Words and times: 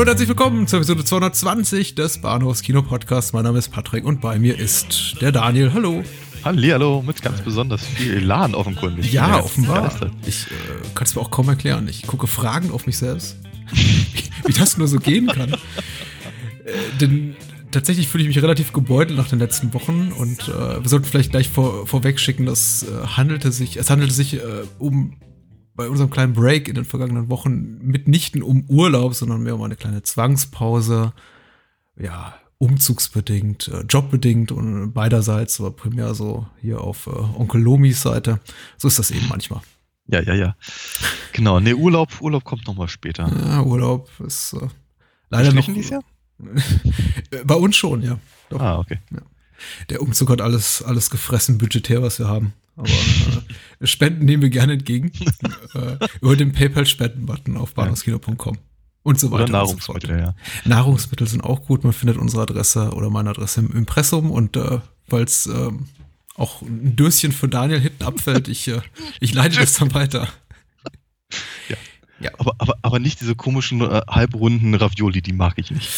Hallo 0.00 0.08
und 0.08 0.12
herzlich 0.12 0.28
willkommen 0.30 0.66
zur 0.66 0.78
Episode 0.78 1.04
220 1.04 1.94
des 1.94 2.22
Bahnhofs 2.22 2.62
Kino 2.62 2.80
Podcasts. 2.80 3.34
Mein 3.34 3.44
Name 3.44 3.58
ist 3.58 3.68
Patrick 3.68 4.06
und 4.06 4.22
bei 4.22 4.38
mir 4.38 4.58
ist 4.58 5.20
der 5.20 5.30
Daniel. 5.30 5.74
Hallo. 5.74 6.02
Hallihallo, 6.42 7.02
mit 7.02 7.20
ganz 7.20 7.42
besonders 7.42 7.84
viel 7.84 8.14
Elan 8.14 8.54
offenkundig. 8.54 9.12
Ja, 9.12 9.28
ja 9.28 9.44
offenbar. 9.44 9.92
Ich 10.24 10.46
äh, 10.46 10.54
kann 10.94 11.04
es 11.04 11.14
mir 11.14 11.20
auch 11.20 11.30
kaum 11.30 11.50
erklären. 11.50 11.86
Ich 11.86 12.06
gucke 12.06 12.28
fragend 12.28 12.72
auf 12.72 12.86
mich 12.86 12.96
selbst, 12.96 13.36
wie, 13.72 14.06
wie 14.46 14.52
das 14.54 14.78
nur 14.78 14.88
so 14.88 14.98
gehen 15.00 15.26
kann. 15.26 15.52
Äh, 15.52 15.56
denn 16.98 17.36
tatsächlich 17.70 18.08
fühle 18.08 18.22
ich 18.22 18.28
mich 18.28 18.42
relativ 18.42 18.72
gebeutelt 18.72 19.18
nach 19.18 19.28
den 19.28 19.38
letzten 19.38 19.74
Wochen 19.74 20.12
und 20.16 20.48
äh, 20.48 20.82
wir 20.82 20.88
sollten 20.88 21.04
vielleicht 21.04 21.32
gleich 21.32 21.50
vor, 21.50 21.86
vorweg 21.86 22.18
schicken, 22.18 22.46
dass 22.46 22.84
äh, 22.84 23.06
handelte 23.06 23.52
sich, 23.52 23.76
es 23.76 23.90
handelte 23.90 24.14
sich 24.14 24.36
äh, 24.36 24.62
um 24.78 25.18
bei 25.80 25.88
unserem 25.88 26.10
kleinen 26.10 26.34
Break 26.34 26.68
in 26.68 26.74
den 26.74 26.84
vergangenen 26.84 27.30
Wochen 27.30 27.78
mitnichten 27.80 28.42
um 28.42 28.66
Urlaub, 28.68 29.14
sondern 29.14 29.42
mehr 29.42 29.54
um 29.54 29.62
eine 29.62 29.76
kleine 29.76 30.02
Zwangspause. 30.02 31.14
Ja, 31.98 32.34
umzugsbedingt, 32.58 33.68
äh, 33.68 33.80
jobbedingt 33.88 34.52
und 34.52 34.92
beiderseits, 34.92 35.58
aber 35.58 35.70
primär 35.70 36.12
so 36.12 36.46
hier 36.60 36.82
auf 36.82 37.06
äh, 37.06 37.10
Onkel 37.10 37.62
Lomis 37.62 38.02
Seite. 38.02 38.40
So 38.76 38.88
ist 38.88 38.98
das 38.98 39.10
eben 39.10 39.26
manchmal. 39.28 39.62
Ja, 40.06 40.20
ja, 40.20 40.34
ja. 40.34 40.56
Genau, 41.32 41.60
nee, 41.60 41.72
Urlaub, 41.72 42.20
Urlaub 42.20 42.44
kommt 42.44 42.66
nochmal 42.66 42.88
später. 42.88 43.32
Ja, 43.34 43.62
Urlaub 43.62 44.10
ist 44.26 44.52
äh, 44.52 44.68
leider 45.30 45.50
noch. 45.54 45.64
Dieses 45.64 45.88
Jahr? 45.88 46.04
bei 47.46 47.54
uns 47.54 47.74
schon, 47.74 48.02
ja. 48.02 48.18
Doch. 48.50 48.60
Ah, 48.60 48.78
okay. 48.80 48.98
Ja. 49.12 49.22
Der 49.88 50.02
Umzug 50.02 50.28
hat 50.28 50.42
alles, 50.42 50.82
alles 50.82 51.08
gefressen, 51.08 51.56
budgetär, 51.56 52.02
was 52.02 52.18
wir 52.18 52.28
haben. 52.28 52.52
Aber 52.76 52.88
äh, 52.88 53.86
Spenden 53.86 54.24
nehmen 54.24 54.42
wir 54.42 54.50
gerne 54.50 54.74
entgegen. 54.74 55.12
äh, 55.74 55.96
über 56.20 56.36
den 56.36 56.52
PayPal-Spenden-Button 56.52 57.56
auf 57.56 57.74
bahnhofskino.com. 57.74 58.58
Und 59.02 59.18
so 59.18 59.30
weiter. 59.30 59.44
Oder 59.44 59.52
Nahrungsmittel, 59.52 60.10
so 60.10 60.16
ja. 60.16 60.34
Nahrungsmittel 60.64 61.26
sind 61.26 61.42
auch 61.42 61.64
gut. 61.64 61.84
Man 61.84 61.92
findet 61.92 62.18
unsere 62.18 62.42
Adresse 62.42 62.90
oder 62.92 63.08
meine 63.08 63.30
Adresse 63.30 63.60
im 63.60 63.72
Impressum 63.72 64.30
und 64.30 64.56
äh, 64.56 64.80
falls 65.08 65.46
äh, 65.46 65.70
auch 66.36 66.62
ein 66.62 66.96
Döschen 66.96 67.32
für 67.32 67.48
Daniel 67.48 67.80
hinten 67.80 68.04
abfällt, 68.04 68.48
ich, 68.48 68.68
äh, 68.68 68.80
ich 69.20 69.32
leite 69.32 69.58
das 69.58 69.74
dann 69.74 69.94
weiter. 69.94 70.28
Ja. 71.68 71.76
ja. 72.20 72.30
Aber, 72.38 72.54
aber, 72.58 72.78
aber 72.82 72.98
nicht 72.98 73.20
diese 73.20 73.34
komischen 73.34 73.80
äh, 73.80 74.02
halbrunden 74.08 74.74
Ravioli, 74.74 75.22
die 75.22 75.32
mag 75.32 75.54
ich 75.56 75.70
nicht. 75.70 75.88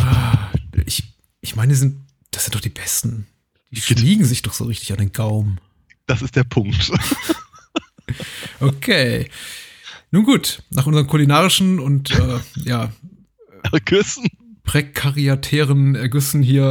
Ah, 0.00 0.50
ich, 0.86 1.14
ich 1.40 1.56
meine, 1.56 1.72
die 1.72 1.78
sind, 1.78 2.06
das 2.30 2.44
sind 2.44 2.54
doch 2.54 2.60
die 2.60 2.68
besten. 2.68 3.26
Die 3.70 3.80
schmiegen 3.80 4.24
sich 4.24 4.42
doch 4.42 4.52
so 4.52 4.64
richtig 4.64 4.92
an 4.92 4.98
den 4.98 5.12
Gaumen. 5.12 5.60
Das 6.08 6.22
ist 6.22 6.34
der 6.34 6.44
Punkt. 6.44 6.90
okay. 8.60 9.30
Nun 10.10 10.24
gut, 10.24 10.62
nach 10.70 10.86
unseren 10.86 11.06
kulinarischen 11.06 11.78
und 11.78 12.10
äh, 12.10 12.40
ja 12.64 12.90
Ergüssen. 13.70 14.26
prekariatären 14.64 15.94
Ergüssen 15.94 16.42
hier 16.42 16.64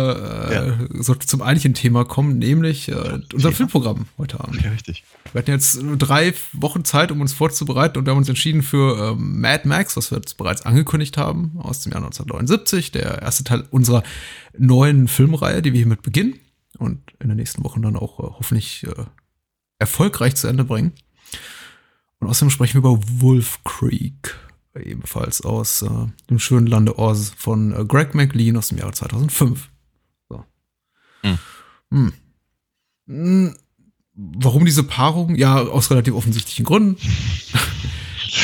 äh, 0.49 0.53
ja. 0.53 1.03
sollte 1.03 1.27
zum 1.27 1.43
eigentlichen 1.43 1.75
Thema 1.75 2.03
kommen, 2.03 2.39
nämlich 2.39 2.89
äh, 2.89 3.19
unser 3.31 3.49
ja. 3.49 3.55
Filmprogramm 3.55 4.07
heute 4.17 4.39
Abend. 4.39 4.59
Ja, 4.63 4.71
richtig. 4.71 5.03
Wir 5.31 5.39
hatten 5.39 5.51
jetzt 5.51 5.79
drei 5.99 6.33
Wochen 6.53 6.83
Zeit, 6.83 7.11
um 7.11 7.21
uns 7.21 7.33
vorzubereiten 7.33 7.99
und 7.99 8.05
wir 8.05 8.11
haben 8.11 8.17
uns 8.17 8.29
entschieden 8.29 8.63
für 8.63 9.11
ähm, 9.11 9.39
Mad 9.39 9.67
Max, 9.67 9.95
was 9.95 10.09
wir 10.09 10.17
jetzt 10.17 10.37
bereits 10.37 10.63
angekündigt 10.63 11.15
haben, 11.15 11.59
aus 11.59 11.81
dem 11.81 11.91
Jahr 11.91 12.01
1979, 12.03 12.91
der 12.91 13.21
erste 13.21 13.43
Teil 13.43 13.65
unserer 13.69 14.01
neuen 14.57 15.07
Filmreihe, 15.07 15.61
die 15.61 15.73
wir 15.73 15.79
hiermit 15.79 16.01
beginnen 16.01 16.39
und 16.79 17.01
in 17.19 17.27
den 17.29 17.37
nächsten 17.37 17.63
Wochen 17.63 17.83
dann 17.83 17.95
auch 17.95 18.19
äh, 18.19 18.23
hoffentlich 18.23 18.83
äh, 18.87 19.05
erfolgreich 19.79 20.35
zu 20.35 20.47
Ende 20.47 20.63
bringen. 20.63 20.93
Und 22.19 22.27
außerdem 22.27 22.49
sprechen 22.49 22.83
wir 22.83 22.89
über 22.91 22.99
Wolf 23.21 23.59
Creek, 23.63 24.35
ebenfalls 24.75 25.41
aus 25.41 25.83
äh, 25.83 25.89
dem 26.29 26.39
schönen 26.39 26.67
Lande 26.67 26.97
Oz 26.97 27.31
von 27.37 27.73
äh, 27.73 27.85
Greg 27.85 28.15
McLean 28.15 28.57
aus 28.57 28.69
dem 28.69 28.79
Jahre 28.79 28.93
2005. 28.93 29.69
So. 30.29 30.43
Hm. 31.21 31.37
Hm. 31.91 32.13
Hm. 33.07 33.55
Warum 34.13 34.65
diese 34.65 34.83
Paarung? 34.83 35.35
Ja, 35.35 35.57
aus 35.57 35.91
relativ 35.91 36.15
offensichtlichen 36.15 36.65
Gründen. 36.65 36.97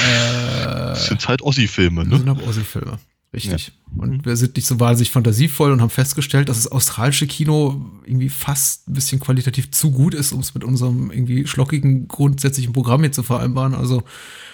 äh, 0.06 0.64
das 0.64 1.08
sind 1.08 1.28
halt 1.28 1.42
Ossi-Filme, 1.42 2.04
ne? 2.04 2.10
Das 2.12 2.20
sind 2.20 2.30
auch 2.30 2.48
Ossi-Filme. 2.48 3.00
Richtig. 3.34 3.68
Ja. 3.68 4.04
Und 4.04 4.26
wir 4.26 4.36
sind 4.36 4.56
nicht 4.56 4.68
so 4.68 4.80
wahnsinnig 4.80 5.12
fantasievoll 5.12 5.72
und 5.72 5.82
haben 5.82 5.90
festgestellt, 5.90 6.50
dass 6.50 6.58
das 6.58 6.72
australische 6.72 7.26
Kino 7.26 7.84
irgendwie 8.06 8.30
fast 8.30 8.88
ein 8.88 8.94
bisschen 8.94 9.20
qualitativ 9.20 9.72
zu 9.72 9.92
gut 9.92 10.14
ist, 10.14 10.34
um 10.34 10.40
es 10.40 10.54
mit 10.54 10.64
unserem 10.64 11.12
irgendwie 11.12 11.48
schlockigen 11.48 12.08
grundsätzlichen 12.08 12.74
Programm 12.74 13.02
hier 13.02 13.12
zu 13.12 13.24
vereinbaren. 13.24 13.74
Also 13.74 14.04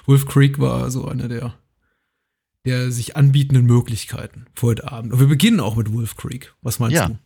Wolf 0.06 0.26
Creek 0.26 0.60
war 0.60 0.90
so 0.92 1.08
einer 1.08 1.28
der, 1.28 1.56
der 2.66 2.92
sich 2.92 3.18
anbietenden 3.18 3.66
Möglichkeiten 3.66 4.46
für 4.56 4.68
heute 4.68 4.92
Abend. 4.92 5.12
Und 5.12 5.20
wir 5.20 5.28
beginnen 5.28 5.60
auch 5.60 5.76
mit 5.76 5.92
Wolf 5.92 6.16
Creek. 6.16 6.54
Was 6.62 6.80
meinst 6.80 6.96
ja. 6.96 7.10
du? 7.10 7.18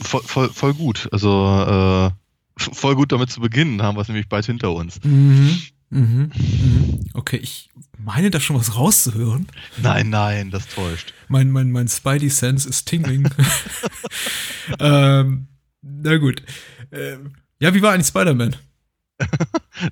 Voll, 0.00 0.22
voll, 0.22 0.48
voll 0.48 0.72
gut. 0.72 1.08
Also 1.12 1.28
äh, 1.28 2.10
voll 2.56 2.94
gut 2.94 3.12
damit 3.12 3.30
zu 3.30 3.40
beginnen, 3.40 3.82
haben 3.82 3.96
wir 3.96 4.00
es 4.02 4.08
nämlich 4.08 4.28
bald 4.28 4.46
hinter 4.46 4.72
uns. 4.72 4.98
Mhm. 5.04 5.58
Mhm. 5.94 6.32
Mhm. 6.34 7.00
Okay, 7.14 7.36
ich 7.36 7.70
meine 7.96 8.30
da 8.30 8.40
schon 8.40 8.56
was 8.56 8.76
rauszuhören. 8.76 9.46
Nein, 9.80 10.10
nein, 10.10 10.50
das 10.50 10.66
täuscht. 10.66 11.14
Mein, 11.28 11.50
mein, 11.50 11.70
mein 11.70 11.86
Spidey 11.86 12.28
Sense 12.28 12.68
ist 12.68 12.86
tingling. 12.86 13.30
ähm, 14.80 15.46
na 15.82 16.16
gut. 16.16 16.42
Ähm, 16.90 17.34
ja, 17.60 17.72
wie 17.74 17.80
war 17.80 17.92
eigentlich 17.92 18.08
Spider-Man? 18.08 18.56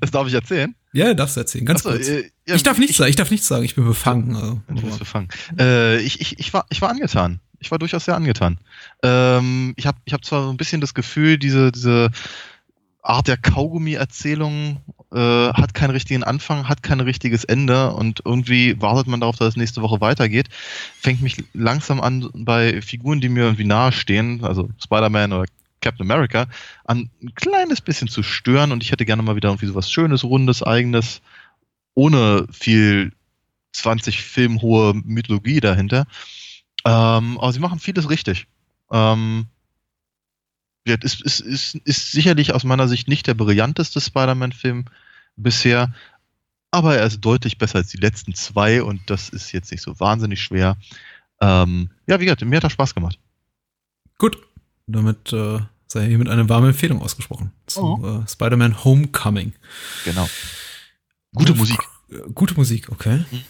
das 0.00 0.10
darf 0.10 0.26
ich 0.26 0.34
erzählen? 0.34 0.74
Ja, 0.92 1.14
darfst 1.14 1.36
du 1.36 1.40
erzählen, 1.40 1.64
ganz 1.64 1.86
Achso, 1.86 1.90
kurz. 1.90 2.08
Äh, 2.08 2.30
ja, 2.48 2.56
ich 2.56 2.64
darf 2.64 2.78
nichts 2.78 2.96
sagen, 2.96 3.10
ich 3.10 3.16
darf 3.16 3.30
nichts 3.30 3.46
sagen, 3.46 3.64
ich 3.64 3.76
bin 3.76 3.84
befangen. 3.84 4.34
Also, 4.34 4.60
du 4.68 4.82
bist 4.82 4.98
befangen. 4.98 5.28
Äh, 5.56 6.00
ich, 6.00 6.20
ich, 6.20 6.38
ich, 6.40 6.52
war, 6.52 6.66
ich 6.70 6.82
war 6.82 6.90
angetan. 6.90 7.38
Ich 7.60 7.70
war 7.70 7.78
durchaus 7.78 8.06
sehr 8.06 8.16
angetan. 8.16 8.58
Ähm, 9.04 9.74
ich 9.76 9.86
habe 9.86 9.98
ich 10.04 10.12
hab 10.12 10.24
zwar 10.24 10.42
so 10.42 10.50
ein 10.50 10.56
bisschen 10.56 10.80
das 10.80 10.94
Gefühl, 10.94 11.38
diese, 11.38 11.70
diese 11.70 12.10
Art 13.02 13.28
der 13.28 13.36
Kaugummi-Erzählung 13.36 14.80
äh, 15.12 15.52
hat 15.52 15.74
keinen 15.74 15.90
richtigen 15.90 16.22
Anfang, 16.22 16.68
hat 16.68 16.82
kein 16.82 17.00
richtiges 17.00 17.44
Ende 17.44 17.92
und 17.92 18.22
irgendwie 18.24 18.80
wartet 18.80 19.06
man 19.06 19.20
darauf, 19.20 19.36
dass 19.36 19.48
es 19.48 19.56
nächste 19.56 19.82
Woche 19.82 20.00
weitergeht. 20.00 20.48
Fängt 21.00 21.22
mich 21.22 21.36
langsam 21.52 22.00
an 22.00 22.30
bei 22.34 22.80
Figuren, 22.82 23.20
die 23.20 23.28
mir 23.28 23.44
irgendwie 23.44 23.64
nahestehen, 23.64 24.44
also 24.44 24.70
Spider-Man 24.82 25.32
oder 25.32 25.44
Captain 25.80 26.10
America, 26.10 26.46
an 26.84 27.10
ein 27.22 27.34
kleines 27.34 27.80
bisschen 27.80 28.08
zu 28.08 28.22
stören 28.22 28.72
und 28.72 28.82
ich 28.82 28.92
hätte 28.92 29.04
gerne 29.04 29.22
mal 29.22 29.36
wieder 29.36 29.50
irgendwie 29.50 29.66
so 29.66 29.74
was 29.74 29.90
Schönes, 29.90 30.24
Rundes, 30.24 30.62
Eigenes, 30.62 31.20
ohne 31.94 32.46
viel 32.50 33.12
20 33.72 34.22
Film 34.22 34.62
hohe 34.62 34.94
Mythologie 34.94 35.60
dahinter. 35.60 36.06
Ähm, 36.84 37.38
aber 37.38 37.52
sie 37.52 37.60
machen 37.60 37.78
vieles 37.78 38.08
richtig. 38.08 38.46
Ähm, 38.90 39.46
ist, 40.84 41.20
ist, 41.22 41.40
ist, 41.40 41.74
ist 41.76 42.12
sicherlich 42.12 42.54
aus 42.54 42.64
meiner 42.64 42.88
Sicht 42.88 43.08
nicht 43.08 43.26
der 43.26 43.34
brillanteste 43.34 44.00
Spider-Man-Film 44.00 44.86
bisher, 45.36 45.92
aber 46.70 46.96
er 46.96 47.06
ist 47.06 47.20
deutlich 47.20 47.58
besser 47.58 47.78
als 47.78 47.88
die 47.88 47.98
letzten 47.98 48.34
zwei 48.34 48.82
und 48.82 49.00
das 49.06 49.28
ist 49.28 49.52
jetzt 49.52 49.70
nicht 49.70 49.82
so 49.82 49.98
wahnsinnig 50.00 50.42
schwer. 50.42 50.76
Ähm, 51.40 51.90
ja, 52.06 52.18
wie 52.18 52.24
gesagt, 52.24 52.44
mir 52.44 52.56
hat 52.56 52.64
er 52.64 52.70
Spaß 52.70 52.94
gemacht. 52.94 53.18
Gut, 54.18 54.38
damit 54.86 55.32
äh, 55.32 55.60
sei 55.86 56.06
hiermit 56.06 56.28
eine 56.28 56.48
warme 56.48 56.68
Empfehlung 56.68 57.02
ausgesprochen 57.02 57.52
zu 57.66 57.80
oh. 57.80 58.22
äh, 58.24 58.28
Spider-Man 58.28 58.84
Homecoming. 58.84 59.52
Genau. 60.04 60.28
Gute 61.34 61.58
Wolf, 61.58 61.58
Musik. 61.58 61.80
Gute 62.34 62.54
Musik, 62.54 62.88
okay. 62.90 63.24
Mhm. 63.30 63.44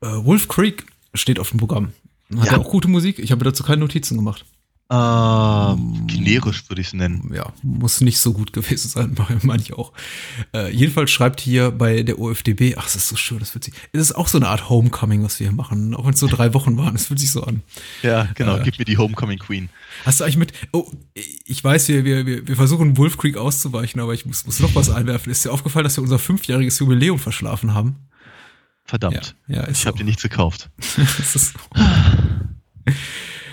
Äh, 0.00 0.24
Wolf 0.24 0.48
Creek 0.48 0.86
steht 1.14 1.38
auf 1.38 1.50
dem 1.50 1.58
Programm. 1.58 1.92
Hat 2.36 2.46
ja. 2.46 2.52
er 2.52 2.60
auch 2.60 2.70
gute 2.70 2.88
Musik? 2.88 3.18
Ich 3.18 3.32
habe 3.32 3.44
dazu 3.44 3.62
keine 3.62 3.80
Notizen 3.80 4.16
gemacht. 4.16 4.44
Ähm, 4.92 6.04
generisch 6.08 6.68
würde 6.68 6.80
ich 6.80 6.88
es 6.88 6.92
nennen. 6.94 7.30
Ja, 7.32 7.52
muss 7.62 8.00
nicht 8.00 8.18
so 8.18 8.32
gut 8.32 8.52
gewesen 8.52 8.88
sein, 8.88 9.16
meine 9.42 9.62
ich 9.62 9.74
auch. 9.74 9.92
Äh, 10.52 10.72
jedenfalls 10.74 11.12
schreibt 11.12 11.40
hier 11.40 11.70
bei 11.70 12.02
der 12.02 12.18
OFDB, 12.18 12.74
ach, 12.76 12.84
das 12.84 12.96
ist 12.96 13.08
so 13.08 13.14
schön, 13.14 13.38
das 13.38 13.50
fühlt 13.50 13.62
sich, 13.62 13.74
es 13.92 14.00
ist 14.00 14.12
auch 14.16 14.26
so 14.26 14.36
eine 14.36 14.48
Art 14.48 14.68
Homecoming, 14.68 15.22
was 15.22 15.38
wir 15.38 15.46
hier 15.46 15.56
machen, 15.56 15.94
auch 15.94 16.06
wenn 16.06 16.14
es 16.14 16.18
so 16.18 16.26
drei 16.26 16.54
Wochen 16.54 16.76
waren, 16.76 16.96
es 16.96 17.06
fühlt 17.06 17.20
sich 17.20 17.30
so 17.30 17.44
an. 17.44 17.62
Ja, 18.02 18.28
genau, 18.34 18.56
äh, 18.56 18.62
gib 18.64 18.80
mir 18.80 18.84
die 18.84 18.98
Homecoming 18.98 19.38
Queen. 19.38 19.68
Hast 20.04 20.18
du 20.18 20.24
eigentlich 20.24 20.38
mit, 20.38 20.52
oh, 20.72 20.90
ich 21.14 21.62
weiß, 21.62 21.86
wir, 21.86 22.04
wir, 22.04 22.48
wir 22.48 22.56
versuchen 22.56 22.96
Wolf 22.96 23.16
Creek 23.16 23.36
auszuweichen, 23.36 24.00
aber 24.00 24.12
ich 24.12 24.26
muss, 24.26 24.44
muss 24.44 24.58
noch 24.58 24.74
was 24.74 24.90
einwerfen. 24.90 25.30
Ist 25.30 25.44
dir 25.44 25.52
aufgefallen, 25.52 25.84
dass 25.84 25.98
wir 25.98 26.02
unser 26.02 26.18
fünfjähriges 26.18 26.80
Jubiläum 26.80 27.20
verschlafen 27.20 27.74
haben? 27.74 27.94
Verdammt. 28.86 29.36
Ja, 29.46 29.58
ja 29.58 29.68
ich 29.68 29.86
habe 29.86 29.98
dir 29.98 30.04
nichts 30.04 30.22
gekauft. 30.24 30.68
das 30.96 31.36
ist 31.36 31.54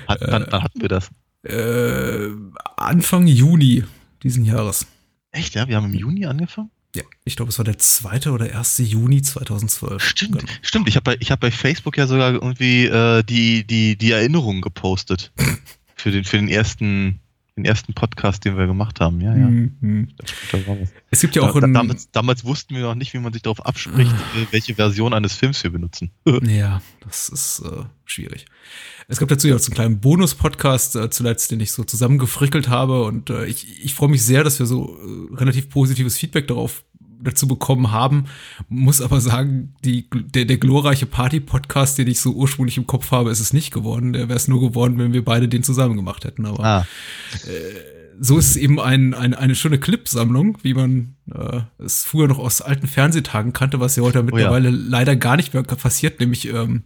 Hat, 0.08 0.20
wann, 0.22 0.48
wann 0.50 0.64
hatten 0.64 0.82
wir 0.82 0.90
das? 0.90 1.12
Äh, 1.48 2.30
Anfang 2.76 3.28
Juni 3.28 3.84
diesen 4.24 4.46
Jahres. 4.46 4.88
Echt, 5.32 5.56
ja? 5.56 5.68
Wir 5.68 5.76
haben 5.76 5.86
im 5.86 5.94
Juni 5.94 6.26
angefangen? 6.26 6.72
Ja, 6.96 7.04
ich 7.26 7.36
glaube, 7.36 7.50
es 7.50 7.58
war 7.58 7.66
der 7.66 7.78
zweite 7.78 8.32
oder 8.32 8.50
erste 8.50 8.82
Juni 8.82 9.22
2012. 9.22 10.04
Stimmt, 10.04 10.40
genau. 10.40 10.52
stimmt. 10.62 10.88
Ich 10.88 10.96
habe 10.96 11.16
bei, 11.16 11.26
hab 11.26 11.40
bei 11.40 11.52
Facebook 11.52 11.98
ja 11.98 12.08
sogar 12.08 12.34
irgendwie 12.34 12.86
äh, 12.86 13.24
die, 13.24 13.66
die, 13.66 13.98
die 13.98 14.12
Erinnerungen 14.12 14.62
gepostet. 14.62 15.32
für, 15.96 16.12
den, 16.12 16.24
für 16.24 16.38
den 16.38 16.48
ersten 16.48 17.20
den 17.58 17.66
ersten 17.66 17.94
Podcast, 17.94 18.46
den 18.46 18.56
wir 18.58 18.68
gemacht 18.68 19.00
haben. 19.00 19.20
Ja, 19.20 19.36
ja. 19.36 19.48
Mhm. 19.48 20.10
Es 21.10 21.22
gibt 21.22 21.36
ja 21.36 21.42
auch 21.42 21.54
da, 21.54 21.62
da, 21.62 21.68
damals, 21.68 22.12
damals, 22.12 22.46
wussten 22.46 22.76
wir 22.76 22.84
noch 22.84 22.96
nicht, 22.96 23.14
wie 23.14 23.20
man 23.20 23.34
sich 23.34 23.42
darauf 23.42 23.66
abspricht, 23.66 24.12
äh, 24.12 24.46
welche 24.52 24.76
Version 24.76 25.14
eines 25.14 25.34
Films 25.34 25.64
wir 25.64 25.72
benutzen. 25.72 26.12
ja, 26.44 26.82
das 27.04 27.30
ist 27.30 27.64
äh, 27.66 27.84
schwierig. 28.06 28.46
Es 29.08 29.20
gab 29.20 29.30
dazu 29.30 29.48
ja 29.48 29.56
auch 29.56 29.60
so 29.60 29.68
einen 29.68 29.76
kleinen 29.76 30.00
Bonus-Podcast 30.00 30.96
äh, 30.96 31.10
zuletzt, 31.10 31.50
den 31.50 31.60
ich 31.60 31.72
so 31.72 31.84
zusammengefrickelt 31.84 32.70
habe 32.70 33.04
und 33.04 33.32
äh, 33.32 33.46
ich, 33.46 33.84
ich 33.84 33.96
freue 33.96 34.10
mich 34.10 34.24
sehr, 34.24 34.44
dass 34.44 34.60
wir 34.60 34.68
so 34.68 34.96
äh, 34.96 35.36
relativ 35.36 35.70
positives 35.70 36.18
Feedback 36.18 36.48
darauf 36.48 36.84
dazu 37.22 37.48
bekommen 37.48 37.92
haben. 37.92 38.26
Muss 38.70 39.02
aber 39.02 39.22
sagen, 39.22 39.74
die, 39.84 40.10
der, 40.12 40.46
der 40.46 40.58
glorreiche 40.58 41.06
Party-Podcast, 41.06 41.98
den 41.98 42.08
ich 42.08 42.20
so 42.20 42.32
ursprünglich 42.32 42.78
im 42.78 42.88
Kopf 42.88 43.12
habe, 43.12 43.32
ist 43.32 43.40
es 43.40 43.54
nicht 43.54 43.74
geworden. 43.74 44.14
Der 44.14 44.30
wäre 44.30 44.38
es 44.38 44.48
nur 44.48 44.62
geworden, 44.62 44.98
wenn 44.98 45.14
wir 45.14 45.24
beide 45.24 45.48
den 45.48 45.64
zusammen 45.64 45.96
gemacht 45.96 46.26
hätten. 46.26 46.46
Aber 46.46 46.64
ah. 46.64 46.88
äh, 47.46 47.98
so 48.20 48.38
ist 48.38 48.52
es 48.52 48.56
eben 48.56 48.80
ein, 48.80 49.14
ein, 49.14 49.34
eine 49.34 49.56
schöne 49.56 49.80
Clipsammlung, 49.80 50.58
wie 50.64 50.74
man 50.74 51.16
äh, 51.34 51.62
es 51.84 52.04
früher 52.04 52.28
noch 52.28 52.40
aus 52.40 52.62
alten 52.62 52.88
Fernsehtagen 52.88 53.54
kannte, 53.54 53.80
was 53.80 53.96
ja 53.96 54.04
heute 54.04 54.24
mittlerweile 54.24 54.70
oh 54.70 54.72
ja. 54.72 54.78
leider 54.88 55.16
gar 55.16 55.36
nicht 55.36 55.54
mehr 55.54 55.64
passiert, 55.64 56.20
nämlich 56.20 56.48
ähm, 56.48 56.84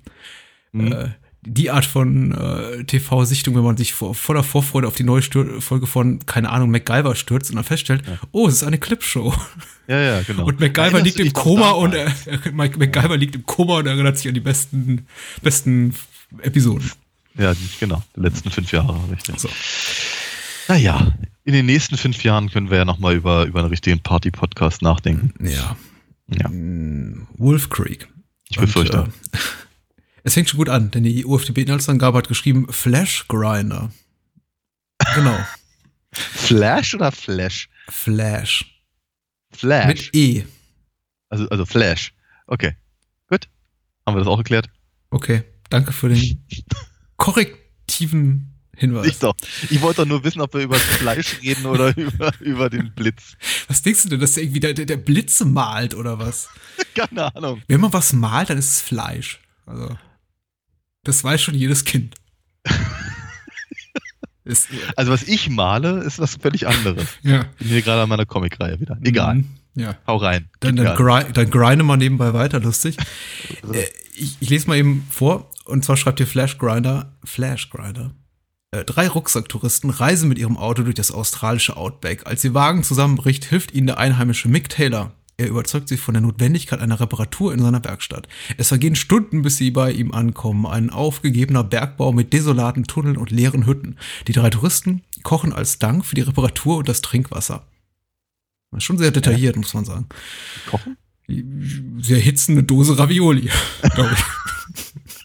mhm. 0.71 0.91
äh, 0.91 1.09
die 1.43 1.71
Art 1.71 1.85
von 1.85 2.31
äh, 2.33 2.83
TV-Sichtung, 2.83 3.55
wenn 3.55 3.63
man 3.63 3.75
sich 3.75 3.93
vor, 3.93 4.13
voller 4.13 4.43
Vorfreude 4.43 4.87
auf 4.87 4.95
die 4.95 5.03
neue 5.03 5.21
Stür 5.21 5.61
Folge 5.61 5.87
von, 5.87 6.19
keine 6.25 6.49
Ahnung, 6.49 6.69
MacGyver 6.69 7.15
stürzt 7.15 7.49
und 7.49 7.55
dann 7.55 7.65
feststellt, 7.65 8.05
ja. 8.05 8.19
oh, 8.31 8.47
es 8.47 8.55
ist 8.55 8.63
eine 8.63 8.77
Clipshow. 8.77 9.33
Ja, 9.87 9.99
ja, 9.99 10.21
genau. 10.21 10.45
Und 10.45 10.59
MacGyver 10.59 11.01
liegt 11.01 11.19
im 11.19 11.33
Koma 11.33 11.71
und 11.71 11.93
er, 11.95 12.13
MacGyver 12.53 13.17
liegt 13.17 13.35
im 13.35 13.45
Koma 13.45 13.79
und 13.79 13.87
erinnert 13.87 14.17
sich 14.17 14.27
an 14.27 14.35
die 14.35 14.39
besten, 14.39 15.07
besten 15.41 15.95
Episoden. 16.43 16.91
Ja, 17.37 17.53
genau, 17.79 18.03
die 18.15 18.21
letzten 18.21 18.51
fünf 18.51 18.71
Jahre, 18.71 18.99
richtig. 19.11 19.39
So. 19.39 19.49
Naja, 20.67 21.11
in 21.43 21.53
den 21.53 21.65
nächsten 21.65 21.97
fünf 21.97 22.23
Jahren 22.23 22.49
können 22.49 22.69
wir 22.69 22.77
ja 22.77 22.85
nochmal 22.85 23.15
über, 23.15 23.45
über 23.45 23.59
einen 23.59 23.69
richtigen 23.69 23.99
Party-Podcast 23.99 24.81
nachdenken. 24.81 25.33
Ja. 25.43 25.75
ja. 26.29 26.49
Wolf 27.37 27.69
Creek. 27.69 28.07
Ich 28.49 28.57
befürchte. 28.57 29.03
Und, 29.03 29.13
äh, 29.33 29.37
es 30.23 30.33
fängt 30.33 30.49
schon 30.49 30.57
gut 30.57 30.69
an, 30.69 30.91
denn 30.91 31.03
die 31.03 31.25
UFDB-Inhaltsangabe 31.25 32.17
hat 32.17 32.27
geschrieben 32.27 32.71
Flash 32.71 33.27
Grinder. 33.27 33.91
Genau. 35.15 35.37
Flash 36.11 36.93
oder 36.93 37.11
Flash? 37.11 37.69
Flash. 37.89 38.65
Flash. 39.51 39.87
Mit 39.87 40.15
E. 40.15 40.45
Also, 41.29 41.47
also 41.49 41.65
Flash. 41.65 42.13
Okay. 42.47 42.75
Gut. 43.27 43.47
Haben 44.05 44.15
wir 44.15 44.19
das 44.19 44.27
auch 44.27 44.37
geklärt? 44.37 44.69
Okay. 45.09 45.43
Danke 45.69 45.93
für 45.93 46.09
den 46.09 46.45
korrektiven 47.17 48.51
Hinweis. 48.75 49.07
Ich, 49.07 49.19
doch. 49.19 49.35
ich 49.69 49.81
wollte 49.81 50.01
doch 50.01 50.07
nur 50.07 50.23
wissen, 50.23 50.41
ob 50.41 50.53
wir 50.53 50.61
über 50.61 50.75
das 50.75 50.83
Fleisch 50.83 51.41
reden 51.41 51.65
oder 51.65 51.95
über, 51.97 52.31
über 52.39 52.69
den 52.69 52.93
Blitz. 52.93 53.35
Was 53.67 53.81
denkst 53.81 54.03
du 54.03 54.09
denn, 54.09 54.19
dass 54.19 54.33
der 54.33 54.43
irgendwie 54.43 54.59
der, 54.59 54.73
der 54.73 54.97
Blitz 54.97 55.39
malt 55.41 55.93
oder 55.93 56.19
was? 56.19 56.49
Keine 56.95 57.33
Ahnung. 57.35 57.61
Wenn 57.67 57.79
man 57.79 57.93
was 57.93 58.13
malt, 58.13 58.49
dann 58.49 58.57
ist 58.57 58.71
es 58.71 58.81
Fleisch. 58.81 59.39
Also. 59.65 59.97
Das 61.03 61.23
weiß 61.23 61.41
schon 61.41 61.55
jedes 61.55 61.85
Kind. 61.85 62.15
ist, 64.43 64.67
also 64.95 65.11
was 65.11 65.23
ich 65.23 65.49
male, 65.49 66.03
ist 66.03 66.19
was 66.19 66.35
völlig 66.35 66.67
anderes. 66.67 67.07
Ja. 67.23 67.45
Bin 67.57 67.67
hier 67.67 67.81
gerade 67.81 68.03
an 68.03 68.09
meiner 68.09 68.25
Comicreihe 68.25 68.79
wieder. 68.79 68.97
Egal. 69.03 69.35
Mhm. 69.35 69.49
Ja. 69.75 69.97
Hau 70.05 70.17
rein. 70.17 70.49
Dann, 70.59 70.75
dann, 70.75 70.95
grind, 70.95 71.37
dann 71.37 71.49
grinde 71.49 71.83
mal 71.83 71.97
nebenbei 71.97 72.33
weiter, 72.33 72.59
lustig. 72.59 72.97
äh, 73.73 73.85
ich, 74.13 74.37
ich, 74.39 74.49
lese 74.49 74.67
mal 74.67 74.77
eben 74.77 75.07
vor, 75.09 75.49
und 75.65 75.85
zwar 75.85 75.97
schreibt 75.97 76.19
hier 76.19 76.27
Flash 76.27 76.57
Grinder, 76.57 77.13
Flash 77.23 77.69
Grinder. 77.69 78.11
Äh, 78.71 78.83
drei 78.83 79.07
Rucksacktouristen 79.07 79.89
reisen 79.89 80.29
mit 80.29 80.37
ihrem 80.37 80.57
Auto 80.57 80.83
durch 80.83 80.95
das 80.95 81.11
australische 81.11 81.77
Outback. 81.77 82.27
Als 82.27 82.43
ihr 82.43 82.53
Wagen 82.53 82.83
zusammenbricht, 82.83 83.45
hilft 83.45 83.73
ihnen 83.73 83.87
der 83.87 83.97
einheimische 83.97 84.49
Mick 84.49 84.69
Taylor. 84.69 85.13
Er 85.41 85.49
überzeugt 85.49 85.89
sie 85.89 85.97
von 85.97 86.13
der 86.13 86.21
Notwendigkeit 86.21 86.81
einer 86.81 86.99
Reparatur 86.99 87.51
in 87.51 87.59
seiner 87.59 87.83
Werkstatt. 87.83 88.27
Es 88.57 88.67
vergehen 88.67 88.93
Stunden, 88.93 89.41
bis 89.41 89.57
sie 89.57 89.71
bei 89.71 89.91
ihm 89.91 90.11
ankommen. 90.11 90.67
Ein 90.67 90.91
aufgegebener 90.91 91.63
Bergbau 91.63 92.11
mit 92.11 92.31
desolaten 92.31 92.83
Tunneln 92.83 93.17
und 93.17 93.31
leeren 93.31 93.65
Hütten. 93.65 93.97
Die 94.27 94.33
drei 94.33 94.51
Touristen 94.51 95.01
kochen 95.23 95.51
als 95.51 95.79
Dank 95.79 96.05
für 96.05 96.13
die 96.13 96.21
Reparatur 96.21 96.77
und 96.77 96.87
das 96.87 97.01
Trinkwasser. 97.01 97.65
Schon 98.77 98.99
sehr 98.99 99.09
detailliert, 99.09 99.55
ja. 99.55 99.61
muss 99.61 99.73
man 99.73 99.83
sagen. 99.83 100.05
Kochen? 100.69 100.95
Sie 101.27 102.13
erhitzen 102.13 102.51
eine 102.51 102.63
Dose 102.63 102.99
Ravioli, 102.99 103.49
glaube 103.95 104.13
ich. 104.13 104.23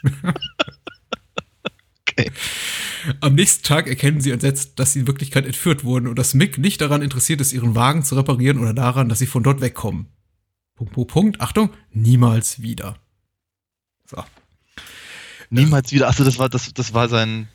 okay. 2.09 2.33
Am 3.21 3.35
nächsten 3.35 3.63
Tag 3.63 3.87
erkennen 3.87 4.21
sie 4.21 4.31
entsetzt, 4.31 4.79
dass 4.79 4.93
sie 4.93 5.01
in 5.01 5.07
Wirklichkeit 5.07 5.47
entführt 5.47 5.85
wurden 5.85 6.07
und 6.07 6.19
dass 6.19 6.35
Mick 6.35 6.59
nicht 6.59 6.81
daran 6.81 7.03
interessiert 7.03 7.41
ist, 7.41 7.53
ihren 7.53 7.75
Wagen 7.75 8.03
zu 8.03 8.15
reparieren 8.15 8.59
oder 8.59 8.75
daran, 8.75 9.09
dass 9.09 9.19
sie 9.19 9.27
von 9.27 9.43
dort 9.43 9.61
wegkommen. 9.61 10.07
Punkt, 10.75 10.93
Punkt, 10.93 11.11
Punkt. 11.11 11.41
Achtung, 11.41 11.71
niemals 11.91 12.61
wieder. 12.61 12.99
So. 14.09 14.23
Niemals 15.51 15.93
wieder. 15.93 16.09
Achso, 16.09 16.25
das 16.25 16.39
war, 16.39 16.49
das, 16.49 16.73
das 16.75 16.93
war 16.93 17.09
sein. 17.09 17.49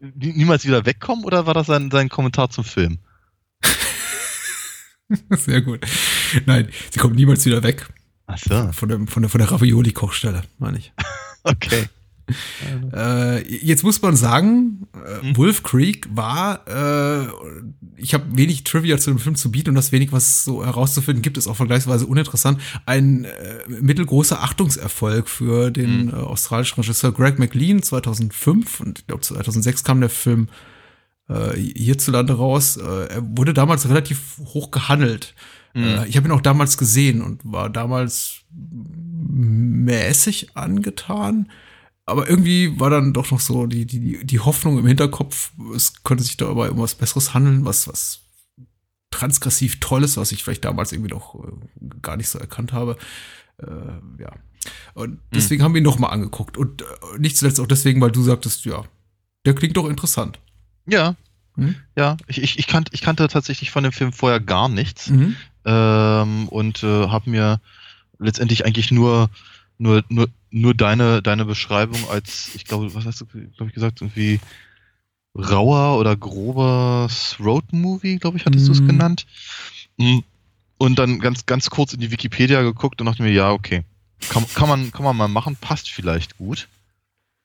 Niemals 0.00 0.64
wieder 0.64 0.84
wegkommen 0.84 1.24
oder 1.24 1.46
war 1.46 1.54
das 1.54 1.66
sein, 1.66 1.90
sein 1.90 2.08
Kommentar 2.08 2.50
zum 2.50 2.64
Film? 2.64 2.98
Sehr 5.30 5.62
gut. 5.62 5.86
Nein, 6.46 6.68
sie 6.90 6.98
kommen 6.98 7.14
niemals 7.14 7.44
wieder 7.46 7.62
weg. 7.62 7.88
Ach 8.26 8.38
so. 8.38 8.72
Von, 8.72 8.88
dem, 8.88 9.06
von 9.06 9.22
der, 9.22 9.30
von 9.30 9.38
der 9.38 9.50
Ravioli-Kochstelle, 9.50 10.42
meine 10.58 10.78
ich. 10.78 10.92
okay. 11.44 11.88
Äh, 12.92 13.56
jetzt 13.64 13.82
muss 13.82 14.00
man 14.02 14.16
sagen, 14.16 14.86
äh, 14.94 15.22
hm? 15.22 15.36
Wolf 15.36 15.62
Creek 15.62 16.08
war, 16.10 16.66
äh, 16.66 17.28
ich 17.96 18.14
habe 18.14 18.24
wenig 18.36 18.64
Trivia 18.64 18.98
zu 18.98 19.10
dem 19.10 19.18
Film 19.18 19.36
zu 19.36 19.50
bieten 19.50 19.70
und 19.70 19.74
das 19.74 19.92
wenig, 19.92 20.12
was 20.12 20.44
so 20.44 20.64
herauszufinden 20.64 21.22
gibt, 21.22 21.36
ist 21.36 21.46
auch 21.46 21.56
vergleichsweise 21.56 22.06
uninteressant. 22.06 22.60
Ein 22.86 23.24
äh, 23.24 23.68
mittelgroßer 23.68 24.42
Achtungserfolg 24.42 25.28
für 25.28 25.70
den 25.70 26.12
hm. 26.12 26.18
äh, 26.18 26.22
australischen 26.22 26.80
Regisseur 26.80 27.12
Greg 27.12 27.38
McLean 27.38 27.82
2005 27.82 28.80
und 28.80 29.00
ich 29.00 29.06
glaube 29.06 29.22
2006 29.22 29.84
kam 29.84 30.00
der 30.00 30.10
Film 30.10 30.48
äh, 31.28 31.56
hierzulande 31.56 32.34
raus. 32.34 32.76
Er 32.76 33.22
wurde 33.22 33.52
damals 33.52 33.88
relativ 33.88 34.38
hoch 34.38 34.70
gehandelt. 34.70 35.34
Mhm. 35.74 36.04
ich 36.08 36.16
habe 36.16 36.28
ihn 36.28 36.32
auch 36.32 36.40
damals 36.40 36.78
gesehen 36.78 37.20
und 37.20 37.42
war 37.44 37.68
damals 37.68 38.44
mäßig 39.28 40.56
angetan 40.56 41.48
aber 42.06 42.30
irgendwie 42.30 42.78
war 42.78 42.88
dann 42.88 43.12
doch 43.12 43.32
noch 43.32 43.40
so 43.40 43.66
die, 43.66 43.84
die, 43.84 44.24
die 44.24 44.40
Hoffnung 44.40 44.78
im 44.78 44.86
Hinterkopf, 44.86 45.50
es 45.74 46.04
könnte 46.04 46.22
sich 46.22 46.36
da 46.36 46.48
aber 46.48 46.70
um 46.70 46.78
was 46.78 46.94
Besseres 46.94 47.34
handeln, 47.34 47.64
was, 47.64 47.88
was 47.88 48.20
transgressiv 49.10 49.80
Tolles, 49.80 50.16
was 50.16 50.30
ich 50.30 50.44
vielleicht 50.44 50.64
damals 50.64 50.92
irgendwie 50.92 51.10
noch 51.10 51.34
äh, 51.34 51.48
gar 52.02 52.16
nicht 52.16 52.28
so 52.28 52.38
erkannt 52.38 52.72
habe. 52.72 52.96
Äh, 53.58 54.22
ja. 54.22 54.32
Und 54.94 55.10
hm. 55.10 55.20
deswegen 55.34 55.60
hm. 55.60 55.64
haben 55.64 55.74
wir 55.74 55.80
ihn 55.80 55.84
nochmal 55.84 56.12
angeguckt. 56.12 56.56
Und 56.56 56.82
äh, 56.82 56.86
nicht 57.18 57.36
zuletzt 57.36 57.58
auch 57.60 57.66
deswegen, 57.66 58.00
weil 58.00 58.12
du 58.12 58.22
sagtest, 58.22 58.64
ja, 58.64 58.84
der 59.44 59.54
klingt 59.54 59.76
doch 59.76 59.88
interessant. 59.88 60.38
Ja. 60.86 61.16
Hm? 61.56 61.74
Ja, 61.96 62.16
ich, 62.28 62.42
ich, 62.42 62.58
ich, 62.58 62.66
kannte, 62.66 62.92
ich 62.94 63.00
kannte 63.00 63.26
tatsächlich 63.28 63.70
von 63.70 63.82
dem 63.82 63.92
Film 63.92 64.12
vorher 64.12 64.40
gar 64.40 64.68
nichts. 64.68 65.10
Mhm. 65.10 65.36
Ähm, 65.64 66.48
und 66.48 66.82
äh, 66.82 67.08
habe 67.08 67.30
mir 67.30 67.60
letztendlich 68.18 68.64
eigentlich 68.64 68.92
nur, 68.92 69.30
nur, 69.78 70.04
nur 70.08 70.28
nur 70.56 70.72
deine, 70.72 71.20
deine 71.22 71.44
Beschreibung 71.44 72.08
als, 72.08 72.50
ich 72.54 72.64
glaube, 72.64 72.94
was 72.94 73.04
hast 73.04 73.20
du, 73.20 73.26
glaube 73.26 73.66
ich, 73.66 73.74
gesagt, 73.74 74.00
irgendwie 74.00 74.40
rauer 75.34 75.98
oder 75.98 76.16
grober 76.16 77.08
Road-Movie, 77.38 78.16
glaube 78.16 78.38
ich, 78.38 78.46
hattest 78.46 78.64
mm. 78.64 78.66
du 78.66 78.72
es 78.72 78.80
mhm. 78.80 78.86
genannt. 78.86 79.26
Mm. 79.98 80.20
Und 80.78 80.98
dann 80.98 81.20
ganz, 81.20 81.44
ganz 81.44 81.68
kurz 81.68 81.92
in 81.92 82.00
die 82.00 82.10
Wikipedia 82.10 82.62
geguckt 82.62 83.00
und 83.00 83.06
dachte 83.06 83.22
mir, 83.22 83.32
ja, 83.32 83.50
okay. 83.50 83.84
Kann, 84.30 84.46
kann, 84.54 84.68
man, 84.68 84.92
kann 84.92 85.04
man 85.04 85.16
mal 85.16 85.28
machen, 85.28 85.56
passt 85.56 85.90
vielleicht 85.90 86.38
gut. 86.38 86.68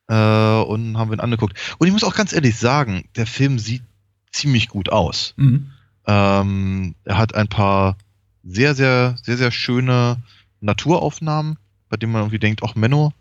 Äh, 0.08 0.14
und 0.14 0.96
haben 0.96 1.10
wir 1.10 1.16
ihn 1.16 1.20
angeguckt. 1.20 1.58
Und 1.78 1.86
ich 1.86 1.92
muss 1.92 2.04
auch 2.04 2.14
ganz 2.14 2.32
ehrlich 2.32 2.56
sagen, 2.56 3.04
der 3.16 3.26
Film 3.26 3.58
sieht 3.58 3.82
ziemlich 4.30 4.68
gut 4.68 4.90
aus. 4.90 5.34
Mhm. 5.36 5.70
Ähm, 6.06 6.94
er 7.04 7.18
hat 7.18 7.34
ein 7.34 7.48
paar 7.48 7.98
sehr, 8.42 8.74
sehr, 8.74 9.16
sehr, 9.22 9.36
sehr 9.36 9.50
schöne 9.50 10.16
Naturaufnahmen 10.60 11.58
bei 11.92 11.98
dem 11.98 12.10
man 12.10 12.22
irgendwie 12.22 12.38
denkt, 12.38 12.62
ach 12.64 12.74
Menno, 12.74 13.12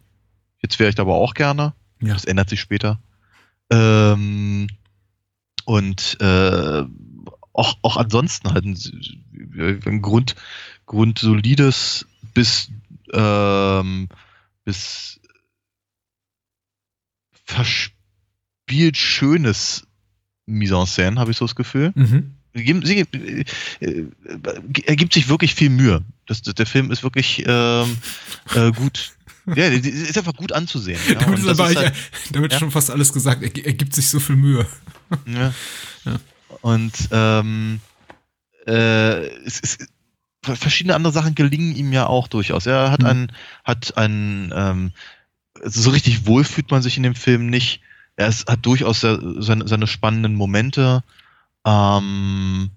jetzt 0.61 0.79
wäre 0.79 0.89
ich 0.89 0.97
aber 0.97 1.15
auch 1.15 1.33
gerne. 1.33 1.73
Ja. 2.01 2.13
Das 2.13 2.23
ändert 2.23 2.49
sich 2.49 2.61
später. 2.61 3.01
Ähm, 3.69 4.67
und 5.65 6.17
äh, 6.21 6.83
auch, 7.51 7.77
auch 7.81 7.97
ansonsten 7.97 8.49
halt 8.49 8.63
ein, 8.63 8.79
ein 9.85 10.01
Grund, 10.01 10.35
grundsolides 10.85 12.07
bis, 12.33 12.71
ähm, 13.11 14.07
bis 14.63 15.19
verspielt 17.43 18.95
schönes 18.95 19.85
Mise 20.45 20.77
en 20.77 20.85
scène, 20.85 21.19
habe 21.19 21.31
ich 21.31 21.37
so 21.37 21.43
das 21.43 21.55
Gefühl. 21.55 21.91
Mhm. 21.95 22.37
Sie, 22.53 22.99
äh, 22.99 23.45
äh, 23.79 24.05
er 24.85 24.95
gibt 24.95 25.13
sich 25.13 25.29
wirklich 25.29 25.55
viel 25.55 25.69
Mühe. 25.69 26.03
Das, 26.27 26.41
das, 26.41 26.53
der 26.55 26.65
Film 26.65 26.91
ist 26.91 27.03
wirklich 27.03 27.43
ähm, 27.47 27.97
äh, 28.55 28.71
gut. 28.71 29.11
Ja, 29.55 29.65
ist 29.67 30.17
einfach 30.17 30.35
gut 30.35 30.51
anzusehen. 30.51 30.99
Ja, 31.07 31.15
damit 31.19 31.59
halt- 31.59 31.93
damit 32.31 32.51
ja. 32.53 32.59
schon 32.59 32.71
fast 32.71 32.91
alles 32.91 33.11
gesagt. 33.13 33.41
Er, 33.41 33.65
er 33.65 33.73
gibt 33.73 33.95
sich 33.95 34.07
so 34.09 34.19
viel 34.19 34.35
Mühe. 34.35 34.65
Ja. 35.25 35.53
Ja. 36.03 36.19
Und 36.61 36.93
ähm, 37.11 37.79
äh, 38.65 39.27
es 39.45 39.59
ist, 39.59 39.87
verschiedene 40.43 40.95
andere 40.95 41.13
Sachen 41.13 41.35
gelingen 41.35 41.75
ihm 41.75 41.93
ja 41.93 42.07
auch 42.07 42.27
durchaus. 42.27 42.65
Er 42.65 42.89
hat 42.91 43.01
Mhm. 43.01 43.07
einen, 43.07 43.31
hat 43.63 43.97
einen, 43.97 44.51
ähm, 44.55 44.91
so 45.63 45.91
richtig 45.91 46.25
wohl 46.25 46.43
fühlt 46.43 46.71
man 46.71 46.81
sich 46.81 46.97
in 46.97 47.03
dem 47.03 47.13
Film 47.13 47.47
nicht. 47.47 47.81
Er 48.15 48.27
ist, 48.29 48.49
hat 48.49 48.65
durchaus 48.65 49.01
seine, 49.01 49.67
seine 49.67 49.85
spannenden 49.87 50.33
Momente. 50.33 51.03
Ähm, 51.65 52.71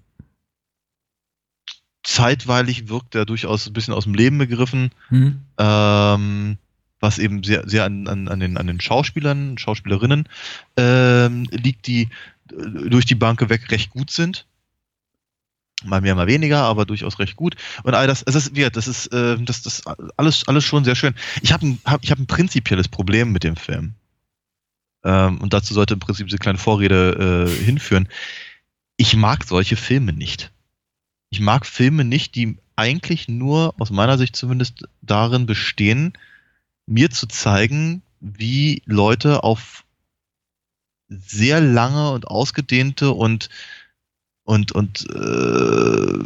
zeitweilig 2.03 2.87
wirkt 2.87 3.15
er 3.15 3.25
durchaus 3.25 3.67
ein 3.67 3.73
bisschen 3.73 3.93
aus 3.93 4.03
dem 4.03 4.13
Leben 4.13 4.37
begriffen 4.37 4.91
Mhm. 5.09 5.41
ähm, 5.57 6.57
was 6.99 7.19
eben 7.19 7.43
sehr, 7.43 7.67
sehr 7.67 7.83
an, 7.83 8.07
an, 8.07 8.27
an, 8.27 8.39
den, 8.39 8.57
an 8.57 8.67
den 8.67 8.79
Schauspielern, 8.79 9.57
Schauspielerinnen 9.57 10.27
ähm, 10.77 11.47
liegt, 11.51 11.87
die 11.87 12.09
äh, 12.51 12.89
durch 12.89 13.05
die 13.05 13.15
Bank 13.15 13.47
weg 13.49 13.69
recht 13.71 13.91
gut 13.91 14.11
sind. 14.11 14.45
Mal 15.83 16.01
mehr, 16.01 16.15
mal 16.15 16.27
weniger, 16.27 16.63
aber 16.63 16.85
durchaus 16.85 17.19
recht 17.19 17.35
gut. 17.35 17.55
Und 17.83 17.93
all 17.93 18.07
das, 18.07 18.23
es 18.23 18.33
ist, 18.33 18.55
gesagt, 18.55 18.77
das 18.77 18.87
ist, 18.87 19.07
äh, 19.07 19.37
das, 19.39 19.61
das 19.61 19.83
alles, 20.17 20.47
alles 20.47 20.63
schon 20.63 20.85
sehr 20.85 20.95
schön. 20.95 21.13
Ich 21.41 21.51
habe 21.51 21.67
ein, 21.67 21.79
hab, 21.85 22.03
ich 22.03 22.11
hab 22.11 22.17
ein 22.17 22.27
prinzipielles 22.27 22.87
Problem 22.87 23.31
mit 23.31 23.43
dem 23.43 23.55
Film. 23.55 23.93
Ähm, 25.03 25.39
und 25.41 25.53
dazu 25.53 25.73
sollte 25.73 25.93
im 25.93 25.99
Prinzip 25.99 26.27
diese 26.27 26.39
kleine 26.39 26.57
Vorrede 26.57 27.47
äh, 27.47 27.63
hinführen. 27.63 28.07
Ich 28.97 29.15
mag 29.15 29.43
solche 29.43 29.75
Filme 29.75 30.13
nicht. 30.13 30.51
Ich 31.29 31.39
mag 31.39 31.65
Filme 31.65 32.05
nicht, 32.05 32.35
die 32.35 32.57
eigentlich 32.75 33.27
nur, 33.27 33.73
aus 33.79 33.89
meiner 33.89 34.17
Sicht 34.17 34.35
zumindest, 34.35 34.87
darin 35.01 35.45
bestehen, 35.45 36.13
mir 36.85 37.09
zu 37.09 37.27
zeigen, 37.27 38.01
wie 38.19 38.81
Leute 38.85 39.43
auf 39.43 39.83
sehr 41.09 41.61
lange 41.61 42.11
und 42.11 42.27
ausgedehnte 42.27 43.11
und 43.11 43.49
und 44.43 44.71
und 44.71 45.07
äh, 45.09 46.19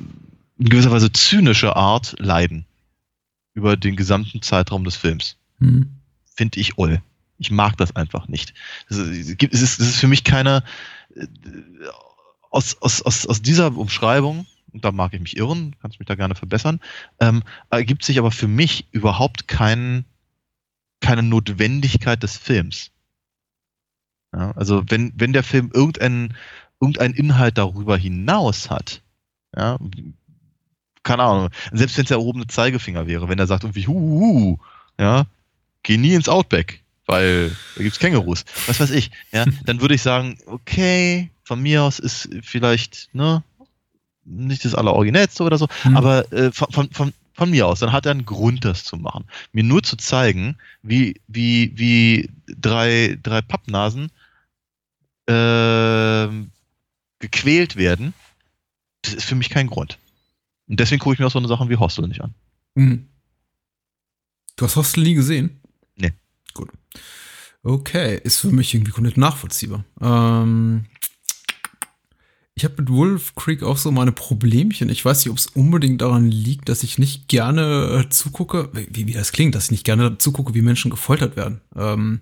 in 0.58 0.70
gewisser 0.70 0.92
Weise 0.92 1.12
zynische 1.12 1.76
Art 1.76 2.16
leiden 2.20 2.66
über 3.54 3.78
den 3.78 3.96
gesamten 3.96 4.42
Zeitraum 4.42 4.84
des 4.84 4.96
Films. 4.96 5.38
Mhm. 5.60 5.90
Finde 6.36 6.60
ich 6.60 6.78
oll. 6.78 7.02
Ich 7.38 7.52
mag 7.52 7.78
das 7.78 7.96
einfach 7.96 8.28
nicht. 8.28 8.54
Es 8.90 8.98
ist, 8.98 9.30
es 9.30 9.38
gibt- 9.38 9.54
es 9.54 9.62
ist, 9.62 9.80
es 9.80 9.88
ist 9.90 9.98
für 10.00 10.08
mich 10.08 10.24
keine 10.24 10.64
äh, 11.16 11.26
aus, 12.50 12.78
aus, 12.82 13.02
aus, 13.02 13.26
aus 13.26 13.42
dieser 13.42 13.76
Umschreibung, 13.76 14.46
und 14.72 14.86
da 14.86 14.92
mag 14.92 15.14
ich 15.14 15.20
mich 15.20 15.38
irren, 15.38 15.76
kannst 15.82 16.00
mich 16.00 16.08
da 16.08 16.16
gerne 16.16 16.36
verbessern, 16.36 16.80
ähm, 17.20 17.44
ergibt 17.70 18.04
sich 18.04 18.20
aber 18.20 18.32
für 18.32 18.48
mich 18.48 18.88
überhaupt 18.92 19.48
kein, 19.48 20.06
keine 21.00 21.24
Notwendigkeit 21.24 22.22
des 22.22 22.38
Films. 22.38 22.92
Ja, 24.34 24.52
also 24.52 24.84
wenn, 24.88 25.12
wenn 25.16 25.34
der 25.34 25.44
Film 25.44 25.72
irgendeinen 25.74 26.36
irgendeinen 26.80 27.16
Inhalt 27.16 27.58
darüber 27.58 27.98
hinaus 27.98 28.70
hat, 28.70 29.02
ja, 29.56 29.78
keine 31.04 31.24
Ahnung, 31.24 31.50
selbst 31.72 31.98
wenn 31.98 32.04
es 32.04 32.10
der 32.10 32.18
erhobene 32.18 32.48
Zeigefinger 32.48 33.08
wäre, 33.08 33.28
wenn 33.28 33.40
er 33.40 33.48
sagt 33.48 33.64
irgendwie, 33.64 33.88
huhuhu, 33.88 34.58
ja, 35.00 35.26
geh 35.84 35.98
nie 35.98 36.14
ins 36.14 36.30
Outback, 36.30 36.84
weil 37.06 37.50
da 37.76 37.84
gibt's 37.84 38.00
Kängurus, 38.00 38.46
was 38.68 38.80
weiß 38.80 38.92
ich, 38.92 39.12
ja, 39.32 39.46
dann 39.66 39.82
würde 39.82 39.96
ich 39.96 40.02
sagen, 40.02 40.38
okay, 40.46 41.32
von 41.50 41.62
mir 41.64 41.82
aus 41.84 41.98
ist 41.98 42.30
vielleicht, 42.44 43.10
ne, 43.14 43.44
nicht 44.24 44.64
das 44.66 44.76
alleroriginellste 44.76 45.42
oder 45.44 45.58
so, 45.58 45.68
Mhm. 45.84 45.98
aber 45.98 46.32
äh, 46.32 46.52
von, 46.52 46.72
von, 46.72 46.92
von, 46.92 47.14
von 47.34 47.50
mir 47.50 47.66
aus, 47.66 47.80
dann 47.80 47.92
hat 47.92 48.06
er 48.06 48.12
einen 48.12 48.26
Grund, 48.26 48.64
das 48.66 48.84
zu 48.84 48.98
machen. 48.98 49.26
Mir 49.52 49.64
nur 49.64 49.82
zu 49.82 49.98
zeigen, 49.98 50.58
wie, 50.84 51.20
wie, 51.28 51.72
wie 51.76 52.30
drei, 52.46 53.18
drei 53.24 53.42
Pappnasen 53.42 54.12
ähm, 55.28 56.52
gequält 57.18 57.76
werden, 57.78 58.14
das 59.02 59.16
ist 59.16 59.26
für 59.26 59.36
mich 59.36 59.50
kein 59.50 59.66
Grund. 59.68 59.98
Und 60.68 60.80
deswegen 60.80 61.00
gucke 61.00 61.14
ich 61.16 61.20
mir 61.20 61.26
auch 61.26 61.32
so 61.32 61.40
eine 61.40 61.48
Sachen 61.48 61.70
wie 61.70 61.78
Hostel 61.78 62.08
nicht 62.08 62.22
an. 62.22 62.36
Mhm. 62.76 63.08
Du 64.56 64.66
hast 64.66 64.76
Hostel 64.76 65.04
nie 65.04 65.16
gesehen? 65.16 65.60
Nee. 65.96 66.14
Gut. 66.54 66.70
Okay, 67.64 68.20
ist 68.24 68.38
für 68.38 68.52
mich 68.52 68.72
irgendwie 68.76 68.92
komplett 68.92 69.18
nachvollziehbar. 69.18 69.84
Ähm, 70.00 70.86
ich 72.60 72.66
habe 72.66 72.76
mit 72.78 72.90
Wolf 72.90 73.36
Creek 73.36 73.64
auch 73.64 73.78
so 73.78 73.90
meine 73.90 74.12
Problemchen. 74.12 74.90
Ich 74.90 75.06
weiß 75.06 75.24
nicht, 75.24 75.32
ob 75.32 75.38
es 75.38 75.48
unbedingt 75.48 76.02
daran 76.02 76.30
liegt, 76.30 76.68
dass 76.68 76.84
ich 76.84 76.98
nicht 76.98 77.30
gerne 77.30 78.04
äh, 78.06 78.10
zugucke, 78.10 78.70
wie, 78.74 79.08
wie 79.08 79.14
das 79.14 79.32
klingt, 79.32 79.56
dass 79.56 79.66
ich 79.66 79.72
nicht 79.72 79.86
gerne 79.86 80.18
zugucke, 80.18 80.54
wie 80.54 80.62
Menschen 80.62 80.92
gefoltert 80.92 81.38
werden. 81.38 81.62
Ähm, 81.74 82.20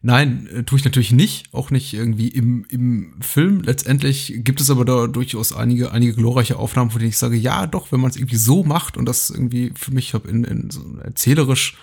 nein, 0.00 0.46
äh, 0.46 0.62
tue 0.62 0.78
ich 0.78 0.86
natürlich 0.86 1.12
nicht, 1.12 1.52
auch 1.52 1.70
nicht 1.70 1.92
irgendwie 1.92 2.28
im, 2.28 2.64
im 2.70 3.16
Film. 3.20 3.60
Letztendlich 3.60 4.32
gibt 4.38 4.62
es 4.62 4.70
aber 4.70 4.86
da 4.86 5.06
durchaus 5.06 5.52
einige, 5.52 5.92
einige 5.92 6.14
glorreiche 6.14 6.56
Aufnahmen, 6.56 6.90
von 6.90 7.00
denen 7.00 7.10
ich 7.10 7.18
sage, 7.18 7.36
ja, 7.36 7.66
doch, 7.66 7.92
wenn 7.92 8.00
man 8.00 8.10
es 8.10 8.16
irgendwie 8.16 8.36
so 8.36 8.64
macht 8.64 8.96
und 8.96 9.04
das 9.04 9.28
irgendwie 9.28 9.70
für 9.76 9.92
mich 9.92 10.14
in, 10.26 10.44
in 10.44 10.70
so 10.70 10.80
erzählerisch 11.02 11.76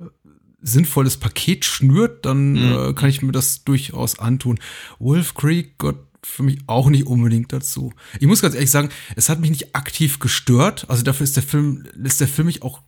äh, 0.00 0.06
sinnvolles 0.60 1.16
Paket 1.16 1.64
schnürt, 1.64 2.26
dann 2.26 2.54
Mhm. 2.54 2.72
äh, 2.90 2.92
kann 2.94 3.10
ich 3.10 3.22
mir 3.22 3.30
das 3.30 3.62
durchaus 3.62 4.18
antun. 4.18 4.58
Wolf 4.98 5.34
Creek, 5.34 5.78
Gott, 5.78 6.07
für 6.22 6.42
mich 6.42 6.58
auch 6.66 6.90
nicht 6.90 7.06
unbedingt 7.06 7.52
dazu. 7.52 7.92
Ich 8.20 8.26
muss 8.26 8.42
ganz 8.42 8.54
ehrlich 8.54 8.70
sagen, 8.70 8.88
es 9.16 9.28
hat 9.28 9.40
mich 9.40 9.50
nicht 9.50 9.74
aktiv 9.74 10.18
gestört. 10.18 10.86
Also 10.88 11.02
dafür 11.02 11.24
ist 11.24 11.36
der 11.36 11.42
Film, 11.42 11.84
ist 12.02 12.20
der 12.20 12.28
Film 12.28 12.46
mich 12.46 12.62
auch 12.62 12.82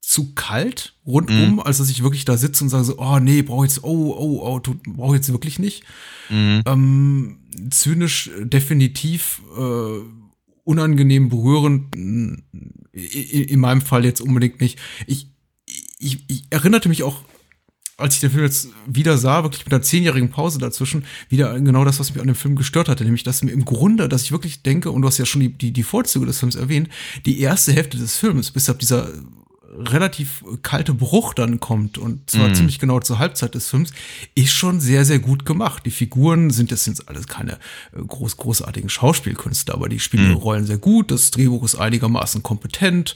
zu 0.00 0.32
kalt 0.34 0.94
rundum, 1.06 1.52
Mhm. 1.54 1.60
als 1.60 1.78
dass 1.78 1.90
ich 1.90 2.02
wirklich 2.02 2.24
da 2.24 2.36
sitze 2.38 2.64
und 2.64 2.70
sage 2.70 2.84
so, 2.84 2.98
oh 2.98 3.18
nee, 3.18 3.42
brauche 3.42 3.66
jetzt, 3.66 3.84
oh, 3.84 4.14
oh, 4.16 4.40
oh, 4.42 4.58
tut- 4.60 4.82
brauche 4.84 5.16
jetzt 5.16 5.30
wirklich 5.30 5.58
nicht. 5.58 5.82
Mhm. 6.30 6.62
Ähm, 6.66 7.38
zynisch 7.70 8.30
definitiv 8.42 9.42
äh, 9.58 10.00
unangenehm 10.64 11.28
berührend, 11.28 11.94
in, 11.94 12.42
in 12.92 13.60
meinem 13.60 13.80
Fall 13.80 14.04
jetzt 14.04 14.20
unbedingt 14.20 14.60
nicht. 14.60 14.78
Ich, 15.06 15.28
ich, 15.98 16.24
ich 16.28 16.44
erinnerte 16.50 16.88
mich 16.88 17.02
auch, 17.02 17.22
als 17.98 18.14
ich 18.14 18.20
den 18.20 18.30
Film 18.30 18.44
jetzt 18.44 18.68
wieder 18.86 19.18
sah, 19.18 19.42
wirklich 19.42 19.64
mit 19.64 19.74
einer 19.74 19.82
zehnjährigen 19.82 20.30
Pause 20.30 20.60
dazwischen, 20.60 21.04
wieder 21.28 21.58
genau 21.58 21.84
das, 21.84 21.98
was 21.98 22.12
mich 22.12 22.20
an 22.20 22.28
dem 22.28 22.36
Film 22.36 22.54
gestört 22.54 22.88
hatte, 22.88 23.04
nämlich 23.04 23.24
dass 23.24 23.42
mir 23.42 23.50
im 23.50 23.64
Grunde, 23.64 24.08
dass 24.08 24.22
ich 24.22 24.32
wirklich 24.32 24.62
denke, 24.62 24.92
und 24.92 25.02
du 25.02 25.08
hast 25.08 25.18
ja 25.18 25.26
schon 25.26 25.40
die, 25.40 25.48
die, 25.48 25.72
die 25.72 25.82
Vorzüge 25.82 26.24
des 26.24 26.38
Films 26.38 26.54
erwähnt, 26.54 26.88
die 27.26 27.40
erste 27.40 27.72
Hälfte 27.72 27.98
des 27.98 28.16
Films, 28.16 28.52
bis 28.52 28.70
ab 28.70 28.78
dieser 28.78 29.10
relativ 29.76 30.42
kalte 30.62 30.94
Bruch 30.94 31.34
dann 31.34 31.60
kommt 31.60 31.98
und 31.98 32.30
zwar 32.30 32.48
Mhm. 32.48 32.54
ziemlich 32.54 32.78
genau 32.78 33.00
zur 33.00 33.18
Halbzeit 33.18 33.54
des 33.54 33.68
Films, 33.68 33.92
ist 34.34 34.52
schon 34.52 34.80
sehr, 34.80 35.04
sehr 35.04 35.18
gut 35.18 35.44
gemacht. 35.44 35.84
Die 35.84 35.90
Figuren 35.90 36.50
sind 36.50 36.70
jetzt 36.70 36.84
sind 36.84 37.06
alles 37.08 37.26
keine 37.26 37.52
äh, 37.92 38.02
groß, 38.06 38.38
großartigen 38.38 38.88
Schauspielkünstler, 38.88 39.74
aber 39.74 39.88
die 39.90 40.00
spielen 40.00 40.30
ihre 40.30 40.38
Rollen 40.38 40.64
sehr 40.66 40.78
gut. 40.78 41.10
Das 41.10 41.30
Drehbuch 41.30 41.62
ist 41.64 41.74
einigermaßen 41.74 42.42
kompetent. 42.42 43.14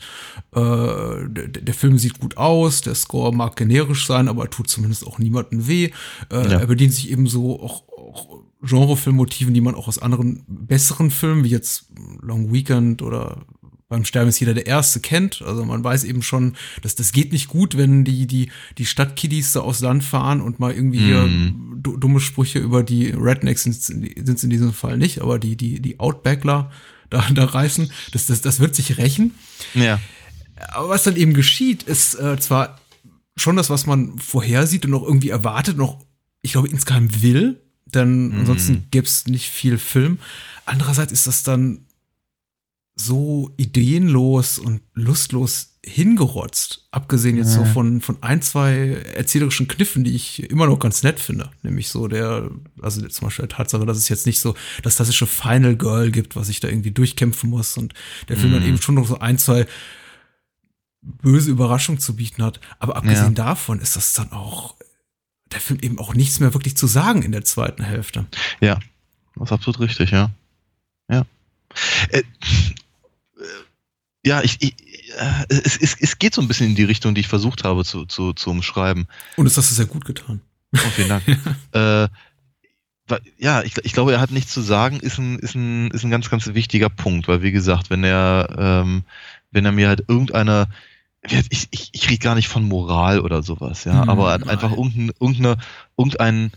Äh, 0.55 0.61
der, 0.61 1.49
der 1.49 1.75
Film 1.75 1.97
sieht 1.99 2.21
gut 2.21 2.37
aus. 2.37 2.83
Der 2.83 2.95
Score 2.95 3.35
mag 3.35 3.57
generisch 3.57 4.07
sein, 4.07 4.29
aber 4.29 4.51
tut 4.51 4.69
zumindest 4.69 5.07
auch 5.07 5.19
niemandem 5.19 5.67
weh. 5.67 5.91
Äh, 6.31 6.51
Ja. 6.51 6.59
Er 6.61 6.67
bedient 6.67 6.93
sich 6.93 7.11
ebenso 7.11 7.61
auch, 7.63 7.85
auch 7.97 8.39
Genrefilmmotiven, 8.61 9.55
die 9.55 9.61
man 9.61 9.75
auch 9.75 9.89
aus 9.89 9.99
anderen 9.99 10.45
besseren 10.47 11.11
Filmen, 11.11 11.45
wie 11.45 11.49
jetzt 11.49 11.87
Long 12.21 12.53
Weekend 12.53 13.01
oder 13.03 13.39
beim 13.93 14.05
Sterben 14.05 14.29
ist 14.31 14.41
jeder 14.41 14.55
der 14.55 14.67
Erste 14.67 15.01
kennt. 15.01 15.43
Also 15.43 15.65
man 15.65 15.85
weiß 15.85 16.05
eben 16.05 16.23
schon, 16.23 16.57
dass 16.83 16.95
das 16.95 17.13
geht 17.13 17.31
nicht 17.33 17.49
gut, 17.49 17.77
wenn 17.77 18.05
die, 18.05 18.27
die, 18.27 18.51
die 18.79 18.87
Stadtkiddies 18.87 19.53
da 19.53 19.61
aus 19.61 19.81
Land 19.81 20.03
fahren 20.03 20.41
und 20.41 20.59
mal 20.59 20.73
irgendwie 20.73 20.99
hier 20.99 21.23
Mhm. 21.23 21.81
du- 21.83 21.97
dumme 21.99 22.19
Sprüche 22.21 22.59
über 22.59 22.83
die 22.83 23.11
Rednecks 23.11 23.63
sind 23.65 23.77
es 23.77 24.43
in 24.45 24.51
diesem 24.51 24.73
Fall 24.73 24.97
nicht, 24.99 25.21
aber 25.21 25.39
die, 25.39 25.57
die, 25.57 25.81
die 25.81 26.01
Outbackler 26.01 26.71
da, 27.11 27.25
da 27.35 27.45
reißen. 27.45 27.93
Das, 28.13 28.27
das, 28.27 28.41
das 28.41 28.59
wird 28.61 28.75
sich 28.75 28.97
rächen. 28.99 29.33
Ja. 29.75 30.01
Aber 30.73 30.89
was 30.89 31.03
dann 31.05 31.17
eben 31.17 31.35
geschieht, 31.35 31.83
ist 31.83 32.15
äh, 32.15 32.39
zwar 32.39 32.81
schon 33.37 33.57
das, 33.57 33.69
was 33.71 33.87
man 33.87 34.19
vorhersieht 34.19 34.85
und 34.87 34.95
auch 34.95 35.03
irgendwie 35.03 35.31
erwartet, 35.31 35.79
auch, 35.81 35.99
ich 36.41 36.53
glaube, 36.53 36.69
insgeheim 36.69 37.23
will, 37.23 37.61
denn 37.87 38.29
Mhm. 38.29 38.39
ansonsten 38.41 38.87
gäbe 38.91 39.07
es 39.07 39.27
nicht 39.27 39.51
viel 39.51 39.77
Film. 39.79 40.19
Andererseits 40.65 41.13
ist 41.13 41.27
das 41.27 41.43
dann 41.43 41.85
so 43.07 43.53
ideenlos 43.57 44.59
und 44.59 44.81
lustlos 44.95 45.69
hingerotzt, 45.85 46.87
abgesehen 46.93 47.37
jetzt 47.37 47.55
so 47.55 47.61
Ja. 47.63 47.67
von, 47.67 48.01
von 48.01 48.23
ein, 48.23 48.41
zwei 48.41 49.03
erzählerischen 49.17 49.67
Kniffen, 49.67 50.05
die 50.05 50.15
ich 50.15 50.49
immer 50.49 50.67
noch 50.67 50.79
ganz 50.79 51.03
nett 51.03 51.19
finde. 51.19 51.51
Nämlich 51.63 51.89
so 51.89 52.07
der, 52.07 52.51
also 52.81 53.07
zum 53.09 53.27
Beispiel 53.27 53.47
der 53.49 53.57
Tatsache, 53.57 53.85
dass 53.85 53.97
es 53.99 54.09
jetzt 54.09 54.27
nicht 54.27 54.39
so 54.41 54.55
das 54.83 54.97
klassische 54.97 55.27
Final 55.27 55.75
Girl 55.77 56.13
gibt, 56.13 56.37
was 56.37 56.49
ich 56.49 56.61
da 56.61 56.69
irgendwie 56.69 56.93
durchkämpfen 56.93 57.51
muss 57.51 57.77
und 57.77 57.95
der 58.29 58.37
Film 58.37 58.53
dann 58.53 58.63
Mhm. 58.63 58.69
eben 58.69 58.83
schon 58.83 58.95
noch 58.95 59.09
so 59.09 59.19
ein, 59.19 59.39
zwei 59.39 59.67
böse 61.01 61.51
Überraschungen 61.51 62.01
zu 62.01 62.15
bieten 62.15 62.45
hat. 62.45 62.61
Aber 62.79 62.95
abgesehen 62.97 63.35
davon 63.35 63.81
ist 63.81 63.97
das 63.97 64.13
dann 64.13 64.31
auch, 64.31 64.77
der 65.51 65.61
Film 65.61 65.81
eben 65.81 65.99
auch 65.99 66.15
nichts 66.15 66.39
mehr 66.39 66.55
wirklich 66.55 66.77
zu 66.77 66.87
sagen 66.87 67.23
in 67.23 67.33
der 67.33 67.45
zweiten 67.45 67.83
Hälfte. 67.83 68.27
Ja. 68.61 68.79
Das 69.35 69.49
ist 69.49 69.53
absolut 69.53 69.81
richtig, 69.81 70.13
ja. 70.13 70.31
Ja. 71.11 71.25
Ja, 74.25 74.43
ich, 74.43 74.57
ich 74.61 74.75
äh, 75.19 75.45
es, 75.49 75.77
es, 75.77 75.97
es 75.99 76.19
geht 76.19 76.35
so 76.35 76.41
ein 76.41 76.49
bisschen 76.49 76.69
in 76.69 76.75
die 76.75 76.85
Richtung, 76.85 77.15
die 77.15 77.21
ich 77.21 77.29
versucht 77.29 77.65
habe 77.65 77.85
zu, 77.85 78.07
zu, 78.07 78.33
zu 78.33 78.51
umschreiben. 78.51 79.07
Und 79.37 79.45
das 79.45 79.57
hast 79.57 79.71
du 79.71 79.75
sehr 79.75 79.87
gut 79.87 80.05
getan. 80.05 80.41
Oh, 80.75 80.91
vielen 80.95 81.09
Dank. 81.09 81.25
äh, 81.73 82.09
ja, 83.39 83.63
ich, 83.63 83.75
ich 83.83 83.93
glaube, 83.93 84.13
er 84.13 84.21
hat 84.21 84.31
nichts 84.31 84.53
zu 84.53 84.63
sagen, 84.63 85.01
ist 85.01 85.19
ein, 85.19 85.39
ist 85.39 85.55
ein, 85.55 85.91
ist 85.91 86.05
ein 86.05 86.11
ganz, 86.11 86.31
ganz 86.31 86.47
wichtiger 86.47 86.89
Punkt, 86.89 87.29
weil 87.29 87.43
wie 87.43 87.53
gesagt, 87.53 87.91
wenn 87.91 88.05
er, 88.05 88.49
ähm, 88.59 89.05
wenn 89.51 89.65
er 89.65 89.73
mir 89.73 89.89
halt 89.89 90.05
irgendeine, 90.09 90.69
ich, 91.23 91.69
ich, 91.71 91.91
ich 91.93 92.09
rede 92.09 92.19
gar 92.19 92.35
nicht 92.35 92.49
von 92.49 92.65
Moral 92.65 93.21
oder 93.21 93.43
sowas, 93.43 93.85
ja, 93.85 94.03
hm, 94.03 94.09
aber 94.09 94.39
nein. 94.39 94.49
einfach 94.49 94.71
irgendein, 94.71 95.11
irgendeine, 95.21 95.57
irgendein, 95.99 96.53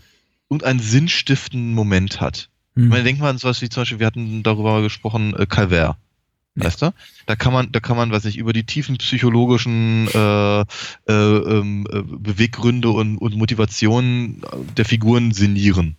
irgendeinen 0.48 0.80
sinnstiftenden 0.80 1.74
Moment 1.74 2.20
hat. 2.20 2.48
Ich 2.78 2.84
meine, 2.84 3.04
denk 3.04 3.18
mal 3.18 3.30
an 3.30 3.38
sowas 3.38 3.62
wie 3.62 3.70
zum 3.70 3.82
Beispiel, 3.82 4.00
wir 4.00 4.06
hatten 4.06 4.42
darüber 4.42 4.82
gesprochen, 4.82 5.34
äh, 5.34 5.46
Calvert. 5.46 5.96
Weißt 6.56 6.80
du? 6.80 6.92
Da 7.26 7.36
kann 7.36 7.52
man, 7.52 7.70
da 7.70 7.80
kann 7.80 7.96
man, 7.96 8.10
weiß 8.10 8.24
ich, 8.24 8.38
über 8.38 8.52
die 8.52 8.64
tiefen 8.64 8.96
psychologischen 8.96 10.08
äh, 10.08 10.60
äh, 10.60 10.64
ähm, 11.06 11.86
äh, 11.90 12.02
Beweggründe 12.02 12.88
und, 12.90 13.18
und 13.18 13.36
Motivationen 13.36 14.42
der 14.76 14.86
Figuren 14.86 15.32
sinnieren. 15.32 15.96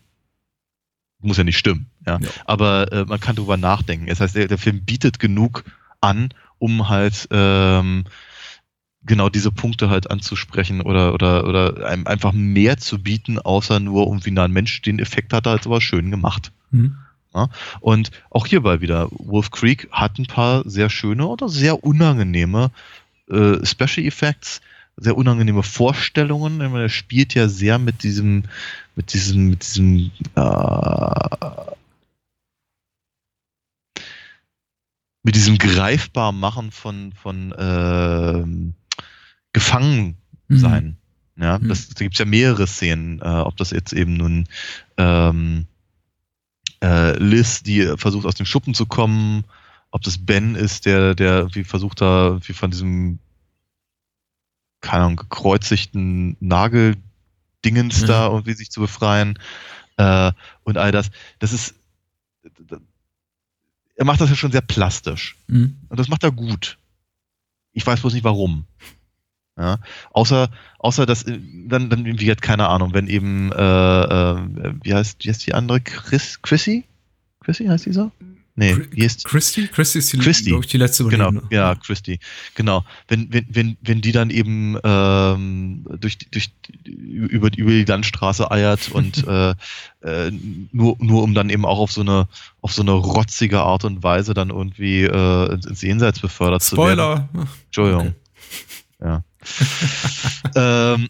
Muss 1.20 1.38
ja 1.38 1.44
nicht 1.44 1.58
stimmen, 1.58 1.88
ja. 2.06 2.20
ja. 2.20 2.30
Aber 2.46 2.92
äh, 2.92 3.06
man 3.06 3.20
kann 3.20 3.36
darüber 3.36 3.58
nachdenken. 3.58 4.08
Das 4.08 4.20
heißt, 4.20 4.36
der, 4.36 4.48
der 4.48 4.58
Film 4.58 4.84
bietet 4.84 5.20
genug 5.20 5.64
an, 6.02 6.30
um 6.58 6.90
halt 6.90 7.28
ähm, 7.32 8.06
genau 9.04 9.30
diese 9.30 9.52
Punkte 9.52 9.90
halt 9.90 10.10
anzusprechen 10.10 10.82
oder 10.82 11.14
oder 11.14 11.48
oder 11.48 11.88
einem 11.88 12.06
einfach 12.08 12.34
mehr 12.34 12.78
zu 12.78 13.02
bieten, 13.02 13.40
außer 13.40 13.80
nur 13.80 14.06
irgendwie 14.08 14.32
na, 14.32 14.44
ein 14.44 14.52
Mensch 14.52 14.82
den 14.82 15.00
Effekt 15.00 15.34
hat 15.34 15.48
er 15.48 15.52
halt 15.52 15.66
aber 15.66 15.82
schön 15.82 16.12
gemacht. 16.12 16.52
Mhm. 16.72 16.98
Ja? 17.34 17.50
Und 17.80 18.12
auch 18.30 18.48
hierbei 18.48 18.82
wieder, 18.82 19.08
Wolf 19.12 19.52
Creek 19.52 19.88
hat 19.92 20.20
ein 20.20 20.26
paar 20.26 20.68
sehr 20.70 20.90
schöne 20.90 21.28
oder 21.28 21.50
sehr 21.50 21.84
unangenehme 21.84 22.72
äh, 23.30 23.66
Special 23.66 24.06
Effects, 24.06 24.62
sehr 24.96 25.18
unangenehme 25.18 25.64
Vorstellungen. 25.64 26.62
Er 26.62 26.90
spielt 26.90 27.34
ja 27.34 27.48
sehr 27.48 27.78
mit 27.78 28.04
diesem 28.04 28.44
mit 28.98 29.14
diesem, 29.14 29.50
mit 29.52 29.64
diesem 29.64 30.12
äh, 30.36 31.76
mit 35.24 35.36
diesem 35.36 35.58
greifbar 35.58 36.32
machen 36.32 36.72
von, 36.72 37.14
von 37.14 37.52
äh, 37.52 38.44
Gefangensein. 39.54 40.16
Mhm. 40.48 41.44
Ja, 41.44 41.60
mhm. 41.60 41.68
das, 41.68 41.90
da 41.90 42.04
gibt 42.04 42.16
es 42.16 42.20
ja 42.20 42.26
mehrere 42.26 42.66
Szenen, 42.66 43.20
äh, 43.20 43.26
ob 43.26 43.56
das 43.58 43.70
jetzt 43.72 43.94
eben 43.94 44.16
nun 44.16 44.48
ähm, 44.98 45.68
äh, 46.82 47.18
Liz, 47.18 47.64
die 47.64 47.98
versucht 47.98 48.26
aus 48.26 48.36
dem 48.36 48.46
Schuppen 48.46 48.74
zu 48.74 48.86
kommen, 48.86 49.44
ob 49.92 50.02
das 50.02 50.18
Ben 50.18 50.56
ist, 50.56 50.86
der, 50.86 51.16
der 51.16 51.54
wie 51.56 51.64
versucht 51.64 52.02
da, 52.02 52.40
wie 52.44 52.54
von 52.54 52.72
diesem, 52.72 53.20
keine 54.82 55.04
Ahnung, 55.04 55.16
gekreuzigten 55.18 56.38
Nagel 56.40 56.96
Dingens 57.66 58.02
mhm. 58.02 58.08
da 58.08 58.28
irgendwie 58.28 58.54
sich 58.54 58.70
zu 58.70 58.80
befreien 58.80 59.40
äh, 59.98 60.32
und 60.64 60.78
all 60.78 60.92
das. 60.92 61.10
Das 61.40 61.54
ist, 61.54 61.76
er 63.96 64.06
macht 64.06 64.22
das 64.22 64.30
ja 64.30 64.36
schon 64.36 64.52
sehr 64.52 64.62
plastisch. 64.62 65.36
Mhm. 65.48 65.78
Und 65.90 66.00
das 66.00 66.08
macht 66.08 66.24
er 66.24 66.32
gut. 66.32 66.78
Ich 67.74 67.86
weiß 67.86 68.02
bloß 68.02 68.14
nicht 68.14 68.24
warum. 68.24 68.66
Ja, 69.58 69.80
außer, 70.12 70.50
außer 70.78 71.06
dass, 71.06 71.26
dann, 71.26 71.90
dann 71.90 72.06
wie 72.06 72.30
hat 72.30 72.42
keine 72.42 72.70
Ahnung, 72.70 72.94
wenn 72.94 73.08
eben, 73.08 73.52
äh, 73.52 73.56
äh, 73.56 74.38
wie 74.84 74.94
heißt, 74.94 75.26
wie 75.26 75.30
heißt 75.30 75.48
die 75.48 75.54
andere? 75.56 75.82
Chris, 75.82 76.40
Chrissy? 76.42 76.84
Chrissy 77.44 77.66
heißt 77.66 77.88
die 77.88 77.94
so? 77.94 78.12
Nee, 78.60 78.76
wie 78.90 79.06
ist 79.06 79.24
Christy? 79.24 79.68
Christy 79.68 80.00
ist 80.00 80.12
die, 80.12 80.18
Christy. 80.18 80.56
ich, 80.60 80.66
die 80.66 80.78
letzte 80.78 81.06
Genau, 81.06 81.32
ja, 81.52 81.76
Christy. 81.76 82.20
Genau. 82.56 82.84
Wenn, 83.08 83.32
wenn, 83.32 83.46
wenn, 83.52 83.78
wenn 83.82 84.02
die 84.02 84.12
dann 84.12 84.32
eben 84.32 84.80
ähm, 84.84 85.86
durch, 86.00 86.18
durch, 86.32 86.50
über, 86.84 87.56
über 87.56 87.70
die 87.70 87.86
Landstraße 87.86 88.50
eiert 88.50 88.90
und 88.92 89.28
äh, 89.28 89.52
äh, 90.02 90.32
nur, 90.72 90.98
nur 91.00 91.22
um 91.22 91.36
dann 91.36 91.52
eben 91.52 91.66
auch 91.66 91.78
auf 91.78 91.92
so 91.92 92.02
eine 92.02 92.28
auf 92.62 92.74
so 92.74 92.82
eine 92.82 92.94
rotzige 92.94 93.62
Art 93.62 93.86
und 93.86 94.02
Weise 94.02 94.34
dann 94.34 94.50
irgendwie 94.50 95.04
äh, 95.04 95.54
ins 95.54 95.84
Jenseits 95.84 96.20
befördert 96.20 96.64
Spoiler. 96.64 97.30
zu 97.32 97.38
werden. 97.38 97.50
Entschuldigung. 97.66 98.08
Okay. 98.08 98.14
Ja. 99.02 99.24
ähm, 100.56 101.10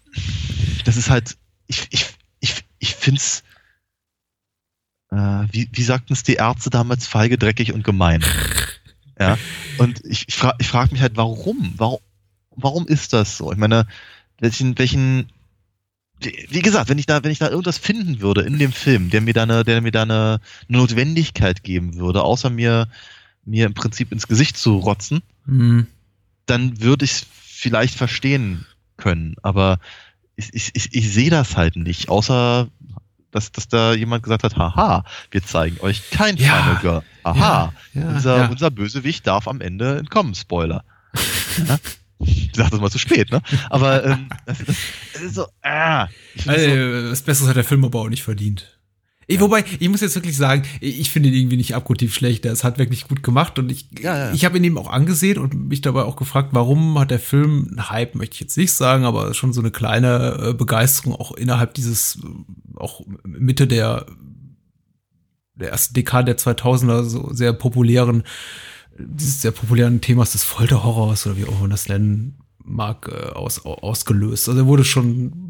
das 0.86 0.98
ist 0.98 1.10
halt, 1.10 1.38
ich, 1.68 1.88
ich, 1.92 2.06
ich, 2.40 2.64
ich 2.80 2.96
finde 2.96 3.20
es 3.20 3.44
äh, 5.12 5.46
wie, 5.52 5.70
wie 5.72 5.84
sagten 5.84 6.14
es 6.14 6.24
die 6.24 6.36
Ärzte 6.36 6.70
damals, 6.70 7.08
feige, 7.08 7.38
dreckig 7.38 7.74
und 7.74 7.84
gemein. 7.84 8.24
ja. 9.20 9.38
Und 9.78 10.04
ich, 10.06 10.28
ich 10.28 10.36
frage 10.36 10.58
ich 10.60 10.68
frag 10.68 10.92
mich 10.92 11.02
halt, 11.02 11.16
warum? 11.16 11.74
warum? 11.78 12.00
Warum 12.60 12.88
ist 12.88 13.14
das 13.14 13.38
so? 13.38 13.52
Ich 13.52 13.58
meine, 13.58 13.86
welchen, 14.40 14.78
welchen, 14.80 15.30
wie 16.20 16.64
gesagt, 16.64 16.90
wenn 16.90 16.98
ich 16.98 17.06
da, 17.06 17.24
wenn 17.24 17.32
ich 17.32 17.38
da 17.38 17.50
irgendwas 17.50 17.78
finden 17.78 18.20
würde 18.20 18.42
in 18.42 18.58
dem 18.58 18.72
Film, 18.72 19.12
der 19.12 19.22
mir 19.22 19.36
da 19.36 19.44
eine, 19.44 19.64
der 19.64 19.80
mir 19.82 19.92
da 19.92 20.02
eine 20.02 20.42
Notwendigkeit 20.68 21.62
geben 21.62 21.98
würde, 21.98 22.24
außer 22.24 22.50
mir, 22.50 22.88
mir 23.46 23.68
im 23.68 23.76
Prinzip 23.76 24.12
ins 24.12 24.28
Gesicht 24.28 24.58
zu 24.58 24.78
rotzen, 24.78 25.22
mhm. 25.46 25.86
dann 26.48 26.82
würde 26.82 27.06
ich 27.06 27.12
es 27.12 27.28
vielleicht 27.58 27.96
verstehen 27.96 28.66
können. 28.98 29.36
Aber 29.42 29.80
ich, 30.36 30.54
ich, 30.54 30.72
ich, 30.76 30.94
ich 30.94 31.14
sehe 31.14 31.30
das 31.30 31.58
halt 31.58 31.76
nicht, 31.76 32.10
außer 32.10 32.68
dass, 33.32 33.52
dass 33.52 33.68
da 33.68 33.94
jemand 33.94 34.24
gesagt 34.24 34.44
hat, 34.44 34.56
haha, 34.56 35.04
wir 35.32 35.44
zeigen 35.44 35.80
euch 35.82 36.10
kein 36.12 36.38
ja, 36.38 36.56
Final 36.56 36.82
Girl. 36.82 37.04
Aha, 37.24 37.74
ja, 37.94 38.02
ja, 38.02 38.08
unser, 38.10 38.50
unser 38.50 38.72
Bösewicht 38.72 39.28
darf 39.28 39.48
am 39.48 39.62
Ende 39.62 39.98
entkommen. 39.98 40.34
Spoiler. 40.34 40.84
Ich 42.20 42.52
sag 42.56 42.72
das 42.72 42.80
mal 42.80 42.90
zu 42.90 42.98
spät, 42.98 43.32
ne? 43.32 43.42
Aber 43.70 44.04
ähm, 44.04 44.30
das, 44.46 44.58
das, 44.60 44.78
das 45.14 45.22
ist 45.22 45.36
so, 45.36 45.46
ah. 45.62 46.08
Also, 46.48 46.70
so, 46.70 47.10
das 47.10 47.22
Besseres 47.22 47.50
hat 47.50 47.58
der 47.58 47.64
Film 47.64 47.86
aber 47.86 48.00
auch 48.00 48.10
nicht 48.10 48.24
verdient. 48.24 48.77
Ich, 49.30 49.42
wobei, 49.42 49.66
ich 49.80 49.90
muss 49.90 50.00
jetzt 50.00 50.16
wirklich 50.16 50.38
sagen, 50.38 50.64
ich 50.80 51.12
finde 51.12 51.28
ihn 51.28 51.36
irgendwie 51.36 51.58
nicht 51.58 51.76
abgrundtief 51.76 52.16
schlecht. 52.16 52.46
Er 52.46 52.56
halt 52.56 52.78
wirklich 52.78 53.10
gut 53.10 53.24
gemacht 53.24 53.60
und 53.60 53.70
ich, 53.70 53.90
ja, 54.00 54.18
ja. 54.18 54.34
ich 54.34 54.46
habe 54.46 54.58
ihn 54.58 54.64
eben 54.64 54.78
auch 54.78 54.90
angesehen 54.90 55.38
und 55.38 55.68
mich 55.68 55.82
dabei 55.82 56.04
auch 56.04 56.16
gefragt, 56.16 56.50
warum 56.54 56.98
hat 56.98 57.12
der 57.12 57.20
Film 57.20 57.68
einen 57.68 57.90
Hype, 57.90 58.16
möchte 58.16 58.36
ich 58.36 58.40
jetzt 58.40 58.56
nicht 58.56 58.72
sagen, 58.72 59.04
aber 59.04 59.34
schon 59.34 59.52
so 59.52 59.60
eine 59.60 59.70
kleine 59.70 60.38
äh, 60.42 60.54
Begeisterung 60.54 61.14
auch 61.14 61.34
innerhalb 61.34 61.74
dieses, 61.74 62.20
äh, 62.24 62.80
auch 62.80 63.02
Mitte 63.26 63.68
der, 63.68 64.06
der 65.56 65.72
ersten 65.72 65.94
Dekade 65.94 66.34
der 66.34 66.38
2000er 66.38 67.04
so 67.04 67.30
sehr 67.34 67.52
populären, 67.52 68.24
dieses 68.98 69.42
sehr 69.42 69.52
populären 69.52 70.00
Themas 70.00 70.32
des 70.32 70.46
Folterhorrors 70.46 71.28
oder 71.28 71.36
wie 71.36 71.46
auch 71.46 71.60
man 71.60 71.70
das 71.70 71.90
nennen 71.90 72.40
mag, 72.64 73.10
äh, 73.12 73.34
aus, 73.34 73.66
ausgelöst. 73.66 74.48
Also 74.48 74.62
er 74.62 74.68
wurde 74.68 74.86
schon 74.86 75.47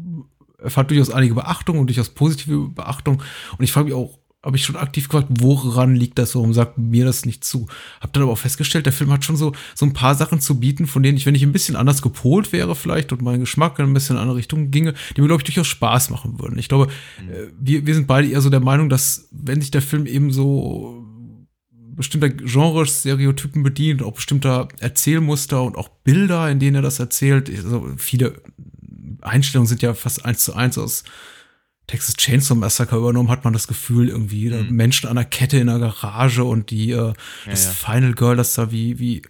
erfahrt 0.58 0.90
durchaus 0.90 1.10
einige 1.10 1.34
Beachtung 1.34 1.78
und 1.78 1.86
durchaus 1.88 2.10
positive 2.10 2.68
Beachtung. 2.68 3.22
Und 3.56 3.64
ich 3.64 3.72
frage 3.72 3.86
mich 3.86 3.94
auch, 3.94 4.18
habe 4.44 4.56
ich 4.56 4.64
schon 4.64 4.76
aktiv 4.76 5.08
gefragt, 5.08 5.28
woran 5.40 5.96
liegt 5.96 6.18
das? 6.18 6.34
Warum 6.34 6.54
sagt 6.54 6.78
mir 6.78 7.04
das 7.04 7.26
nicht 7.26 7.42
zu? 7.42 7.66
Hab 8.00 8.12
dann 8.12 8.22
aber 8.22 8.32
auch 8.32 8.38
festgestellt, 8.38 8.86
der 8.86 8.92
Film 8.92 9.10
hat 9.12 9.24
schon 9.24 9.36
so, 9.36 9.52
so 9.74 9.84
ein 9.84 9.92
paar 9.92 10.14
Sachen 10.14 10.40
zu 10.40 10.60
bieten, 10.60 10.86
von 10.86 11.02
denen 11.02 11.18
ich, 11.18 11.26
wenn 11.26 11.34
ich 11.34 11.42
ein 11.42 11.52
bisschen 11.52 11.74
anders 11.74 12.02
gepolt 12.02 12.52
wäre 12.52 12.76
vielleicht 12.76 13.12
und 13.12 13.20
mein 13.20 13.40
Geschmack 13.40 13.78
in 13.78 13.86
ein 13.86 13.94
bisschen 13.94 14.14
in 14.14 14.18
eine 14.18 14.22
andere 14.22 14.38
Richtung 14.38 14.70
ginge, 14.70 14.94
die 15.16 15.20
mir, 15.20 15.26
glaube 15.26 15.42
ich, 15.42 15.44
durchaus 15.44 15.66
Spaß 15.66 16.10
machen 16.10 16.38
würden. 16.40 16.58
Ich 16.58 16.68
glaube, 16.68 16.86
mhm. 17.20 17.30
Äh, 17.30 17.48
wir, 17.60 17.86
wir 17.86 17.94
sind 17.94 18.06
beide 18.06 18.28
eher 18.28 18.40
so 18.40 18.48
der 18.48 18.60
Meinung, 18.60 18.88
dass, 18.88 19.28
wenn 19.32 19.60
sich 19.60 19.72
der 19.72 19.82
Film 19.82 20.06
eben 20.06 20.30
so 20.30 21.04
bestimmter 21.96 22.30
Genres, 22.30 23.00
Stereotypen 23.00 23.64
bedient, 23.64 24.04
auch 24.04 24.12
bestimmter 24.12 24.68
Erzählmuster 24.78 25.64
und 25.64 25.76
auch 25.76 25.88
Bilder, 25.88 26.48
in 26.48 26.60
denen 26.60 26.76
er 26.76 26.82
das 26.82 27.00
erzählt, 27.00 27.50
also 27.50 27.88
viele 27.96 28.40
Einstellungen 29.20 29.66
sind 29.66 29.82
ja 29.82 29.94
fast 29.94 30.24
eins 30.24 30.44
zu 30.44 30.54
eins 30.54 30.78
aus 30.78 31.04
Texas 31.86 32.16
Chainsaw 32.16 32.54
Massacre 32.54 32.96
übernommen, 32.96 33.30
hat 33.30 33.44
man 33.44 33.54
das 33.54 33.66
Gefühl, 33.66 34.08
irgendwie 34.08 34.50
mhm. 34.50 34.70
Menschen 34.70 35.08
an 35.08 35.16
der 35.16 35.24
Kette 35.24 35.58
in 35.58 35.68
der 35.68 35.78
Garage 35.78 36.44
und 36.44 36.70
die, 36.70 36.90
äh, 36.90 36.96
ja, 36.96 37.14
das 37.46 37.64
ja. 37.64 37.70
Final 37.70 38.12
Girl, 38.12 38.36
das 38.36 38.54
da 38.54 38.70
wie, 38.70 38.98
wie, 38.98 39.22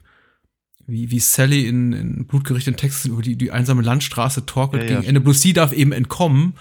wie, 0.87 1.11
wie 1.11 1.21
Sally 1.21 1.69
in, 1.69 1.93
in 1.93 2.27
Blutgericht 2.27 2.67
in 2.67 2.77
Texas 2.77 3.05
über 3.07 3.23
die, 3.23 3.37
die 3.37 3.53
einsame 3.53 3.83
Landstraße 3.83 4.45
torkelt 4.45 4.83
ja, 4.83 4.97
gegen 4.97 5.09
Ende. 5.09 5.21
Bloß 5.21 5.41
sie 5.41 5.53
darf 5.53 5.73
eben 5.73 5.93
entkommen 5.93 6.55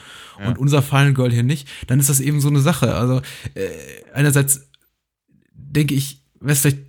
und 0.46 0.60
unser 0.60 0.84
Final 0.84 1.14
Girl 1.14 1.32
hier 1.32 1.44
nicht. 1.44 1.68
Dann 1.88 2.00
ist 2.00 2.10
das 2.10 2.20
eben 2.20 2.42
so 2.42 2.50
eine 2.50 2.60
Sache. 2.60 2.94
Also, 2.94 3.22
äh, 3.56 3.70
einerseits 4.14 4.70
denke 5.52 5.96
ich, 5.96 6.22
wäre 6.40 6.52
es 6.54 6.62
vielleicht 6.62 6.87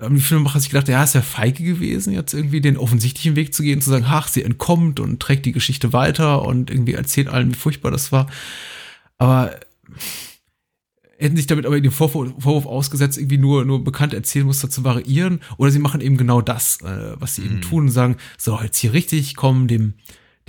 haben 0.00 0.14
die 0.14 0.20
Filmemacher 0.20 0.60
sich 0.60 0.70
gedacht, 0.70 0.88
ja, 0.88 1.02
ist 1.02 1.14
ja 1.14 1.22
feige 1.22 1.62
gewesen, 1.62 2.12
jetzt 2.12 2.32
irgendwie 2.32 2.60
den 2.60 2.76
offensichtlichen 2.76 3.36
Weg 3.36 3.54
zu 3.54 3.62
gehen, 3.62 3.80
zu 3.80 3.90
sagen, 3.90 4.06
ach, 4.08 4.28
sie 4.28 4.42
entkommt 4.42 5.00
und 5.00 5.20
trägt 5.20 5.46
die 5.46 5.52
Geschichte 5.52 5.92
weiter 5.92 6.42
und 6.42 6.70
irgendwie 6.70 6.94
erzählt 6.94 7.28
allen, 7.28 7.50
wie 7.50 7.58
furchtbar 7.58 7.90
das 7.90 8.10
war. 8.10 8.26
Aber 9.18 9.54
hätten 11.18 11.36
sich 11.36 11.46
damit 11.46 11.66
aber 11.66 11.80
den 11.80 11.90
Vorwurf, 11.90 12.32
Vorwurf 12.38 12.66
ausgesetzt, 12.66 13.18
irgendwie 13.18 13.38
nur, 13.38 13.64
nur 13.64 13.84
bekannte 13.84 14.16
Erzählmuster 14.16 14.70
zu 14.70 14.84
variieren, 14.84 15.40
oder 15.58 15.70
sie 15.70 15.78
machen 15.78 16.00
eben 16.00 16.16
genau 16.16 16.40
das, 16.40 16.80
äh, 16.80 17.14
was 17.20 17.34
sie 17.34 17.42
mhm. 17.42 17.46
eben 17.46 17.60
tun 17.60 17.82
und 17.84 17.90
sagen, 17.90 18.16
so, 18.38 18.58
jetzt 18.60 18.78
hier 18.78 18.94
richtig, 18.94 19.36
kommen 19.36 19.68
dem, 19.68 19.94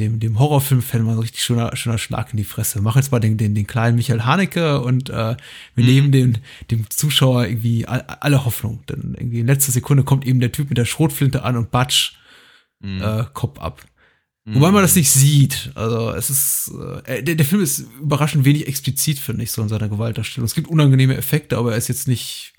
dem, 0.02 0.20
dem 0.20 0.38
Horrorfilm-Fan 0.40 1.04
mal 1.04 1.16
so 1.16 1.22
richtig 1.22 1.42
schöner, 1.42 1.74
schöner 1.78 1.98
Schlag 1.98 2.32
in 2.32 2.38
die 2.38 2.44
Fresse. 2.44 2.82
Mach 2.82 2.98
jetzt 2.98 3.12
mal 3.14 3.20
den, 3.20 3.38
den, 3.38 3.56
den 3.56 3.66
kleinen 3.68 3.96
Michael 3.96 4.24
Haneke 4.24 4.82
und 4.82 5.10
äh, 5.10 5.38
wir 5.76 5.84
Mhm. 5.86 5.86
nehmen 5.86 6.12
dem, 6.12 6.34
dem 6.72 6.90
Zuschauer 6.90 7.46
irgendwie 7.48 7.86
all, 7.88 8.02
alle 8.02 8.44
Hoffnung. 8.44 8.84
Denn 8.90 9.16
irgendwie 9.18 9.40
in 9.40 9.48
letzter 9.48 9.72
Sekunde 9.72 10.04
kommt 10.04 10.26
eben 10.28 10.40
der 10.42 10.52
Typ 10.52 10.68
mit 10.70 10.78
der 10.78 10.86
Schrotflinte 10.86 11.44
an 11.44 11.56
und 11.56 11.72
batsch, 11.72 12.14
Mhm. 12.84 13.02
äh, 13.02 13.24
Kopf 13.34 13.60
ab. 13.60 13.82
Wobei 14.44 14.72
man 14.72 14.82
das 14.82 14.96
nicht 14.96 15.12
sieht. 15.12 15.72
Also 15.76 16.10
es 16.10 16.32
ist, 16.32 16.72
äh, 17.06 17.22
der, 17.22 17.36
der 17.36 17.46
Film 17.46 17.62
ist 17.62 17.86
überraschend 18.02 18.44
wenig 18.44 18.68
explizit, 18.68 19.20
finde 19.20 19.44
ich, 19.44 19.52
so 19.52 19.62
in 19.62 19.70
seiner 19.70 19.88
Gewaltdarstellung. 19.88 20.46
Es 20.48 20.56
gibt 20.56 20.68
unangenehme 20.68 21.16
Effekte, 21.16 21.58
aber 21.58 21.74
er 21.74 21.78
ist 21.78 21.90
jetzt 21.90 22.08
nicht, 22.08 22.51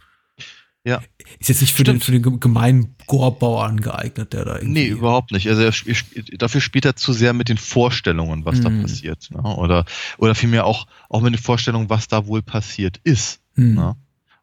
Ja. 0.84 1.00
ist 1.38 1.48
jetzt 1.48 1.60
nicht 1.60 1.74
für 1.74 1.84
den, 1.84 2.00
für 2.00 2.10
den 2.10 2.40
gemeinen 2.40 2.96
Gorbauern 3.06 3.80
geeignet, 3.80 4.32
der 4.32 4.44
da 4.44 4.54
irgendwie. 4.56 4.72
Nee, 4.72 4.86
überhaupt 4.88 5.30
nicht. 5.30 5.48
Also 5.48 5.62
sp 5.70 5.94
dafür 6.38 6.60
spielt 6.60 6.84
er 6.84 6.96
zu 6.96 7.12
sehr 7.12 7.32
mit 7.34 7.48
den 7.48 7.58
Vorstellungen, 7.58 8.44
was 8.44 8.60
da 8.60 8.68
Mhm. 8.68 8.82
passiert. 8.82 9.28
Ne? 9.30 9.40
Oder, 9.42 9.84
oder 10.18 10.34
vielmehr 10.34 10.66
auch, 10.66 10.88
auch 11.08 11.20
mit 11.20 11.34
den 11.34 11.40
Vorstellungen, 11.40 11.88
was 11.88 12.08
da 12.08 12.26
wohl 12.26 12.42
passiert 12.42 12.98
ist. 13.04 13.38
Hm. 13.54 13.74
Ne? 13.74 13.96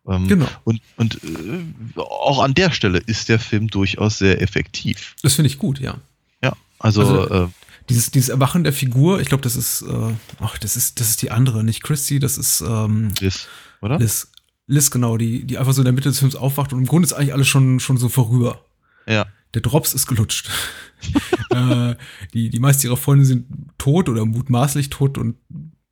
Ähm, 0.07 0.27
Genau. 0.29 0.47
Und, 0.63 0.81
und 0.95 1.15
äh, 1.23 1.99
auch 1.99 2.41
an 2.41 2.53
der 2.53 2.71
Stelle 2.71 2.99
ist 2.99 3.27
der 3.27 3.39
Film 3.39 3.67
durchaus 3.67 4.17
sehr 4.19 4.41
effektiv. 4.41 5.15
Das 5.21 5.33
finde 5.35 5.47
ich 5.49 5.57
gut, 5.57 5.79
ja. 5.79 5.97
Ja, 6.41 6.53
also, 6.79 7.01
Also- 7.01 7.45
äh, 7.45 7.47
Dieses, 7.89 8.11
dieses 8.11 8.29
Erwachen 8.29 8.63
der 8.63 8.71
Figur, 8.71 9.19
ich 9.19 9.27
glaube, 9.27 9.41
das 9.43 9.55
ist, 9.55 9.81
äh, 9.81 10.13
ach, 10.39 10.57
das 10.59 10.77
ist, 10.77 10.99
das 11.01 11.09
ist 11.09 11.21
die 11.23 11.31
andere, 11.31 11.63
nicht 11.63 11.81
Christy, 11.83 12.19
das 12.19 12.37
ist 12.37 12.61
ähm, 12.61 13.11
Liz, 13.19 13.47
oder? 13.81 13.97
Liz. 13.99 14.31
Liz, 14.69 14.91
genau, 14.91 15.17
die, 15.17 15.45
die 15.45 15.57
einfach 15.57 15.73
so 15.73 15.81
in 15.81 15.85
der 15.85 15.93
Mitte 15.93 16.09
des 16.09 16.19
Films 16.19 16.35
aufwacht 16.35 16.73
und 16.73 16.79
im 16.79 16.85
Grunde 16.85 17.05
ist 17.05 17.13
eigentlich 17.13 17.33
alles 17.33 17.47
schon, 17.47 17.79
schon 17.79 17.97
so 17.97 18.09
vorüber. 18.09 18.63
Ja. 19.07 19.25
Der 19.53 19.61
Drops 19.61 19.93
ist 19.93 20.07
gelutscht. 20.07 20.49
äh, 21.49 21.95
die, 22.33 22.49
die 22.49 22.59
meisten 22.59 22.85
ihrer 22.85 22.97
Freunde 22.97 23.25
sind 23.25 23.45
tot 23.77 24.07
oder 24.09 24.25
mutmaßlich 24.25 24.89
tot 24.89 25.17
und 25.17 25.35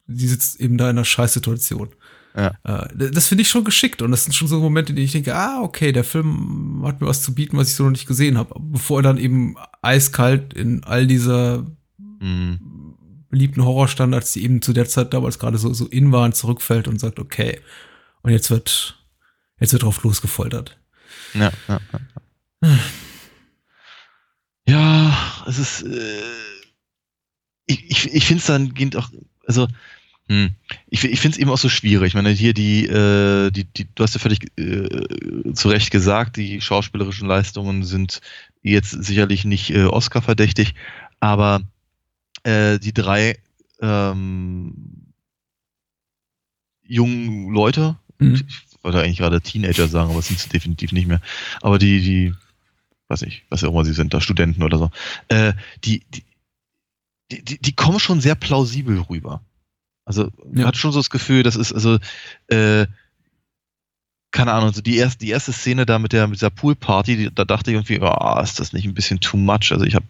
sie 0.08 0.28
sitzt 0.28 0.60
eben 0.60 0.78
da 0.78 0.86
in 0.90 0.98
einer 0.98 1.06
Scheißsituation. 1.06 1.90
Ja. 2.36 2.54
Äh, 2.64 3.12
das 3.12 3.28
finde 3.28 3.42
ich 3.42 3.50
schon 3.50 3.64
geschickt 3.64 4.02
und 4.02 4.12
das 4.12 4.24
sind 4.24 4.34
schon 4.34 4.48
so 4.48 4.60
Momente, 4.60 4.92
in 4.92 4.96
denen 4.96 5.06
ich 5.06 5.12
denke, 5.12 5.36
ah, 5.36 5.62
okay, 5.62 5.92
der 5.92 6.04
Film 6.04 6.84
hat 6.86 7.02
mir 7.02 7.08
was 7.08 7.24
zu 7.24 7.34
bieten, 7.34 7.58
was 7.58 7.70
ich 7.70 7.76
so 7.76 7.84
noch 7.84 7.92
nicht 7.92 8.08
gesehen 8.08 8.38
habe. 8.38 8.54
Bevor 8.60 9.00
er 9.00 9.04
dann 9.04 9.18
eben 9.18 9.56
eiskalt 9.82 10.54
in 10.54 10.84
all 10.84 11.08
dieser 11.08 11.66
Mhm. 12.20 12.60
beliebten 13.30 13.64
Horrorstandards, 13.66 14.32
die 14.34 14.44
eben 14.44 14.62
zu 14.62 14.74
der 14.74 14.88
Zeit 14.88 15.14
damals 15.14 15.40
gerade 15.40 15.58
so, 15.58 15.74
so 15.74 15.86
in 15.88 16.12
waren, 16.12 16.34
zurückfällt 16.34 16.88
und 16.88 17.00
sagt, 17.00 17.20
okay, 17.20 17.60
und 18.22 18.32
jetzt 18.32 18.50
wird, 18.50 18.98
jetzt 19.60 19.74
wird 19.74 19.84
drauf 19.84 20.04
losgefoltert. 20.04 20.78
Ja, 21.34 21.52
ja, 21.68 21.80
ja. 22.64 22.80
ja, 24.68 25.46
es 25.48 25.60
ist, 25.60 25.84
äh, 25.84 26.22
ich, 27.66 27.90
ich, 27.90 28.14
ich 28.14 28.26
finde 28.26 28.40
es 28.40 28.48
dann 28.48 28.74
geht 28.74 28.96
auch, 28.96 29.10
also, 29.46 29.68
hm, 30.30 30.56
ich, 30.88 31.04
ich 31.06 31.20
finde 31.20 31.36
es 31.36 31.42
eben 31.42 31.50
auch 31.50 31.58
so 31.58 31.70
schwierig. 31.70 32.10
Ich 32.10 32.14
meine, 32.14 32.30
hier 32.32 32.54
die, 32.54 32.86
äh, 32.86 33.50
die, 33.52 33.64
die, 33.64 33.88
du 33.94 34.04
hast 34.04 34.14
ja 34.14 34.20
völlig 34.20 34.52
äh, 34.58 35.54
zu 35.54 35.70
Recht 35.70 35.90
gesagt, 35.92 36.36
die 36.36 36.60
schauspielerischen 36.60 37.28
Leistungen 37.28 37.84
sind 37.84 38.22
jetzt 38.62 38.92
sicherlich 38.92 39.46
nicht 39.46 39.70
äh, 39.70 39.86
Oscar-verdächtig, 39.86 40.74
aber 41.22 41.62
äh, 42.44 42.78
die 42.80 42.94
drei 42.94 43.40
ähm, 43.82 45.14
jungen 46.84 47.54
Leute, 47.54 47.98
Mhm. 48.20 48.36
ich 48.48 48.84
wollte 48.84 49.02
eigentlich 49.02 49.18
gerade 49.18 49.42
Teenager 49.42 49.88
sagen, 49.88 50.10
aber 50.10 50.20
es 50.20 50.28
sind 50.28 50.40
sie 50.40 50.50
definitiv 50.50 50.92
nicht 50.92 51.08
mehr. 51.08 51.22
Aber 51.62 51.78
die, 51.80 52.02
die, 52.02 52.34
weiß 53.10 53.24
ich, 53.24 53.44
was 53.50 53.64
auch 53.64 53.72
immer 53.72 53.86
sie 53.86 53.94
sind, 53.94 54.14
da 54.14 54.22
Studenten 54.22 54.64
oder 54.64 54.78
so, 54.78 54.92
äh, 55.28 55.54
die, 55.84 56.04
die, 57.32 57.44
die, 57.44 57.60
die, 57.60 57.76
kommen 57.76 58.00
schon 58.00 58.22
sehr 58.22 58.36
plausibel 58.36 59.00
rüber. 59.02 59.42
Also 60.06 60.32
man 60.46 60.62
Ja. 60.62 60.68
hat 60.68 60.78
schon 60.78 60.92
so 60.94 61.00
das 61.00 61.10
Gefühl, 61.10 61.44
das 61.44 61.56
ist 61.56 61.74
also, 61.74 62.00
äh, 62.48 62.88
keine 64.32 64.54
Ahnung, 64.54 64.74
so 64.74 64.82
die 64.82 64.98
erste, 64.98 65.20
die 65.20 65.32
erste 65.32 65.52
Szene 65.54 65.86
da 65.86 66.00
mit 66.00 66.14
der, 66.14 66.28
mit 66.28 66.38
dieser 66.38 66.50
Poolparty, 66.50 67.18
die, 67.18 67.34
da 67.34 67.44
dachte 67.46 67.72
ich 67.72 67.76
irgendwie, 67.76 68.00
ah, 68.02 68.42
ist 68.42 68.60
das 68.60 68.74
nicht 68.74 68.86
ein 68.86 68.94
bisschen 68.94 69.20
too 69.20 69.38
much? 69.38 69.72
Also 69.72 69.86
ich 69.86 69.96
habe 69.96 70.06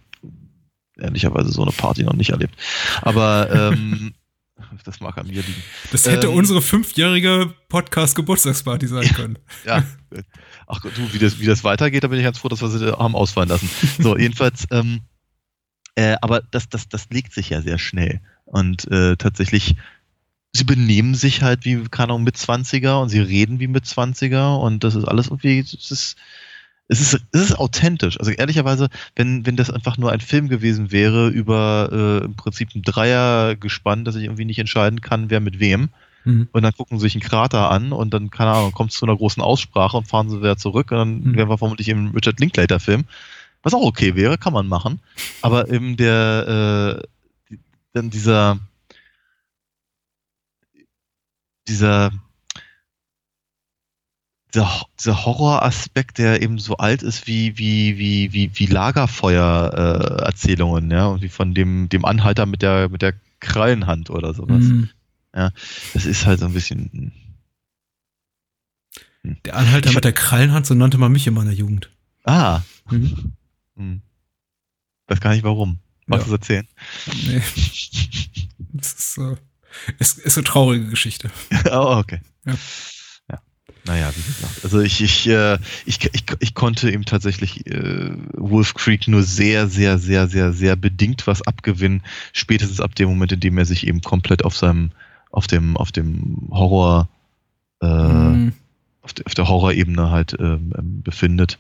ehrlicherweise 0.98 1.52
so 1.52 1.62
eine 1.62 1.72
Party 1.72 2.04
noch 2.04 2.14
nicht 2.14 2.32
erlebt. 2.32 2.56
Aber 3.02 3.50
ähm, 3.52 4.14
das 4.86 5.00
mag 5.00 5.18
an 5.18 5.28
mir 5.28 5.42
liegen. 5.42 5.64
Das 5.92 6.06
hätte 6.06 6.28
Ähm, 6.28 6.34
unsere 6.34 6.62
fünfjährige 6.62 7.54
Podcast-Geburtstagsparty 7.70 8.88
sein 8.88 9.08
können. 9.10 9.40
Ja. 9.66 9.84
Ach 10.68 10.82
Gott, 10.82 10.98
du, 10.98 11.14
wie 11.14 11.20
das, 11.20 11.40
wie 11.40 11.46
das 11.46 11.64
weitergeht, 11.64 12.04
da 12.04 12.08
bin 12.08 12.20
ich 12.20 12.26
ganz 12.26 12.38
froh, 12.38 12.50
dass 12.50 12.62
wir 12.62 12.70
sie 12.70 12.92
haben 12.92 13.16
ausfallen 13.16 13.50
lassen. 13.50 13.70
So, 14.00 14.18
jedenfalls, 14.18 14.66
ähm, 14.72 15.02
äh, 15.96 16.16
aber 16.22 16.42
das, 16.42 16.70
das, 16.70 16.90
das 16.90 17.10
legt 17.10 17.34
sich 17.34 17.50
ja 17.50 17.62
sehr 17.62 17.78
schnell. 17.78 18.22
Und 18.46 18.90
äh, 18.92 19.16
tatsächlich, 19.18 19.76
sie 20.54 20.64
benehmen 20.64 21.16
sich 21.16 21.42
halt 21.42 21.66
wie, 21.66 21.84
keine 21.90 22.14
Ahnung, 22.14 22.24
mit 22.24 22.36
20er 22.36 23.02
und 23.02 23.10
sie 23.10 23.20
reden 23.20 23.60
wie 23.60 23.68
mit 23.68 23.86
20er 23.86 24.60
und 24.60 24.84
das 24.84 24.96
ist 24.96 25.06
alles 25.06 25.28
irgendwie, 25.28 25.60
es 25.60 25.92
ist, 25.92 26.16
es 26.88 27.02
ist, 27.02 27.22
es 27.32 27.42
ist 27.42 27.60
authentisch. 27.60 28.20
Also 28.20 28.32
ehrlicherweise, 28.32 28.90
wenn, 29.16 29.46
wenn 29.46 29.56
das 29.58 29.70
einfach 29.70 29.98
nur 29.98 30.12
ein 30.12 30.22
Film 30.22 30.48
gewesen 30.48 30.92
wäre 30.92 31.28
über 31.30 31.90
äh, 31.92 32.26
im 32.26 32.36
Prinzip 32.36 32.74
ein 32.76 32.82
Dreiergespann, 32.82 34.06
dass 34.06 34.16
ich 34.16 34.24
irgendwie 34.24 34.46
nicht 34.46 34.60
entscheiden 34.60 35.02
kann, 35.02 35.30
wer 35.30 35.40
mit 35.40 35.60
wem, 35.60 35.90
Mhm. 36.24 36.50
und 36.52 36.62
dann 36.62 36.74
gucken 36.74 37.00
sie 37.00 37.04
sich 37.04 37.16
einen 37.16 37.22
Krater 37.24 37.72
an 37.72 37.94
und 37.94 38.14
dann, 38.14 38.30
keine 38.30 38.52
Ahnung, 38.52 38.74
kommt 38.74 38.92
es 38.92 38.98
zu 38.98 39.06
einer 39.06 39.16
großen 39.16 39.42
Aussprache 39.42 39.96
und 39.96 40.10
fahren 40.10 40.30
sie 40.30 40.40
wieder 40.40 40.58
zurück 40.58 40.92
und 40.92 40.98
dann 40.98 41.22
Mhm. 41.22 41.36
wären 41.38 41.48
wir 41.50 41.58
vermutlich 41.58 41.88
im 41.88 42.10
Richard 42.10 42.40
Linklater-Film. 42.42 43.06
Was 43.64 43.74
auch 43.74 43.84
okay 43.84 44.14
wäre, 44.16 44.38
kann 44.38 44.52
man 44.52 44.68
machen. 44.68 45.00
Aber 45.42 45.70
eben 45.70 45.96
der, 45.96 47.00
äh, 47.50 47.56
dann 47.94 48.10
dieser, 48.10 48.60
dieser, 51.68 52.12
dieser, 54.54 54.80
Ho- 54.82 54.86
dieser 55.00 55.26
Horroraspekt, 55.26 56.18
der 56.20 56.42
eben 56.42 56.58
so 56.60 56.78
alt 56.78 57.04
ist 57.04 57.28
wie, 57.28 57.58
wie, 57.58 57.98
wie, 57.98 58.32
wie, 58.34 58.52
wie 58.54 58.66
Lagerfeuer-Erzählungen, 58.66 60.22
äh, 60.22 60.24
Erzählungen, 60.26 60.92
ja, 60.92 61.06
und 61.08 61.22
wie 61.22 61.30
von 61.30 61.54
dem, 61.54 61.90
dem 61.90 62.06
Anhalter 62.06 62.46
mit 62.46 62.62
der, 62.62 62.90
mit 62.90 63.02
der 63.02 63.14
Krallenhand 63.40 64.10
oder 64.10 64.34
sowas. 64.34 64.64
Mhm. 64.64 64.90
Das 65.94 66.06
ist 66.06 66.26
halt 66.26 66.40
so 66.40 66.46
ein 66.48 66.54
bisschen. 66.54 67.12
Der 69.46 69.56
Anhalter 69.56 69.90
Ich- 69.90 69.96
mit 69.96 70.04
der 70.06 70.14
Krallenhand, 70.14 70.66
so 70.66 70.74
nannte 70.74 70.98
man 70.98 71.12
mich 71.12 71.28
in 71.28 71.34
meiner 71.34 71.52
Jugend. 71.52 71.90
Ah, 72.24 72.62
Mhm. 72.90 73.34
hm. 73.76 74.02
weiß 75.08 75.20
gar 75.22 75.32
nicht 75.34 75.44
warum. 75.44 75.80
Magst 76.06 76.28
Ja. 76.28 76.30
du 76.30 76.36
es 76.36 76.40
erzählen? 76.42 76.68
Nee, 77.26 77.42
das 78.74 78.94
ist, 78.94 79.18
äh, 79.18 79.36
ist, 80.00 80.18
ist 80.20 80.38
eine 80.38 80.46
traurige 80.46 80.88
Geschichte. 80.90 81.30
oh, 81.72 81.98
okay. 81.98 82.22
Ja. 82.46 82.56
Ja. 83.88 83.94
Naja, 83.94 84.12
wie 84.16 84.22
gesagt. 84.22 84.64
Also 84.64 84.80
ich, 84.82 85.02
ich, 85.02 85.28
äh, 85.28 85.58
ich, 85.86 86.04
ich, 86.14 86.24
ich 86.40 86.54
konnte 86.54 86.90
ihm 86.92 87.06
tatsächlich 87.06 87.66
äh, 87.68 88.12
Wolf 88.34 88.74
Creek 88.74 89.08
nur 89.08 89.24
sehr, 89.24 89.68
sehr, 89.68 89.98
sehr, 89.98 90.28
sehr, 90.28 90.54
sehr 90.54 90.76
bedingt 90.76 91.26
was 91.28 91.42
abgewinnen. 91.42 92.04
Spätestens 92.34 92.82
ab 92.82 92.96
dem 92.96 93.10
Moment, 93.10 93.32
in 93.32 93.40
dem 93.40 93.58
er 93.58 93.66
sich 93.66 93.88
eben 93.88 94.02
komplett 94.02 94.44
auf 94.46 94.56
seinem, 94.56 94.92
auf 95.32 95.48
dem, 95.48 95.78
auf 95.78 95.92
dem 95.92 96.48
Horror, 96.52 97.10
äh, 97.82 97.86
Mhm. 97.88 98.54
auf, 99.02 99.14
der, 99.14 99.26
auf 99.28 99.34
der 99.36 99.48
Horrorebene 99.48 100.10
halt 100.12 100.36
ähm, 100.40 100.74
ähm, 100.78 101.02
befindet. 101.04 101.58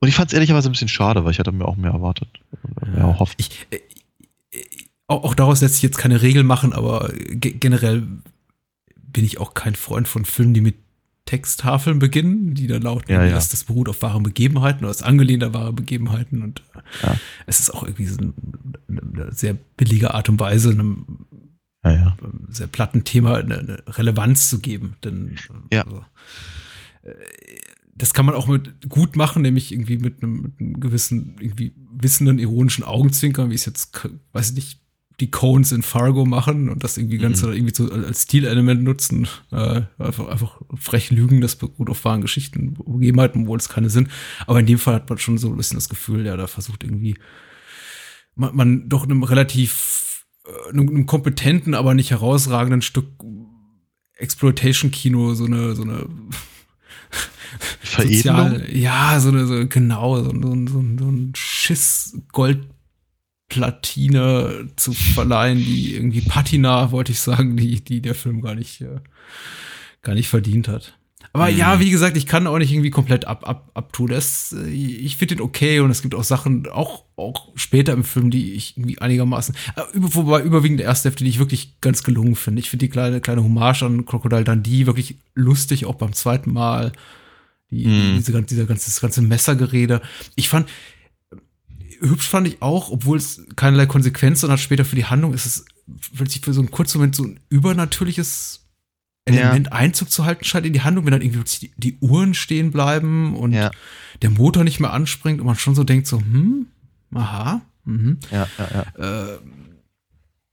Und 0.00 0.08
ich 0.08 0.14
fand 0.14 0.30
es 0.30 0.34
ehrlicherweise 0.34 0.68
ein 0.68 0.72
bisschen 0.72 0.88
schade, 0.88 1.24
weil 1.24 1.32
ich 1.32 1.38
hatte 1.40 1.50
mir 1.52 1.64
auch 1.64 1.76
mehr 1.76 1.90
erwartet. 1.90 2.28
Mehr 2.86 2.98
erhofft. 3.04 3.34
Ich, 3.38 3.66
äh, 3.70 3.76
äh, 4.52 4.62
auch, 5.08 5.24
auch 5.24 5.34
daraus 5.34 5.60
lässt 5.60 5.74
sich 5.74 5.82
jetzt 5.82 5.98
keine 5.98 6.22
Regel 6.22 6.44
machen, 6.44 6.72
aber 6.72 7.10
ge 7.14 7.52
generell 7.52 8.06
bin 9.10 9.24
ich 9.24 9.40
auch 9.40 9.54
kein 9.54 9.74
Freund 9.74 10.06
von 10.06 10.24
Filmen, 10.24 10.54
die 10.54 10.60
mit 10.60 10.76
Texttafeln 11.28 11.98
beginnen, 11.98 12.54
die 12.54 12.66
dann 12.66 12.80
lauten, 12.82 13.12
Ja, 13.12 13.22
ja. 13.22 13.34
dass 13.34 13.50
das 13.50 13.64
beruht 13.64 13.90
auf 13.90 14.00
wahren 14.00 14.22
Begebenheiten 14.22 14.84
oder 14.84 14.90
ist 14.90 15.02
angelehnt 15.04 15.44
an 15.44 15.52
wahre 15.52 15.74
Begebenheiten 15.74 16.42
und 16.42 16.62
Ja. 17.02 17.16
es 17.46 17.60
ist 17.60 17.68
auch 17.70 17.82
irgendwie 17.82 18.06
so 18.06 18.16
eine, 18.18 18.32
eine 18.88 19.32
sehr 19.32 19.52
billige 19.76 20.14
Art 20.14 20.30
und 20.30 20.40
Weise, 20.40 20.70
einem 20.70 21.26
Ja, 21.84 22.16
sehr 22.48 22.66
platten 22.66 23.04
Thema 23.04 23.36
eine, 23.36 23.58
eine 23.58 23.82
Relevanz 23.88 24.48
zu 24.48 24.58
geben. 24.60 24.96
Denn 25.04 25.36
Ja. 25.70 25.82
also, 25.84 26.02
äh, 27.02 27.12
das 27.94 28.14
kann 28.14 28.24
man 28.26 28.34
auch 28.34 28.46
mit 28.46 28.88
gut 28.88 29.16
machen, 29.16 29.42
nämlich 29.42 29.70
irgendwie 29.72 29.98
mit 29.98 30.22
einem, 30.22 30.40
mit 30.42 30.60
einem 30.60 30.80
gewissen, 30.80 31.36
irgendwie 31.40 31.74
wissenden, 31.92 32.38
ironischen 32.38 32.84
Augenzwinkern, 32.84 33.50
wie 33.50 33.54
es 33.54 33.66
jetzt, 33.66 34.08
weiß 34.32 34.50
ich 34.50 34.54
nicht, 34.56 34.80
die 35.20 35.30
Cones 35.30 35.72
in 35.72 35.82
Fargo 35.82 36.24
machen 36.24 36.68
und 36.68 36.84
das 36.84 36.96
irgendwie 36.96 37.18
ganz 37.18 37.42
Mhm. 37.42 37.52
irgendwie 37.52 37.74
so 37.74 37.90
als 37.90 38.22
Stilelement 38.22 38.84
nutzen, 38.84 39.26
äh, 39.50 39.82
einfach, 39.98 40.28
einfach 40.28 40.60
frech 40.76 41.10
lügen, 41.10 41.40
das 41.40 41.56
beruht 41.56 41.90
auf 41.90 42.04
wahren 42.04 42.20
Geschichten, 42.20 42.74
Begebenheiten, 42.74 43.42
obwohl 43.42 43.58
es 43.58 43.68
keine 43.68 43.90
sind. 43.90 44.08
Aber 44.46 44.60
in 44.60 44.66
dem 44.66 44.78
Fall 44.78 44.94
hat 44.94 45.08
man 45.08 45.18
schon 45.18 45.38
so 45.38 45.48
ein 45.48 45.56
bisschen 45.56 45.76
das 45.76 45.88
Gefühl, 45.88 46.24
ja, 46.24 46.36
da 46.36 46.46
versucht 46.46 46.84
irgendwie 46.84 47.16
man, 48.38 48.54
man 48.54 48.88
doch 48.88 49.04
einem 49.04 49.24
relativ, 49.24 50.24
äh, 50.46 50.70
einem, 50.70 50.88
einem 50.88 51.06
kompetenten, 51.06 51.74
aber 51.74 51.94
nicht 51.94 52.10
herausragenden 52.10 52.82
Stück 52.82 53.06
Exploitation-Kino 54.16 55.34
so 55.34 55.44
eine, 55.44 55.74
so 55.74 55.82
eine 55.82 56.06
Veredelung? 57.80 58.62
ja, 58.72 59.20
so 59.20 59.28
eine, 59.28 59.46
so, 59.46 59.66
genau, 59.68 60.22
so, 60.22 60.30
so, 60.30 60.40
so, 60.40 60.84
so 60.98 61.08
ein 61.08 61.32
Schiss 61.34 62.18
Gold 62.32 62.66
Platine 63.48 64.68
zu 64.76 64.92
verleihen, 64.92 65.58
die 65.58 65.94
irgendwie 65.94 66.20
Patina, 66.20 66.90
wollte 66.90 67.12
ich 67.12 67.20
sagen, 67.20 67.56
die, 67.56 67.82
die 67.82 68.00
der 68.00 68.14
Film 68.14 68.40
gar 68.42 68.54
nicht, 68.54 68.80
äh, 68.82 69.00
gar 70.02 70.14
nicht 70.14 70.28
verdient 70.28 70.68
hat. 70.68 70.98
Aber 71.32 71.50
mhm. 71.50 71.58
ja, 71.58 71.80
wie 71.80 71.90
gesagt, 71.90 72.16
ich 72.16 72.26
kann 72.26 72.46
auch 72.46 72.58
nicht 72.58 72.72
irgendwie 72.72 72.90
komplett 72.90 73.26
ab, 73.26 73.46
ab, 73.48 73.70
abtun. 73.74 74.08
Das, 74.08 74.54
äh, 74.56 74.68
ich 74.68 75.16
finde 75.16 75.36
den 75.36 75.44
okay 75.44 75.80
und 75.80 75.90
es 75.90 76.02
gibt 76.02 76.14
auch 76.14 76.24
Sachen, 76.24 76.68
auch, 76.68 77.04
auch 77.16 77.48
später 77.54 77.92
im 77.92 78.04
Film, 78.04 78.30
die 78.30 78.52
ich 78.52 78.76
irgendwie 78.76 78.98
einigermaßen, 78.98 79.54
äh, 79.76 79.82
wobei 79.94 80.42
überwiegend 80.42 80.80
der 80.80 80.86
erste 80.86 81.08
Hälfte, 81.08 81.24
die 81.24 81.30
ich 81.30 81.38
wirklich 81.38 81.80
ganz 81.80 82.02
gelungen 82.02 82.36
finde. 82.36 82.60
Ich 82.60 82.70
finde 82.70 82.86
die 82.86 82.90
kleine, 82.90 83.20
kleine 83.20 83.42
Hommage 83.42 83.82
an 83.82 84.04
Crocodile 84.04 84.44
Dundee 84.44 84.86
wirklich 84.86 85.16
lustig, 85.34 85.86
auch 85.86 85.96
beim 85.96 86.12
zweiten 86.12 86.52
Mal. 86.52 86.92
Die, 87.70 87.86
mhm. 87.86 88.16
diese, 88.16 88.42
dieser 88.42 88.64
ganze, 88.64 88.86
das 88.86 89.00
ganze 89.00 89.20
Messergerede. 89.20 90.00
Ich 90.36 90.48
fand, 90.48 90.68
hübsch 92.00 92.28
fand 92.28 92.48
ich 92.48 92.62
auch, 92.62 92.90
obwohl 92.90 93.18
es 93.18 93.44
keinerlei 93.56 93.86
Konsequenzen 93.86 94.50
hat 94.50 94.60
später 94.60 94.84
für 94.84 94.96
die 94.96 95.06
Handlung, 95.06 95.34
ist 95.34 95.46
es 95.46 95.64
plötzlich 96.16 96.44
für 96.44 96.52
so 96.52 96.60
einen 96.60 96.70
kurzen 96.70 96.98
Moment 96.98 97.16
so 97.16 97.24
ein 97.24 97.40
übernatürliches 97.48 98.66
Element 99.24 99.66
ja. 99.66 99.72
Einzug 99.72 100.10
zu 100.10 100.24
halten 100.24 100.44
scheint 100.44 100.66
in 100.66 100.72
die 100.72 100.82
Handlung, 100.82 101.04
wenn 101.04 101.12
dann 101.12 101.22
irgendwie 101.22 101.44
die, 101.60 101.72
die 101.76 101.98
Uhren 102.00 102.34
stehen 102.34 102.70
bleiben 102.70 103.36
und 103.36 103.52
ja. 103.52 103.70
der 104.22 104.30
Motor 104.30 104.64
nicht 104.64 104.80
mehr 104.80 104.92
anspringt 104.92 105.40
und 105.40 105.46
man 105.46 105.56
schon 105.56 105.74
so 105.74 105.84
denkt 105.84 106.06
so, 106.06 106.18
hm, 106.18 106.66
aha, 107.14 107.60
mhm. 107.84 108.18
Ja, 108.30 108.48
ja, 108.58 108.84
ja. 108.98 109.32
Äh, 109.34 109.38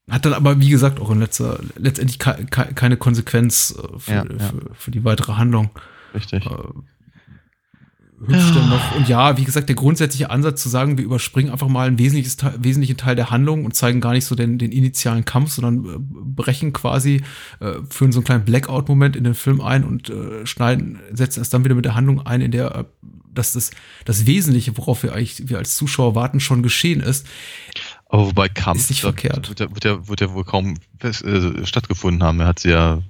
hat 0.09 0.25
dann 0.25 0.33
aber, 0.33 0.59
wie 0.59 0.69
gesagt, 0.69 0.99
auch 0.99 1.09
in 1.09 1.19
letzter, 1.19 1.59
letztendlich 1.77 2.19
keine 2.19 2.97
Konsequenz 2.97 3.75
äh, 3.75 3.99
für, 3.99 4.11
ja, 4.11 4.25
ja. 4.25 4.39
Für, 4.39 4.75
für, 4.75 4.91
die 4.91 5.03
weitere 5.03 5.33
Handlung. 5.33 5.71
Richtig. 6.13 6.45
Äh, 6.45 6.49
hübsch 8.19 8.53
denn 8.53 8.69
noch. 8.69 8.95
Und 8.95 9.07
ja, 9.07 9.37
wie 9.37 9.43
gesagt, 9.43 9.69
der 9.69 9.75
grundsätzliche 9.75 10.29
Ansatz 10.29 10.61
zu 10.61 10.69
sagen, 10.69 10.97
wir 10.97 11.05
überspringen 11.05 11.51
einfach 11.51 11.67
mal 11.67 11.87
einen 11.87 11.99
wesentliches, 11.99 12.37
wesentlichen 12.57 12.97
Teil 12.97 13.15
der 13.15 13.29
Handlung 13.29 13.65
und 13.65 13.75
zeigen 13.75 14.01
gar 14.01 14.13
nicht 14.13 14.25
so 14.25 14.35
den, 14.35 14.57
den 14.57 14.71
initialen 14.71 15.25
Kampf, 15.25 15.51
sondern 15.51 15.85
äh, 15.85 15.97
brechen 15.99 16.73
quasi, 16.73 17.23
äh, 17.59 17.73
führen 17.89 18.11
so 18.11 18.19
einen 18.19 18.25
kleinen 18.25 18.45
Blackout-Moment 18.45 19.15
in 19.15 19.23
den 19.23 19.35
Film 19.35 19.61
ein 19.61 19.83
und 19.83 20.09
äh, 20.09 20.45
schneiden, 20.45 20.99
setzen 21.11 21.41
es 21.41 21.49
dann 21.49 21.63
wieder 21.65 21.75
mit 21.75 21.85
der 21.85 21.95
Handlung 21.95 22.25
ein, 22.25 22.41
in 22.41 22.51
der 22.51 22.75
äh, 22.75 22.83
dass 23.33 23.51
das, 23.51 23.71
das 24.05 24.25
Wesentliche, 24.25 24.77
worauf 24.77 25.03
wir 25.03 25.13
eigentlich 25.13 25.49
wir 25.49 25.57
als 25.57 25.75
Zuschauer 25.75 26.15
warten, 26.15 26.39
schon 26.39 26.63
geschehen 26.63 27.01
ist. 27.01 27.27
Aber 28.07 28.27
wobei 28.27 28.47
Kampf 28.47 28.79
ist 28.79 28.89
nicht 28.89 29.01
verkehrt. 29.01 29.49
Wird 29.49 29.59
ja, 29.59 29.69
wird 29.71 29.83
ja, 29.83 30.07
wird 30.07 30.21
ja 30.21 30.33
wohl 30.33 30.45
kaum 30.45 30.75
fest, 30.99 31.25
äh, 31.25 31.65
stattgefunden 31.65 32.23
haben. 32.23 32.39
Er 32.39 32.47
hat 32.47 32.59
sie 32.59 32.69
ja 32.69 33.01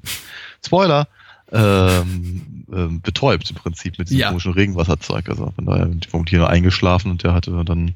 Spoiler 0.66 1.08
ähm, 1.52 2.66
ähm, 2.72 3.02
betäubt 3.02 3.50
im 3.50 3.56
Prinzip 3.56 4.00
mit 4.00 4.10
diesem 4.10 4.20
ja. 4.20 4.28
komischen 4.30 4.54
Regenwasserzeug. 4.54 5.30
Also 5.30 5.52
von 5.52 5.66
daher 5.66 5.88
sind 5.88 6.06
die 6.06 6.10
vermutlich 6.10 6.38
nur 6.38 6.50
eingeschlafen 6.50 7.12
und 7.12 7.24
der 7.24 7.34
hatte 7.34 7.52
dann 7.64 7.94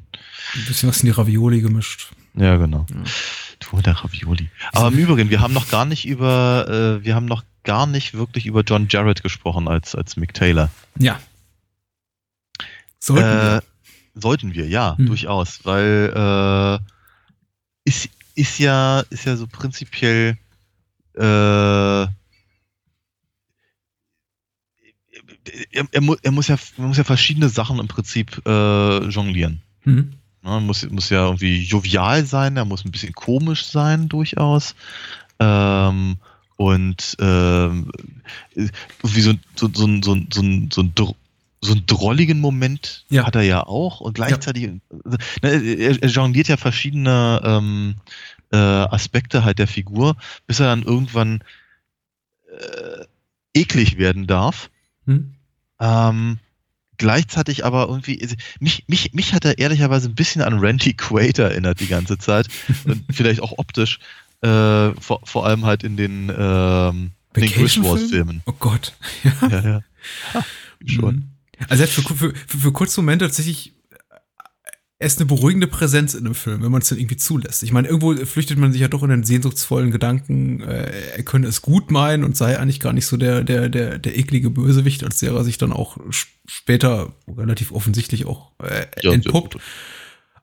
ein 0.54 0.66
bisschen 0.68 0.90
was 0.90 1.02
in 1.02 1.08
die 1.08 1.12
Ravioli 1.12 1.62
gemischt. 1.62 2.12
Ja, 2.36 2.58
genau. 2.58 2.86
Ja. 2.90 3.04
Du, 3.60 3.82
der 3.82 3.94
Ravioli. 3.94 4.50
Aber 4.72 4.90
im 4.90 4.98
Übrigen, 4.98 5.30
wir 5.30 5.42
haben 5.42 5.54
noch 5.54 5.70
gar 5.70 5.86
nicht 5.86 6.06
über, 6.08 7.00
äh, 7.02 7.04
wir 7.04 7.16
haben 7.16 7.26
noch 7.26 7.44
gar 7.64 7.88
nicht 7.88 8.14
wirklich 8.14 8.46
über 8.46 8.62
John 8.62 8.88
Jarrett 8.90 9.22
gesprochen 9.24 9.68
als, 9.68 9.96
als 9.96 10.16
Mick 10.16 10.34
Taylor. 10.34 10.70
Ja. 10.98 11.20
Sollten 13.00 13.24
äh, 13.24 13.28
wir. 13.28 13.64
Sollten 14.16 14.54
wir, 14.54 14.68
ja, 14.68 14.98
hm. 14.98 15.08
durchaus. 15.08 15.66
Weil 15.66 16.80
äh, 16.80 17.90
ist, 17.90 18.10
ist 18.36 18.60
ja, 18.60 19.02
ist 19.10 19.26
ja 19.26 19.36
so 19.36 19.48
prinzipiell 19.48 20.38
äh, 21.16 22.08
er, 25.72 25.88
er, 25.92 26.02
mu 26.02 26.16
er, 26.22 26.32
muss 26.32 26.48
ja, 26.48 26.58
muss 26.78 26.98
ja 26.98 27.04
verschiedene 27.04 27.50
Sachen 27.50 27.80
im 27.80 27.88
Prinzip 27.88 28.42
äh, 28.46 29.06
jonglieren. 29.08 29.62
Mhm. 29.84 30.14
Ja, 30.44 30.60
muss, 30.60 30.90
muss 30.90 31.10
ja 31.10 31.26
irgendwie 31.26 31.64
jovial 31.64 32.26
sein, 32.26 32.56
er 32.58 32.66
muss 32.66 32.86
ein 32.86 32.92
bisschen 32.92 33.14
komisch 33.14 33.66
sein, 33.66 34.08
durchaus. 34.08 34.76
Ähm, 35.40 36.18
und 36.56 37.16
ähm, 37.20 37.92
wie 38.56 39.22
so, 39.22 39.34
so, 39.56 39.70
so, 39.74 39.88
so, 40.02 40.16
so, 40.30 40.42
so, 40.72 40.82
ein, 40.82 40.94
so 41.62 41.74
einen 41.74 41.86
drolligen 41.86 42.40
Moment 42.40 43.06
ja. 43.10 43.26
hat 43.26 43.36
er 43.36 43.44
ja 43.44 43.66
auch 43.66 44.02
und 44.02 44.14
gleichzeitig 44.14 44.64
ja. 44.64 44.70
ne, 45.42 45.52
er, 45.52 46.02
er 46.02 46.10
jongliert 46.10 46.48
ja 46.48 46.58
verschiedene 46.58 47.42
ähm, 47.44 47.96
äh, 48.52 48.58
Aspekte 48.58 49.44
halt 49.44 49.60
der 49.60 49.68
Figur, 49.68 50.16
bis 50.48 50.60
er 50.60 50.68
dann 50.68 50.84
irgendwann 50.84 51.44
äh, 52.50 53.06
eklig 53.54 53.98
werden 53.98 54.28
darf. 54.28 54.70
Hm. 55.10 55.34
Ähm, 55.80 56.38
gleichzeitig 56.98 57.66
aber 57.66 57.88
irgendwie, 57.88 58.22
also 58.22 58.36
mich, 58.60 58.86
mich, 58.88 59.14
mich 59.14 59.34
hat 59.34 59.46
er 59.46 59.58
ehrlicherweise 59.58 60.10
ein 60.10 60.16
bisschen 60.16 60.42
an 60.42 60.60
Randy 60.60 60.94
Quaid 60.94 61.40
erinnert 61.40 61.80
die 61.80 61.88
ganze 61.88 62.18
Zeit. 62.18 62.48
und 62.86 63.04
vielleicht 63.12 63.42
auch 63.42 63.54
optisch. 63.58 64.00
Äh, 64.42 64.94
vor, 65.02 65.22
vor 65.26 65.46
allem 65.46 65.66
halt 65.66 65.84
in 65.84 65.98
den, 65.98 66.32
ähm, 66.36 67.12
den 67.36 67.52
Griswold-Filmen. 67.52 68.42
Oh 68.46 68.54
Gott. 68.60 68.96
Ja, 69.42 69.50
ja. 69.50 69.62
ja. 69.62 69.82
Ha, 70.34 70.46
schon. 70.86 71.16
Mhm. 71.16 71.32
Also 71.68 71.86
für, 71.88 72.02
für, 72.02 72.34
für, 72.34 72.58
für 72.58 72.72
kurze 72.72 73.02
Momente 73.02 73.26
tatsächlich 73.26 73.74
er 75.02 75.08
ist 75.08 75.18
eine 75.18 75.28
beruhigende 75.28 75.68
Präsenz 75.68 76.14
in 76.14 76.26
einem 76.26 76.36
Film, 76.36 76.62
wenn 76.62 76.74
man 76.74 76.82
es 76.82 76.90
dann 76.90 76.98
irgendwie 76.98 77.16
zulässt. 77.16 77.64
Ich 77.64 77.72
meine, 77.72 77.88
irgendwo 77.88 78.14
flüchtet 78.26 78.58
man 78.58 78.74
sich 78.74 78.82
ja 78.82 78.90
doch 78.90 79.02
in 79.02 79.10
den 79.10 79.24
sehnsuchtsvollen 79.24 79.92
Gedanken, 79.92 80.60
äh, 80.60 80.92
er 81.16 81.24
könne 81.24 81.48
es 81.48 81.62
gut 81.62 81.90
meinen 81.90 82.26
und 82.26 82.36
sei 82.36 82.60
eigentlich 82.60 82.82
gar 82.82 82.92
nicht 82.92 83.06
so 83.06 83.16
der, 83.16 83.46
der, 83.46 83.70
der, 83.70 83.98
der 83.98 84.18
eklige 84.18 84.50
Bösewicht, 84.50 85.06
als 85.06 85.20
der 85.20 85.32
er 85.32 85.46
sich 85.46 85.58
dann 85.58 85.72
auch 85.72 85.98
später 86.46 87.14
relativ 87.30 87.72
offensichtlich 87.72 88.26
auch 88.26 88.52
äh, 88.60 88.88
ja, 89.02 89.14
entpuppt. 89.14 89.56
Ja. 89.56 89.62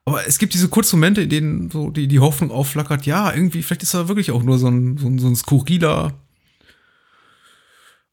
Aber 0.06 0.26
es 0.26 0.38
gibt 0.38 0.54
diese 0.54 0.68
kurzen 0.68 0.96
Momente, 0.96 1.20
in 1.20 1.28
denen 1.28 1.70
so 1.70 1.90
die, 1.90 2.08
die 2.08 2.20
Hoffnung 2.20 2.50
aufflackert, 2.50 3.04
ja, 3.04 3.34
irgendwie, 3.34 3.62
vielleicht 3.62 3.82
ist 3.82 3.92
er 3.92 4.08
wirklich 4.08 4.30
auch 4.30 4.42
nur 4.42 4.58
so 4.58 4.68
ein, 4.68 4.96
so 4.96 5.06
ein, 5.06 5.18
so 5.18 5.26
ein 5.26 5.36
skurriler 5.36 6.14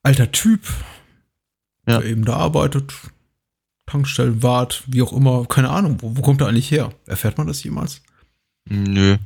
alter 0.02 0.30
Typ, 0.34 0.62
der 1.88 2.04
eben 2.04 2.26
da 2.26 2.36
arbeitet, 2.36 2.94
Tankstellenwart, 3.86 4.84
wie 4.88 5.02
auch 5.02 5.14
immer, 5.14 5.46
keine 5.46 5.70
Ahnung, 5.70 5.98
wo, 6.02 6.16
wo 6.18 6.22
kommt 6.22 6.42
er 6.42 6.48
eigentlich 6.48 6.72
her? 6.72 6.94
Erfährt 7.06 7.38
man 7.38 7.48
das 7.48 7.64
jemals? 7.64 8.02
Nö. 8.66 9.18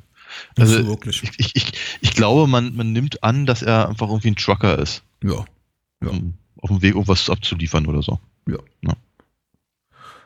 Also 0.57 0.81
so 0.81 0.87
wirklich. 0.87 1.23
Ich, 1.37 1.55
ich, 1.55 1.73
ich, 2.01 2.11
glaube, 2.11 2.47
man, 2.47 2.75
man 2.75 2.91
nimmt 2.91 3.23
an, 3.23 3.45
dass 3.45 3.61
er 3.61 3.87
einfach 3.87 4.07
irgendwie 4.07 4.29
ein 4.29 4.35
Trucker 4.35 4.77
ist. 4.79 5.03
Ja. 5.23 5.45
ja. 6.03 6.09
Um, 6.09 6.33
auf 6.57 6.69
dem 6.69 6.81
Weg, 6.81 6.95
irgendwas 6.95 7.29
abzuliefern 7.29 7.85
oder 7.85 8.01
so. 8.01 8.19
Ja. 8.47 8.57
ja. 8.81 8.95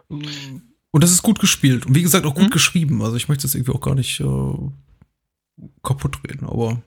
Und 0.07 1.03
das 1.03 1.11
ist 1.11 1.23
gut 1.23 1.39
gespielt. 1.39 1.85
Und 1.85 1.95
wie 1.95 2.01
gesagt, 2.01 2.25
auch 2.25 2.35
gut 2.35 2.45
mhm. 2.45 2.51
geschrieben. 2.51 3.01
Also 3.01 3.15
ich 3.15 3.29
möchte 3.29 3.43
das 3.43 3.55
irgendwie 3.55 3.73
auch 3.73 3.81
gar 3.81 3.95
nicht 3.95 4.19
äh, 4.19 4.53
kaputt 5.83 6.19
reden, 6.27 6.45
aber 6.45 6.81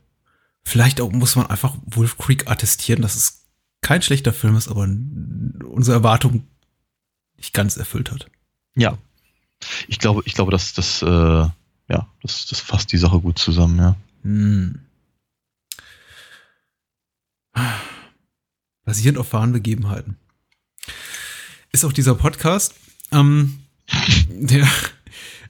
vielleicht 0.64 1.00
auch 1.00 1.12
muss 1.12 1.37
man 1.37 1.46
einfach 1.46 1.76
Wolf 1.85 2.18
Creek 2.18 2.50
attestieren, 2.50 3.02
dass 3.02 3.16
es 3.16 3.46
kein 3.80 4.02
schlechter 4.02 4.33
Film 4.33 4.57
ist, 4.57 4.68
aber 4.68 4.83
unsere 4.83 5.96
Erwartungen 5.96 6.48
nicht 7.44 7.52
ganz 7.52 7.76
erfüllt 7.76 8.11
hat. 8.11 8.26
Ja. 8.74 8.96
Ich 9.87 9.98
glaube, 9.98 10.22
ich 10.24 10.35
glaube, 10.35 10.50
dass 10.50 10.72
das, 10.72 11.02
äh, 11.02 11.07
ja, 11.07 12.09
das, 12.22 12.46
das 12.46 12.61
fasst 12.61 12.90
die 12.92 12.98
Sache 12.98 13.20
gut 13.20 13.38
zusammen, 13.38 13.78
ja. 13.78 13.96
Hm. 14.22 14.80
Basierend 18.85 19.18
auf 19.18 19.33
wahren 19.33 19.52
Begebenheiten. 19.52 20.16
Ist 21.70 21.85
auch 21.85 21.92
dieser 21.92 22.14
Podcast, 22.14 22.74
ähm, 23.12 23.59
der 24.28 24.66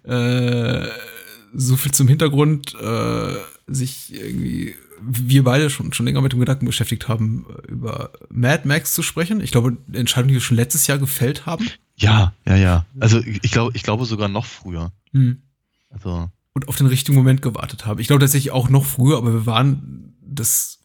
äh, 0.03 0.89
so 1.55 1.77
viel 1.77 1.93
zum 1.93 2.09
Hintergrund 2.09 2.75
äh, 2.75 3.37
sich 3.67 4.13
irgendwie 4.13 4.75
wir 5.01 5.45
beide 5.45 5.71
schon, 5.71 5.93
schon 5.93 6.07
länger 6.07 6.21
mit 6.21 6.33
dem 6.33 6.41
Gedanken 6.41 6.67
beschäftigt 6.67 7.09
haben, 7.09 7.47
über 7.69 8.13
Mad 8.31 8.67
Max 8.67 8.95
zu 8.95 9.03
sprechen. 9.03 9.41
Ich 9.41 9.51
glaube, 9.51 9.77
eine 9.89 9.99
Entscheidung, 9.99 10.29
die 10.29 10.35
wir 10.35 10.41
schon 10.41 10.57
letztes 10.57 10.87
Jahr 10.87 10.99
gefällt 10.99 11.47
haben. 11.47 11.69
Ja, 11.97 12.33
ja, 12.47 12.57
ja. 12.57 12.87
Also 13.01 13.21
ich 13.21 13.51
glaube, 13.51 13.73
ich 13.75 13.83
glaube 13.83 14.05
sogar 14.05 14.29
noch 14.29 14.47
früher. 14.47 14.93
Hm. 15.13 15.43
Also. 15.91 16.31
Und 16.55 16.69
auf 16.69 16.77
den 16.77 16.87
richtigen 16.87 17.17
Moment 17.17 17.43
gewartet 17.43 17.87
haben. 17.87 18.01
Ich 18.01 18.07
glaube 18.07 18.21
tatsächlich 18.21 18.53
auch 18.53 18.69
noch 18.69 18.85
früher, 18.85 19.17
aber 19.17 19.33
wir 19.33 19.47
waren 19.47 20.15
das 20.21 20.81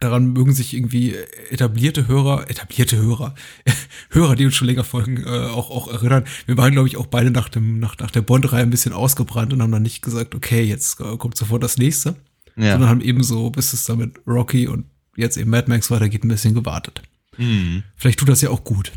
daran 0.00 0.32
mögen 0.32 0.54
sich 0.54 0.74
irgendwie 0.74 1.14
etablierte 1.50 2.08
Hörer, 2.08 2.48
etablierte 2.48 2.96
Hörer, 2.96 3.34
Hörer, 4.10 4.34
die 4.34 4.46
uns 4.46 4.54
schon 4.54 4.66
länger 4.66 4.84
folgen, 4.84 5.24
äh, 5.24 5.28
auch, 5.28 5.70
auch 5.70 5.88
erinnern. 5.88 6.24
Wir 6.46 6.56
waren, 6.56 6.72
glaube 6.72 6.88
ich, 6.88 6.96
auch 6.96 7.06
beide 7.06 7.30
nach, 7.30 7.48
dem, 7.48 7.78
nach, 7.78 7.98
nach 7.98 8.10
der 8.10 8.22
Bond-Reihe 8.22 8.62
ein 8.62 8.70
bisschen 8.70 8.92
ausgebrannt 8.92 9.52
und 9.52 9.60
haben 9.60 9.72
dann 9.72 9.82
nicht 9.82 10.02
gesagt, 10.02 10.34
okay, 10.34 10.62
jetzt 10.62 11.00
äh, 11.00 11.16
kommt 11.18 11.36
sofort 11.36 11.62
das 11.62 11.76
nächste. 11.76 12.16
Ja. 12.56 12.72
Sondern 12.72 12.88
haben 12.88 13.00
eben 13.02 13.22
so, 13.22 13.50
bis 13.50 13.72
es 13.72 13.84
damit 13.84 14.20
Rocky 14.26 14.66
und 14.66 14.86
jetzt 15.16 15.36
eben 15.36 15.50
Mad 15.50 15.68
Max 15.68 15.90
weitergeht, 15.90 16.24
ein 16.24 16.28
bisschen 16.28 16.54
gewartet. 16.54 17.02
Mhm. 17.36 17.82
Vielleicht 17.96 18.18
tut 18.18 18.28
das 18.28 18.40
ja 18.40 18.50
auch 18.50 18.64
gut. 18.64 18.92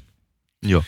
Ja. 0.63 0.81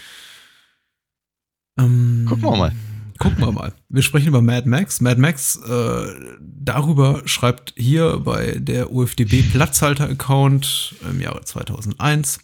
Ähm, 1.80 2.26
gucken 2.28 2.44
wir 2.44 2.58
mal. 2.58 2.72
Gucken 3.20 3.40
wir 3.40 3.52
mal. 3.52 3.74
Wir 3.90 4.02
sprechen 4.02 4.28
über 4.28 4.42
Mad 4.42 4.68
Max. 4.68 5.02
Mad 5.02 5.20
Max, 5.20 5.56
äh, 5.58 6.06
darüber 6.40 7.22
schreibt 7.26 7.74
hier 7.78 8.18
bei 8.18 8.58
der 8.58 8.92
UFDB 8.92 9.44
Platzhalter-Account 9.52 10.96
im 11.10 11.22
Jahre 11.22 11.42
2001. 11.42 12.40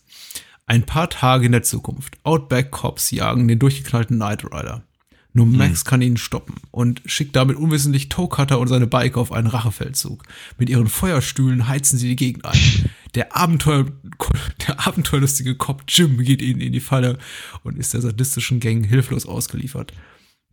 Ein 0.65 0.83
paar 0.83 1.09
Tage 1.09 1.47
in 1.47 1.51
der 1.51 1.63
Zukunft. 1.63 2.17
Outback 2.23 2.71
Cops 2.71 3.11
jagen 3.11 3.47
den 3.47 3.59
durchgeknallten 3.59 4.17
Knight 4.17 4.45
Rider. 4.45 4.83
Nur 5.31 5.45
Max 5.45 5.85
kann 5.85 6.01
ihn 6.01 6.17
stoppen 6.17 6.55
und 6.71 7.01
schickt 7.05 7.35
damit 7.35 7.55
unwissentlich 7.55 8.09
Toe 8.09 8.27
Cutter 8.27 8.59
und 8.59 8.67
seine 8.67 8.87
Bike 8.87 9.15
auf 9.15 9.31
einen 9.31 9.47
Rachefeldzug. 9.47 10.23
Mit 10.57 10.69
ihren 10.69 10.87
Feuerstühlen 10.87 11.67
heizen 11.67 11.99
sie 11.99 12.09
die 12.09 12.15
Gegend 12.15 12.45
ein. 12.45 12.89
Der, 13.13 13.37
Abenteuer, 13.37 13.85
der 14.67 14.87
abenteuerlustige 14.87 15.55
Cop 15.55 15.83
Jim 15.87 16.17
geht 16.23 16.41
ihnen 16.41 16.61
in 16.61 16.73
die 16.73 16.79
Falle 16.79 17.19
und 17.63 17.77
ist 17.77 17.93
der 17.93 18.01
sadistischen 18.01 18.59
Gang 18.59 18.85
hilflos 18.85 19.27
ausgeliefert. 19.27 19.93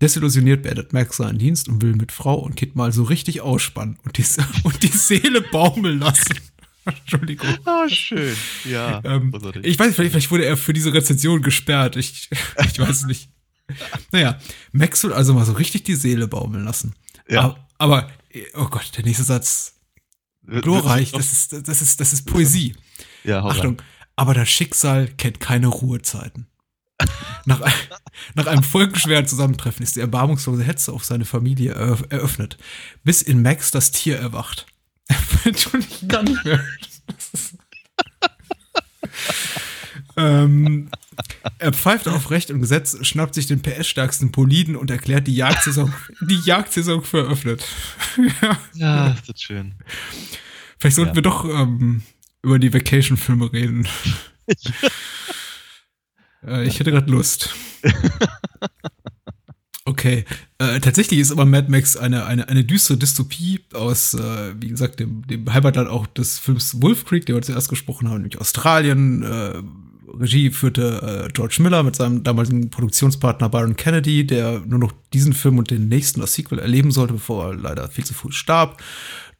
Desillusioniert 0.02 0.62
beendet 0.62 0.92
Max 0.92 1.16
seinen 1.16 1.38
Dienst 1.38 1.68
und 1.68 1.80
will 1.80 1.94
mit 1.94 2.12
Frau 2.12 2.34
und 2.34 2.54
Kind 2.54 2.76
mal 2.76 2.92
so 2.92 3.04
richtig 3.04 3.40
ausspannen 3.40 3.98
und 4.04 4.18
die, 4.18 4.24
und 4.62 4.82
die 4.82 4.88
Seele 4.88 5.40
baumeln 5.40 6.00
lassen. 6.00 6.36
Entschuldigung. 6.84 7.48
Oh, 7.64 7.88
schön. 7.88 8.36
Ja. 8.64 9.00
Ähm, 9.04 9.32
ich 9.62 9.78
weiß, 9.78 9.94
vielleicht, 9.94 10.12
vielleicht 10.12 10.30
wurde 10.30 10.44
er 10.44 10.56
für 10.56 10.74
diese 10.74 10.92
Rezension 10.92 11.42
gesperrt. 11.42 11.96
Ich, 11.96 12.28
ich 12.70 12.78
weiß 12.78 12.90
es 12.90 13.06
nicht. 13.06 13.30
Naja, 14.12 14.38
Max 14.72 15.02
will 15.04 15.12
also 15.12 15.34
mal 15.34 15.44
so 15.44 15.52
richtig 15.52 15.84
die 15.84 15.94
Seele 15.96 16.28
baumeln 16.28 16.64
lassen. 16.64 16.94
Ja. 17.28 17.40
Aber, 17.42 17.58
aber, 17.78 18.10
oh 18.54 18.66
Gott, 18.66 18.92
der 18.96 19.04
nächste 19.04 19.24
Satz. 19.24 19.74
Glorreich, 20.46 21.10
das 21.10 21.32
ist, 21.32 21.68
das 21.68 21.82
ist, 21.82 21.98
das 22.00 22.12
ist 22.12 22.24
Poesie. 22.26 22.76
Ja, 23.24 23.44
Achtung, 23.44 23.82
aber 24.14 24.32
das 24.32 24.48
Schicksal 24.48 25.08
kennt 25.08 25.40
keine 25.40 25.66
Ruhezeiten. 25.66 26.46
Nach, 27.46 27.60
nach 28.34 28.46
einem 28.46 28.62
folgenschweren 28.62 29.26
Zusammentreffen 29.26 29.82
ist 29.82 29.96
die 29.96 30.00
erbarmungslose 30.00 30.62
Hetze 30.62 30.92
auf 30.92 31.04
seine 31.04 31.24
Familie 31.24 31.74
eröff- 31.76 32.08
eröffnet, 32.10 32.56
bis 33.02 33.22
in 33.22 33.42
Max 33.42 33.72
das 33.72 33.90
Tier 33.90 34.16
erwacht. 34.18 34.66
Entschuldigung, 35.44 36.08
kann 36.08 36.24
nicht. 36.26 36.46
Das 37.08 37.30
ist- 37.34 37.56
ähm, 40.16 40.88
er 41.58 41.72
pfeift 41.72 42.08
auf 42.08 42.30
Recht 42.30 42.50
und 42.50 42.60
Gesetz, 42.60 42.96
schnappt 43.06 43.34
sich 43.34 43.46
den 43.46 43.62
PS-stärksten 43.62 44.32
Poliden 44.32 44.76
und 44.76 44.90
erklärt 44.90 45.26
die 45.26 45.34
Jagdsaison, 45.36 45.92
die 46.20 46.38
Jagdsaison 46.44 47.02
für 47.02 47.18
eröffnet. 47.24 47.64
ja. 48.42 48.58
Ja, 48.74 49.08
ist 49.12 49.28
das 49.28 49.40
schön. 49.40 49.74
Vielleicht 50.78 50.96
sollten 50.96 51.10
Ja. 51.10 51.14
wir 51.16 51.22
doch 51.22 51.44
ähm, 51.44 52.02
über 52.42 52.58
die 52.58 52.72
Vacation-Filme 52.72 53.52
reden. 53.52 53.88
äh, 56.46 56.66
ich 56.66 56.78
hätte 56.78 56.90
gerade 56.90 57.10
Lust. 57.10 57.54
Okay. 59.84 60.24
Äh, 60.58 60.80
tatsächlich 60.80 61.20
ist 61.20 61.30
aber 61.30 61.44
Mad 61.44 61.70
Max 61.70 61.96
eine, 61.96 62.26
eine, 62.26 62.48
eine 62.48 62.64
düstere 62.64 62.98
Dystopie 62.98 63.60
aus, 63.72 64.14
äh, 64.14 64.54
wie 64.60 64.68
gesagt, 64.68 64.98
dem, 64.98 65.24
dem 65.28 65.52
Heimatland 65.52 65.88
auch 65.88 66.06
des 66.08 66.38
Films 66.40 66.82
Wolf 66.82 67.04
Creek, 67.04 67.24
den 67.26 67.36
wir 67.36 67.42
zuerst 67.42 67.68
gesprochen 67.68 68.08
haben, 68.08 68.16
nämlich 68.22 68.40
Australien. 68.40 69.22
Äh, 69.22 69.62
Regie 70.18 70.50
führte 70.50 71.26
äh, 71.26 71.32
George 71.32 71.58
Miller 71.60 71.82
mit 71.82 71.96
seinem 71.96 72.22
damaligen 72.22 72.70
Produktionspartner 72.70 73.48
Byron 73.48 73.76
Kennedy, 73.76 74.26
der 74.26 74.60
nur 74.60 74.78
noch 74.78 74.92
diesen 75.12 75.32
Film 75.32 75.58
und 75.58 75.70
den 75.70 75.88
nächsten 75.88 76.20
als 76.20 76.34
Sequel 76.34 76.58
erleben 76.58 76.90
sollte, 76.90 77.14
bevor 77.14 77.46
er 77.46 77.54
leider 77.54 77.88
viel 77.88 78.04
zu 78.04 78.14
früh 78.14 78.32
starb. 78.32 78.82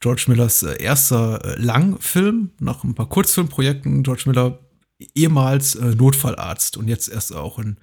George 0.00 0.24
Millers 0.28 0.62
äh, 0.62 0.82
erster 0.82 1.44
äh, 1.44 1.60
Langfilm, 1.60 2.50
nach 2.60 2.84
ein 2.84 2.94
paar 2.94 3.08
Kurzfilmprojekten. 3.08 4.02
George 4.02 4.24
Miller 4.26 4.58
ehemals 5.14 5.74
äh, 5.74 5.94
Notfallarzt 5.94 6.76
und 6.76 6.88
jetzt 6.88 7.08
erst 7.08 7.34
auch 7.34 7.58
in 7.58 7.78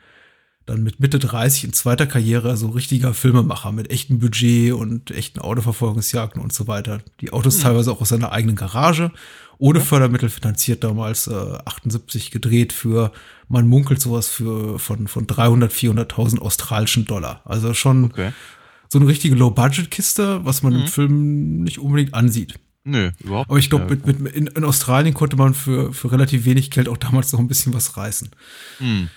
dann 0.66 0.84
mit 0.84 1.00
Mitte 1.00 1.20
30 1.20 1.66
in 1.66 1.74
zweiter 1.74 2.08
Karriere 2.08 2.56
so 2.56 2.70
richtiger 2.70 3.14
Filmemacher 3.14 3.72
mit 3.72 3.92
echtem 3.92 4.20
Budget 4.20 4.74
und 4.74 5.12
echten 5.12 5.40
Autoverfolgungsjagden 5.40 6.42
und 6.42 6.54
so 6.54 6.68
weiter. 6.68 7.02
Die 7.20 7.34
Autos 7.34 7.60
teilweise 7.60 7.92
auch 7.92 8.00
aus 8.00 8.10
seiner 8.10 8.32
eigenen 8.32 8.56
Garage, 8.56 9.12
ohne 9.58 9.80
Fördermittel 9.82 10.30
finanziert 10.30 10.84
damals, 10.84 11.28
äh, 11.28 11.34
78 11.66 12.32
gedreht 12.32 12.74
für, 12.74 13.12
man 13.48 13.68
munkelt 13.68 14.02
sowas 14.02 14.28
für 14.28 14.80
von, 14.80 15.08
von 15.08 15.28
300, 15.28 15.72
400.000 15.72 16.40
australischen 16.40 17.06
Dollar. 17.06 17.42
Also 17.46 17.74
schon 17.74 18.06
Okay. 18.06 18.32
so 18.90 19.00
eine 19.00 19.08
richtige 19.08 19.36
Low-Budget-Kiste, 19.36 20.44
was 20.46 20.64
man 20.64 20.74
im 20.74 20.88
Film 20.88 21.64
nicht 21.64 21.80
unbedingt 21.80 22.14
ansieht. 22.14 22.60
Nö, 22.86 23.12
überhaupt 23.20 23.50
Aber 23.50 23.60
ich 23.60 23.70
glaube, 23.70 23.86
mit, 23.96 24.20
mit, 24.20 24.36
in, 24.36 24.48
in 24.48 24.64
Australien 24.66 25.14
konnte 25.14 25.38
man 25.38 25.54
für, 25.54 25.94
für 25.94 26.12
relativ 26.12 26.44
wenig 26.46 26.70
Geld 26.70 26.90
auch 26.90 26.98
damals 26.98 27.32
noch 27.32 27.40
ein 27.40 27.48
bisschen 27.48 27.74
was 27.74 27.96
reißen. 27.96 28.30
Hm. 28.80 29.08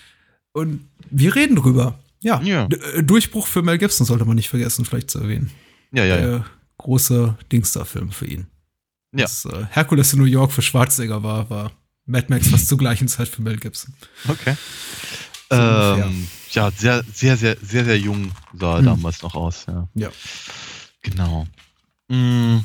Und 0.52 0.88
wir 1.10 1.34
reden 1.34 1.56
drüber. 1.56 1.98
Ja, 2.20 2.40
Ja. 2.42 2.68
Äh, 2.94 3.02
Durchbruch 3.02 3.46
für 3.46 3.62
Mel 3.62 3.78
Gibson 3.78 4.06
sollte 4.06 4.24
man 4.24 4.36
nicht 4.36 4.48
vergessen, 4.48 4.84
vielleicht 4.84 5.10
zu 5.10 5.18
erwähnen. 5.18 5.50
Ja, 5.92 6.04
ja, 6.04 6.16
ja. 6.16 6.20
Der 6.26 6.44
große 6.78 7.36
Dingsda-Film 7.52 8.10
für 8.10 8.26
ihn. 8.26 8.46
Ja. 9.12 9.24
Was 9.24 9.44
äh, 9.46 9.64
Hercules 9.70 10.12
in 10.12 10.18
New 10.20 10.24
York 10.26 10.52
für 10.52 10.62
Schwarzenegger 10.62 11.22
war, 11.22 11.48
war 11.50 11.72
Mad 12.06 12.26
Max 12.28 12.48
fast 12.48 12.68
zur 12.68 12.78
gleichen 12.78 13.08
Zeit 13.08 13.28
für 13.28 13.42
Mel 13.42 13.56
Gibson. 13.56 13.94
Okay. 14.28 14.56
So. 15.50 15.56
Ähm, 15.56 16.26
ja, 16.50 16.70
sehr, 16.72 17.04
sehr, 17.12 17.36
sehr, 17.36 17.56
sehr, 17.62 17.84
sehr 17.84 17.98
jung 17.98 18.32
sah 18.58 18.74
er 18.74 18.78
Hm. 18.78 18.84
damals 18.86 19.22
noch 19.22 19.34
aus, 19.34 19.64
ja. 19.68 19.88
Ja. 19.94 20.10
Genau. 21.02 21.46
Mm, 22.08 22.58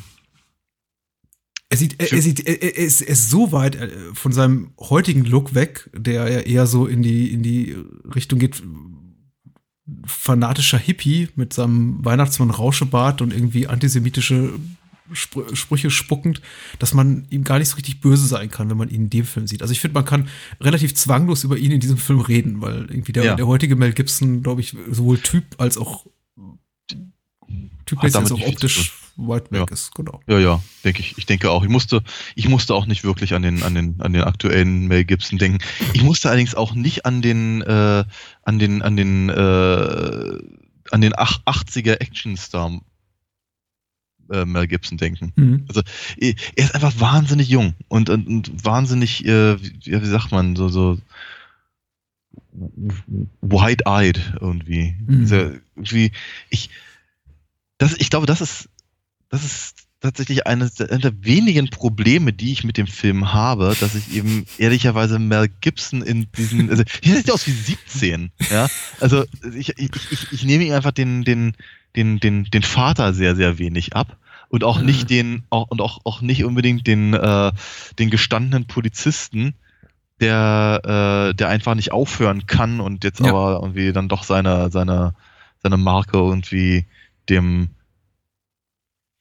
Er 1.70 1.78
sieht, 1.78 2.00
er, 2.02 2.12
er, 2.12 2.22
sieht 2.22 2.40
er, 2.42 2.62
er, 2.62 2.76
ist, 2.78 3.02
er 3.02 3.10
ist 3.10 3.30
so 3.30 3.52
weit 3.52 3.76
äh, 3.76 3.90
von 4.14 4.34
seinem 4.34 4.74
heutigen 4.80 5.26
Look 5.26 5.54
weg, 5.56 5.90
der 5.94 6.30
ja 6.30 6.40
eher 6.40 6.68
so 6.68 6.86
in 6.88 7.02
die, 7.04 7.32
in 7.32 7.44
die 7.44 7.78
Richtung 8.16 8.40
geht, 8.40 8.62
fanatischer 10.06 10.78
Hippie 10.78 11.30
mit 11.36 11.54
seinem 11.54 12.04
Weihnachtsmann-Rauschebart 12.06 13.22
und 13.22 13.34
irgendwie 13.34 13.68
antisemitische 13.68 14.54
Spr 15.14 15.56
Sprüche 15.56 15.90
spuckend, 15.90 16.42
dass 16.80 16.94
man 16.94 17.26
ihm 17.30 17.44
gar 17.44 17.60
nicht 17.60 17.70
so 17.70 17.76
richtig 17.76 18.00
böse 18.02 18.26
sein 18.28 18.50
kann, 18.50 18.70
wenn 18.70 18.78
man 18.78 18.90
ihn 18.90 19.04
in 19.04 19.10
dem 19.10 19.26
Film 19.26 19.48
sieht. 19.48 19.62
Also 19.62 19.72
ich 19.72 19.80
finde, 19.80 19.94
man 19.96 20.06
kann 20.06 20.28
relativ 20.60 20.94
zwanglos 20.96 21.44
über 21.44 21.58
ihn 21.58 21.72
in 21.72 21.80
diesem 21.80 21.98
Film 21.98 22.20
reden, 22.20 22.62
weil 22.62 22.86
irgendwie 22.90 23.12
der, 23.12 23.24
Ja. 23.26 23.36
der 23.36 23.48
heutige 23.48 23.76
Mel 23.76 23.94
Gibson, 23.94 24.44
glaube 24.44 24.62
ich, 24.62 24.76
sowohl 24.90 25.18
Typ 25.20 25.44
als 25.58 25.78
auch 25.78 26.06
typmäßig 27.86 28.16
als 28.20 28.32
auch 28.32 28.42
optisch 28.42 28.94
weit 29.18 29.52
weg 29.52 29.60
Ja. 29.68 29.74
ist, 29.74 29.94
genau. 29.94 30.22
ja, 30.28 30.40
ja, 30.40 30.64
denke 30.84 31.02
ich. 31.02 31.18
Ich 31.18 31.26
denke 31.26 31.52
auch. 31.52 31.64
Ich 31.64 31.70
musste, 31.70 32.02
ich 32.36 32.48
musste 32.48 32.74
auch 32.74 32.86
nicht 32.86 33.04
wirklich 33.04 33.34
an 33.34 33.42
den, 33.42 33.62
an 33.64 33.76
den, 33.76 34.00
an 34.00 34.14
den 34.14 34.24
aktuellen 34.24 34.88
Mel 34.88 35.04
Gibson 35.04 35.38
denken. 35.38 35.60
Ich 35.94 36.02
musste 36.04 36.30
allerdings 36.30 36.56
auch 36.56 36.74
nicht 36.74 37.06
an 37.06 37.22
den, 37.22 37.62
äh, 37.62 38.06
an 38.44 38.60
den, 38.60 38.82
an 38.82 38.96
den, 38.96 39.30
äh, 39.30 40.38
an 40.92 41.02
den 41.02 41.14
ach- 41.16 41.42
80er 41.46 42.00
Actionstar 42.02 42.80
äh, 44.32 44.46
Mel 44.46 44.68
Gibson 44.68 44.98
denken. 44.98 45.34
Mhm. 45.36 45.66
er 46.20 46.34
ist 46.56 46.76
einfach 46.76 47.00
wahnsinnig 47.00 47.50
jung 47.50 47.74
und, 47.88 48.10
und, 48.10 48.28
und 48.28 48.66
wahnsinnig, 48.66 49.26
äh, 49.26 49.62
wie, 49.62 50.02
wie 50.02 50.06
sagt 50.06 50.32
man, 50.32 50.56
so, 50.56 50.70
so 50.70 50.98
wide-eyed 53.42 54.34
irgendwie. 54.40 54.96
Mhm. 55.06 55.22
Also 55.22 55.36
irgendwie, 55.76 56.12
ich, 56.50 56.70
das, 57.78 57.96
ich 57.98 58.10
glaube, 58.10 58.26
das 58.26 58.42
ist, 58.42 58.70
das 59.30 59.44
ist 59.44 59.88
tatsächlich 60.02 60.48
eines 60.48 60.74
der, 60.74 60.90
einer 60.92 61.00
der 61.00 61.24
wenigen 61.24 61.70
Probleme, 61.70 62.34
die 62.34 62.52
ich 62.52 62.64
mit 62.64 62.78
dem 62.78 62.88
Film 62.88 63.34
habe, 63.34 63.76
dass 63.80 63.96
ich 63.96 64.14
eben 64.14 64.46
ehrlicherweise 64.58 65.20
Mel 65.20 65.50
Gibson 65.62 66.02
in 66.02 66.28
diesen, 66.38 66.70
also 66.70 66.84
hier 67.02 67.16
sieht 67.16 67.28
er 67.28 67.36
aus 67.36 67.48
wie 67.48 67.52
17, 67.52 68.32
ja. 68.50 68.68
Also 69.00 69.26
ich, 69.56 69.78
ich, 69.78 69.92
ich, 70.12 70.32
ich 70.32 70.44
nehme 70.44 70.66
ihm 70.66 70.74
einfach 70.74 70.92
den, 70.92 71.24
den, 71.24 71.54
den, 71.96 72.20
den, 72.20 72.46
den 72.46 72.64
Vater 72.64 73.14
sehr, 73.14 73.36
sehr 73.36 73.58
wenig 73.58 73.96
ab. 73.96 74.18
Und 74.50 74.64
auch 74.64 74.80
Mhm. 74.80 74.86
nicht 74.86 75.10
den, 75.10 75.44
auch, 75.50 75.68
und 75.70 75.82
auch, 75.82 76.00
auch 76.04 76.22
nicht 76.22 76.44
unbedingt 76.44 76.86
den, 76.86 77.14
äh, 77.14 77.52
den 78.00 78.10
gestandenen 78.10 78.68
Polizisten, 78.68 79.56
der, 80.20 81.30
äh, 81.32 81.34
der 81.34 81.50
einfach 81.50 81.76
nicht 81.76 81.92
aufhören 81.92 82.46
kann 82.46 82.80
und 82.80 83.04
jetzt 83.04 83.22
Ja. 83.22 83.30
aber 83.30 83.60
irgendwie 83.62 83.92
dann 83.94 84.10
doch 84.10 84.24
seine, 84.24 84.70
seine, 84.70 85.16
seine 85.64 85.78
Marke 85.78 86.18
irgendwie 86.18 86.86
dem 87.30 87.70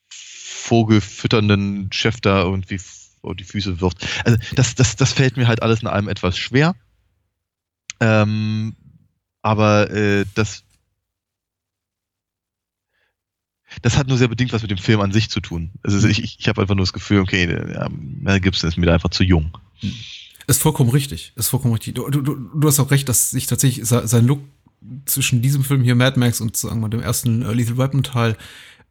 vogelfütternden 0.08 1.90
Chef 1.92 2.20
da 2.20 2.42
irgendwie 2.42 2.78
vor 3.20 3.34
die 3.34 3.44
Füße 3.44 3.80
wirft. 3.80 4.06
Also 4.24 4.38
das, 4.54 4.74
das, 4.74 4.96
das 4.96 5.12
fällt 5.12 5.36
mir 5.36 5.48
halt 5.48 5.62
alles 5.62 5.82
in 5.82 5.88
allem 5.88 6.08
etwas 6.08 6.38
schwer. 6.38 6.74
Ähm, 8.00 8.76
aber 9.42 9.90
äh, 9.90 10.24
das 10.34 10.64
das 13.82 13.96
hat 13.96 14.08
nur 14.08 14.18
sehr 14.18 14.28
bedingt 14.28 14.52
was 14.52 14.62
mit 14.62 14.70
dem 14.70 14.78
Film 14.78 15.00
an 15.00 15.12
sich 15.12 15.30
zu 15.30 15.40
tun. 15.40 15.70
Also 15.82 16.06
ich, 16.08 16.22
ich, 16.38 16.48
habe 16.48 16.60
einfach 16.60 16.74
nur 16.74 16.84
das 16.84 16.92
Gefühl, 16.92 17.20
okay, 17.20 17.46
Mel 17.90 18.40
Gibson 18.40 18.68
ist 18.68 18.76
mir 18.76 18.86
da 18.86 18.94
einfach 18.94 19.10
zu 19.10 19.24
jung. 19.24 19.56
Ist 20.46 20.62
vollkommen 20.62 20.90
richtig. 20.90 21.32
Ist 21.36 21.48
vollkommen 21.48 21.74
richtig. 21.74 21.94
Du, 21.94 22.08
du, 22.08 22.20
du 22.22 22.68
hast 22.68 22.80
auch 22.80 22.90
recht, 22.90 23.08
dass 23.08 23.30
sich 23.30 23.46
tatsächlich 23.46 23.86
se- 23.86 24.06
sein 24.06 24.26
Look 24.26 24.40
zwischen 25.04 25.42
diesem 25.42 25.62
Film 25.62 25.82
hier 25.82 25.94
Mad 25.94 26.18
Max 26.18 26.40
und 26.40 26.56
sagen 26.56 26.76
wir 26.76 26.82
mal, 26.82 26.88
dem 26.88 27.00
ersten 27.02 27.42
äh, 27.42 27.52
Lethal 27.52 27.78
Weapon 27.78 28.02
Teil 28.02 28.36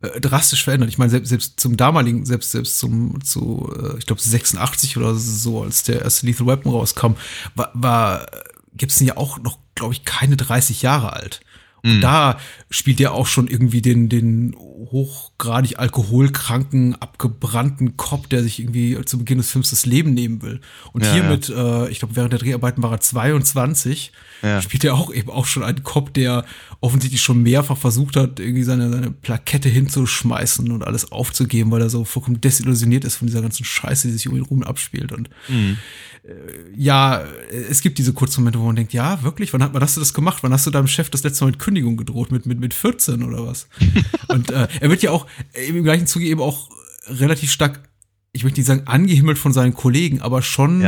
äh, 0.02 0.22
drastisch 0.22 0.64
verändert. 0.64 0.90
Ich 0.90 0.98
meine, 0.98 1.10
selbst, 1.10 1.30
selbst 1.30 1.60
zum 1.60 1.76
damaligen, 1.76 2.26
selbst 2.26 2.52
selbst 2.52 2.80
zum 2.80 3.24
zu 3.24 3.74
äh, 3.78 3.98
ich 3.98 4.06
glaube 4.06 4.22
86 4.22 4.98
oder 4.98 5.16
so, 5.16 5.64
als 5.64 5.84
der 5.84 6.02
erste 6.04 6.26
Lethal 6.26 6.48
Weapon 6.48 6.72
rauskam, 6.72 7.14
war, 7.56 7.72
war 7.74 8.22
äh, 8.24 8.44
Gibson 8.76 9.08
ja 9.08 9.18
auch 9.18 9.40
noch, 9.40 9.58
glaube 9.76 9.94
ich, 9.94 10.06
keine 10.06 10.38
30 10.38 10.82
Jahre 10.82 11.14
alt. 11.14 11.42
Und 11.84 11.98
mhm. 11.98 12.02
da 12.02 12.38
spielt 12.70 13.00
er 13.00 13.14
auch 13.14 13.28
schon 13.28 13.48
irgendwie 13.48 13.82
den, 13.82 14.10
den 14.10 14.56
hochgradig 14.58 15.80
alkoholkranken, 15.80 16.96
abgebrannten 16.96 17.98
Cop, 17.98 18.30
der 18.30 18.44
sich 18.44 18.60
irgendwie 18.60 18.98
zu 19.06 19.18
Beginn 19.20 19.38
des 19.38 19.52
Films 19.52 19.70
das 19.70 19.86
Leben 19.86 20.14
nehmen 20.14 20.42
will. 20.42 20.62
Und 20.94 21.06
ja, 21.06 21.14
hier 21.14 21.24
ja. 21.24 21.30
mit, 21.30 21.50
äh, 21.50 21.90
ich 21.90 22.00
glaube, 22.00 22.16
während 22.16 22.34
der 22.34 22.40
Dreharbeiten 22.40 22.84
war 22.84 22.92
er 22.92 23.00
22, 23.00 24.12
ja. 24.42 24.62
spielt 24.62 24.84
er 24.84 24.96
auch 24.96 25.14
eben 25.14 25.30
auch 25.30 25.46
schon 25.46 25.64
einen 25.64 25.84
Cop, 25.84 26.14
der 26.14 26.46
offensichtlich 26.82 27.22
schon 27.22 27.44
mehrfach 27.44 27.78
versucht 27.78 28.16
hat, 28.16 28.40
irgendwie 28.40 28.64
seine, 28.64 28.90
seine 28.90 29.12
Plakette 29.12 29.70
hinzuschmeißen 29.70 30.72
und 30.72 30.84
alles 30.84 31.12
aufzugeben, 31.12 31.72
weil 31.72 31.82
er 31.82 31.90
so 31.90 32.06
vollkommen 32.06 32.42
desillusioniert 32.42 33.06
ist 33.06 33.18
von 33.18 33.28
dieser 33.28 33.42
ganzen 33.42 33.66
Scheiße, 33.66 34.08
die 34.08 34.14
sich 34.14 34.28
um 34.28 34.36
ihn 34.36 34.44
rum 34.44 34.64
abspielt. 34.64 35.12
Und 35.12 35.30
mhm. 35.48 35.78
Äh, 36.24 36.72
ja, 36.76 37.24
es 37.70 37.82
gibt 37.82 37.98
diese 37.98 38.14
kurzen 38.14 38.42
Momente, 38.42 38.60
wo 38.60 38.66
man 38.66 38.76
denkt, 38.76 38.94
ja, 38.94 39.22
wirklich, 39.24 39.54
wann, 39.54 39.64
hat, 39.64 39.74
wann 39.74 39.82
hast 39.82 39.96
du 39.96 40.02
das 40.02 40.14
gemacht? 40.14 40.44
Wann 40.44 40.54
hast 40.54 40.66
du 40.66 40.72
deinem 40.72 40.88
Chef 40.88 41.10
das 41.10 41.24
letzte 41.24 41.44
Mal 41.44 41.52
mit 41.52 41.60
Kündigung 41.60 41.98
gedroht? 41.98 42.32
Mit, 42.32 42.46
mit, 42.46 42.60
mit 42.60 42.74
14 42.74 43.24
oder 43.24 43.46
was? 43.46 43.68
und 44.28 44.52
äh, 44.52 44.68
er 44.80 44.90
wird 44.90 45.02
ja 45.02 45.12
auch 45.12 45.28
im 45.54 45.84
gleichen 45.84 46.08
Zuge 46.08 46.26
eben 46.26 46.42
auch 46.42 46.70
relativ 47.08 47.52
stark 47.52 47.90
ich 48.32 48.44
möchte 48.44 48.60
nicht 48.60 48.68
sagen 48.68 48.84
angehimmelt 48.86 49.38
von 49.40 49.54
seinen 49.54 49.74
Kollegen, 49.74 50.22
aber 50.22 50.42
schon 50.42 50.82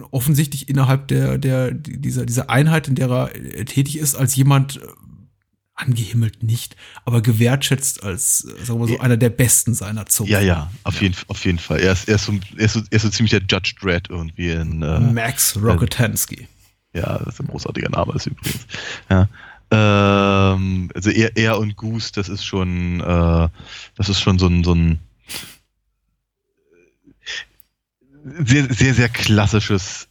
ja. 0.00 0.06
offensichtlich 0.12 0.68
innerhalb 0.68 1.08
der, 1.08 1.36
der, 1.36 1.72
dieser, 1.72 2.24
dieser 2.24 2.48
Einheit, 2.48 2.88
in 2.88 2.94
der 2.94 3.10
er 3.10 3.36
äh, 3.36 3.64
tätig 3.64 3.98
ist, 3.98 4.14
als 4.14 4.34
jemand 4.34 4.76
äh, 4.76 4.86
angehimmelt 5.76 6.42
nicht, 6.42 6.74
aber 7.04 7.22
gewertschätzt 7.22 8.02
als, 8.02 8.44
äh, 8.44 8.64
sagen 8.64 8.80
wir 8.80 8.88
so, 8.88 8.98
einer 8.98 9.16
der 9.16 9.30
besten 9.30 9.74
seiner 9.74 10.06
Zunge. 10.06 10.30
Ja, 10.30 10.40
ja, 10.40 10.70
auf, 10.82 10.96
ja. 10.96 11.02
Jeden, 11.02 11.16
auf 11.28 11.44
jeden 11.44 11.58
Fall. 11.58 11.80
Er 11.80 11.92
ist, 11.92 12.08
er, 12.08 12.16
ist 12.16 12.24
so, 12.24 12.32
er, 12.56 12.64
ist 12.64 12.72
so, 12.72 12.80
er 12.90 12.96
ist 12.96 13.02
so 13.02 13.10
ziemlich 13.10 13.30
der 13.30 13.42
Judge 13.48 13.74
Dredd 13.80 14.08
irgendwie 14.08 14.50
in 14.50 14.82
äh, 14.82 15.00
Max. 15.00 15.54
Äh, 15.56 15.60
ja, 16.94 17.18
das 17.18 17.34
ist 17.34 17.40
ein 17.40 17.48
großartiger 17.48 17.90
Name 17.90 18.14
ist 18.14 18.26
übrigens. 18.26 18.66
Ja. 19.10 19.28
Ähm, 19.70 20.90
also 20.94 21.10
er, 21.10 21.36
er 21.36 21.58
und 21.58 21.76
Goose, 21.76 22.12
das 22.12 22.28
ist 22.28 22.44
schon, 22.44 23.00
äh, 23.00 23.48
das 23.96 24.08
ist 24.08 24.20
schon 24.20 24.38
so 24.38 24.46
ein, 24.46 24.64
so 24.64 24.74
ein 24.74 24.98
sehr, 28.44 28.72
sehr, 28.72 28.94
sehr 28.94 29.08
klassisches 29.08 30.08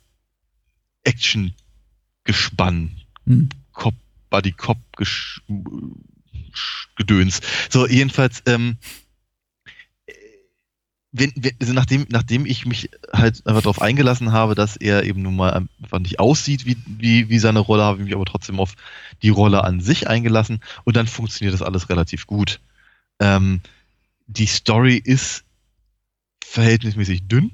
Action-Gespann. 1.03 2.91
Hm. 3.25 3.49
Cop, 3.71 3.93
Buddy 4.35 4.51
Cop 4.51 4.77
Gedöns. 6.97 7.39
So, 7.69 7.87
jedenfalls, 7.87 8.43
ähm, 8.45 8.77
wenn, 11.13 11.31
wenn, 11.37 11.55
also 11.61 11.71
nachdem, 11.71 12.05
nachdem 12.09 12.45
ich 12.45 12.65
mich 12.65 12.89
halt 13.13 13.47
einfach 13.47 13.61
darauf 13.61 13.81
eingelassen 13.81 14.33
habe, 14.33 14.53
dass 14.53 14.75
er 14.75 15.05
eben 15.05 15.21
nun 15.21 15.37
mal 15.37 15.53
einfach 15.53 15.99
nicht 15.99 16.19
aussieht 16.19 16.65
wie, 16.65 16.75
wie, 16.85 17.29
wie 17.29 17.39
seine 17.39 17.59
Rolle, 17.59 17.83
habe 17.83 17.99
ich 17.99 18.03
mich 18.03 18.13
aber 18.13 18.25
trotzdem 18.25 18.59
auf 18.59 18.73
die 19.21 19.29
Rolle 19.29 19.63
an 19.63 19.79
sich 19.79 20.09
eingelassen 20.09 20.59
und 20.83 20.97
dann 20.97 21.07
funktioniert 21.07 21.53
das 21.53 21.61
alles 21.61 21.87
relativ 21.89 22.27
gut. 22.27 22.59
Ähm, 23.21 23.61
die 24.27 24.47
Story 24.47 24.97
ist 24.97 25.45
verhältnismäßig 26.43 27.29
dünn. 27.29 27.51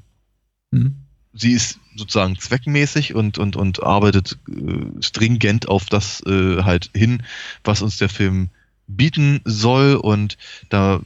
Mhm. 0.72 1.01
Sie 1.34 1.54
ist 1.54 1.80
sozusagen 1.96 2.38
zweckmäßig 2.38 3.16
und, 3.16 3.38
und, 3.38 3.56
und 3.56 3.84
arbeitet 3.84 4.38
äh, 4.50 5.02
stringent 5.02 5.68
auf 5.70 5.86
das 5.86 6.22
äh, 6.26 6.64
halt 6.64 6.90
hin, 6.96 7.24
was 7.64 7.82
uns 7.82 7.98
der 7.98 8.10
Film 8.10 8.50
bieten 8.88 9.42
soll 9.46 9.96
und 9.96 10.38
da 10.70 11.02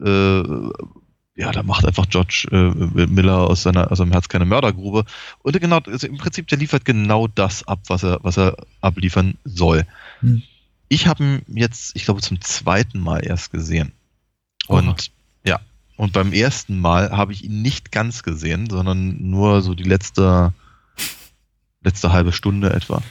äh, 0.00 0.42
ja, 1.38 1.52
da 1.52 1.62
macht 1.62 1.84
einfach 1.84 2.08
George 2.08 2.48
äh, 2.50 3.06
Miller 3.06 3.40
aus 3.40 3.62
seiner 3.62 3.92
aus 3.92 3.98
seinem 3.98 4.12
Herz 4.12 4.28
keine 4.28 4.46
Mördergrube 4.46 5.04
und 5.42 5.60
genau 5.60 5.78
also 5.80 6.06
im 6.06 6.16
Prinzip 6.16 6.48
der 6.48 6.58
liefert 6.58 6.86
genau 6.86 7.26
das 7.28 7.68
ab, 7.68 7.80
was 7.88 8.02
er 8.02 8.20
was 8.22 8.38
er 8.38 8.56
abliefern 8.80 9.36
soll. 9.44 9.86
Hm. 10.20 10.42
Ich 10.88 11.06
habe 11.06 11.24
ihn 11.24 11.42
jetzt, 11.48 11.94
ich 11.94 12.04
glaube 12.04 12.22
zum 12.22 12.40
zweiten 12.40 13.00
Mal 13.00 13.26
erst 13.26 13.50
gesehen 13.52 13.92
und 14.66 15.10
und 15.96 16.12
beim 16.12 16.32
ersten 16.32 16.78
Mal 16.78 17.10
habe 17.10 17.32
ich 17.32 17.44
ihn 17.44 17.62
nicht 17.62 17.92
ganz 17.92 18.22
gesehen, 18.22 18.68
sondern 18.68 19.16
nur 19.30 19.62
so 19.62 19.74
die 19.74 19.84
letzte, 19.84 20.52
letzte 21.82 22.12
halbe 22.12 22.32
Stunde 22.32 22.72
etwa. 22.72 23.02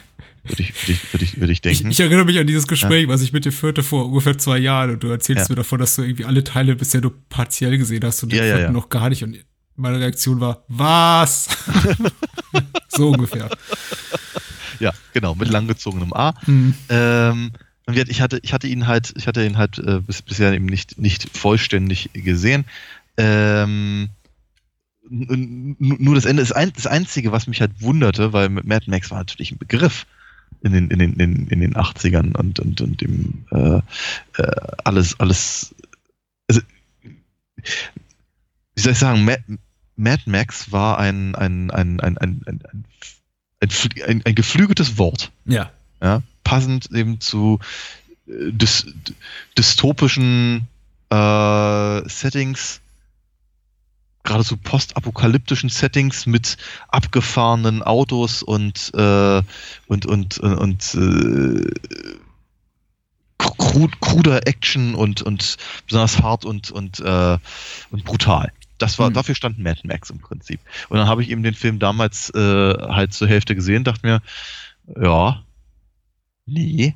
Würde 0.44 0.62
ich, 0.62 0.74
würde 0.74 0.92
ich, 0.92 1.12
würde 1.12 1.24
ich, 1.24 1.40
würde 1.40 1.52
ich 1.52 1.60
denken. 1.60 1.90
Ich, 1.90 1.98
ich, 1.98 2.00
erinnere 2.00 2.24
mich 2.24 2.38
an 2.38 2.46
dieses 2.46 2.68
Gespräch, 2.68 3.04
ja. 3.04 3.08
was 3.08 3.20
ich 3.20 3.32
mit 3.32 3.44
dir 3.44 3.50
führte 3.50 3.82
vor 3.82 4.06
ungefähr 4.06 4.38
zwei 4.38 4.58
Jahren 4.58 4.90
und 4.92 5.02
du 5.02 5.08
erzählst 5.08 5.48
ja. 5.48 5.52
mir 5.52 5.56
davon, 5.56 5.80
dass 5.80 5.96
du 5.96 6.02
irgendwie 6.02 6.24
alle 6.24 6.44
Teile 6.44 6.76
bisher 6.76 7.00
nur 7.00 7.14
partiell 7.28 7.76
gesehen 7.78 8.04
hast 8.04 8.22
und 8.22 8.32
ja, 8.32 8.42
den 8.42 8.58
ja, 8.58 8.70
noch 8.70 8.88
gar 8.88 9.08
nicht. 9.08 9.24
Und 9.24 9.38
meine 9.74 9.98
Reaktion 9.98 10.40
war, 10.40 10.64
was? 10.68 11.48
so 12.88 13.10
ungefähr. 13.10 13.50
Ja, 14.78 14.92
genau, 15.12 15.34
mit 15.34 15.48
langgezogenem 15.48 16.12
A. 16.12 16.34
Mhm. 16.46 16.74
Ähm, 16.88 17.52
ich 17.92 18.20
hatte, 18.20 18.40
ich 18.42 18.52
hatte 18.52 18.66
ihn 18.66 18.86
halt, 18.86 19.14
ich 19.16 19.26
hatte 19.26 19.44
ihn 19.44 19.58
halt 19.58 19.78
äh, 19.78 20.00
bis, 20.00 20.22
bisher 20.22 20.52
eben 20.52 20.66
nicht, 20.66 20.98
nicht 20.98 21.28
vollständig 21.36 22.10
gesehen. 22.12 22.64
Ähm, 23.16 24.10
nur 25.08 26.16
das 26.16 26.24
Ende 26.24 26.42
ist 26.42 26.52
ein, 26.52 26.72
das 26.72 26.88
Einzige, 26.88 27.30
was 27.30 27.46
mich 27.46 27.60
halt 27.60 27.80
wunderte, 27.80 28.32
weil 28.32 28.48
Mad 28.48 28.90
Max 28.90 29.10
war 29.10 29.18
natürlich 29.18 29.52
ein 29.52 29.58
Begriff 29.58 30.04
in 30.62 30.72
den, 30.72 30.90
in 30.90 30.98
den, 30.98 31.12
in, 31.14 31.46
in 31.46 31.60
den 31.60 31.74
80ern 31.74 32.36
und, 32.36 32.58
und, 32.58 32.80
und 32.80 33.00
dem 33.00 33.44
äh, 33.52 33.80
äh, 34.42 34.56
alles, 34.82 35.20
alles 35.20 35.74
also, 36.48 36.60
wie 38.74 38.80
soll 38.80 38.92
ich 38.92 38.98
sagen, 38.98 39.24
Mad, 39.24 39.44
Mad 39.94 40.22
Max 40.26 40.72
war 40.72 40.98
ein, 40.98 41.36
ein, 41.36 41.70
ein, 41.70 42.00
ein, 42.00 42.18
ein, 42.18 42.42
ein, 42.46 42.62
ein, 43.60 43.70
ein, 44.06 44.22
ein 44.24 44.34
geflügeltes 44.34 44.98
Wort. 44.98 45.30
Ja. 45.44 45.70
ja 46.02 46.22
passend 46.46 46.88
eben 46.92 47.20
zu 47.20 47.58
äh, 48.28 48.52
dys 48.52 48.86
dystopischen 49.58 50.68
äh, 51.10 52.08
Settings, 52.08 52.80
gerade 54.22 54.44
zu 54.44 54.56
postapokalyptischen 54.56 55.70
Settings 55.70 56.24
mit 56.26 56.56
abgefahrenen 56.88 57.82
Autos 57.82 58.44
und 58.44 58.92
äh, 58.94 59.42
und 59.88 60.06
und 60.06 60.38
und, 60.38 60.54
und 60.54 60.94
äh, 60.94 61.70
kruder 63.98 64.46
Action 64.46 64.94
und 64.94 65.22
und 65.22 65.56
besonders 65.88 66.22
hart 66.22 66.44
und 66.44 66.70
und 66.70 67.00
äh, 67.00 67.38
und 67.90 68.04
brutal. 68.04 68.52
Das 68.78 69.00
war, 69.00 69.08
hm. 69.08 69.14
dafür 69.14 69.34
stand 69.34 69.58
Mad 69.58 69.80
Max 69.84 70.10
im 70.10 70.20
Prinzip. 70.20 70.60
Und 70.90 70.98
dann 70.98 71.08
habe 71.08 71.22
ich 71.22 71.30
eben 71.30 71.42
den 71.42 71.54
Film 71.54 71.78
damals 71.80 72.30
äh, 72.34 72.38
halt 72.38 73.14
zur 73.14 73.26
Hälfte 73.26 73.54
gesehen, 73.54 73.84
dachte 73.84 74.06
mir, 74.06 74.20
ja, 75.02 75.42
Nee. 76.46 76.94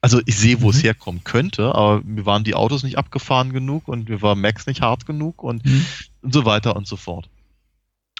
Also 0.00 0.20
ich 0.26 0.36
sehe, 0.36 0.60
wo 0.60 0.66
mhm. 0.66 0.76
es 0.76 0.82
herkommen 0.82 1.24
könnte, 1.24 1.74
aber 1.74 2.02
mir 2.02 2.26
waren 2.26 2.44
die 2.44 2.54
Autos 2.54 2.82
nicht 2.82 2.98
abgefahren 2.98 3.52
genug 3.52 3.88
und 3.88 4.08
mir 4.08 4.20
war 4.20 4.34
Max 4.34 4.66
nicht 4.66 4.82
hart 4.82 5.06
genug 5.06 5.42
und, 5.42 5.64
mhm. 5.64 5.86
und 6.20 6.34
so 6.34 6.44
weiter 6.44 6.76
und 6.76 6.86
so 6.86 6.96
fort. 6.96 7.30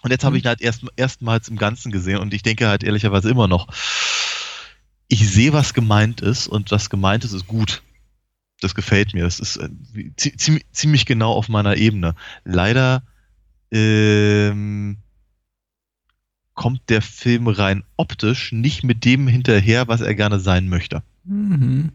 Und 0.02 0.10
jetzt 0.10 0.24
habe 0.24 0.34
mhm. 0.34 0.38
ich 0.38 0.44
ihn 0.44 0.48
halt 0.48 0.62
erst, 0.62 0.84
erstmals 0.96 1.48
im 1.48 1.58
Ganzen 1.58 1.92
gesehen 1.92 2.18
und 2.18 2.32
ich 2.32 2.42
denke 2.42 2.68
halt 2.68 2.84
ehrlicherweise 2.84 3.30
immer 3.30 3.48
noch, 3.48 3.68
ich 5.08 5.30
sehe, 5.30 5.52
was 5.52 5.74
gemeint 5.74 6.22
ist 6.22 6.48
und 6.48 6.70
was 6.70 6.88
gemeint 6.88 7.24
ist, 7.24 7.32
ist 7.32 7.46
gut. 7.46 7.82
Das 8.60 8.74
gefällt 8.74 9.12
mir. 9.12 9.24
Das 9.24 9.38
ist 9.38 9.56
äh, 9.58 9.68
ziemlich, 10.16 10.64
ziemlich 10.72 11.04
genau 11.04 11.32
auf 11.32 11.50
meiner 11.50 11.76
Ebene. 11.76 12.14
Leider 12.44 13.02
ähm, 13.70 14.98
kommt 16.55 16.88
der 16.88 17.02
Film 17.02 17.48
rein 17.48 17.84
optisch 17.96 18.52
nicht 18.52 18.84
mit 18.84 19.05
dem 19.05 19.26
hinterher, 19.26 19.88
was 19.88 20.00
er 20.00 20.14
gerne 20.14 20.40
sein 20.40 20.68
möchte. 20.68 21.02
Mhm. 21.24 21.92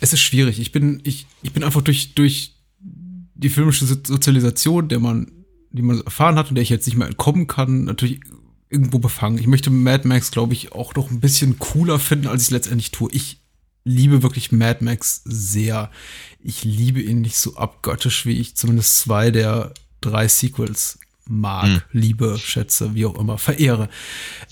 Es 0.00 0.12
ist 0.12 0.20
schwierig. 0.20 0.60
Ich 0.60 0.72
bin, 0.72 1.00
ich, 1.04 1.26
ich 1.42 1.52
bin 1.52 1.64
einfach 1.64 1.82
durch, 1.82 2.14
durch 2.14 2.54
die 2.78 3.48
filmische 3.48 3.86
Sozialisation, 3.86 4.88
der 4.88 5.00
man, 5.00 5.30
die 5.70 5.82
man 5.82 6.00
erfahren 6.02 6.36
hat 6.36 6.48
und 6.48 6.54
der 6.54 6.62
ich 6.62 6.68
jetzt 6.68 6.86
nicht 6.86 6.96
mehr 6.96 7.08
entkommen 7.08 7.46
kann, 7.46 7.84
natürlich 7.84 8.20
irgendwo 8.68 8.98
befangen. 8.98 9.38
Ich 9.38 9.46
möchte 9.46 9.70
Mad 9.70 10.06
Max, 10.06 10.30
glaube 10.30 10.52
ich, 10.52 10.72
auch 10.72 10.94
noch 10.94 11.10
ein 11.10 11.20
bisschen 11.20 11.58
cooler 11.58 11.98
finden, 11.98 12.28
als 12.28 12.42
ich 12.42 12.48
es 12.48 12.52
letztendlich 12.52 12.90
tue. 12.90 13.10
Ich 13.12 13.39
liebe 13.84 14.22
wirklich 14.22 14.52
Mad 14.52 14.84
Max 14.84 15.22
sehr. 15.24 15.90
Ich 16.42 16.64
liebe 16.64 17.00
ihn 17.00 17.20
nicht 17.20 17.36
so 17.36 17.56
abgöttisch, 17.56 18.26
wie 18.26 18.38
ich 18.38 18.56
zumindest 18.56 18.98
zwei 18.98 19.30
der 19.30 19.74
drei 20.00 20.28
Sequels 20.28 20.98
mag, 21.26 21.66
hm. 21.66 21.82
liebe, 21.92 22.38
schätze, 22.38 22.94
wie 22.94 23.06
auch 23.06 23.18
immer, 23.18 23.38
verehre. 23.38 23.88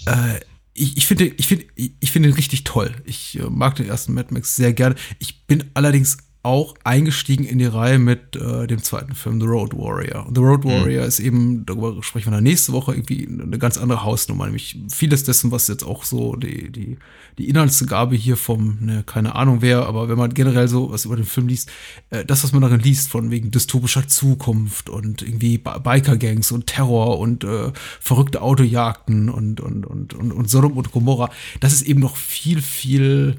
Äh, 0.07 0.41
ich, 0.74 0.97
ich 0.97 1.07
finde, 1.07 1.26
ich 1.26 1.49
finde, 1.49 1.66
ich 1.74 2.11
finde 2.11 2.29
ihn 2.29 2.35
richtig 2.35 2.64
toll. 2.64 2.95
Ich 3.05 3.39
äh, 3.39 3.51
mag 3.51 3.74
den 3.76 3.89
ersten 3.89 4.14
Mad 4.14 4.33
Max 4.33 4.55
sehr 4.55 4.72
gerne. 4.72 4.95
Ich 5.18 5.47
bin 5.47 5.64
allerdings 5.74 6.18
auch 6.45 6.76
eingestiegen 6.85 7.45
in 7.45 7.59
die 7.59 7.66
Reihe 7.66 7.99
mit 7.99 8.37
äh, 8.37 8.66
dem 8.66 8.83
zweiten 8.83 9.14
Film, 9.14 9.41
The 9.41 9.47
Road 9.47 9.74
Warrior. 9.74 10.31
The 10.33 10.41
Road 10.41 10.64
mhm. 10.64 10.70
Warrior 10.70 11.03
mhm. 11.03 11.09
ist 11.09 11.20
eben, 11.20 11.66
darüber 11.66 12.03
sprechen 12.03 12.29
wir 12.29 12.37
dann 12.37 12.45
nächste 12.45 12.72
Woche, 12.72 12.93
irgendwie 12.93 13.26
eine 13.26 13.59
ganz 13.59 13.76
andere 13.76 14.05
Hausnummer. 14.05 14.47
Nämlich 14.47 14.79
vieles 14.91 15.24
dessen, 15.24 15.51
was 15.51 15.66
jetzt 15.66 15.83
auch 15.83 16.05
so 16.05 16.37
die, 16.37 16.70
die, 16.70 16.97
die 17.39 17.49
Inhaltsgabe 17.49 18.16
hier 18.16 18.36
vom, 18.36 18.78
ne, 18.80 19.05
keine 19.07 19.34
Ahnung 19.36 19.62
wer, 19.62 19.86
aber 19.86 20.09
wenn 20.09 20.18
man 20.18 20.34
generell 20.34 20.68
so 20.68 20.91
was 20.91 21.05
über 21.05 21.16
den 21.16 21.24
Film 21.24 21.49
liest, 21.49 21.70
äh, 22.11 22.24
das, 22.24 22.43
was 22.43 22.53
man 22.53 22.62
darin 22.62 22.80
liest, 22.80 23.09
von 23.09 23.30
wegen 23.30 23.51
dystopischer 23.51 24.09
Zukunft 24.09 24.91
und 24.91 25.22
irgendwie 25.22 25.59
Biker-Gangs 25.59 26.51
und 26.51 26.66
Terror 26.66 27.18
und 27.18 27.45
äh, 27.45 27.72
verrückte 28.01 28.43
Autojagden 28.43 29.28
und, 29.28 29.61
und, 29.61 29.86
und, 29.86 30.14
und, 30.14 30.32
und 30.32 30.51
Sodom 30.51 30.76
und 30.76 30.91
Gomorra, 30.91 31.30
das 31.61 31.72
ist 31.72 31.82
eben 31.82 32.01
noch 32.01 32.16
viel, 32.16 32.61
viel 32.61 33.36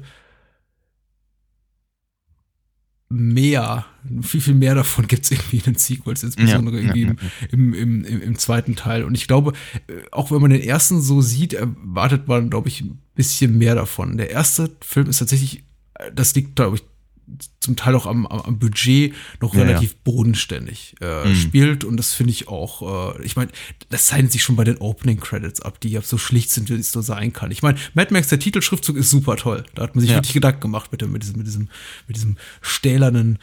mehr, 3.12 3.84
viel, 4.22 4.40
viel 4.40 4.54
mehr 4.54 4.76
davon 4.76 5.06
gibt 5.08 5.24
es 5.24 5.32
irgendwie 5.32 5.58
in 5.58 5.64
den 5.64 5.74
Sequels, 5.74 6.22
insbesondere 6.22 6.76
ja, 6.76 6.82
irgendwie 6.82 7.02
ja, 7.02 7.08
ja. 7.08 7.48
Im, 7.50 7.74
im, 7.74 8.04
im, 8.04 8.22
im, 8.22 8.38
zweiten 8.38 8.76
Teil. 8.76 9.02
Und 9.02 9.16
ich 9.16 9.26
glaube, 9.26 9.52
äh, 9.88 9.92
auch 10.12 10.30
wenn 10.30 10.40
man 10.40 10.52
den 10.52 10.62
ersten 10.62 11.02
so 11.02 11.20
sieht, 11.20 11.52
erwartet 11.52 12.28
man, 12.28 12.50
glaube 12.50 12.68
ich, 12.68 12.82
ein 12.82 13.00
bisschen 13.16 13.58
mehr 13.58 13.74
davon. 13.74 14.16
Der 14.16 14.30
erste 14.30 14.70
Film 14.80 15.08
ist 15.08 15.18
tatsächlich, 15.18 15.64
äh, 15.94 16.12
das 16.14 16.34
liegt, 16.36 16.54
glaube 16.54 16.76
ich, 16.76 16.84
zum 17.60 17.76
Teil 17.76 17.94
auch 17.94 18.06
am, 18.06 18.26
am 18.26 18.58
Budget 18.58 19.14
noch 19.40 19.54
ja, 19.54 19.62
relativ 19.62 19.92
ja. 19.92 19.98
bodenständig 20.04 20.94
äh, 21.00 21.28
mhm. 21.28 21.34
spielt 21.34 21.84
und 21.84 21.96
das 21.96 22.12
finde 22.14 22.32
ich 22.32 22.48
auch, 22.48 23.16
äh, 23.16 23.22
ich 23.24 23.36
meine, 23.36 23.50
das 23.88 24.06
zeichnet 24.06 24.32
sich 24.32 24.42
schon 24.42 24.56
bei 24.56 24.64
den 24.64 24.78
Opening 24.78 25.20
Credits 25.20 25.60
ab, 25.60 25.80
die 25.80 25.90
ja 25.90 26.02
so 26.02 26.18
schlicht 26.18 26.50
sind, 26.50 26.70
wie 26.70 26.74
es 26.74 26.92
so 26.92 27.00
sein 27.00 27.32
kann. 27.32 27.50
Ich 27.50 27.62
meine, 27.62 27.78
Mad 27.94 28.12
Max, 28.12 28.28
der 28.28 28.38
Titelschriftzug 28.38 28.96
ist 28.96 29.10
super 29.10 29.36
toll. 29.36 29.64
Da 29.74 29.82
hat 29.82 29.94
man 29.94 30.00
sich 30.00 30.10
ja. 30.10 30.16
wirklich 30.16 30.34
Gedanken 30.34 30.60
gemacht 30.60 30.92
mit, 30.92 31.00
dem, 31.00 31.12
mit 31.12 31.22
diesem, 31.22 31.38
mit 31.38 31.46
diesem, 31.46 31.68
mit 32.06 32.16
diesem 32.16 32.36
stählernen 32.60 33.38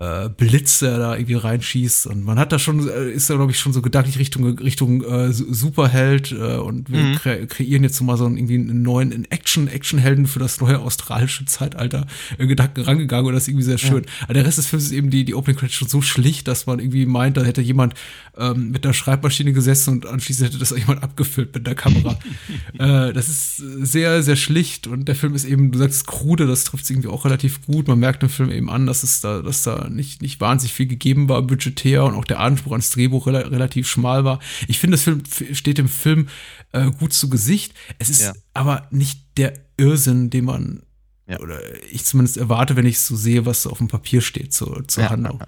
äh, 0.00 0.30
Blitz, 0.30 0.78
der 0.78 0.98
da 0.98 1.14
irgendwie 1.14 1.34
reinschießt. 1.34 2.06
Und 2.06 2.24
man 2.24 2.38
hat 2.38 2.52
da 2.52 2.58
schon, 2.58 2.88
äh, 2.88 3.10
ist 3.10 3.28
da, 3.28 3.34
glaube 3.34 3.52
ich, 3.52 3.58
schon 3.58 3.74
so 3.74 3.82
gedanklich 3.82 4.18
Richtung, 4.18 4.58
Richtung 4.58 5.04
äh, 5.04 5.30
Superheld 5.30 6.32
äh, 6.32 6.56
und 6.56 6.90
wir 6.90 7.02
mhm. 7.02 7.14
kre 7.16 7.46
kreieren 7.46 7.84
jetzt 7.84 7.96
so 7.96 8.04
mal 8.04 8.16
so 8.16 8.24
einen, 8.24 8.38
irgendwie 8.38 8.54
einen 8.54 8.82
neuen 8.82 9.30
Action, 9.30 9.68
Actionhelden 9.68 10.26
für 10.26 10.38
das 10.38 10.60
neue 10.60 10.78
australische 10.78 11.44
Zeitalter 11.44 12.06
äh, 12.38 12.46
Gedanken 12.46 12.80
rangegangen 12.80 13.26
und 13.26 13.34
das 13.34 13.42
ist 13.42 13.48
irgendwie 13.48 13.64
sehr 13.64 13.76
schön. 13.76 14.04
Ja. 14.04 14.24
Aber 14.24 14.34
der 14.34 14.46
Rest 14.46 14.56
des 14.56 14.66
Films 14.66 14.86
ist 14.86 14.92
eben 14.92 15.10
die, 15.10 15.26
die 15.26 15.34
Opening 15.34 15.58
Credits 15.58 15.76
schon 15.76 15.88
so 15.88 16.00
schlicht, 16.00 16.48
dass 16.48 16.64
man 16.64 16.78
irgendwie 16.78 17.04
meint, 17.04 17.36
da 17.36 17.42
hätte 17.42 17.60
jemand 17.60 17.92
ähm, 18.38 18.70
mit 18.70 18.86
einer 18.86 18.94
Schreibmaschine 18.94 19.52
gesessen 19.52 19.90
und 19.90 20.06
anschließend 20.06 20.48
hätte 20.48 20.58
das 20.58 20.70
jemand 20.70 21.02
abgefüllt 21.02 21.54
mit 21.54 21.66
der 21.66 21.74
Kamera. 21.74 22.18
äh, 22.78 23.12
das 23.12 23.28
ist 23.28 23.56
sehr, 23.56 24.22
sehr 24.22 24.36
schlicht 24.36 24.86
und 24.86 25.08
der 25.08 25.14
Film 25.14 25.34
ist 25.34 25.44
eben, 25.44 25.72
du 25.72 25.78
sagst 25.78 26.06
krude, 26.06 26.46
das 26.46 26.64
trifft 26.64 26.84
es 26.84 26.90
irgendwie 26.90 27.08
auch 27.08 27.26
relativ 27.26 27.66
gut. 27.66 27.86
Man 27.86 27.98
merkt 27.98 28.22
im 28.22 28.30
Film 28.30 28.50
eben 28.50 28.70
an, 28.70 28.86
dass 28.86 29.02
es 29.02 29.20
da, 29.20 29.42
dass 29.42 29.62
da 29.62 29.89
nicht, 29.94 30.22
nicht 30.22 30.40
wahnsinnig 30.40 30.72
viel 30.72 30.86
gegeben 30.86 31.28
war 31.28 31.42
budgetär 31.42 32.04
und 32.04 32.14
auch 32.14 32.24
der 32.24 32.40
Anspruch 32.40 32.72
ans 32.72 32.90
Drehbuch 32.90 33.26
rel 33.26 33.36
relativ 33.36 33.88
schmal 33.88 34.24
war. 34.24 34.40
Ich 34.68 34.78
finde, 34.78 34.96
das 34.96 35.04
Film 35.04 35.22
steht 35.52 35.78
dem 35.78 35.88
Film 35.88 36.28
äh, 36.72 36.90
gut 36.90 37.12
zu 37.12 37.28
Gesicht. 37.30 37.74
Es 37.98 38.08
ist 38.08 38.22
ja. 38.22 38.32
aber 38.54 38.88
nicht 38.90 39.20
der 39.36 39.54
Irrsinn, 39.76 40.30
den 40.30 40.44
man 40.44 40.82
ja. 41.26 41.40
oder 41.40 41.60
ich 41.90 42.04
zumindest 42.04 42.36
erwarte, 42.36 42.76
wenn 42.76 42.86
ich 42.86 43.00
so 43.00 43.16
sehe, 43.16 43.46
was 43.46 43.66
auf 43.66 43.78
dem 43.78 43.88
Papier 43.88 44.20
steht 44.20 44.52
zur, 44.52 44.86
zur 44.88 45.04
ja, 45.04 45.10
Handlung. 45.10 45.42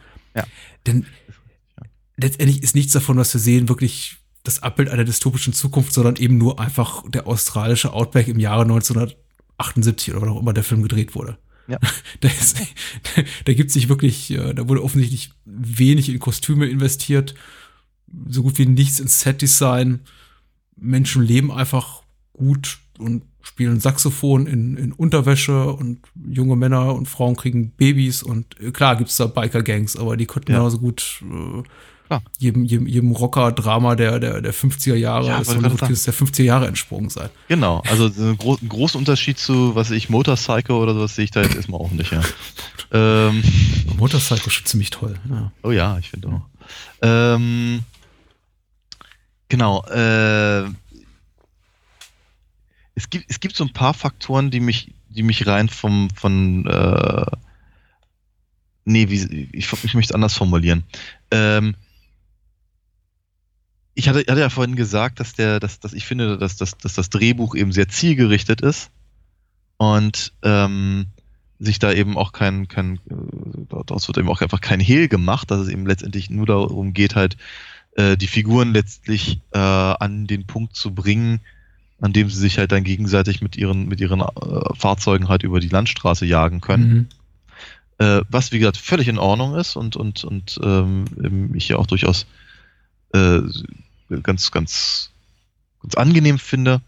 Denn 0.86 1.06
letztendlich 2.16 2.62
ist 2.62 2.74
nichts 2.74 2.92
davon, 2.92 3.16
was 3.16 3.34
wir 3.34 3.40
sehen, 3.40 3.68
wirklich 3.68 4.16
das 4.44 4.62
Abbild 4.62 4.88
einer 4.88 5.04
dystopischen 5.04 5.52
Zukunft, 5.52 5.92
sondern 5.92 6.16
eben 6.16 6.38
nur 6.38 6.58
einfach 6.58 7.04
der 7.08 7.26
australische 7.26 7.92
Outback 7.92 8.28
im 8.28 8.40
Jahre 8.40 8.62
1978 8.62 10.12
oder 10.12 10.22
wann 10.22 10.30
auch 10.30 10.40
immer 10.40 10.52
der 10.52 10.64
Film 10.64 10.82
gedreht 10.82 11.14
wurde. 11.14 11.38
Ja. 11.68 11.78
Da, 12.20 12.28
ist, 12.28 12.60
da 13.46 13.52
gibt 13.52 13.72
sich 13.72 13.88
wirklich, 13.88 14.30
äh, 14.30 14.54
da 14.54 14.68
wurde 14.68 14.84
offensichtlich 14.84 15.32
wenig 15.44 16.08
in 16.08 16.20
Kostüme 16.20 16.66
investiert, 16.66 17.34
so 18.28 18.44
gut 18.44 18.58
wie 18.58 18.66
nichts 18.66 19.00
ins 19.00 19.20
Setdesign. 19.20 20.00
Menschen 20.76 21.22
leben 21.22 21.50
einfach 21.50 22.02
gut 22.32 22.78
und 22.98 23.24
spielen 23.42 23.80
Saxophon 23.80 24.46
in, 24.46 24.76
in 24.76 24.92
Unterwäsche 24.92 25.72
und 25.72 25.98
junge 26.28 26.54
Männer 26.54 26.94
und 26.94 27.08
Frauen 27.08 27.34
kriegen 27.34 27.70
Babys 27.70 28.22
und 28.22 28.58
äh, 28.60 28.70
klar 28.70 28.96
gibt's 28.96 29.16
da 29.16 29.26
Biker-Gangs, 29.26 29.96
aber 29.96 30.16
die 30.16 30.26
könnten 30.26 30.52
ja. 30.52 30.58
genauso 30.58 30.78
gut 30.78 31.22
äh, 31.22 31.62
Klar. 32.06 32.22
jedem, 32.38 32.64
jedem, 32.64 32.86
jedem 32.86 33.12
Rocker-Drama 33.12 33.94
der, 33.96 34.18
der, 34.20 34.40
der 34.42 34.54
50er 34.54 34.94
Jahre, 34.94 35.28
ja, 35.28 35.38
des 35.38 35.48
Hollywood-Kinos 35.48 36.04
der 36.04 36.14
50er 36.14 36.42
Jahre 36.42 36.66
entsprungen 36.66 37.10
sein. 37.10 37.30
Genau, 37.48 37.82
also 37.88 38.06
ein, 38.06 38.36
gro 38.36 38.58
großen 38.68 38.98
Unterschied 38.98 39.38
zu, 39.38 39.74
was 39.74 39.90
ich, 39.90 40.10
Motorcycle 40.10 40.76
oder 40.76 40.94
sowas 40.94 41.14
sehe 41.14 41.24
ich 41.24 41.30
da 41.30 41.42
jetzt 41.42 41.56
erstmal 41.56 41.80
auch 41.80 41.90
nicht, 41.90 42.12
ja. 42.12 42.20
ähm, 42.92 43.42
Motorcycle 43.96 44.46
ist 44.46 44.52
schon 44.52 44.66
ziemlich 44.66 44.90
toll, 44.90 45.18
ja. 45.30 45.52
Oh 45.62 45.70
ja, 45.70 45.98
ich 45.98 46.10
finde 46.10 46.28
auch. 46.28 46.42
Ähm, 47.00 47.80
genau, 49.48 49.84
äh, 49.86 50.64
es 52.94 53.10
gibt, 53.10 53.26
es 53.28 53.40
gibt 53.40 53.56
so 53.56 53.64
ein 53.64 53.72
paar 53.72 53.94
Faktoren, 53.94 54.50
die 54.50 54.60
mich, 54.60 54.92
die 55.08 55.22
mich 55.22 55.46
rein 55.46 55.68
vom, 55.68 56.08
von, 56.14 56.66
äh, 56.66 57.26
nee, 58.84 59.08
wie, 59.08 59.48
ich, 59.52 59.72
ich 59.72 59.94
möchte 59.94 60.12
es 60.12 60.14
anders 60.14 60.34
formulieren. 60.34 60.84
Ähm, 61.30 61.74
ich 63.94 64.08
hatte, 64.08 64.20
hatte 64.20 64.40
ja 64.40 64.50
vorhin 64.50 64.76
gesagt, 64.76 65.20
dass 65.20 65.34
der, 65.34 65.60
dass, 65.60 65.80
dass 65.80 65.92
ich 65.92 66.06
finde, 66.06 66.38
dass, 66.38 66.56
dass, 66.56 66.76
dass 66.78 66.94
das 66.94 67.10
Drehbuch 67.10 67.54
eben 67.54 67.72
sehr 67.72 67.88
zielgerichtet 67.88 68.60
ist 68.60 68.90
und 69.76 70.32
ähm, 70.42 71.06
sich 71.58 71.78
da 71.78 71.92
eben 71.92 72.16
auch 72.16 72.32
kein, 72.32 72.68
kein 72.68 72.96
äh, 73.08 73.66
daraus 73.68 74.08
wird 74.08 74.18
eben 74.18 74.28
auch 74.28 74.40
einfach 74.40 74.60
kein 74.60 74.80
Hehl 74.80 75.08
gemacht, 75.08 75.50
dass 75.50 75.60
es 75.60 75.68
eben 75.68 75.86
letztendlich 75.86 76.30
nur 76.30 76.46
darum 76.46 76.92
geht, 76.92 77.14
halt 77.14 77.36
äh, 77.96 78.16
die 78.16 78.26
Figuren 78.26 78.72
letztlich 78.72 79.40
äh, 79.52 79.58
an 79.58 80.26
den 80.26 80.46
Punkt 80.46 80.74
zu 80.74 80.94
bringen, 80.94 81.40
an 82.00 82.12
dem 82.12 82.28
sie 82.30 82.40
sich 82.40 82.58
halt 82.58 82.72
dann 82.72 82.84
gegenseitig 82.84 83.42
mit 83.42 83.56
ihren, 83.56 83.86
mit 83.86 84.00
ihren 84.00 84.20
äh, 84.20 84.74
Fahrzeugen 84.74 85.28
halt 85.28 85.42
über 85.42 85.60
die 85.60 85.68
Landstraße 85.68 86.26
jagen 86.26 86.60
können. 86.60 86.92
Mhm. 86.92 87.08
Äh, 87.98 88.22
was 88.28 88.50
wie 88.50 88.58
gesagt 88.58 88.78
völlig 88.78 89.06
in 89.08 89.18
Ordnung 89.18 89.54
ist 89.54 89.76
und, 89.76 89.96
und, 89.96 90.24
und 90.24 90.58
ähm, 90.64 91.54
ich 91.54 91.68
ja 91.68 91.76
auch 91.76 91.86
durchaus 91.86 92.26
äh, 93.12 93.40
ganz, 94.22 94.50
ganz, 94.50 95.10
ganz 95.82 95.94
angenehm 95.94 96.38
finde. 96.38 96.80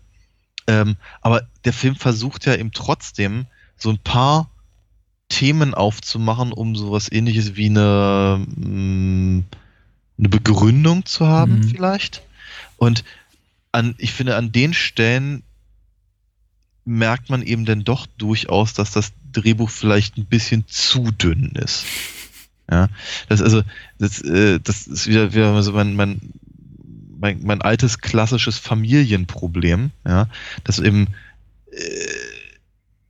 Ähm, 0.67 0.97
aber 1.21 1.47
der 1.65 1.73
Film 1.73 1.97
versucht 1.97 2.47
ja 2.47 2.55
eben 2.55 2.73
trotzdem 2.73 3.47
so 3.77 3.91
ein 3.91 3.99
paar 3.99 4.51
Themen 5.29 5.75
aufzumachen, 5.75 6.53
um 6.53 6.77
sowas 6.77 7.11
ähnliches 7.11 7.57
wie 7.57 7.67
eine, 7.67 8.45
mm, 8.47 9.45
eine 10.19 10.29
Begründung 10.29 11.05
zu 11.07 11.27
haben, 11.27 11.57
mhm. 11.57 11.69
vielleicht. 11.69 12.23
Und 12.77 13.05
an, 13.73 13.95
ich 13.99 14.13
finde, 14.13 14.37
an 14.37 14.53
den 14.53 14.73
Stellen 14.75 15.43
merkt 16.85 17.31
man 17.31 17.43
eben 17.43 17.65
dann 17.65 17.85
doch 17.85 18.07
durchaus, 18.19 18.75
dass 18.75 18.93
das 18.93 19.13
Drehbuch 19.33 19.71
vielleicht 19.71 20.17
ein 20.17 20.27
bisschen 20.27 20.69
zu 20.69 21.11
dünn 21.11 21.53
ist. 21.57 21.85
Ja, 22.71 22.89
das 23.29 23.43
also, 23.43 23.63
das, 23.99 24.23
äh, 24.23 24.59
das 24.61 24.87
ist 24.87 25.07
wieder, 25.07 25.35
wieder 25.35 25.63
so 25.63 25.73
mein, 25.73 25.95
mein, 25.97 26.21
mein, 27.19 27.41
mein 27.43 27.63
altes 27.63 27.99
klassisches 27.99 28.59
Familienproblem, 28.59 29.91
ja, 30.07 30.29
dass 30.65 30.79
eben, 30.79 31.09
äh, 31.71 32.07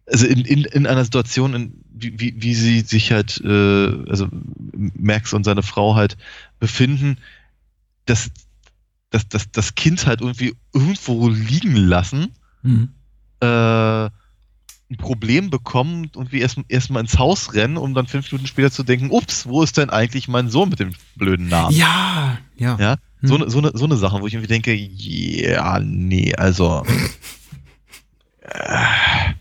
also 0.06 0.26
in, 0.26 0.40
in, 0.44 0.64
in 0.64 0.86
einer 0.86 1.04
Situation, 1.04 1.54
in, 1.54 1.72
wie, 1.92 2.18
wie, 2.18 2.34
wie 2.42 2.54
sie 2.54 2.80
sich 2.80 3.12
halt, 3.12 3.40
äh, 3.44 4.10
also 4.10 4.28
Max 4.72 5.32
und 5.32 5.44
seine 5.44 5.62
Frau 5.62 5.94
halt 5.94 6.16
befinden, 6.58 7.18
dass, 8.06 8.30
dass, 9.10 9.28
dass 9.28 9.50
das 9.52 9.74
Kind 9.76 10.06
halt 10.06 10.20
irgendwie 10.20 10.54
irgendwo 10.72 11.28
liegen 11.28 11.76
lassen, 11.76 12.32
mhm. 12.62 12.90
äh, 13.40 14.10
ein 14.94 14.96
Problem 14.98 15.50
bekommen 15.50 16.10
und 16.14 16.32
wir 16.32 16.42
erstmal 16.42 16.66
erst 16.68 16.90
ins 16.90 17.18
Haus 17.18 17.54
rennen, 17.54 17.76
um 17.76 17.94
dann 17.94 18.06
fünf 18.06 18.30
Minuten 18.30 18.46
später 18.46 18.70
zu 18.70 18.82
denken, 18.82 19.10
ups, 19.10 19.46
wo 19.46 19.62
ist 19.62 19.76
denn 19.76 19.90
eigentlich 19.90 20.28
mein 20.28 20.48
Sohn 20.48 20.68
mit 20.68 20.80
dem 20.80 20.92
blöden 21.16 21.48
Namen? 21.48 21.76
Ja, 21.76 22.38
ja. 22.56 22.76
ja? 22.78 22.96
Hm. 23.20 23.28
So, 23.28 23.48
so, 23.48 23.58
eine, 23.58 23.72
so 23.74 23.84
eine 23.84 23.96
Sache, 23.96 24.20
wo 24.20 24.26
ich 24.26 24.34
irgendwie 24.34 24.52
denke, 24.52 24.74
ja, 24.74 25.80
nee, 25.80 26.34
also. 26.34 26.84
Äh, 28.46 29.32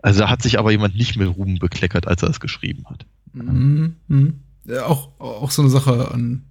also 0.00 0.20
da 0.20 0.30
hat 0.30 0.40
sich 0.40 0.58
aber 0.58 0.70
jemand 0.70 0.96
nicht 0.96 1.16
mit 1.16 1.28
Ruben 1.28 1.58
bekleckert, 1.58 2.08
als 2.08 2.22
er 2.22 2.30
es 2.30 2.40
geschrieben 2.40 2.86
hat. 2.88 3.04
Mhm. 3.34 3.96
Mhm. 4.08 4.40
Ja, 4.64 4.86
auch, 4.86 5.10
auch 5.20 5.50
so 5.50 5.60
eine 5.60 5.70
Sache 5.70 6.10
an 6.10 6.46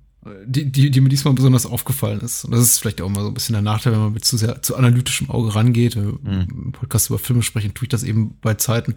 die, 0.46 0.72
die, 0.72 0.92
die 0.92 1.02
mir 1.02 1.10
diesmal 1.10 1.34
besonders 1.34 1.66
aufgefallen 1.66 2.20
ist. 2.20 2.46
Und 2.46 2.52
das 2.52 2.62
ist 2.62 2.78
vielleicht 2.78 3.02
auch 3.02 3.10
mal 3.10 3.22
so 3.22 3.30
ein 3.30 3.34
bisschen 3.34 3.54
der 3.54 3.64
Nachteil, 3.64 3.94
wenn 3.94 4.02
man 4.02 4.14
mit 4.14 4.24
zu 4.24 4.38
sehr 4.38 4.62
zu 4.62 4.76
analytischem 4.76 5.32
Auge 5.32 5.56
rangeht. 5.56 5.96
Mhm. 5.96 6.48
Im 6.50 6.72
Podcast 6.74 7.10
über 7.10 7.18
Filme 7.18 7.42
sprechen, 7.42 7.74
tue 7.74 7.86
ich 7.86 7.90
das 7.90 8.04
eben 8.04 8.36
bei 8.40 8.54
Zeiten. 8.54 8.96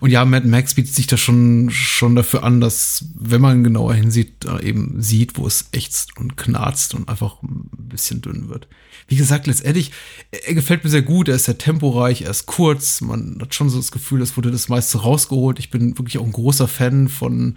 Und 0.00 0.10
ja, 0.10 0.24
Mad 0.24 0.48
Max 0.48 0.74
bietet 0.74 0.92
sich 0.92 1.06
da 1.06 1.16
schon, 1.16 1.70
schon 1.70 2.16
dafür 2.16 2.42
an, 2.42 2.60
dass, 2.60 3.06
wenn 3.14 3.40
man 3.40 3.62
genauer 3.62 3.94
hinsieht, 3.94 4.46
eben 4.62 5.00
sieht, 5.00 5.38
wo 5.38 5.46
es 5.46 5.68
ächzt 5.70 6.16
und 6.18 6.36
knarzt 6.36 6.94
und 6.94 7.08
einfach 7.08 7.40
ein 7.42 7.68
bisschen 7.72 8.20
dünn 8.20 8.48
wird. 8.48 8.66
Wie 9.06 9.16
gesagt, 9.16 9.46
letztendlich, 9.46 9.92
er 10.32 10.54
gefällt 10.54 10.82
mir 10.82 10.90
sehr 10.90 11.02
gut, 11.02 11.28
er 11.28 11.36
ist 11.36 11.44
sehr 11.44 11.58
temporeich, 11.58 12.22
er 12.22 12.30
ist 12.30 12.46
kurz, 12.46 13.00
man 13.00 13.38
hat 13.40 13.54
schon 13.54 13.70
so 13.70 13.76
das 13.76 13.92
Gefühl, 13.92 14.22
es 14.22 14.36
wurde 14.36 14.50
das 14.50 14.68
meiste 14.68 14.98
rausgeholt. 14.98 15.60
Ich 15.60 15.70
bin 15.70 15.96
wirklich 15.98 16.18
auch 16.18 16.24
ein 16.24 16.32
großer 16.32 16.66
Fan 16.66 17.08
von 17.08 17.56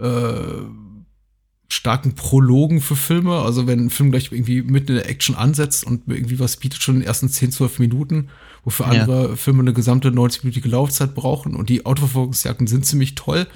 äh, 0.00 0.62
starken 1.68 2.14
Prologen 2.14 2.80
für 2.80 2.96
Filme. 2.96 3.38
Also 3.38 3.66
wenn 3.66 3.86
ein 3.86 3.90
Film 3.90 4.10
gleich 4.10 4.30
irgendwie 4.30 4.62
mitten 4.62 4.92
in 4.92 4.98
der 4.98 5.08
Action 5.08 5.34
ansetzt 5.34 5.84
und 5.84 6.02
irgendwie 6.06 6.38
was 6.38 6.56
bietet 6.56 6.82
schon 6.82 6.96
in 6.96 7.00
den 7.00 7.08
ersten 7.08 7.28
10, 7.28 7.52
12 7.52 7.78
Minuten, 7.78 8.28
wofür 8.64 8.86
andere 8.86 9.30
ja. 9.30 9.36
Filme 9.36 9.60
eine 9.60 9.72
gesamte 9.72 10.10
90-minütige 10.10 10.68
Laufzeit 10.68 11.14
brauchen. 11.14 11.54
Und 11.54 11.68
die 11.68 11.84
Autoverfolgungsjagden 11.84 12.66
sind 12.66 12.86
ziemlich 12.86 13.14
toll. 13.14 13.46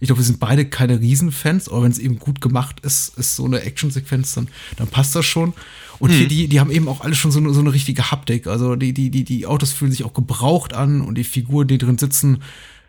Ich 0.00 0.06
glaube, 0.06 0.20
wir 0.20 0.26
sind 0.26 0.38
beide 0.38 0.64
keine 0.64 1.00
Riesenfans, 1.00 1.68
aber 1.68 1.82
wenn 1.82 1.90
es 1.90 1.98
eben 1.98 2.18
gut 2.18 2.40
gemacht 2.40 2.80
ist, 2.80 3.18
ist 3.18 3.36
so 3.36 3.44
eine 3.44 3.62
Actionsequenz, 3.62 4.34
dann, 4.34 4.48
dann 4.76 4.86
passt 4.86 5.14
das 5.16 5.26
schon. 5.26 5.54
Und 5.98 6.12
mhm. 6.12 6.14
hier, 6.14 6.28
die, 6.28 6.48
die 6.48 6.60
haben 6.60 6.70
eben 6.70 6.88
auch 6.88 7.00
alle 7.00 7.16
schon 7.16 7.32
so 7.32 7.40
eine, 7.40 7.52
so 7.52 7.60
eine 7.60 7.72
richtige 7.72 8.10
Haptik. 8.10 8.46
Also 8.46 8.76
die, 8.76 8.92
die, 8.92 9.10
die, 9.10 9.24
die 9.24 9.46
Autos 9.46 9.72
fühlen 9.72 9.90
sich 9.90 10.04
auch 10.04 10.14
gebraucht 10.14 10.72
an 10.72 11.00
und 11.00 11.16
die 11.16 11.24
Figuren, 11.24 11.66
die 11.66 11.78
drin 11.78 11.98
sitzen, 11.98 12.42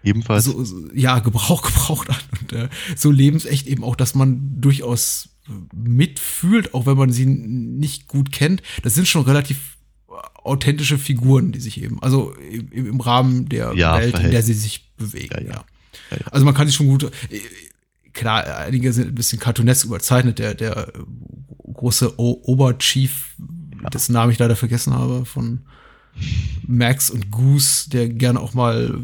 Ebenfalls. 0.04 0.46
So, 0.46 0.64
so, 0.64 0.90
ja, 0.94 1.20
Gebrauch 1.20 1.62
gebraucht 1.66 2.10
an. 2.10 2.16
Und 2.42 2.54
äh, 2.54 2.70
so 2.96 3.12
lebensecht 3.12 3.68
eben 3.68 3.84
auch, 3.84 3.96
dass 3.96 4.16
man 4.16 4.62
durchaus 4.62 5.30
mitfühlt, 5.74 6.74
auch 6.74 6.86
wenn 6.86 6.98
man 6.98 7.12
sie 7.12 7.26
nicht 7.26 8.08
gut 8.08 8.32
kennt. 8.32 8.62
Das 8.84 8.94
sind 8.94 9.08
schon 9.08 9.24
relativ 9.24 9.78
authentische 10.44 10.98
Figuren, 10.98 11.52
die 11.52 11.60
sich 11.60 11.82
eben, 11.82 12.02
also 12.02 12.34
im, 12.34 12.88
im 12.88 13.02
Rahmen 13.02 13.50
der 13.50 13.74
ja, 13.76 13.98
Welt, 13.98 14.12
verhält. 14.12 14.26
in 14.26 14.32
der 14.32 14.44
sie 14.44 14.54
sich 14.54 14.92
bewegen, 14.98 15.48
ja, 15.48 15.64
ja. 16.12 16.18
Also 16.32 16.46
man 16.46 16.54
kann 16.54 16.68
sich 16.68 16.76
schon 16.76 16.88
gut, 16.88 17.04
äh, 17.04 17.40
klar, 18.14 18.46
einige 18.58 18.92
sind 18.94 19.10
ein 19.10 19.16
bisschen 19.16 19.40
cartoonesk 19.40 19.86
überzeichnet, 19.86 20.40
der, 20.40 20.54
der 20.56 20.92
große 21.74 22.20
o 22.20 22.42
Oberchief, 22.44 23.36
dessen 23.94 24.14
Namen 24.14 24.32
ich 24.32 24.40
leider 24.40 24.56
vergessen 24.56 24.94
habe, 24.94 25.26
von 25.26 25.62
Max 26.68 27.10
und 27.10 27.32
Goose, 27.32 27.90
der 27.90 28.10
gerne 28.10 28.40
auch 28.40 28.54
mal 28.54 29.00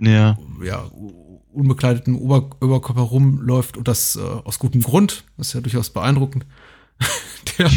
ja. 0.00 0.36
ja 0.62 0.90
unbekleideten 1.52 2.14
Ober 2.14 2.50
Oberkörper 2.60 3.02
rumläuft 3.02 3.76
und 3.76 3.88
das 3.88 4.16
äh, 4.16 4.20
aus 4.20 4.58
gutem 4.58 4.82
Grund. 4.82 5.24
Das 5.36 5.48
ist 5.48 5.52
ja 5.54 5.60
durchaus 5.60 5.90
beeindruckend. 5.90 6.46
der 7.58 7.70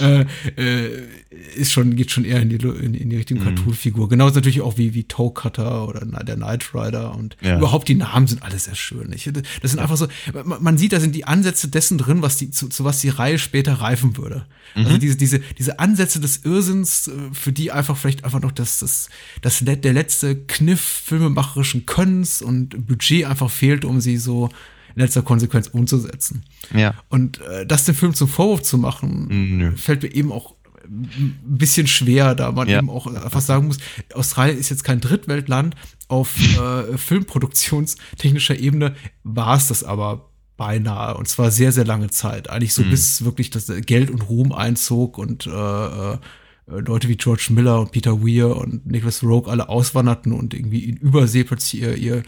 äh, 0.00 0.26
äh, 0.56 1.08
ist 1.56 1.72
schon, 1.72 1.96
geht 1.96 2.10
schon 2.10 2.24
eher 2.24 2.40
in 2.40 2.48
die, 2.48 2.56
in, 2.56 2.94
in 2.94 3.10
die 3.10 3.16
Richtung 3.16 3.38
mhm. 3.38 3.44
Cartoon-Figur. 3.44 4.08
Genauso 4.08 4.36
natürlich 4.36 4.60
auch 4.60 4.78
wie, 4.78 4.94
wie 4.94 5.04
Toe 5.04 5.32
Cutter 5.32 5.88
oder 5.88 6.04
der 6.04 6.36
Knight 6.36 6.74
Rider 6.74 7.14
und 7.14 7.36
ja. 7.40 7.58
überhaupt 7.58 7.88
die 7.88 7.94
Namen 7.94 8.26
sind 8.26 8.42
alle 8.42 8.58
sehr 8.58 8.74
schön. 8.74 9.12
Ich, 9.12 9.30
das 9.60 9.70
sind 9.70 9.80
einfach 9.80 9.96
so, 9.96 10.08
man, 10.44 10.62
man, 10.62 10.78
sieht, 10.78 10.92
da 10.92 11.00
sind 11.00 11.14
die 11.14 11.24
Ansätze 11.24 11.68
dessen 11.68 11.98
drin, 11.98 12.22
was 12.22 12.36
die, 12.36 12.50
zu, 12.50 12.68
zu 12.68 12.84
was 12.84 13.00
die 13.00 13.08
Reihe 13.08 13.38
später 13.38 13.74
reifen 13.74 14.16
würde. 14.16 14.46
Also 14.74 14.80
mhm. 14.80 14.86
Also 14.86 14.98
diese, 14.98 15.16
diese, 15.16 15.38
diese 15.58 15.78
Ansätze 15.78 16.20
des 16.20 16.44
Irrsinns, 16.44 17.08
äh, 17.08 17.12
für 17.32 17.52
die 17.52 17.72
einfach 17.72 17.96
vielleicht 17.96 18.24
einfach 18.24 18.40
noch 18.40 18.52
das, 18.52 18.78
das, 18.78 19.08
das, 19.40 19.62
der 19.64 19.92
letzte 19.92 20.36
Kniff 20.36 20.80
filmemacherischen 20.80 21.86
Könnens 21.86 22.42
und 22.42 22.86
Budget 22.86 23.24
einfach 23.26 23.50
fehlt, 23.50 23.84
um 23.84 24.00
sie 24.00 24.16
so 24.16 24.50
in 24.94 25.02
letzter 25.02 25.22
Konsequenz 25.22 25.68
umzusetzen. 25.68 26.44
Ja. 26.74 26.94
Und 27.08 27.40
äh, 27.40 27.66
das 27.66 27.84
dem 27.84 27.94
Film 27.94 28.14
zum 28.14 28.28
Vorwurf 28.28 28.62
zu 28.62 28.78
machen, 28.78 29.58
Nö. 29.58 29.76
fällt 29.76 30.02
mir 30.02 30.12
eben 30.14 30.32
auch 30.32 30.54
ein 30.84 31.38
bisschen 31.44 31.86
schwer, 31.86 32.34
da 32.34 32.52
man 32.52 32.68
ja. 32.68 32.78
eben 32.78 32.90
auch 32.90 33.06
einfach 33.06 33.40
sagen 33.40 33.68
muss, 33.68 33.78
Australien 34.14 34.58
ist 34.58 34.68
jetzt 34.70 34.84
kein 34.84 35.00
Drittweltland. 35.00 35.74
Auf 36.08 36.36
äh, 36.58 36.98
Filmproduktionstechnischer 36.98 38.58
Ebene 38.58 38.94
war 39.22 39.56
es 39.56 39.68
das 39.68 39.84
aber 39.84 40.28
beinahe 40.56 41.16
und 41.16 41.28
zwar 41.28 41.50
sehr, 41.50 41.72
sehr 41.72 41.84
lange 41.84 42.10
Zeit. 42.10 42.50
Eigentlich 42.50 42.74
so 42.74 42.82
mhm. 42.82 42.90
bis 42.90 43.24
wirklich 43.24 43.50
das 43.50 43.72
Geld 43.86 44.10
und 44.10 44.28
Ruhm 44.28 44.52
einzog 44.52 45.18
und 45.18 45.46
äh, 45.46 46.12
äh, 46.12 46.18
Leute 46.66 47.08
wie 47.08 47.16
George 47.16 47.48
Miller 47.50 47.80
und 47.80 47.92
Peter 47.92 48.22
Weir 48.22 48.56
und 48.56 48.86
Nicholas 48.86 49.22
Rogue 49.22 49.50
alle 49.50 49.68
auswanderten 49.68 50.32
und 50.32 50.54
irgendwie 50.54 50.84
in 50.84 50.96
Übersee 50.96 51.44
plötzlich 51.44 51.82
ihr, 51.82 51.96
ihr 51.96 52.22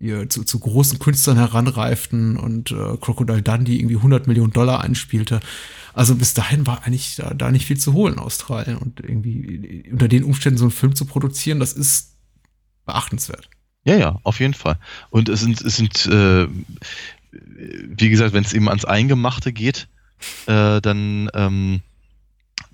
ihr 0.00 0.28
zu, 0.28 0.44
zu 0.44 0.58
großen 0.58 0.98
Künstlern 0.98 1.36
heranreiften 1.36 2.36
und 2.36 2.70
äh, 2.70 2.96
Crocodile 3.00 3.42
Dundee 3.42 3.76
irgendwie 3.76 3.96
100 3.96 4.26
Millionen 4.26 4.52
Dollar 4.52 4.82
einspielte. 4.82 5.40
Also 5.92 6.14
bis 6.14 6.34
dahin 6.34 6.66
war 6.66 6.84
eigentlich 6.84 7.16
da, 7.16 7.34
da 7.34 7.50
nicht 7.50 7.66
viel 7.66 7.78
zu 7.78 7.92
holen 7.92 8.14
in 8.14 8.20
Australien 8.20 8.76
und 8.76 9.00
irgendwie 9.00 9.84
unter 9.90 10.08
den 10.08 10.24
Umständen 10.24 10.58
so 10.58 10.64
einen 10.64 10.70
Film 10.70 10.94
zu 10.94 11.04
produzieren, 11.06 11.58
das 11.58 11.72
ist 11.72 12.14
beachtenswert. 12.86 13.50
Ja, 13.84 13.96
ja, 13.96 14.20
auf 14.22 14.40
jeden 14.40 14.54
Fall. 14.54 14.78
Und 15.10 15.28
es 15.28 15.40
sind, 15.40 15.60
es 15.60 15.76
sind, 15.76 16.06
äh, 16.06 16.46
wie 17.30 18.10
gesagt, 18.10 18.32
wenn 18.34 18.44
es 18.44 18.52
eben 18.52 18.68
ans 18.68 18.84
Eingemachte 18.84 19.52
geht, 19.52 19.88
äh, 20.46 20.80
dann 20.80 21.30
ähm, 21.34 21.80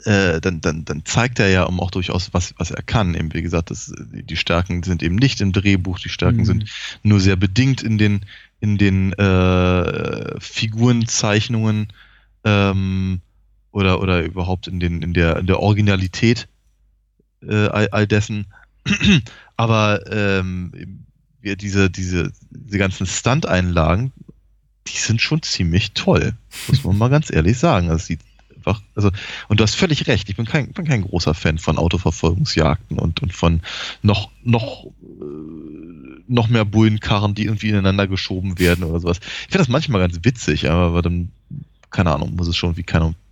äh, 0.04 0.40
dann, 0.40 0.60
dann, 0.60 0.84
dann 0.84 1.04
zeigt 1.04 1.38
er 1.38 1.48
ja 1.48 1.66
auch 1.66 1.90
durchaus, 1.90 2.32
was, 2.32 2.54
was 2.58 2.70
er 2.70 2.82
kann. 2.82 3.14
Eben, 3.14 3.32
wie 3.32 3.42
gesagt, 3.42 3.70
das, 3.70 3.92
die 3.98 4.36
Stärken 4.36 4.82
sind 4.82 5.02
eben 5.02 5.16
nicht 5.16 5.40
im 5.40 5.52
Drehbuch, 5.52 5.98
die 5.98 6.08
Stärken 6.08 6.40
mhm. 6.40 6.44
sind 6.44 6.70
nur 7.02 7.20
sehr 7.20 7.36
bedingt 7.36 7.82
in 7.82 7.98
den, 7.98 8.26
in 8.60 8.78
den 8.78 9.12
äh, 9.14 10.40
Figurenzeichnungen 10.40 11.88
ähm, 12.44 13.20
oder, 13.72 14.00
oder 14.00 14.22
überhaupt 14.22 14.68
in, 14.68 14.78
den, 14.78 15.02
in, 15.02 15.14
der, 15.14 15.38
in 15.38 15.46
der 15.46 15.60
Originalität 15.60 16.48
äh, 17.42 17.66
all, 17.68 17.88
all 17.88 18.06
dessen. 18.06 18.46
Aber 19.56 20.10
ähm, 20.12 21.04
wir 21.40 21.56
diese, 21.56 21.90
diese, 21.90 22.32
diese 22.50 22.78
ganzen 22.78 23.06
Stunt-Einlagen, 23.06 24.12
die 24.86 24.98
sind 24.98 25.22
schon 25.22 25.42
ziemlich 25.42 25.92
toll, 25.92 26.34
muss 26.68 26.84
man 26.84 26.98
mal 26.98 27.08
ganz 27.08 27.32
ehrlich 27.32 27.58
sagen. 27.58 27.90
Also 27.90 28.06
sieht 28.06 28.20
einfach, 28.64 28.82
also, 28.94 29.10
und 29.48 29.60
du 29.60 29.64
hast 29.64 29.74
völlig 29.74 30.06
recht, 30.06 30.28
ich 30.28 30.36
bin 30.36 30.46
kein, 30.46 30.72
bin 30.72 30.84
kein 30.84 31.02
großer 31.02 31.34
Fan 31.34 31.58
von 31.58 31.78
Autoverfolgungsjagden 31.78 32.98
und, 32.98 33.22
und 33.22 33.32
von 33.32 33.60
noch, 34.02 34.30
noch, 34.42 34.86
äh, 34.86 36.22
noch 36.26 36.48
mehr 36.48 36.64
Bullenkarren, 36.64 37.34
die 37.34 37.44
irgendwie 37.44 37.68
ineinander 37.68 38.06
geschoben 38.06 38.58
werden 38.58 38.84
oder 38.84 39.00
sowas. 39.00 39.18
Ich 39.20 39.52
finde 39.52 39.58
das 39.58 39.68
manchmal 39.68 40.00
ganz 40.00 40.18
witzig, 40.22 40.70
aber 40.70 41.02
dann, 41.02 41.30
keine 41.90 42.12
Ahnung, 42.12 42.34
muss 42.34 42.48
es 42.48 42.56
schon 42.56 42.76
wie, 42.76 42.82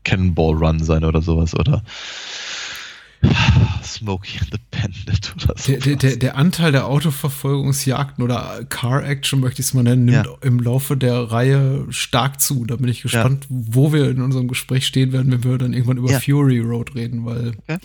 Cannonball 0.05 0.55
Run 0.55 0.83
sein 0.83 1.05
oder 1.05 1.23
sowas, 1.23 1.55
oder 1.55 1.83
Smokey 4.03 4.39
and 4.41 4.51
the 4.53 4.59
Bandit 4.71 5.35
oder 5.37 5.55
so. 5.57 5.77
Der, 5.77 5.97
der, 5.97 6.17
der, 6.17 6.37
Anteil 6.37 6.73
der 6.73 6.87
Autoverfolgungsjagden 6.87 8.25
oder 8.25 8.65
Car 8.69 9.05
Action, 9.05 9.41
möchte 9.41 9.61
ich 9.61 9.67
es 9.67 9.75
mal 9.75 9.83
nennen, 9.83 10.05
nimmt 10.05 10.27
ja. 10.27 10.35
im 10.41 10.61
Laufe 10.61 10.97
der 10.97 11.31
Reihe 11.31 11.87
stark 11.91 12.41
zu. 12.41 12.65
Da 12.65 12.77
bin 12.77 12.89
ich 12.89 13.03
gespannt, 13.03 13.47
ja. 13.49 13.57
wo 13.71 13.93
wir 13.93 14.11
in 14.11 14.21
unserem 14.21 14.49
Gespräch 14.49 14.87
stehen 14.87 15.13
werden, 15.13 15.31
wenn 15.31 15.45
wir 15.45 15.59
dann 15.59 15.73
irgendwann 15.73 15.99
über 15.99 16.11
ja. 16.11 16.21
Fury 16.21 16.61
Road 16.61 16.95
reden, 16.95 17.25
weil 17.25 17.55
okay. 17.59 17.79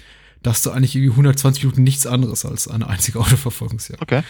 da 0.43 0.51
hast 0.51 0.65
du 0.65 0.71
eigentlich 0.71 0.95
irgendwie 0.95 1.11
120 1.11 1.63
Minuten 1.63 1.83
nichts 1.83 2.07
anderes 2.07 2.45
als 2.45 2.67
eine 2.67 2.87
einzige 2.87 3.19
Autoverfolgungsjagd. 3.19 4.01
Okay 4.01 4.23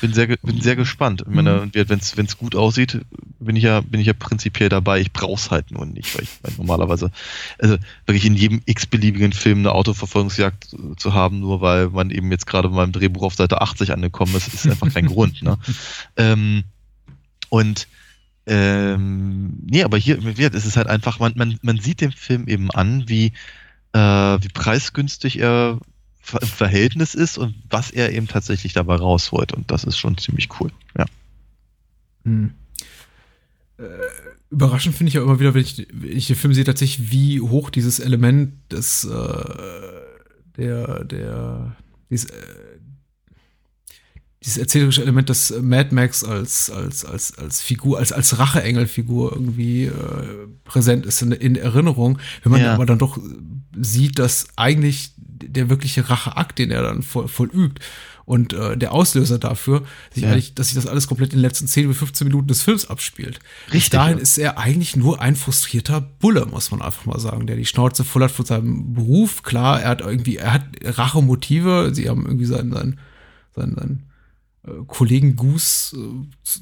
bin 0.00 0.12
sehr, 0.12 0.26
bin 0.26 0.60
sehr 0.60 0.76
gespannt. 0.76 1.22
Ich 1.26 1.34
meine, 1.34 1.66
mhm. 1.66 1.88
wenn 1.88 2.26
es 2.26 2.38
gut 2.38 2.54
aussieht, 2.54 3.00
bin 3.38 3.56
ich 3.56 3.64
ja, 3.64 3.80
bin 3.80 4.00
ich 4.00 4.06
ja 4.06 4.12
prinzipiell 4.12 4.68
dabei. 4.68 5.00
Ich 5.00 5.12
brauch's 5.12 5.50
halt 5.50 5.70
nur 5.70 5.86
nicht, 5.86 6.14
weil 6.14 6.24
ich 6.24 6.30
meine, 6.42 6.56
normalerweise, 6.56 7.10
also 7.58 7.76
wirklich 8.06 8.24
in 8.24 8.34
jedem 8.34 8.62
x-beliebigen 8.64 9.32
Film 9.32 9.60
eine 9.60 9.72
Autoverfolgungsjagd 9.72 10.76
zu 10.96 11.14
haben, 11.14 11.40
nur 11.40 11.60
weil 11.60 11.88
man 11.88 12.10
eben 12.10 12.30
jetzt 12.30 12.46
gerade 12.46 12.68
bei 12.68 12.76
meinem 12.76 12.92
Drehbuch 12.92 13.22
auf 13.22 13.34
Seite 13.34 13.60
80 13.60 13.92
angekommen 13.92 14.34
ist, 14.34 14.52
ist 14.52 14.66
einfach 14.66 14.92
kein 14.92 15.06
Grund. 15.06 15.42
Ne? 15.42 15.58
Ähm, 16.16 16.64
und 17.50 17.88
ähm, 18.46 19.58
nee, 19.66 19.82
aber 19.82 19.98
hier 19.98 20.18
ist 20.18 20.64
es 20.64 20.76
halt 20.76 20.86
einfach, 20.86 21.18
man, 21.18 21.32
man, 21.36 21.58
man 21.62 21.78
sieht 21.78 22.00
dem 22.00 22.12
Film 22.12 22.46
eben 22.46 22.70
an, 22.70 23.08
wie, 23.08 23.32
äh, 23.92 23.98
wie 23.98 24.48
preisgünstig 24.48 25.40
er 25.40 25.80
im 26.34 26.48
Verhältnis 26.48 27.14
ist 27.14 27.38
und 27.38 27.54
was 27.70 27.90
er 27.90 28.12
eben 28.12 28.28
tatsächlich 28.28 28.72
dabei 28.72 28.96
rausholt. 28.96 29.52
Und 29.52 29.70
das 29.70 29.84
ist 29.84 29.98
schon 29.98 30.18
ziemlich 30.18 30.48
cool, 30.60 30.70
ja. 30.96 31.06
Hm. 32.24 32.52
Äh, 33.78 33.82
überraschend 34.50 34.94
finde 34.94 35.08
ich 35.08 35.14
ja 35.14 35.22
immer 35.22 35.38
wieder, 35.38 35.54
wenn 35.54 35.62
ich, 35.62 35.86
wenn 35.92 36.16
ich, 36.16 36.26
den 36.26 36.36
Film 36.36 36.54
sehe, 36.54 36.64
tatsächlich, 36.64 37.10
wie 37.10 37.40
hoch 37.40 37.70
dieses 37.70 38.00
Element 38.00 38.54
des, 38.72 39.04
äh, 39.04 39.44
der, 40.56 41.04
der, 41.04 41.76
dieses, 42.10 42.30
äh, 42.30 42.36
dieses 44.42 44.58
erzählerische 44.58 45.02
Element 45.02 45.28
des 45.28 45.52
Mad 45.60 45.94
Max 45.94 46.22
als, 46.22 46.70
als, 46.70 47.04
als, 47.04 47.36
als 47.36 47.60
Figur, 47.60 47.98
als, 47.98 48.12
als 48.12 48.38
Racheengel-Figur 48.38 49.32
irgendwie 49.32 49.86
äh, 49.86 49.92
präsent 50.64 51.04
ist 51.04 51.20
in, 51.22 51.32
in 51.32 51.56
Erinnerung. 51.56 52.18
Wenn 52.42 52.52
man 52.52 52.60
ja. 52.60 52.74
aber 52.74 52.86
dann 52.86 52.98
doch 52.98 53.18
sieht, 53.76 54.18
dass 54.18 54.46
eigentlich 54.56 55.15
der 55.38 55.68
wirkliche 55.68 56.08
Racheakt, 56.08 56.58
den 56.58 56.70
er 56.70 56.82
dann 56.82 57.02
voll, 57.02 57.28
vollübt. 57.28 57.80
Und 58.24 58.52
äh, 58.52 58.76
der 58.76 58.92
Auslöser 58.92 59.38
dafür, 59.38 59.84
Ja. 60.14 60.34
dass 60.34 60.68
sich 60.68 60.74
das 60.74 60.86
alles 60.88 61.06
komplett 61.06 61.32
in 61.32 61.38
den 61.38 61.42
letzten 61.42 61.68
10 61.68 61.86
bis 61.86 61.98
15 61.98 62.26
Minuten 62.26 62.48
des 62.48 62.62
Films 62.62 62.90
abspielt. 62.90 63.38
Bis 63.66 63.74
Richtig, 63.74 63.90
dahin 63.90 64.16
ja. 64.16 64.22
ist 64.22 64.36
er 64.36 64.58
eigentlich 64.58 64.96
nur 64.96 65.20
ein 65.20 65.36
frustrierter 65.36 66.00
Bulle, 66.00 66.44
muss 66.46 66.72
man 66.72 66.82
einfach 66.82 67.04
mal 67.06 67.20
sagen, 67.20 67.46
der 67.46 67.54
die 67.54 67.66
Schnauze 67.66 68.02
voll 68.02 68.24
hat 68.24 68.32
von 68.32 68.44
seinem 68.44 68.94
Beruf. 68.94 69.42
Klar, 69.44 69.80
er 69.80 69.90
hat 69.90 70.00
irgendwie, 70.00 70.38
er 70.38 70.54
hat 70.54 70.64
Rachemotive. 70.82 71.90
Sie 71.94 72.08
haben 72.08 72.26
irgendwie 72.26 72.46
seinen, 72.46 72.72
seinen, 72.72 72.98
seinen, 73.54 73.74
seinen 73.76 74.10
äh, 74.66 74.70
Kollegen 74.88 75.36
Goose 75.36 75.96
äh, 75.96 76.26
zu, 76.42 76.60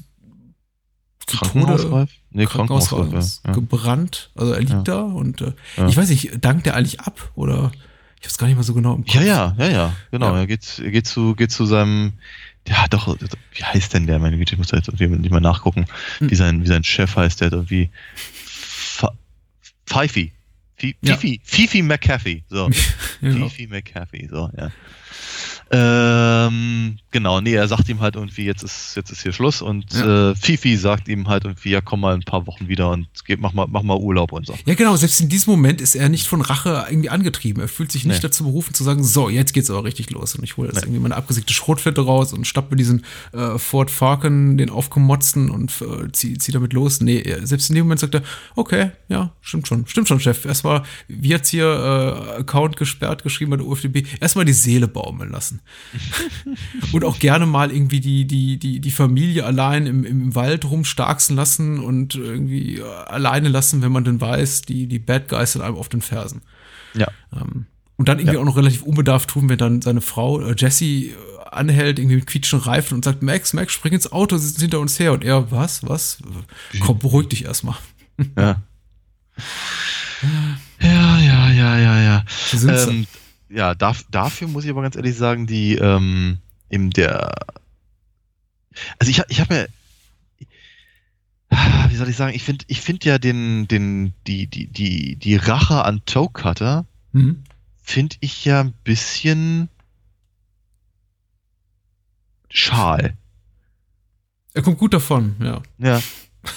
zu 1.25 1.37
Tode? 1.37 2.07
Nee, 2.29 2.45
Krankenhausreif 2.45 3.39
ja. 3.43 3.53
gebrannt. 3.53 4.29
Also 4.35 4.51
er 4.51 4.59
liegt 4.59 4.87
da 4.87 5.01
und 5.01 5.41
äh, 5.41 5.53
ich 5.87 5.97
weiß 5.97 6.09
nicht, 6.09 6.45
dankt 6.45 6.67
er 6.67 6.75
eigentlich 6.75 6.99
ab 6.99 7.31
oder 7.33 7.71
ich 8.19 8.25
hab's 8.25 8.37
gar 8.37 8.47
nicht 8.47 8.55
mal 8.55 8.63
so 8.63 8.73
genau 8.73 8.95
im 8.95 9.05
Kopf. 9.05 9.13
Ja, 9.15 9.21
ja, 9.21 9.55
ja, 9.57 9.67
ja, 9.69 9.93
genau. 10.11 10.33
Ja. 10.33 10.39
Er 10.41 10.47
geht, 10.47 10.79
er 10.83 10.91
geht 10.91 11.07
zu, 11.07 11.35
geht 11.35 11.51
zu 11.51 11.65
seinem, 11.65 12.13
ja, 12.67 12.85
doch, 12.89 13.15
wie 13.53 13.63
heißt 13.63 13.93
denn 13.93 14.07
der? 14.07 14.19
Meine 14.19 14.37
Güte, 14.37 14.53
ich 14.53 14.57
muss 14.57 14.67
da 14.69 14.77
jetzt 14.77 14.87
irgendwie 14.87 15.07
nicht 15.07 15.31
mal 15.31 15.39
nachgucken, 15.41 15.85
Hm. 16.19 16.31
wie 16.31 16.35
sein, 16.35 16.63
wie 16.63 16.67
sein 16.67 16.83
Chef 16.83 17.15
heißt, 17.15 17.41
der 17.41 17.51
irgendwie 17.51 17.89
Fa- 18.15 19.13
Fifi. 19.85 20.31
Fi- 20.77 20.95
Ja. 21.01 21.15
Fifi, 21.15 21.39
Fifi 21.43 21.81
McCaffey, 21.81 22.43
so. 22.49 22.69
Fifi 23.21 23.67
McCaffey, 23.67 24.27
so, 24.29 24.49
ja. 24.57 24.71
Ähm, 25.71 26.44
genau, 27.15 27.39
nee, 27.39 27.53
er 27.53 27.67
sagt 27.69 27.87
ihm 27.87 28.01
halt 28.01 28.15
irgendwie, 28.15 28.43
jetzt 28.43 28.61
ist, 28.61 28.95
jetzt 28.97 29.09
ist 29.09 29.23
hier 29.23 29.31
Schluss 29.31 29.61
und 29.61 29.93
Ja. 29.93 30.31
äh, 30.31 30.35
Fifi 30.35 30.75
sagt 30.75 31.07
ihm 31.07 31.29
halt 31.29 31.45
irgendwie, 31.45 31.69
ja, 31.69 31.79
komm 31.79 32.01
mal 32.01 32.13
ein 32.13 32.23
paar 32.23 32.45
Wochen 32.45 32.67
wieder 32.67 32.91
und 32.91 33.07
geh, 33.25 33.37
mach 33.39 33.53
mal, 33.53 33.67
mach 33.69 33.83
mal 33.83 33.95
Urlaub 33.97 34.33
und 34.33 34.45
so. 34.45 34.53
Ja, 34.65 34.73
genau, 34.75 34.97
selbst 34.97 35.21
in 35.21 35.29
diesem 35.29 35.51
Moment 35.51 35.79
ist 35.79 35.95
er 35.95 36.09
nicht 36.09 36.27
von 36.27 36.41
Rache 36.41 36.85
irgendwie 36.89 37.09
angetrieben. 37.09 37.61
Er 37.61 37.69
fühlt 37.69 37.89
sich 37.91 38.03
nicht 38.03 38.17
Nee. 38.17 38.21
dazu 38.21 38.43
berufen 38.43 38.73
zu 38.73 38.83
sagen, 38.83 39.01
so, 39.05 39.29
jetzt 39.29 39.53
geht's 39.53 39.69
aber 39.69 39.85
richtig 39.85 40.11
los. 40.11 40.35
Und 40.35 40.43
ich 40.43 40.57
hole 40.57 40.67
jetzt 40.67 40.75
Nee. 40.81 40.81
irgendwie 40.87 40.99
meine 41.03 41.15
abgesägte 41.15 41.53
Schrotflinte 41.53 42.01
raus 42.01 42.33
und 42.33 42.45
schnapp 42.45 42.69
mir 42.69 42.75
diesen 42.75 43.05
äh, 43.31 43.57
Ford 43.57 43.89
Falcon, 43.89 44.57
den 44.57 44.69
aufgemotzten 44.69 45.49
und 45.49 45.71
äh, 45.81 46.11
zieh, 46.11 46.37
zieh 46.37 46.51
damit 46.51 46.73
los. 46.73 46.99
Nee, 46.99 47.23
selbst 47.43 47.69
in 47.69 47.75
dem 47.75 47.85
Moment 47.85 48.01
sagt 48.01 48.15
er, 48.15 48.23
okay, 48.57 48.91
ja, 49.07 49.31
stimmt 49.41 49.67
schon, 49.69 49.87
stimmt 49.87 50.09
schon, 50.09 50.19
Chef. 50.19 50.43
Erstmal, 50.43 50.83
wie 51.07 51.29
jetzt 51.29 51.47
hier 51.47 51.65
äh, 52.35 52.39
Account 52.41 52.75
gesperrt 52.75 53.23
geschrieben 53.23 53.51
bei 53.51 53.57
der 53.57 53.65
UFDB, 53.65 54.03
erstmal 54.19 54.43
die 54.43 54.51
Seele 54.53 54.87
baumeln 54.89 55.31
lassen. 55.31 55.61
und 56.91 57.04
auch 57.05 57.19
gerne 57.19 57.45
mal 57.45 57.71
irgendwie 57.71 57.99
die, 57.99 58.25
die, 58.25 58.57
die, 58.57 58.79
die 58.79 58.91
Familie 58.91 59.45
allein 59.45 59.85
im, 59.87 60.03
im 60.03 60.35
Wald 60.35 60.65
rumstarksen 60.65 61.35
lassen 61.35 61.79
und 61.79 62.15
irgendwie 62.15 62.81
alleine 62.81 63.49
lassen, 63.49 63.81
wenn 63.81 63.91
man 63.91 64.03
denn 64.03 64.19
weiß, 64.21 64.63
die, 64.63 64.87
die 64.87 64.99
Bad 64.99 65.27
Guys 65.29 65.53
sind 65.53 65.61
einem 65.61 65.75
auf 65.77 65.89
den 65.89 66.01
Fersen. 66.01 66.41
Ja. 66.95 67.07
Ähm, 67.33 67.65
und 67.97 68.09
dann 68.09 68.19
irgendwie 68.19 68.35
Ja. 68.35 68.41
auch 68.41 68.45
noch 68.45 68.57
relativ 68.57 68.83
unbedarft 68.83 69.29
tun, 69.29 69.47
wenn 69.49 69.57
dann 69.57 69.81
seine 69.81 70.01
Frau 70.01 70.41
äh, 70.41 70.55
Jessie 70.57 71.11
äh, 71.11 71.15
anhält, 71.51 71.97
irgendwie 71.99 72.17
mit 72.17 72.27
quietschenden 72.27 72.67
Reifen 72.67 72.95
und 72.95 73.05
sagt, 73.05 73.23
Max, 73.23 73.53
Max, 73.53 73.73
spring 73.73 73.93
ins 73.93 74.11
Auto, 74.11 74.35
sie 74.37 74.49
sind 74.49 74.61
hinter 74.61 74.79
uns 74.79 74.99
her. 74.99 75.13
Und 75.13 75.23
er, 75.23 75.49
was, 75.51 75.87
was? 75.87 76.17
Komm, 76.81 76.99
beruhig 76.99 77.29
dich 77.29 77.45
erstmal. 77.45 77.77
Ja. 78.37 78.61
Ja, 80.81 81.19
ja, 81.19 81.49
ja, 81.51 81.77
ja, 81.77 82.01
ja. 82.01 82.23
Ähm, 82.53 83.05
ja, 83.49 83.75
darf, 83.75 84.03
dafür 84.11 84.47
muss 84.47 84.63
ich 84.63 84.69
aber 84.69 84.81
ganz 84.81 84.95
ehrlich 84.95 85.15
sagen, 85.15 85.45
die 85.47 85.75
ähm, 85.75 86.37
in 86.69 86.89
der 86.91 87.33
also 88.99 89.09
ich, 89.09 89.19
hab- 89.19 89.29
ich 89.31 89.39
habe 89.39 89.53
mir 89.53 89.67
wie 91.89 91.95
soll 91.95 92.09
ich 92.09 92.17
sagen, 92.17 92.35
ich 92.35 92.43
finde 92.43 92.65
ich 92.67 92.81
finde 92.81 93.07
ja 93.07 93.17
den 93.17 93.67
den 93.67 94.13
die 94.27 94.47
die 94.47 94.67
die 94.67 95.15
die 95.15 95.35
Rache 95.35 95.83
an 95.85 96.01
Toe 96.05 96.29
Cutter 96.31 96.85
Mhm. 97.13 97.43
finde 97.81 98.17
ich 98.19 98.43
ja 98.43 98.59
ein 98.61 98.73
bisschen 98.83 99.69
schal. 102.49 103.15
Er 104.53 104.61
kommt 104.61 104.77
gut 104.77 104.93
davon, 104.93 105.35
ja. 105.41 105.61
Ja. 105.77 106.01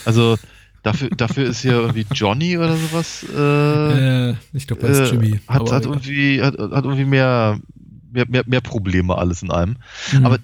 Also 0.04 0.36
dafür 0.82 1.10
dafür 1.10 1.44
ist 1.48 1.62
ja 1.62 1.72
irgendwie 1.72 2.06
Johnny 2.12 2.56
oder 2.58 2.76
sowas 2.76 3.24
äh, 3.32 4.30
Äh, 4.30 4.36
ich 4.52 4.66
glaube, 4.66 4.82
das 4.86 4.98
ist 4.98 5.08
äh, 5.08 5.10
Jimmy. 5.12 5.40
hat, 5.46 5.70
hat 5.72 5.84
irgendwie 5.84 6.42
hat, 6.42 6.54
hat 6.58 6.84
irgendwie 6.84 7.04
mehr, 7.04 7.60
mehr 8.10 8.26
mehr 8.28 8.44
mehr 8.46 8.60
Probleme 8.60 9.16
alles 9.16 9.42
in 9.42 9.50
einem. 9.50 9.76
Mhm. 10.12 10.26
aber- 10.26 10.38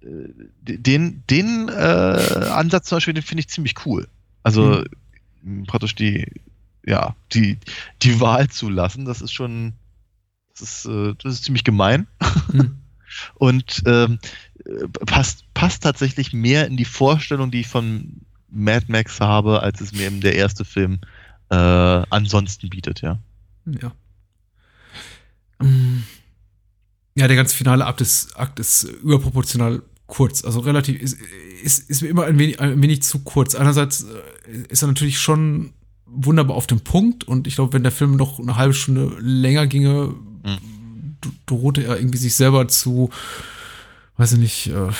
äh, 0.00 0.78
den, 0.78 1.22
den 1.28 1.68
äh, 1.68 1.72
Ansatz 1.72 2.88
zum 2.88 2.96
Beispiel, 2.96 3.14
den 3.14 3.22
finde 3.22 3.40
ich 3.40 3.48
ziemlich 3.48 3.74
cool. 3.86 4.06
Also 4.42 4.84
mh, 5.42 5.64
praktisch 5.66 5.94
die, 5.94 6.26
ja, 6.86 7.16
die, 7.32 7.58
die 8.02 8.20
Wahl 8.20 8.48
zu 8.48 8.68
lassen, 8.70 9.04
das 9.04 9.20
ist 9.20 9.32
schon, 9.32 9.72
das 10.52 10.62
ist, 10.62 10.86
äh, 10.86 11.14
das 11.22 11.34
ist 11.34 11.44
ziemlich 11.44 11.64
gemein 11.64 12.06
Mhm. 12.52 12.78
und 13.34 13.82
ähm, 13.86 14.18
äh, 14.64 14.86
passt, 15.06 15.44
passt 15.54 15.82
tatsächlich 15.82 16.32
mehr 16.32 16.66
in 16.66 16.76
die 16.76 16.84
Vorstellung, 16.84 17.50
die 17.50 17.60
ich 17.60 17.68
von 17.68 18.20
Mad 18.50 18.86
Max 18.88 19.20
habe, 19.20 19.62
als 19.62 19.80
es 19.80 19.92
mir 19.92 20.06
eben 20.06 20.20
der 20.20 20.36
erste 20.36 20.64
Film 20.64 21.00
äh, 21.50 21.54
ansonsten 21.56 22.70
bietet, 22.70 23.00
ja. 23.02 23.18
Ja. 23.66 23.92
Ja, 27.18 27.26
der 27.26 27.36
ganze 27.36 27.56
finale 27.56 27.84
Akt 27.84 28.00
ist, 28.00 28.36
Akt 28.36 28.60
ist 28.60 28.84
überproportional 28.84 29.82
kurz. 30.06 30.44
Also 30.44 30.60
relativ, 30.60 31.00
ist, 31.02 31.18
ist, 31.64 31.90
ist 31.90 32.02
mir 32.02 32.08
immer 32.08 32.24
ein 32.24 32.38
wenig, 32.38 32.60
ein 32.60 32.80
wenig 32.80 33.02
zu 33.02 33.18
kurz. 33.18 33.54
Einerseits 33.56 34.04
äh, 34.04 34.56
ist 34.68 34.82
er 34.82 34.88
natürlich 34.88 35.18
schon 35.18 35.72
wunderbar 36.06 36.56
auf 36.56 36.66
dem 36.68 36.80
Punkt 36.80 37.24
und 37.24 37.46
ich 37.48 37.56
glaube, 37.56 37.72
wenn 37.72 37.82
der 37.82 37.92
Film 37.92 38.16
noch 38.16 38.38
eine 38.38 38.56
halbe 38.56 38.72
Stunde 38.72 39.16
länger 39.20 39.66
ginge, 39.66 40.14
d- 40.44 41.28
drohte 41.46 41.82
er 41.84 41.98
irgendwie 41.98 42.18
sich 42.18 42.34
selber 42.36 42.68
zu, 42.68 43.10
weiß 44.16 44.32
ich 44.34 44.38
nicht, 44.38 44.66
äh, 44.68 44.90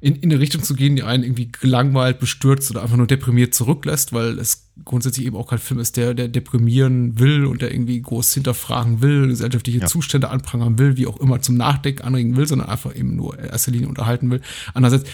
in, 0.00 0.16
in 0.16 0.30
eine 0.32 0.40
Richtung 0.40 0.62
zu 0.62 0.74
gehen, 0.74 0.96
die 0.96 1.02
einen 1.02 1.22
irgendwie 1.22 1.52
gelangweilt, 1.52 2.18
bestürzt 2.18 2.70
oder 2.70 2.82
einfach 2.82 2.96
nur 2.96 3.06
deprimiert 3.06 3.54
zurücklässt, 3.54 4.14
weil 4.14 4.38
es 4.38 4.69
grundsätzlich 4.84 5.26
eben 5.26 5.36
auch 5.36 5.48
kein 5.48 5.58
Film 5.58 5.80
ist, 5.80 5.96
der, 5.96 6.14
der 6.14 6.28
deprimieren 6.28 7.18
will 7.18 7.44
und 7.44 7.62
der 7.62 7.72
irgendwie 7.72 8.00
groß 8.00 8.34
hinterfragen 8.34 9.02
will, 9.02 9.28
gesellschaftliche 9.28 9.80
Ja. 9.80 9.86
Zustände 9.86 10.30
anprangern 10.30 10.78
will, 10.78 10.96
wie 10.96 11.06
auch 11.06 11.18
immer 11.18 11.40
zum 11.40 11.56
Nachdenken 11.56 12.02
anregen 12.02 12.36
will, 12.36 12.46
sondern 12.46 12.68
einfach 12.68 12.94
eben 12.94 13.16
nur 13.16 13.38
in 13.38 13.46
erster 13.46 13.70
Linie 13.72 13.88
unterhalten 13.88 14.30
will. 14.30 14.40
Andererseits 14.74 15.08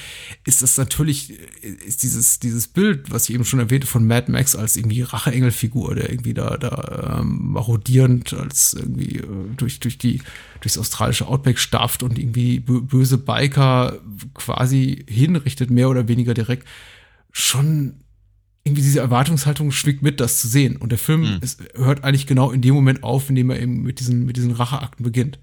ist 0.44 0.62
das 0.62 0.76
natürlich, 0.78 1.34
ist 1.62 2.02
dieses, 2.02 2.38
dieses 2.40 2.68
Bild, 2.68 3.10
was 3.10 3.28
ich 3.28 3.34
eben 3.34 3.44
schon 3.44 3.60
erwähnte, 3.60 3.86
von 3.86 4.06
Mad 4.06 4.30
Max 4.30 4.56
als 4.56 4.76
irgendwie 4.76 5.02
Racheengelfigur, 5.02 5.94
der 5.94 6.10
irgendwie 6.10 6.34
da, 6.34 6.56
da 6.56 7.18
ähm, 7.20 7.52
marodierend 7.52 8.32
als 8.34 8.74
irgendwie 8.74 9.18
äh, 9.18 9.26
durch, 9.56 9.80
durch 9.80 9.98
die, 9.98 10.22
durchs 10.60 10.78
australische 10.78 11.26
Outback 11.26 11.58
stafft 11.58 12.02
und 12.02 12.18
irgendwie 12.18 12.60
bö 12.60 12.80
böse 12.80 13.18
Biker 13.18 13.98
quasi 14.34 15.04
hinrichtet, 15.08 15.70
mehr 15.70 15.88
oder 15.88 16.08
weniger 16.08 16.34
direkt, 16.34 16.66
schon 17.32 17.94
irgendwie 18.66 18.82
diese 18.82 19.00
Erwartungshaltung 19.00 19.70
schwingt 19.70 20.02
mit, 20.02 20.20
das 20.20 20.40
zu 20.40 20.48
sehen. 20.48 20.76
Und 20.76 20.90
der 20.90 20.98
Film 20.98 21.20
Mhm. 21.20 21.38
ist, 21.40 21.62
hört 21.76 22.02
eigentlich 22.04 22.26
genau 22.26 22.50
in 22.50 22.60
dem 22.60 22.74
Moment 22.74 23.02
auf, 23.04 23.28
in 23.30 23.36
dem 23.36 23.48
er 23.50 23.60
eben 23.60 23.82
mit 23.82 24.00
diesen, 24.00 24.26
mit 24.26 24.36
diesen 24.36 24.50
Racheakten 24.50 25.04
beginnt. 25.04 25.38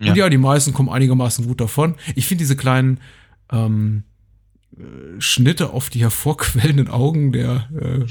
Und 0.00 0.06
Ja. 0.06 0.14
ja, 0.14 0.28
die 0.30 0.38
meisten 0.38 0.72
kommen 0.72 0.88
einigermaßen 0.88 1.46
gut 1.46 1.60
davon. 1.60 1.94
Ich 2.16 2.26
finde 2.26 2.42
diese 2.42 2.56
kleinen 2.56 2.98
ähm, 3.52 4.04
äh, 4.76 5.20
Schnitte 5.20 5.70
auf 5.70 5.90
die 5.90 6.00
hervorquellenden 6.00 6.88
Augen 6.88 7.30
der 7.32 7.68
äh, 7.78 8.06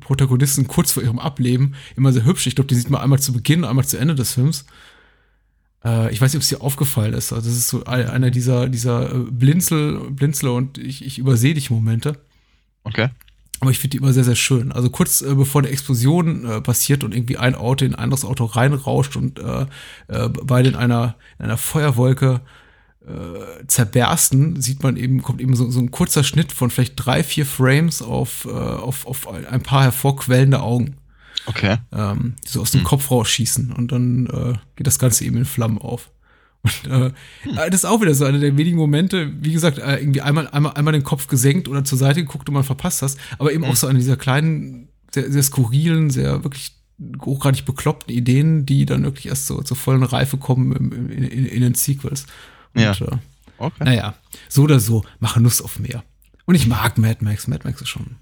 Protagonisten 0.00 0.68
kurz 0.68 0.92
vor 0.92 1.02
ihrem 1.02 1.18
Ableben 1.18 1.74
immer 1.96 2.12
sehr 2.12 2.24
hübsch. 2.24 2.46
Ich 2.46 2.54
glaube, 2.54 2.68
die 2.68 2.74
sieht 2.74 2.90
man 2.90 3.00
einmal 3.00 3.18
zu 3.18 3.32
Beginn, 3.32 3.64
einmal 3.64 3.84
zu 3.86 3.96
Ende 3.98 4.14
des 4.14 4.34
Films. 4.34 4.66
Äh, 5.84 6.12
ich 6.12 6.20
weiß 6.20 6.32
nicht, 6.32 6.36
ob 6.38 6.42
es 6.42 6.48
dir 6.48 6.60
aufgefallen 6.60 7.14
ist. 7.14 7.32
Also 7.32 7.48
das 7.48 7.56
ist 7.58 7.68
so 7.68 7.84
ein- 7.84 8.08
einer 8.08 8.30
dieser, 8.30 8.68
dieser 8.68 9.12
äh, 9.14 9.18
Blinzel, 9.30 10.10
Blinzler 10.10 10.52
und 10.54 10.76
ich, 10.78 11.04
ich 11.04 11.18
übersehe 11.18 11.54
dich 11.54 11.70
Momente. 11.70 12.20
Okay. 12.84 13.08
Aber 13.60 13.70
ich 13.70 13.78
finde 13.78 13.90
die 13.90 13.98
immer 13.98 14.12
sehr, 14.14 14.24
sehr 14.24 14.36
schön. 14.36 14.72
Also 14.72 14.88
kurz 14.88 15.20
äh, 15.20 15.34
bevor 15.34 15.60
eine 15.60 15.70
Explosion 15.70 16.46
äh, 16.46 16.60
passiert 16.62 17.04
und 17.04 17.14
irgendwie 17.14 17.36
ein 17.36 17.54
Auto 17.54 17.84
in 17.84 17.94
ein 17.94 18.00
anderes 18.00 18.24
Auto 18.24 18.46
reinrauscht 18.46 19.16
und 19.16 19.38
äh, 19.38 19.66
äh, 20.08 20.28
beide 20.28 20.70
in 20.70 20.76
einer, 20.76 21.16
in 21.38 21.44
einer 21.44 21.58
Feuerwolke 21.58 22.40
äh, 23.06 23.66
zerbersten, 23.66 24.60
sieht 24.60 24.82
man 24.82 24.96
eben, 24.96 25.22
kommt 25.22 25.40
eben 25.40 25.56
so, 25.56 25.70
so 25.70 25.80
ein 25.80 25.90
kurzer 25.90 26.24
Schnitt 26.24 26.52
von 26.52 26.70
vielleicht 26.70 26.94
drei, 26.96 27.22
vier 27.22 27.44
Frames 27.44 28.00
auf, 28.02 28.46
äh, 28.46 28.50
auf, 28.50 29.06
auf 29.06 29.28
ein 29.28 29.62
paar 29.62 29.82
hervorquellende 29.82 30.60
Augen, 30.60 30.96
Okay. 31.46 31.78
ähm, 31.92 32.34
die 32.46 32.50
so 32.52 32.62
aus 32.62 32.70
dem 32.70 32.80
Hm. 32.80 32.86
Kopf 32.86 33.10
rausschießen 33.10 33.72
und 33.72 33.92
dann 33.92 34.26
äh, 34.26 34.58
geht 34.76 34.86
das 34.86 34.98
Ganze 34.98 35.24
eben 35.24 35.36
in 35.36 35.44
Flammen 35.44 35.78
auf. 35.78 36.10
Und 36.62 36.90
äh, 36.90 37.10
das 37.70 37.80
ist 37.80 37.84
auch 37.86 38.00
wieder 38.00 38.14
so 38.14 38.24
einer 38.26 38.38
der 38.38 38.56
wenigen 38.56 38.76
Momente, 38.76 39.32
wie 39.40 39.52
gesagt, 39.52 39.78
äh, 39.78 39.96
irgendwie 39.96 40.20
einmal, 40.20 40.48
einmal, 40.48 40.72
einmal 40.74 40.92
den 40.92 41.04
Kopf 41.04 41.26
gesenkt 41.26 41.68
oder 41.68 41.84
zur 41.84 41.96
Seite 41.98 42.20
geguckt 42.22 42.48
und 42.48 42.54
man 42.54 42.64
verpasst 42.64 43.00
das, 43.02 43.16
aber 43.38 43.52
eben 43.52 43.64
auch 43.64 43.76
so 43.76 43.86
eine 43.86 43.98
dieser 43.98 44.16
kleinen, 44.16 44.88
sehr, 45.10 45.30
sehr 45.32 45.42
skurrilen, 45.42 46.10
sehr 46.10 46.44
wirklich 46.44 46.72
hochgradig 47.22 47.64
bekloppten 47.64 48.14
Ideen, 48.14 48.66
die 48.66 48.84
dann 48.84 49.04
wirklich 49.04 49.26
erst 49.26 49.46
so 49.46 49.62
zur 49.62 49.76
vollen 49.76 50.02
Reife 50.02 50.36
kommen 50.36 50.72
im, 50.72 51.10
in, 51.10 51.24
in, 51.24 51.46
in 51.46 51.60
den 51.62 51.74
Sequels. 51.74 52.26
Und, 52.74 52.82
Ja. 52.82 52.92
Äh, 52.92 53.18
Okay. 53.60 53.84
naja, 53.84 54.14
so 54.48 54.62
oder 54.62 54.80
so, 54.80 55.04
mache 55.18 55.38
Lust 55.38 55.62
auf 55.62 55.78
mehr. 55.78 56.02
Und 56.46 56.54
ich 56.54 56.66
mag 56.66 56.96
Mad 56.96 57.18
Max. 57.22 57.46
Mad 57.46 57.60
Max 57.64 57.82
ist 57.82 57.88
schon. 57.90 58.16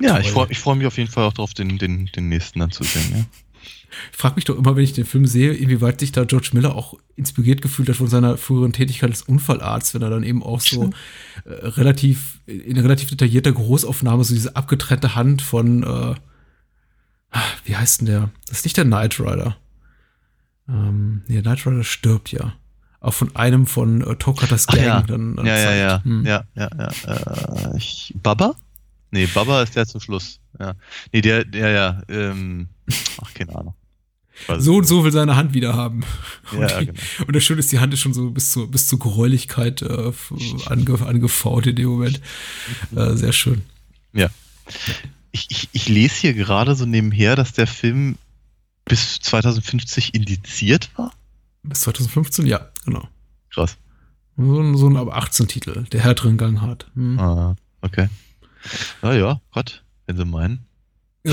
Ja, 0.00 0.18
ich 0.18 0.30
freue 0.30 0.46
ich 0.50 0.58
freu 0.58 0.74
mich 0.74 0.86
auf 0.86 0.96
jeden 0.96 1.10
Fall 1.10 1.24
auch 1.24 1.32
darauf, 1.34 1.52
den, 1.52 1.76
den, 1.76 2.06
den 2.06 2.28
nächsten 2.30 2.58
dann 2.58 2.70
zu 2.70 2.82
sehen. 2.82 3.04
Ja. 3.14 3.24
Ich 4.12 4.18
frage 4.18 4.36
mich 4.36 4.44
doch 4.44 4.56
immer, 4.56 4.76
wenn 4.76 4.84
ich 4.84 4.92
den 4.92 5.04
Film 5.04 5.26
sehe, 5.26 5.52
inwieweit 5.52 6.00
sich 6.00 6.12
da 6.12 6.24
George 6.24 6.50
Miller 6.52 6.74
auch 6.74 6.94
inspiriert 7.16 7.62
gefühlt 7.62 7.88
hat 7.88 7.96
von 7.96 8.08
seiner 8.08 8.36
früheren 8.36 8.72
Tätigkeit 8.72 9.10
als 9.10 9.22
Unfallarzt, 9.22 9.94
wenn 9.94 10.02
er 10.02 10.10
dann 10.10 10.22
eben 10.22 10.42
auch 10.42 10.60
so 10.60 10.90
äh, 11.44 11.50
relativ, 11.50 12.40
in 12.46 12.78
relativ 12.78 13.10
detaillierter 13.10 13.52
Großaufnahme 13.52 14.24
so 14.24 14.34
diese 14.34 14.56
abgetrennte 14.56 15.14
Hand 15.14 15.42
von, 15.42 15.82
äh, 15.82 16.14
wie 17.64 17.76
heißt 17.76 18.00
denn 18.00 18.06
der? 18.06 18.30
Das 18.48 18.58
ist 18.58 18.64
nicht 18.64 18.76
der 18.76 18.84
Knight 18.84 19.20
Rider. 19.20 19.56
Ähm, 20.68 21.22
nee, 21.26 21.42
Knight 21.42 21.66
Rider 21.66 21.84
stirbt 21.84 22.32
ja. 22.32 22.54
Auch 23.00 23.14
von 23.14 23.34
einem 23.34 23.66
von 23.66 24.02
äh, 24.02 24.16
Tokatas 24.16 24.66
Gang 24.66 24.84
ja. 24.84 25.02
dann, 25.02 25.36
dann 25.36 25.46
ja, 25.46 25.56
ja, 25.56 25.74
ja, 25.74 26.04
Hm. 26.04 26.26
ja, 26.26 26.44
ja, 26.54 26.68
ja. 26.76 27.72
Äh, 27.72 27.76
ich, 27.78 28.14
Baba? 28.22 28.54
Nee, 29.10 29.26
Baba 29.26 29.62
ist 29.62 29.74
der 29.74 29.86
zum 29.86 30.00
Schluss. 30.00 30.38
Ja. 30.58 30.74
Nee, 31.12 31.20
der, 31.22 31.44
der, 31.44 31.70
ja, 31.70 32.02
ähm, 32.08 32.68
ach, 33.22 33.32
keine 33.34 33.54
Ahnung. 33.56 33.74
Weiß 34.46 34.62
So 34.64 34.76
und 34.76 34.84
so 34.84 35.04
will 35.04 35.12
seine 35.12 35.36
Hand 35.36 35.54
wieder 35.54 35.74
haben. 35.74 36.04
Ja, 36.52 36.58
und, 36.60 36.80
die, 36.80 36.86
genau. 36.86 37.00
und 37.26 37.36
das 37.36 37.44
Schöne 37.44 37.60
ist, 37.60 37.70
die 37.72 37.78
Hand 37.78 37.94
ist 37.94 38.00
schon 38.00 38.14
so 38.14 38.30
bis 38.30 38.52
zur, 38.52 38.70
bis 38.70 38.88
zur 38.88 38.98
Gräulichkeit 38.98 39.82
äh, 39.82 40.12
ange, 40.66 41.06
angefaut 41.06 41.66
in 41.66 41.76
dem 41.76 41.88
Moment. 41.88 42.20
Äh, 42.94 43.14
sehr 43.16 43.32
schön. 43.32 43.62
Ich, 45.32 45.46
ich, 45.50 45.68
ich 45.72 45.88
lese 45.88 46.14
hier 46.20 46.34
gerade 46.34 46.74
so 46.74 46.86
nebenher, 46.86 47.36
dass 47.36 47.52
der 47.52 47.66
Film 47.66 48.16
bis 48.84 49.20
2050 49.20 50.14
indiziert 50.14 50.90
war. 50.96 51.12
Bis 51.62 51.82
2015, 51.82 52.46
ja, 52.46 52.68
genau. 52.84 53.08
Krass. 53.50 53.76
So 54.36 54.60
ein, 54.60 54.76
so 54.76 54.88
ein 54.88 54.96
ab 54.96 55.08
18 55.14 55.48
Titel, 55.48 55.84
der 55.92 56.00
härteren 56.00 56.38
Gang 56.38 56.60
hat. 56.60 56.86
Hm. 56.94 57.18
Ah, 57.18 57.56
okay. 57.82 58.08
Na 59.02 59.14
ja, 59.14 59.40
Gott, 59.52 59.84
wenn 60.06 60.16
Sie 60.16 60.24
meinen. 60.24 60.66
Äh, 61.24 61.32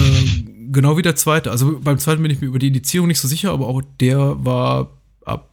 genau 0.71 0.97
wie 0.97 1.01
der 1.01 1.15
zweite. 1.15 1.49
Also 1.51 1.79
beim 1.79 1.97
zweiten 1.99 2.21
bin 2.21 2.31
ich 2.31 2.41
mir 2.41 2.47
über 2.47 2.59
die 2.59 2.67
Indizierung 2.67 3.07
nicht 3.07 3.19
so 3.19 3.27
sicher, 3.27 3.51
aber 3.51 3.67
auch 3.67 3.81
der 3.99 4.43
war 4.43 4.89
ab, 5.25 5.49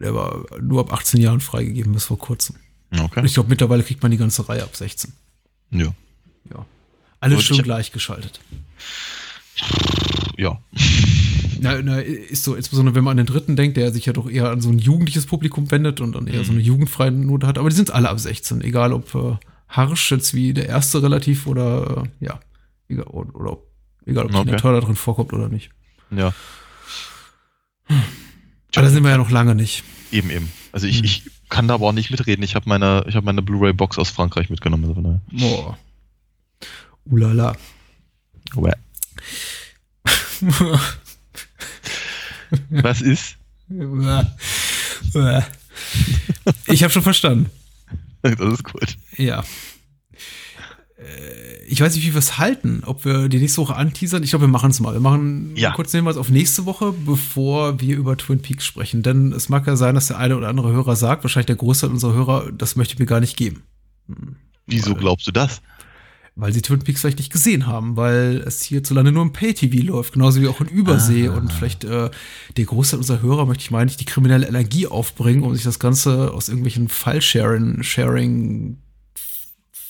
der 0.00 0.14
war 0.14 0.44
nur 0.60 0.80
ab 0.80 0.92
18 0.92 1.20
Jahren 1.20 1.40
freigegeben 1.40 1.92
bis 1.92 2.04
vor 2.04 2.18
kurzem. 2.18 2.56
Und 2.92 3.00
Okay. 3.00 3.22
ich 3.24 3.34
glaube, 3.34 3.48
mittlerweile 3.48 3.82
kriegt 3.82 4.02
man 4.02 4.10
die 4.10 4.18
ganze 4.18 4.48
Reihe 4.48 4.62
ab 4.62 4.76
16. 4.76 5.12
Ja. 5.70 5.94
Ja. 6.50 6.66
Alles 7.20 7.42
schön 7.42 7.56
ich- 7.56 7.62
gleichgeschaltet. 7.62 8.38
Ja. 10.36 10.58
Na, 11.60 11.80
na, 11.80 12.00
ist 12.00 12.44
so, 12.44 12.54
insbesondere 12.54 12.94
wenn 12.94 13.04
man 13.04 13.12
an 13.12 13.24
den 13.24 13.26
dritten 13.32 13.56
denkt, 13.56 13.76
der 13.76 13.92
sich 13.92 14.04
ja 14.06 14.12
doch 14.12 14.28
eher 14.28 14.50
an 14.50 14.60
so 14.60 14.68
ein 14.68 14.78
jugendliches 14.78 15.26
Publikum 15.26 15.70
wendet 15.70 16.00
und 16.00 16.12
dann 16.14 16.26
eher 16.26 16.44
so 16.44 16.52
eine 16.52 16.60
jugendfreie 16.60 17.10
Note 17.12 17.46
hat. 17.46 17.56
Aber 17.56 17.70
die 17.70 17.76
sind 17.76 17.92
alle 17.92 18.10
ab 18.10 18.18
16, 18.20 18.60
egal 18.60 18.92
ob 18.92 19.14
äh, 19.14 19.36
harsch 19.68 20.10
jetzt 20.10 20.34
wie 20.34 20.52
der 20.52 20.68
erste 20.68 21.02
relativ 21.02 21.46
oder 21.46 22.04
äh, 22.20 22.24
ja, 22.26 22.40
egal, 22.88 23.04
oder, 23.06 23.34
oder 23.34 23.52
ob, 23.52 23.70
egal 24.06 24.26
ob 24.26 24.34
Okay. 24.34 24.44
Tina 24.46 24.56
Turner 24.58 24.80
drin 24.80 24.96
vorkommt 24.96 25.32
oder 25.32 25.48
nicht. 25.48 25.70
Ja. 26.10 26.32
Aber 27.88 28.82
da 28.82 28.88
sind 28.90 29.02
wir 29.04 29.10
ja 29.10 29.18
noch 29.18 29.30
lange 29.30 29.54
nicht. 29.54 29.84
Eben, 30.10 30.30
eben. 30.30 30.50
Also 30.72 30.86
ich, 30.86 30.98
Hm. 30.98 31.04
ich 31.04 31.30
kann 31.48 31.68
da 31.68 31.74
aber 31.74 31.86
auch 31.86 31.92
nicht 31.92 32.10
mitreden. 32.10 32.42
Ich 32.42 32.54
habe 32.56 32.68
meine, 32.68 33.04
ich 33.08 33.14
hab 33.14 33.24
meine 33.24 33.42
Blu-ray-Box 33.42 33.98
aus 33.98 34.10
Frankreich 34.10 34.50
mitgenommen. 34.50 34.84
Also. 34.88 35.20
Boah. 35.30 35.78
Ulala. 37.04 37.54
Uäh. 38.56 38.72
Was 42.70 43.00
ist? 43.02 43.36
ich 46.66 46.82
habe 46.82 46.92
schon 46.92 47.02
verstanden. 47.02 47.50
Das 48.22 48.32
ist 48.40 48.64
gut. 48.64 48.96
Ja. 49.16 49.44
Äh, 51.04 51.44
Ich 51.66 51.80
weiß 51.80 51.94
nicht, 51.96 52.04
wie 52.06 52.12
wir 52.12 52.18
es 52.18 52.36
halten, 52.38 52.82
ob 52.84 53.04
wir 53.06 53.28
die 53.30 53.38
nächste 53.38 53.62
Woche 53.62 53.74
anteasern. 53.74 54.22
Ich 54.22 54.30
glaube, 54.30 54.44
wir 54.44 54.50
machen 54.50 54.70
es 54.70 54.80
mal. 54.80 54.92
Wir 54.92 55.00
machen 55.00 55.52
Ja. 55.56 55.72
kurz 55.72 55.92
Hinweis 55.92 56.18
auf 56.18 56.28
nächste 56.28 56.66
Woche, 56.66 56.92
bevor 56.92 57.80
wir 57.80 57.96
über 57.96 58.16
Twin 58.18 58.40
Peaks 58.40 58.66
sprechen. 58.66 59.02
Denn 59.02 59.32
es 59.32 59.48
mag 59.48 59.66
ja 59.66 59.74
sein, 59.74 59.94
dass 59.94 60.08
der 60.08 60.18
eine 60.18 60.36
oder 60.36 60.48
andere 60.48 60.70
Hörer 60.72 60.94
sagt, 60.94 61.24
wahrscheinlich 61.24 61.46
der 61.46 61.56
Großteil 61.56 61.88
unserer 61.90 62.12
Hörer, 62.12 62.52
das 62.52 62.76
möchte 62.76 62.94
ich 62.94 62.98
mir 63.00 63.06
gar 63.06 63.20
nicht 63.20 63.36
geben. 63.38 63.62
Wieso 64.66 64.92
Weil- 64.92 64.98
glaubst 65.00 65.26
du 65.26 65.32
das? 65.32 65.62
Weil 66.36 66.52
sie 66.52 66.62
Twin 66.62 66.80
Peaks 66.80 67.00
vielleicht 67.00 67.18
nicht 67.18 67.32
gesehen 67.32 67.66
haben, 67.66 67.96
weil 67.96 68.42
es 68.44 68.62
hierzulande 68.62 69.12
nur 69.12 69.22
im 69.22 69.32
Pay-TV 69.32 69.86
läuft, 69.86 70.14
genauso 70.14 70.40
wie 70.42 70.48
auch 70.48 70.60
in 70.60 70.66
Übersee. 70.66 71.28
Ah. 71.28 71.34
Und 71.36 71.52
vielleicht 71.52 71.84
äh, 71.84 72.10
der 72.56 72.64
Großteil 72.64 72.98
unserer 72.98 73.22
Hörer, 73.22 73.46
möchte 73.46 73.62
ich 73.62 73.70
meinen, 73.70 73.86
nicht 73.86 74.00
die 74.00 74.04
kriminelle 74.04 74.46
Energie 74.48 74.86
aufbringen, 74.88 75.44
um 75.44 75.54
sich 75.54 75.62
das 75.64 75.78
Ganze 75.78 76.32
aus 76.34 76.48
irgendwelchen 76.48 76.88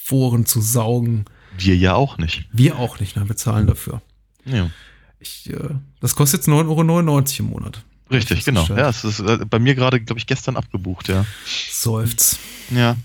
File-Sharing-Sharing-Foren 0.04 0.46
zu 0.46 0.60
saugen. 0.60 1.24
Wir 1.56 1.76
ja 1.76 1.94
auch 1.94 2.18
nicht. 2.18 2.46
Wir 2.52 2.78
auch 2.78 3.00
nicht, 3.00 3.16
nein, 3.16 3.28
wir 3.28 3.36
zahlen 3.36 3.66
dafür. 3.66 4.02
Ja. 4.44 4.70
Ich, 5.18 5.50
äh, 5.50 5.70
das 6.00 6.14
kostet 6.14 6.40
jetzt 6.40 6.48
9,99 6.48 6.54
Euro 6.68 7.24
im 7.38 7.46
Monat. 7.46 7.82
Richtig, 8.10 8.44
genau. 8.44 8.66
Ja, 8.66 8.90
es 8.90 9.04
ist 9.04 9.20
äh, 9.20 9.38
bei 9.48 9.58
mir 9.58 9.74
gerade, 9.74 10.00
glaube 10.00 10.18
ich, 10.18 10.26
gestern 10.26 10.56
abgebucht, 10.56 11.08
ja. 11.08 11.24
Seufz. 11.70 12.38
Ja. 12.70 12.96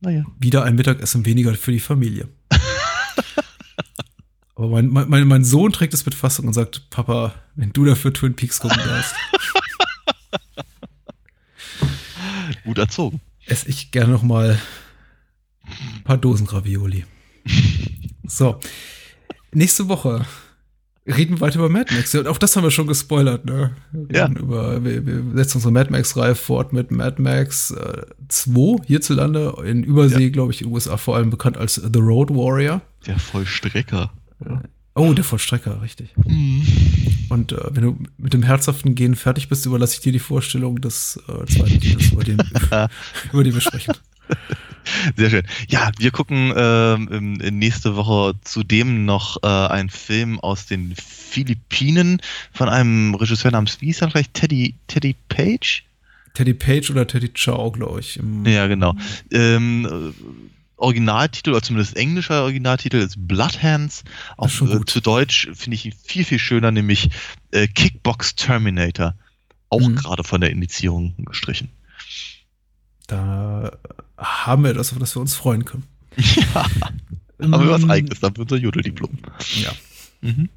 Naja. 0.00 0.24
Wieder 0.38 0.64
ein 0.64 0.76
Mittagessen 0.76 1.26
weniger 1.26 1.54
für 1.54 1.72
die 1.72 1.80
Familie. 1.80 2.28
Aber 4.54 4.68
mein, 4.68 4.88
mein, 4.88 5.28
mein, 5.28 5.44
Sohn 5.44 5.72
trägt 5.72 5.92
es 5.92 6.06
mit 6.06 6.14
Fassung 6.14 6.46
und 6.46 6.54
sagt, 6.54 6.88
Papa, 6.90 7.34
wenn 7.54 7.72
du 7.72 7.84
dafür 7.84 8.12
Twin 8.12 8.34
Peaks 8.34 8.60
gucken 8.60 8.78
darfst, 8.78 9.14
Gut 12.64 12.78
erzogen. 12.78 13.20
esse 13.46 13.68
ich 13.68 13.90
gerne 13.90 14.12
noch 14.12 14.22
mal 14.22 14.50
ein 14.50 14.60
paar 16.10 16.18
Dosen 16.18 16.46
Gravioli. 16.46 17.04
So. 18.26 18.60
Nächste 19.52 19.88
Woche 19.88 20.24
reden 21.04 21.34
wir 21.36 21.40
weiter 21.40 21.58
über 21.58 21.68
Mad 21.68 21.92
Max. 21.92 22.12
Ja, 22.12 22.20
und 22.20 22.28
auch 22.28 22.38
das 22.38 22.54
haben 22.54 22.62
wir 22.62 22.70
schon 22.70 22.86
gespoilert, 22.86 23.44
ne? 23.44 23.74
Wir, 23.90 24.16
Ja. 24.16 24.28
Über, 24.28 24.84
wir, 24.84 25.04
wir 25.04 25.24
setzen 25.34 25.56
unsere 25.56 25.72
Mad 25.72 25.90
Max-Reihe 25.90 26.36
fort 26.36 26.72
mit 26.72 26.92
Mad 26.92 27.20
Max 27.20 27.72
äh, 27.72 28.02
2 28.28 28.84
hierzulande, 28.86 29.56
in 29.64 29.82
Übersee, 29.82 30.30
glaube 30.30 30.52
ich, 30.52 30.60
in 30.60 30.68
den 30.68 30.74
USA 30.74 30.96
vor 30.96 31.16
allem 31.16 31.30
bekannt 31.30 31.58
als 31.58 31.74
The 31.74 31.98
Road 31.98 32.30
Warrior. 32.30 32.82
Der 33.04 33.18
Vollstrecker. 33.18 34.12
Oh, 34.94 35.12
der 35.12 35.24
Vollstrecker, 35.24 35.82
richtig. 35.82 36.14
Und 37.30 37.50
äh, 37.50 37.58
wenn 37.70 37.82
du 37.82 37.98
mit 38.16 38.32
dem 38.32 38.44
herzhaften 38.44 38.94
Gehen 38.94 39.16
fertig 39.16 39.48
bist, 39.48 39.66
überlasse 39.66 39.94
ich 39.94 40.00
dir 40.00 40.12
die 40.12 40.20
Vorstellung 40.20 40.80
des 40.80 41.20
äh, 41.26 41.46
zweiten 41.46 42.12
über 42.12 42.22
den, 42.22 42.38
über 43.32 43.44
den 43.44 43.54
wir 43.54 43.60
sprechen. 43.60 43.94
Sehr 45.16 45.30
schön. 45.30 45.42
Ja, 45.68 45.90
wir 45.98 46.10
gucken 46.10 46.52
ähm, 46.56 47.32
nächste 47.34 47.96
Woche 47.96 48.34
zudem 48.42 49.04
noch 49.04 49.42
äh, 49.42 49.46
einen 49.46 49.90
Film 49.90 50.40
aus 50.40 50.66
den 50.66 50.94
Philippinen 50.96 52.20
von 52.52 52.68
einem 52.68 53.14
Regisseur 53.14 53.50
namens, 53.50 53.80
wie 53.80 53.86
hieß 53.86 54.02
er 54.02 54.10
vielleicht? 54.10 54.34
Teddy, 54.34 54.74
Teddy 54.88 55.14
Page? 55.28 55.84
Teddy 56.34 56.54
Page 56.54 56.90
oder 56.90 57.06
Teddy 57.06 57.28
Chow, 57.28 57.72
glaube 57.72 58.00
ich. 58.00 58.16
Im, 58.16 58.44
Ja, 58.46 58.66
genau. 58.66 58.94
Ähm, 59.32 59.86
äh, 59.86 60.12
Originaltitel, 60.76 61.50
oder 61.50 61.62
zumindest 61.62 61.96
englischer 61.96 62.42
Originaltitel 62.42 62.96
ist 62.96 63.16
Bloodhands. 63.28 64.02
Auf, 64.36 64.48
ist 64.48 64.56
schon 64.56 64.82
äh, 64.82 64.84
zu 64.86 65.00
Deutsch 65.00 65.48
finde 65.54 65.74
ich 65.74 65.84
ihn 65.84 65.92
viel, 66.04 66.24
viel 66.24 66.38
schöner, 66.38 66.70
nämlich 66.70 67.10
äh, 67.50 67.66
Kickbox 67.68 68.34
Terminator. 68.34 69.14
Auch 69.68 69.80
Mhm. 69.80 69.96
gerade 69.96 70.24
von 70.24 70.40
der 70.40 70.50
Indizierung 70.50 71.14
gestrichen. 71.18 71.68
Da 73.10 73.72
haben 74.16 74.62
wir 74.64 74.70
etwas, 74.70 74.92
auf 74.92 74.98
das 74.98 75.14
wir 75.16 75.20
uns 75.20 75.34
freuen 75.34 75.64
können. 75.64 75.84
ja, 76.16 76.64
haben 77.40 77.64
wir 77.64 77.70
was 77.70 77.82
Ähm, 77.82 77.90
eigenes, 77.90 78.20
dann 78.20 78.36
wird 78.36 78.50
unser 78.52 78.62
Jodeldiplom. 78.62 79.10
Ja, 79.62 79.72
Mhm. 80.20 80.48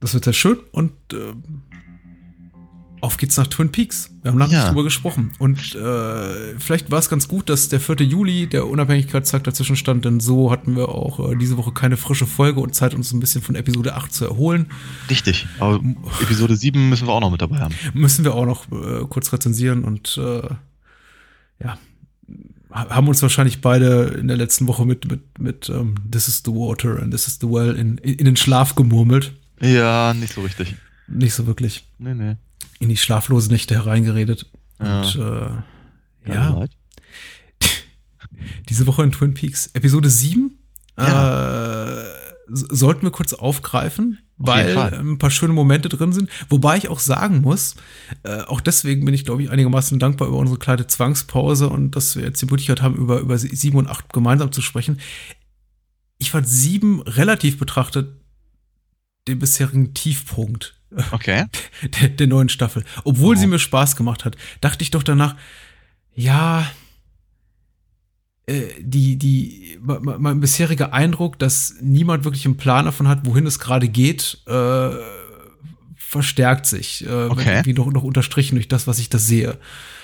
das 0.00 0.14
wird 0.14 0.24
sehr 0.24 0.32
schön 0.32 0.58
und 0.72 0.92
äh, 1.12 1.32
auf 3.02 3.16
geht's 3.16 3.38
nach 3.38 3.46
Twin 3.46 3.72
Peaks. 3.72 4.10
Wir 4.22 4.30
haben 4.30 4.38
lange 4.38 4.52
Ja. 4.52 4.58
nicht 4.60 4.70
drüber 4.72 4.84
gesprochen. 4.84 5.32
Und 5.38 5.74
äh, 5.74 6.58
vielleicht 6.58 6.90
war 6.90 6.98
es 6.98 7.08
ganz 7.08 7.28
gut, 7.28 7.48
dass 7.48 7.70
der 7.70 7.80
4. 7.80 7.96
Juli, 8.06 8.46
der 8.46 8.66
Unabhängigkeitstag 8.68 9.42
dazwischen 9.44 9.74
stand, 9.76 10.04
denn 10.04 10.20
so 10.20 10.50
hatten 10.52 10.76
wir 10.76 10.90
auch 10.90 11.30
äh, 11.32 11.34
diese 11.36 11.56
Woche 11.56 11.72
keine 11.72 11.96
frische 11.96 12.26
Folge 12.26 12.60
und 12.60 12.74
Zeit, 12.74 12.92
uns 12.94 13.10
ein 13.12 13.18
bisschen 13.20 13.40
von 13.40 13.54
Episode 13.54 13.94
8 13.96 14.12
zu 14.12 14.26
erholen. 14.26 14.66
Richtig. 15.08 15.46
Aber 15.58 15.80
Episode 16.20 16.54
7 16.56 16.90
müssen 16.90 17.06
wir 17.08 17.12
auch 17.14 17.20
noch 17.22 17.30
mit 17.30 17.40
dabei 17.40 17.60
haben. 17.60 17.74
Müssen 17.94 18.22
wir 18.22 18.34
auch 18.34 18.44
noch 18.44 18.70
äh, 18.70 19.06
kurz 19.08 19.32
rezensieren 19.32 19.82
und 19.84 20.18
äh, 20.22 20.42
ja, 21.62 21.78
ha- 22.70 22.88
haben 22.90 23.08
uns 23.08 23.22
wahrscheinlich 23.22 23.60
beide 23.60 24.04
in 24.18 24.28
der 24.28 24.36
letzten 24.36 24.66
Woche 24.66 24.84
mit, 24.86 25.10
mit, 25.10 25.38
mit 25.38 25.68
ähm, 25.68 25.94
This 26.10 26.28
is 26.28 26.42
the 26.44 26.50
Water 26.52 27.00
and 27.00 27.10
This 27.12 27.26
is 27.26 27.38
the 27.40 27.46
Well 27.48 27.76
in, 27.76 27.98
in, 27.98 28.14
in 28.14 28.24
den 28.24 28.36
Schlaf 28.36 28.74
gemurmelt. 28.74 29.32
Ja, 29.60 30.14
nicht 30.14 30.32
so 30.34 30.40
richtig. 30.42 30.74
Nicht 31.08 31.34
so 31.34 31.46
wirklich 31.46 31.86
Nee, 31.98 32.14
nee. 32.14 32.36
in 32.78 32.88
die 32.88 32.96
schlaflose 32.96 33.50
Nächte 33.50 33.74
hereingeredet. 33.74 34.46
Ja. 34.80 35.00
Und 35.02 35.16
äh, 35.16 36.32
ja, 36.32 36.50
Leid. 36.50 36.70
diese 38.68 38.86
Woche 38.86 39.02
in 39.02 39.12
Twin 39.12 39.34
Peaks. 39.34 39.68
Episode 39.74 40.08
7 40.08 40.52
Ja. 40.98 42.00
äh, 42.00 42.04
sollten 42.48 43.02
wir 43.02 43.10
kurz 43.10 43.32
aufgreifen, 43.32 44.18
Auf 44.18 44.29
weil 44.42 44.74
Fall. 44.74 44.94
ein 44.94 45.18
paar 45.18 45.30
schöne 45.30 45.52
Momente 45.52 45.88
drin 45.88 46.12
sind. 46.12 46.30
Wobei 46.48 46.76
ich 46.78 46.88
auch 46.88 46.98
sagen 46.98 47.42
muss, 47.42 47.76
äh, 48.22 48.40
auch 48.42 48.60
deswegen 48.60 49.04
bin 49.04 49.14
ich, 49.14 49.24
glaube 49.24 49.42
ich, 49.42 49.50
einigermaßen 49.50 49.98
dankbar 49.98 50.28
über 50.28 50.38
unsere 50.38 50.58
kleine 50.58 50.86
Zwangspause 50.86 51.68
und 51.68 51.94
dass 51.94 52.16
wir 52.16 52.24
jetzt 52.24 52.40
die 52.42 52.46
Möglichkeit 52.46 52.80
haben, 52.82 52.96
über, 52.96 53.20
über 53.20 53.36
7 53.38 53.76
und 53.76 53.88
8 53.88 54.12
gemeinsam 54.12 54.50
zu 54.50 54.62
sprechen. 54.62 54.98
ich 56.18 56.30
fand 56.30 56.48
sieben 56.48 57.00
relativ 57.02 57.58
betrachtet 57.58 58.08
den 59.28 59.38
bisherigen 59.38 59.94
Tiefpunkt 59.94 60.74
Okay. 61.12 61.44
der, 62.00 62.08
der 62.08 62.26
neuen 62.26 62.48
Staffel. 62.48 62.84
Obwohl 63.04 63.36
Oh. 63.36 63.38
sie 63.38 63.46
mir 63.46 63.58
Spaß 63.60 63.94
gemacht 63.96 64.24
hat, 64.24 64.36
dachte 64.60 64.82
ich 64.82 64.90
doch 64.90 65.02
danach, 65.04 65.36
ja, 66.14 66.60
äh, 66.62 66.64
die, 68.80 69.16
die, 69.16 69.78
me- 69.82 70.00
mein 70.18 70.40
bisheriger 70.40 70.92
Eindruck, 70.92 71.38
dass 71.38 71.74
niemand 71.80 72.24
wirklich 72.24 72.44
einen 72.46 72.56
Plan 72.56 72.84
davon 72.86 73.06
hat, 73.08 73.24
wohin 73.26 73.46
es 73.46 73.58
gerade 73.58 73.88
geht, 73.88 74.38
äh, 74.46 74.90
verstärkt 75.96 76.66
sich. 76.66 77.06
Äh, 77.06 77.26
Okay. 77.28 77.48
Irgendwie 77.50 77.74
noch, 77.74 77.92
noch 77.92 78.02
unterstrichen 78.02 78.56
durch 78.56 78.66
das, 78.68 78.86
was 78.86 78.98
ich 78.98 79.08
da 79.10 79.18
sehe. 79.18 79.58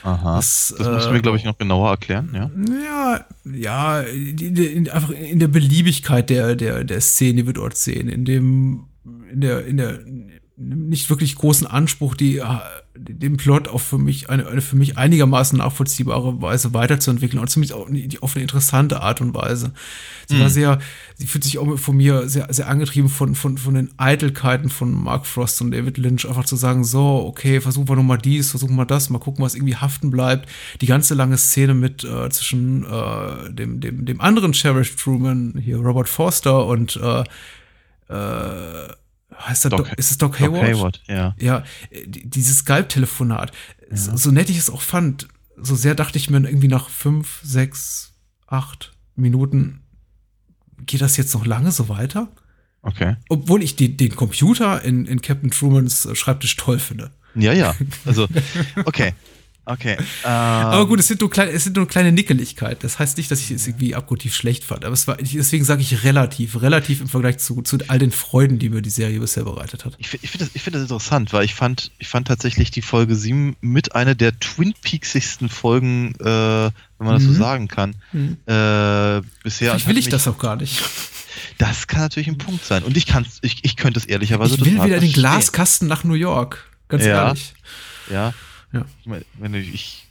Aha. 0.05 0.37
Das, 0.37 0.73
Das 0.79 1.07
äh, 1.07 1.13
mir, 1.13 1.21
glaube 1.21 1.37
ich, 1.37 1.45
noch 1.45 1.59
genauer 1.59 1.91
erklären, 1.91 2.31
ja. 2.33 2.51
Ja, 2.85 3.25
ja, 3.45 4.03
die, 4.05 4.53
die, 4.53 4.67
in, 4.67 4.89
einfach 4.89 5.11
in 5.11 5.41
der 5.41 5.49
Beliebigkeit 5.49 6.31
der, 6.31 6.55
der, 6.55 6.85
der 6.85 7.01
Szene, 7.01 7.43
die 7.43 7.47
wir 7.47 7.55
dort 7.55 7.77
sehen, 7.77 8.09
in 8.09 8.25
dem, 8.25 8.85
in 9.33 9.41
der, 9.41 9.67
in 9.67 9.77
der 9.79 9.99
nicht 10.57 11.11
wirklich 11.11 11.35
großen 11.35 11.67
Anspruch, 11.67 12.15
die, 12.15 12.37
äh, 12.39 12.45
den 12.99 13.37
Plot 13.37 13.69
auf 13.69 13.83
für 13.83 13.99
mich, 13.99 14.31
eine, 14.31 14.47
eine 14.47 14.61
für 14.61 14.77
mich 14.77 14.97
einigermaßen 14.99 15.59
nachvollziehbare 15.59 16.41
Weise 16.43 16.75
weiterzuentwickeln 16.75 17.41
und 17.41 17.49
zumindest 17.49 17.79
auch 17.79 17.89
die- 17.91 18.21
auf 18.23 18.35
eine 18.35 18.43
interessante 18.43 19.01
Art 19.03 19.21
und 19.21 19.35
Weise. 19.35 19.73
Sie 20.29 20.39
war 20.39 20.47
Mhm. 20.47 20.53
sehr, 20.53 20.79
sie 21.17 21.27
fühlt 21.27 21.45
sich 21.45 21.59
auch 21.59 21.79
von 21.79 21.97
mir 21.97 22.29
sehr, 22.29 22.47
sehr 22.53 22.69
angetrieben 22.69 23.09
von, 23.09 23.35
von, 23.35 23.59
von 23.59 23.75
den 23.75 23.91
Eitelkeiten 23.97 24.71
von 24.71 24.93
Mark 24.93 25.27
Frost 25.27 25.61
und 25.63 25.71
David 25.71 25.99
Lynch, 25.99 26.27
einfach 26.29 26.45
zu 26.45 26.57
sagen, 26.57 26.83
so, 26.85 27.25
okay, 27.27 27.61
versuchen 27.61 27.89
wir 27.89 27.97
nochmal 27.97 28.19
dies, 28.19 28.51
versuchen 28.51 28.77
wir 28.77 28.87
das, 28.87 29.11
mal 29.11 29.19
gucken, 29.19 29.45
was 29.45 29.55
irgendwie 29.55 29.77
haften 29.77 30.11
bleibt. 30.11 30.49
Die 30.81 30.87
ganze 30.87 31.15
lange 31.15 31.37
Szene 31.39 31.75
mit 31.75 32.03
äh, 32.05 32.29
zwischen 32.31 32.85
äh, 32.85 33.53
dem, 33.53 33.81
dem, 33.81 34.05
dem 34.07 34.21
anderen 34.21 34.55
Sheriff 34.55 34.97
Truman, 34.97 35.55
hier 35.63 35.77
Robert 35.79 36.09
Forster 36.09 36.67
und 36.67 36.97
äh, 36.97 37.25
äh, 38.09 38.89
heißt 39.41 39.65
er 39.67 39.71
Doc- 39.71 39.93
ist 39.97 40.11
es 40.11 40.19
Doc 40.19 40.33
Doc 40.33 40.41
Hayward? 40.41 40.63
Hayward, 40.63 41.03
ja. 41.09 41.35
Ja, 41.39 41.65
die- 42.07 42.29
dieses 42.29 42.59
Skype-Telefonat. 42.59 43.53
So, 43.91 44.17
so 44.17 44.31
nett 44.31 44.51
ich 44.51 44.59
es 44.59 44.71
auch 44.71 44.83
fand, 44.83 45.29
so 45.57 45.75
sehr 45.75 45.95
dachte 45.95 46.19
ich 46.19 46.29
mir 46.31 46.39
irgendwie 46.39 46.69
nach 46.69 46.89
fünf, 46.89 47.41
sechs, 47.43 48.13
acht 48.47 48.93
Minuten, 49.15 49.81
geht 50.87 51.01
das 51.01 51.17
jetzt 51.17 51.35
noch 51.35 51.47
lange 51.47 51.73
so 51.73 51.89
weiter? 51.89 52.29
Okay. 52.83 53.17
Obwohl 53.29 53.63
ich 53.63 53.75
die, 53.77 53.97
den 53.97 54.15
Computer 54.15 54.83
in, 54.83 55.07
in 55.07 55.21
Captain 55.23 55.51
Trumans 55.51 56.09
Schreibtisch 56.15 56.57
toll 56.57 56.79
finde. 56.79 57.11
Ja, 57.35 57.53
ja. 57.53 57.75
Also, 58.05 58.29
okay. 58.85 59.13
Okay. 59.69 59.97
Aber 60.23 60.83
Ähm, 60.83 60.89
gut, 60.89 61.01
es 61.01 61.09
sind, 61.09 61.21
nur 61.21 61.29
kleine, 61.29 61.51
es 61.51 61.65
sind 61.65 61.77
nur 61.77 61.89
kleine 61.89 62.13
Nickeligkeiten. 62.13 62.79
Das 62.83 63.01
heißt 63.01 63.17
nicht, 63.19 63.29
dass 63.33 63.41
ich 63.41 63.51
es 63.51 63.67
irgendwie 63.67 63.97
abgrundtief 63.97 64.33
schlecht 64.33 64.63
fand. 64.63 64.85
Aber 64.85 64.95
es 64.95 65.09
war, 65.09 65.17
deswegen 65.17 65.65
sage 65.65 65.83
ich 65.83 66.05
relativ, 66.05 66.63
relativ 66.63 67.01
im 67.01 67.09
Vergleich 67.09 67.39
zu, 67.39 67.63
zu 67.63 67.79
all 67.89 67.99
den 67.99 68.13
Freuden, 68.13 68.61
die 68.61 68.69
mir 68.71 68.81
die 68.81 68.91
Serie 68.91 69.19
bisher 69.19 69.43
bereitet 69.43 69.85
hat. 69.85 69.95
Ich, 69.99 70.15
ich 70.23 70.31
finde 70.31 70.45
das, 70.47 70.55
ich 70.55 70.63
find 70.63 70.77
das 70.77 70.83
interessant, 70.83 71.33
weil 71.33 71.45
ich 71.45 71.55
fand, 71.55 71.91
ich 71.99 72.07
fand 72.07 72.29
tatsächlich 72.29 72.71
die 72.71 72.81
Folge 72.83 73.17
7 73.17 73.57
mit 73.61 73.95
einer 73.97 74.15
der 74.15 74.39
Twin 74.39 74.73
Peaksigsten 74.83 75.49
Folgen, 75.49 76.15
äh, 76.21 76.25
wenn 76.25 76.73
man 76.99 77.15
das 77.15 77.25
so 77.25 77.31
Mhm. 77.31 77.35
sagen 77.37 77.69
kann, 77.69 77.97
Mhm. 78.13 78.37
äh, 78.47 79.21
bisher. 79.43 79.73
Vielleicht 79.73 79.89
will 79.89 79.99
ich 79.99 80.09
das 80.09 80.29
auch 80.29 80.39
gar 80.39 80.55
nicht. 80.57 80.81
Das 81.59 81.87
kann 81.87 82.01
natürlich 82.01 82.29
ein 82.29 82.39
Punkt 82.39 82.65
sein. 82.65 82.83
Und 82.83 82.97
ich 82.97 83.05
kann 83.07 83.27
ich, 83.43 83.59
ich 83.63 83.77
könnte 83.77 83.99
es 84.01 84.07
ehrlicherweise 84.07 84.55
Ich 84.55 84.65
will 84.65 84.83
wieder 84.85 85.01
den. 85.01 85.13
Glaskasten 85.13 85.87
nach 85.87 86.03
New 86.05 86.15
York. 86.15 86.65
Ganz 86.89 87.05
Ja. 87.05 87.27
ehrlich. 87.29 87.53
Ja. 88.11 88.33
Ja. 88.77 88.87
Ich, 89.01 89.41
meine, 89.41 89.59
ich, 89.59 90.07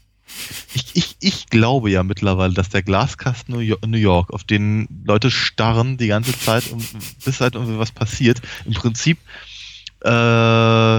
ich, 0.73 0.85
ich, 0.93 1.15
ich 1.19 1.47
glaube 1.47 1.91
ja 1.91 2.03
mittlerweile, 2.03 2.53
dass 2.53 2.69
der 2.69 2.83
Glaskasten 2.83 3.55
New 3.55 3.97
York, 3.97 4.33
auf 4.33 4.43
den 4.43 4.87
Leute 5.05 5.31
starren 5.31 5.97
die 5.97 6.07
ganze 6.07 6.37
Zeit, 6.37 6.71
um, 6.71 6.83
bis 7.23 7.41
halt 7.41 7.55
irgendwie 7.55 7.79
was 7.79 7.91
passiert, 7.91 8.41
im 8.65 8.73
Prinzip 8.73 9.17
äh, 10.01 10.97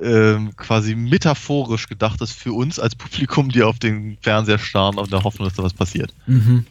ähm, 0.00 0.56
quasi 0.56 0.94
metaphorisch 0.94 1.88
gedacht 1.88 2.20
ist 2.20 2.32
für 2.32 2.52
uns 2.52 2.78
als 2.78 2.94
Publikum, 2.94 3.50
die 3.50 3.62
auf 3.62 3.78
den 3.78 4.16
Fernseher 4.20 4.58
starren, 4.58 4.98
auf 4.98 5.08
der 5.08 5.24
Hoffnung, 5.24 5.48
dass 5.48 5.56
da 5.56 5.62
was 5.62 5.74
passiert. 5.74 6.14
Mhm. 6.26 6.66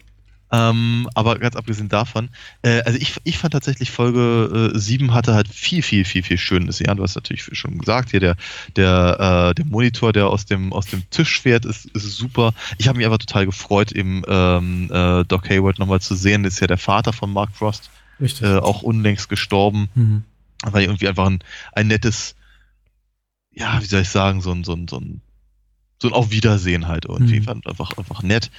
Ähm, 0.50 1.10
aber 1.14 1.38
ganz 1.39 1.56
abgesehen 1.56 1.89
davon, 1.89 2.30
äh, 2.62 2.82
also 2.82 2.98
ich, 2.98 3.16
ich 3.26 3.38
fand 3.38 3.52
tatsächlich 3.54 3.91
Folge 3.91 4.72
äh, 4.74 4.80
7 4.80 5.14
hatte 5.14 5.34
halt 5.34 5.50
viel, 5.50 5.82
viel, 5.82 6.06
viel, 6.06 6.24
viel 6.24 6.38
Schönes. 6.38 6.80
Ja, 6.80 6.95
du 6.95 7.04
hast 7.04 7.16
natürlich 7.16 7.50
schon 7.52 7.78
gesagt, 7.78 8.12
hier 8.12 8.22
der, 8.22 8.36
der, 8.76 9.50
äh, 9.52 9.56
der 9.56 9.66
Monitor, 9.66 10.14
der 10.14 10.28
aus 10.28 10.45
dem, 10.45 10.72
aus 10.72 10.86
dem 10.86 11.10
Tisch 11.10 11.41
fährt, 11.41 11.66
ist, 11.66 11.86
ist 11.88 12.18
super. 12.18 12.54
Ich 12.78 12.88
habe 12.88 12.98
mich 12.98 13.06
aber 13.06 13.18
total 13.20 13.45
gefreut, 13.45 13.91
eben 13.91 14.22
ähm, 14.28 14.89
äh, 14.91 15.26
Doc 15.26 15.50
Hayward 15.50 15.80
nochmal 15.80 16.00
zu 16.00 16.16
sehen. 16.16 16.43
Das 16.43 16.54
ist 16.54 16.60
ja 16.62 16.68
der 16.68 16.78
Vater 16.78 17.12
von 17.12 17.32
Mark 17.34 17.54
Frost, 17.54 17.89
Richtig. 18.22 18.48
äh, 18.48 18.58
auch 18.58 18.84
unlängst 18.84 19.28
gestorben 19.30 19.89
Mhm. 19.95 20.24
weil 20.64 20.84
irgendwie 20.84 21.08
einfach 21.10 21.28
ein, 21.28 21.39
ein 21.74 21.88
nettes, 21.88 22.36
ja, 23.54 23.82
wie 23.82 23.86
soll 23.86 24.02
ich 24.02 24.10
sagen, 24.10 24.41
so 24.41 24.52
ein, 24.52 24.64
so 24.64 24.74
ein, 24.74 24.88
so 24.88 24.98
ein, 24.98 25.22
so 26.02 26.08
ein 26.08 26.14
Auf 26.14 26.32
Wiedersehen 26.32 26.88
halt 26.88 27.06
irgendwie. 27.06 27.39
Mhm. 27.39 27.43
Fand 27.43 27.68
einfach, 27.68 27.98
einfach 27.98 28.24
nett. 28.24 28.50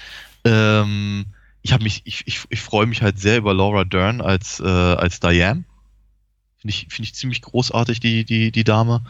Ähm, 0.45 1.26
ich 1.69 1.73
habe 1.75 1.85
mich, 1.85 2.01
ich, 2.05 2.23
ich, 2.25 2.41
ich 2.49 2.62
freue 2.62 2.87
mich 2.87 3.03
halt 3.03 3.19
sehr 3.19 3.37
über 3.37 3.53
Laura 3.53 3.85
Dern 3.85 4.23
als, 4.23 4.59
äh, 4.59 4.64
als 4.64 5.21
Diane. 5.21 5.64
Finde 6.57 6.75
ich, 6.75 6.87
finde 6.89 7.03
ich 7.03 7.14
ziemlich 7.14 7.43
großartig, 7.43 8.01
die, 8.01 8.25
die, 8.25 8.51
die 8.51 8.64
Dame. 8.64 9.03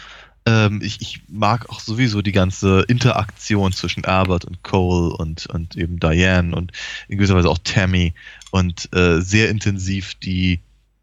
Ähm, 0.44 0.80
ich, 0.82 1.00
ich 1.00 1.20
mag 1.28 1.70
auch 1.70 1.78
sowieso 1.78 2.20
die 2.20 2.32
ganze 2.32 2.80
Interaktion 2.88 3.72
zwischen 3.72 4.04
Albert 4.06 4.44
und 4.44 4.64
Cole 4.64 5.14
und, 5.14 5.46
und 5.46 5.76
eben 5.76 6.00
Diane 6.00 6.56
und 6.56 6.72
in 7.06 7.18
gewisser 7.18 7.36
Weise 7.36 7.48
auch 7.48 7.58
Tammy 7.62 8.12
und 8.50 8.92
äh, 8.92 9.20
sehr 9.20 9.50
intensiv 9.50 10.16
die, 10.16 10.58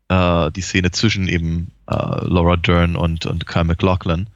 äh, 0.10 0.52
die 0.52 0.62
Szene 0.62 0.92
zwischen 0.92 1.30
eben 1.30 1.72
äh, 1.88 1.96
Laura 1.96 2.58
Dern 2.58 2.98
und, 2.98 3.28
und 3.28 3.48
Kyle 3.48 3.64
McLaughlin 3.64 4.28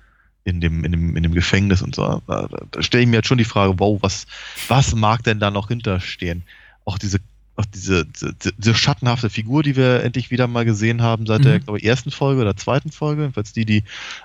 in 0.46 0.62
dem, 0.62 0.86
in 0.86 0.94
dem, 0.94 1.18
in 1.18 1.24
dem 1.24 1.34
Gefängnis 1.34 1.82
und 1.82 1.96
so. 1.96 2.22
Da, 2.28 2.48
da 2.72 2.82
stelle 2.82 3.04
ich 3.04 3.10
mir 3.10 3.18
jetzt 3.18 3.28
schon 3.28 3.38
die 3.38 3.44
Frage, 3.44 3.78
wow, 3.78 4.02
was, 4.02 4.26
was 4.70 4.96
mag 4.96 5.22
denn 5.26 5.42
da 5.42 5.52
noch 5.52 5.68
hinterstehen? 5.68 6.44
Auch 6.86 6.98
diese, 6.98 7.20
auch 7.56 7.66
diese, 7.66 8.06
diese, 8.06 8.34
diese 8.58 8.76
schattenhafte 8.76 9.30
Figur, 9.30 9.64
die 9.64 9.76
wir 9.76 10.04
endlich 10.04 10.32
wieder 10.32 10.48
mal 10.48 10.66
gesehen 10.66 11.02
haben 11.02 11.26
seit 11.26 11.44
der, 11.46 11.56
Mhm. 11.60 11.64
glaube 11.66 11.80
ich, 11.80 11.86
ersten 11.86 12.12
Folge 12.12 12.42
oder 12.42 12.56
zweiten 12.56 12.92
Folge, 12.92 13.24
jedenfalls 13.24 13.54
die, 13.54 13.66
die 13.66 13.84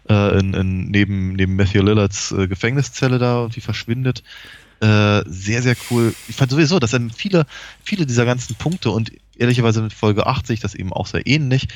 äh, 0.09 0.39
in, 0.39 0.55
in, 0.55 0.91
neben, 0.91 1.33
neben 1.35 1.57
Matthew 1.57 1.83
Lillards 1.83 2.33
äh, 2.33 2.47
Gefängniszelle 2.47 3.19
da 3.19 3.39
irgendwie 3.41 3.61
verschwindet. 3.61 4.23
Äh, 4.81 5.23
sehr, 5.27 5.63
sehr 5.63 5.77
cool. 5.91 6.15
Ich 6.29 6.37
fand 6.37 6.51
sowieso, 6.51 6.79
dass 6.79 6.91
dann 6.91 7.11
viele, 7.11 7.47
viele 7.83 8.07
dieser 8.07 8.25
ganzen 8.25 8.55
Punkte 8.57 8.91
und 8.91 9.13
ehrlicherweise 9.37 9.83
mit 9.83 9.93
Folge 9.93 10.27
80 10.27 10.61
das 10.61 10.75
eben 10.75 10.93
auch 10.93 11.07
sehr 11.07 11.27
ähnlich, 11.27 11.69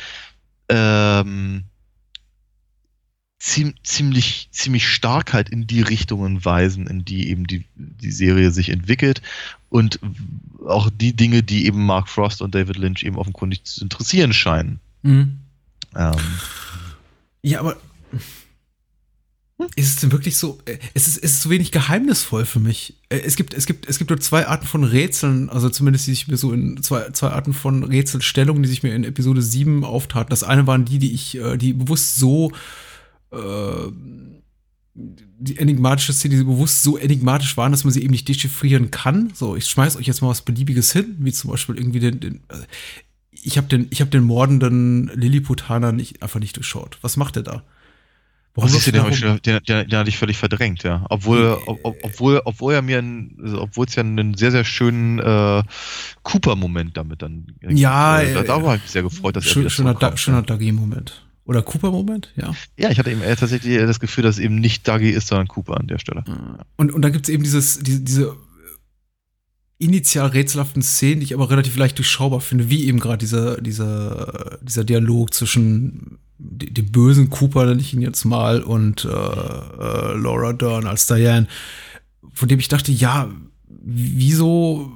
ähm, 0.68 1.64
ziemlich, 3.38 4.48
ziemlich 4.50 4.88
stark 4.88 5.32
halt 5.32 5.48
in 5.48 5.66
die 5.66 5.80
Richtungen 5.80 6.44
weisen, 6.44 6.86
in 6.86 7.04
die 7.04 7.28
eben 7.28 7.46
die, 7.46 7.64
die 7.76 8.10
Serie 8.10 8.50
sich 8.50 8.70
entwickelt 8.70 9.22
und 9.68 10.00
auch 10.66 10.90
die 10.90 11.14
Dinge, 11.14 11.42
die 11.42 11.66
eben 11.66 11.86
Mark 11.86 12.08
Frost 12.08 12.42
und 12.42 12.54
David 12.54 12.76
Lynch 12.76 13.04
eben 13.04 13.16
offenkundig 13.16 13.64
zu 13.64 13.82
interessieren 13.82 14.32
scheinen. 14.32 14.80
Mhm. 15.02 15.38
Ähm, 15.96 16.16
Ja, 17.42 17.60
aber 17.60 17.76
ist 19.74 19.88
es 19.88 19.96
denn 19.96 20.12
wirklich 20.12 20.36
so? 20.36 20.58
äh, 20.66 20.78
Es 20.94 21.08
ist, 21.08 21.16
es 21.18 21.32
ist 21.32 21.42
so 21.42 21.50
wenig 21.50 21.72
geheimnisvoll 21.72 22.44
für 22.44 22.60
mich. 22.60 22.94
Äh, 23.08 23.18
Es 23.18 23.34
gibt, 23.36 23.54
es 23.54 23.66
gibt, 23.66 23.88
es 23.88 23.98
gibt 23.98 24.10
nur 24.10 24.20
zwei 24.20 24.46
Arten 24.46 24.66
von 24.66 24.84
Rätseln, 24.84 25.50
also 25.50 25.68
zumindest 25.68 26.06
die 26.06 26.12
sich 26.12 26.28
mir 26.28 26.36
so 26.36 26.52
in 26.52 26.80
zwei, 26.82 27.10
zwei 27.10 27.30
Arten 27.30 27.52
von 27.52 27.82
Rätselstellungen, 27.82 28.62
die 28.62 28.68
sich 28.68 28.82
mir 28.82 28.94
in 28.94 29.04
Episode 29.04 29.42
7 29.42 29.84
auftaten. 29.84 30.30
Das 30.30 30.44
eine 30.44 30.66
waren 30.66 30.84
die, 30.84 30.98
die 30.98 31.12
ich, 31.12 31.36
äh, 31.38 31.56
die 31.56 31.72
bewusst 31.72 32.16
so 32.16 32.52
äh, 33.32 33.92
die 34.94 35.58
enigmatische 35.58 36.12
Szene, 36.12 36.36
die 36.36 36.44
bewusst 36.44 36.82
so 36.82 36.98
enigmatisch 36.98 37.56
waren, 37.56 37.70
dass 37.70 37.84
man 37.84 37.92
sie 37.92 38.02
eben 38.02 38.10
nicht 38.10 38.28
dechiffrieren 38.28 38.90
kann. 38.90 39.30
So, 39.34 39.54
ich 39.54 39.66
schmeiß 39.66 39.96
euch 39.96 40.06
jetzt 40.06 40.22
mal 40.22 40.28
was 40.28 40.42
Beliebiges 40.42 40.92
hin, 40.92 41.16
wie 41.20 41.32
zum 41.32 41.50
Beispiel 41.50 41.76
irgendwie 41.76 42.00
den, 42.00 42.20
den 42.20 42.34
äh, 42.48 42.66
ich 43.30 43.56
habe 43.56 43.68
den, 43.68 43.86
ich 43.90 44.00
habe 44.00 44.10
den 44.10 44.24
mordenden 44.24 45.08
Lilliputaner 45.14 45.92
nicht, 45.92 46.22
einfach 46.22 46.40
nicht 46.40 46.56
durchschaut. 46.56 46.98
Was 47.02 47.16
macht 47.16 47.36
er 47.36 47.42
da? 47.44 47.62
Oh, 48.56 48.66
siehst 48.66 48.88
du, 48.88 48.90
den, 48.90 49.06
ich, 49.08 49.22
warum- 49.22 49.40
den, 49.42 49.60
den, 49.62 49.88
den 49.88 49.98
hatte 49.98 50.08
ich 50.10 50.18
völlig 50.18 50.36
verdrängt, 50.36 50.82
ja. 50.82 51.06
Obwohl, 51.10 51.56
ob, 51.66 51.78
ob, 51.84 51.96
obwohl, 52.02 52.42
obwohl 52.44 52.74
er 52.74 52.82
mir, 52.82 52.98
ein, 52.98 53.38
also 53.40 53.62
obwohl 53.62 53.86
es 53.86 53.94
ja 53.94 54.02
einen 54.02 54.34
sehr, 54.34 54.50
sehr 54.50 54.64
schönen 54.64 55.20
äh, 55.20 55.62
Cooper-Moment 56.24 56.96
damit 56.96 57.22
dann. 57.22 57.46
Ja, 57.60 58.20
äh, 58.20 58.34
da, 58.34 58.40
äh, 58.40 58.44
da 58.44 58.60
war 58.64 58.74
ich 58.74 58.82
mich 58.82 58.90
sehr 58.90 59.04
gefreut, 59.04 59.36
dass 59.36 59.44
er 59.46 59.50
Schön, 59.52 59.60
wieder 59.62 59.70
schöner, 59.70 59.90
zurückkommt, 59.90 60.12
da, 60.14 60.16
schöner 60.16 60.42
Dougie-Moment. 60.42 61.27
Oder 61.48 61.62
Cooper-Moment, 61.62 62.32
ja. 62.36 62.54
Ja, 62.78 62.90
ich 62.90 62.98
hatte 62.98 63.10
eben 63.10 63.22
eher 63.22 63.34
tatsächlich 63.36 63.72
eher 63.72 63.86
das 63.86 64.00
Gefühl, 64.00 64.22
dass 64.22 64.36
es 64.36 64.44
eben 64.44 64.56
nicht 64.56 64.86
Dougie 64.86 65.08
ist, 65.10 65.28
sondern 65.28 65.48
Cooper 65.48 65.78
an 65.80 65.86
der 65.86 65.98
Stelle. 65.98 66.22
Und, 66.76 66.92
und 66.92 67.00
dann 67.00 67.10
gibt 67.12 67.26
es 67.26 67.32
eben 67.32 67.42
dieses, 67.42 67.78
diese, 67.78 68.00
diese 68.00 68.36
initial 69.78 70.28
rätselhaften 70.28 70.82
Szenen, 70.82 71.20
die 71.20 71.24
ich 71.24 71.34
aber 71.34 71.48
relativ 71.50 71.76
leicht 71.76 71.96
durchschaubar 71.96 72.42
finde, 72.42 72.68
wie 72.68 72.84
eben 72.84 73.00
gerade 73.00 73.16
dieser, 73.18 73.60
dieser, 73.62 74.58
dieser 74.60 74.84
Dialog 74.84 75.32
zwischen 75.32 76.18
de- 76.36 76.68
dem 76.70 76.92
bösen 76.92 77.30
Cooper, 77.30 77.64
nenne 77.64 77.80
ich 77.80 77.94
ihn 77.94 78.02
jetzt 78.02 78.26
mal, 78.26 78.60
und 78.62 79.06
äh, 79.06 79.08
äh, 79.08 80.16
Laura 80.18 80.52
Dern 80.52 80.86
als 80.86 81.06
Diane, 81.06 81.46
von 82.34 82.48
dem 82.48 82.58
ich 82.58 82.68
dachte, 82.68 82.92
ja, 82.92 83.30
wieso 83.68 84.92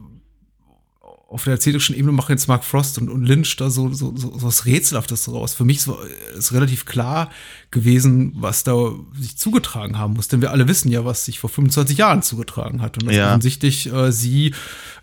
auf 1.33 1.45
der 1.45 1.55
erzählerischen 1.55 1.97
Ebene 1.97 2.13
machen 2.13 2.33
jetzt 2.33 2.47
Mark 2.47 2.63
Frost 2.65 2.99
und, 2.99 3.09
und 3.09 3.25
Lynch 3.25 3.57
da 3.57 3.71
so, 3.71 3.93
so, 3.93 4.15
so, 4.17 4.31
so 4.37 4.43
was 4.43 4.67
Rätselhaftes 4.67 5.29
raus. 5.33 5.55
Für 5.55 5.65
mich 5.65 5.79
ist, 5.79 5.91
ist 6.37 6.53
relativ 6.53 6.85
klar 6.85 7.31
gewesen, 7.71 8.33
was 8.37 8.65
da 8.65 8.93
sich 9.19 9.37
zugetragen 9.39 9.99
haben 9.99 10.13
muss. 10.15 10.29
Denn 10.29 10.43
wir 10.43 10.51
alle 10.51 10.69
wissen 10.69 10.91
ja, 10.91 11.05
was 11.05 11.25
sich 11.25 11.39
vor 11.41 11.49
25 11.51 11.97
Jahren 11.99 12.23
zugetragen 12.23 12.83
hat. 12.83 12.99
Und 12.99 13.07
dass 13.09 13.17
Ja. 13.17 13.29
offensichtlich 13.31 13.91
äh, 13.93 14.13
sie 14.13 14.55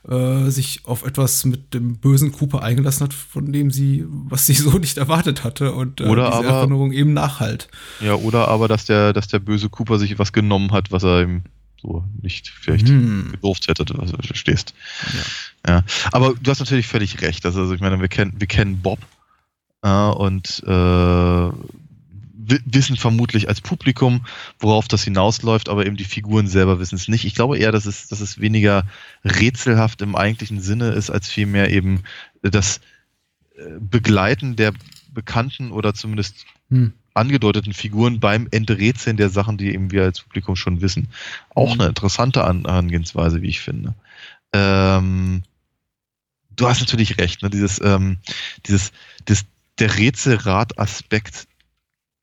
äh, 0.08 0.50
sich 0.50 0.82
auf 0.86 1.04
etwas 1.06 1.46
mit 1.46 1.74
dem 1.74 1.98
bösen 1.98 2.32
Cooper 2.32 2.62
eingelassen 2.64 3.04
hat, 3.06 3.14
von 3.14 3.52
dem 3.52 3.72
sie, 3.72 4.06
was 4.08 4.46
sie 4.46 4.54
so 4.54 4.78
nicht 4.78 4.98
erwartet 4.98 5.44
hatte. 5.44 5.74
Und 5.74 6.00
äh, 6.00 6.06
Oder 6.06 6.26
diese 6.30 6.48
aber- 6.50 6.58
Erinnerung 6.60 6.92
eben 6.92 7.14
nachhalt. 7.14 7.70
Ja, 8.02 8.14
oder 8.16 8.48
aber, 8.50 8.68
dass 8.68 8.86
der, 8.86 9.14
dass 9.14 9.28
der 9.28 9.40
böse 9.40 9.70
Cooper 9.70 9.98
sich 10.00 10.20
was 10.20 10.32
genommen 10.32 10.72
hat, 10.72 10.92
was 10.92 11.04
er 11.04 11.24
ihm 11.24 11.42
so 11.82 12.04
nicht 12.22 12.50
vielleicht 12.50 12.88
Hm. 12.88 13.32
gedurft 13.32 13.68
hätte, 13.68 13.86
was 13.88 14.12
du 14.12 14.22
verstehst. 14.22 14.74
Ja. 15.68 15.84
Aber 16.12 16.34
du 16.34 16.52
hast 16.52 16.60
natürlich 16.60 16.88
völlig 16.88 17.22
recht. 17.22 17.46
Also, 17.46 17.62
also 17.62 17.74
ich 17.74 17.82
meine, 17.82 18.00
wir 18.00 18.08
kennen, 18.08 18.34
wir 18.38 18.48
kennen 18.48 18.82
Bob 18.82 19.00
äh, 19.82 19.90
und 19.90 20.64
äh, 20.66 20.70
wi- 20.70 22.62
wissen 22.66 22.98
vermutlich 22.98 23.48
als 23.48 23.62
Publikum, 23.62 24.26
worauf 24.60 24.88
das 24.88 25.04
hinausläuft, 25.04 25.70
aber 25.70 25.86
eben 25.86 25.98
die 25.98 26.04
Figuren 26.06 26.48
selber 26.48 26.80
wissen 26.80 26.96
es 26.96 27.08
nicht. 27.08 27.26
Ich 27.26 27.36
glaube 27.36 27.58
eher, 27.58 27.72
dass 27.72 27.86
es, 27.86 28.08
dass 28.08 28.20
es 28.22 28.40
weniger 28.40 28.84
rätselhaft 29.24 30.02
im 30.02 30.16
eigentlichen 30.16 30.62
Sinne 30.62 30.90
ist, 30.90 31.10
als 31.10 31.30
vielmehr 31.30 31.70
eben 31.70 32.04
das 32.42 32.82
äh, 33.56 33.80
Begleiten 33.80 34.56
der 34.56 34.74
bekannten 35.14 35.72
oder 35.72 35.94
zumindest 35.94 36.46
Hm. 36.70 36.94
Angedeuteten 37.14 37.74
Figuren 37.74 38.20
beim 38.20 38.48
Enträtseln 38.52 39.18
der 39.18 39.30
Sachen, 39.30 39.58
die 39.58 39.74
eben 39.74 39.92
wir 39.92 40.04
als 40.04 40.22
Publikum 40.22 40.56
schon 40.56 40.82
wissen. 40.82 41.10
Auch 41.56 41.76
Mhm. 41.76 41.82
eine 41.82 41.90
interessante 41.90 42.44
An 42.44 42.66
Herangehensweise, 42.66 43.42
wie 43.42 43.50
ich 43.50 43.60
finde. 43.60 43.94
Ähm, 44.54 45.44
du 46.56 46.68
hast 46.68 46.80
natürlich 46.80 47.18
recht, 47.18 47.42
ne? 47.44 47.50
dieses, 47.50 47.80
ähm, 47.82 48.18
dieses, 48.66 48.92
das, 49.26 49.46
der 49.80 49.98
Rätselrat-Aspekt, 49.98 51.48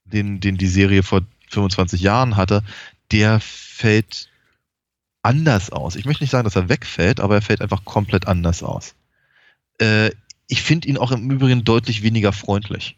den, 0.04 0.40
den 0.40 0.56
die 0.56 0.66
Serie 0.66 1.02
vor 1.02 1.22
25 1.50 2.00
Jahren 2.00 2.36
hatte, 2.36 2.62
der 3.12 3.40
fällt 3.40 4.28
anders 5.22 5.70
aus. 5.70 5.96
Ich 5.96 6.04
möchte 6.04 6.22
nicht 6.22 6.30
sagen, 6.30 6.44
dass 6.44 6.56
er 6.56 6.68
wegfällt, 6.68 7.20
aber 7.20 7.36
er 7.36 7.42
fällt 7.42 7.60
einfach 7.60 7.84
komplett 7.84 8.28
anders 8.28 8.62
aus. 8.62 8.94
Äh, 9.78 10.10
ich 10.48 10.62
finde 10.62 10.88
ihn 10.88 10.98
auch 10.98 11.10
im 11.10 11.30
Übrigen 11.30 11.64
deutlich 11.64 12.02
weniger 12.02 12.32
freundlich. 12.32 12.96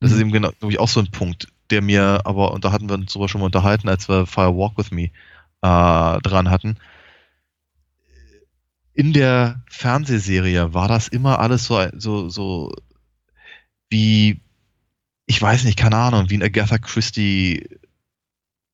Das 0.00 0.10
Mhm. 0.10 0.16
ist 0.16 0.20
eben 0.20 0.32
genau, 0.32 0.50
glaube 0.58 0.72
ich, 0.72 0.80
auch 0.80 0.88
so 0.88 1.00
ein 1.00 1.10
Punkt, 1.10 1.48
der 1.70 1.82
mir, 1.82 2.22
aber, 2.24 2.52
und 2.52 2.64
da 2.64 2.72
hatten 2.72 2.88
wir 2.88 2.94
uns 2.94 3.12
sogar 3.12 3.28
schon 3.28 3.40
mal 3.40 3.46
unterhalten, 3.46 3.88
als 3.88 4.08
wir 4.08 4.26
Fire 4.26 4.56
Walk 4.56 4.76
With 4.78 4.90
Me 4.90 5.10
äh, 5.62 6.20
dran 6.22 6.50
hatten. 6.50 6.76
In 8.94 9.12
der 9.12 9.62
Fernsehserie 9.70 10.74
war 10.74 10.88
das 10.88 11.08
immer 11.08 11.38
alles 11.38 11.64
so, 11.66 11.86
so, 11.96 12.28
so 12.28 12.72
wie, 13.88 14.40
ich 15.26 15.40
weiß 15.40 15.64
nicht, 15.64 15.78
keine 15.78 15.96
Ahnung, 15.96 16.30
wie 16.30 16.36
ein 16.36 16.42
Agatha 16.42 16.78
Christie 16.78 17.68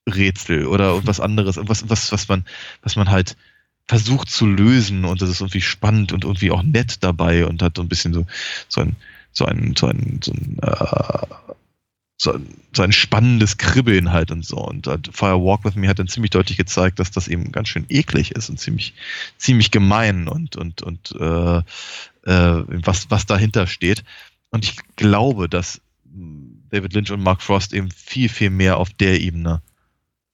Rätsel 0.08 0.66
oder 0.66 0.90
irgendwas 0.92 1.20
anderes, 1.20 1.58
was, 1.60 1.88
was, 1.88 2.12
was 2.12 2.28
man, 2.28 2.44
was 2.82 2.96
man 2.96 3.10
halt 3.10 3.36
versucht 3.88 4.30
zu 4.30 4.46
lösen 4.46 5.04
und 5.04 5.22
das 5.22 5.30
ist 5.30 5.40
irgendwie 5.40 5.60
spannend 5.60 6.12
und 6.12 6.24
irgendwie 6.24 6.50
auch 6.50 6.62
nett 6.62 7.04
dabei 7.04 7.46
und 7.46 7.62
hat 7.62 7.76
so 7.76 7.82
ein 7.82 7.88
bisschen 7.88 8.12
so, 8.12 8.26
so 8.68 8.80
ein, 8.80 8.96
so 9.36 9.44
ein, 9.44 9.74
so 9.76 9.86
ein, 9.86 10.20
so 10.22 10.32
ein, 10.32 10.58
äh, 10.62 11.26
so 12.18 12.32
ein, 12.32 12.46
so 12.74 12.82
ein 12.82 12.92
spannendes 12.92 13.58
Kribbeln 13.58 14.10
halt 14.10 14.30
und 14.30 14.44
so. 14.44 14.56
Und 14.56 14.86
äh, 14.86 14.98
Fire 15.12 15.38
Walk 15.42 15.64
With 15.64 15.74
Me 15.74 15.88
hat 15.88 15.98
dann 15.98 16.08
ziemlich 16.08 16.30
deutlich 16.30 16.56
gezeigt, 16.56 16.98
dass 16.98 17.10
das 17.10 17.28
eben 17.28 17.52
ganz 17.52 17.68
schön 17.68 17.84
eklig 17.90 18.32
ist 18.32 18.48
und 18.48 18.58
ziemlich, 18.58 18.94
ziemlich 19.36 19.70
gemein 19.70 20.26
und, 20.26 20.56
und, 20.56 20.82
und 20.82 21.14
äh, 21.20 21.58
äh, 21.58 21.62
was, 22.24 23.10
was 23.10 23.26
dahinter 23.26 23.66
steht. 23.66 24.02
Und 24.50 24.64
ich 24.64 24.76
glaube, 24.96 25.50
dass 25.50 25.82
David 26.70 26.94
Lynch 26.94 27.10
und 27.12 27.22
Mark 27.22 27.42
Frost 27.42 27.74
eben 27.74 27.90
viel, 27.90 28.30
viel 28.30 28.48
mehr 28.48 28.78
auf 28.78 28.90
der 28.94 29.20
Ebene 29.20 29.60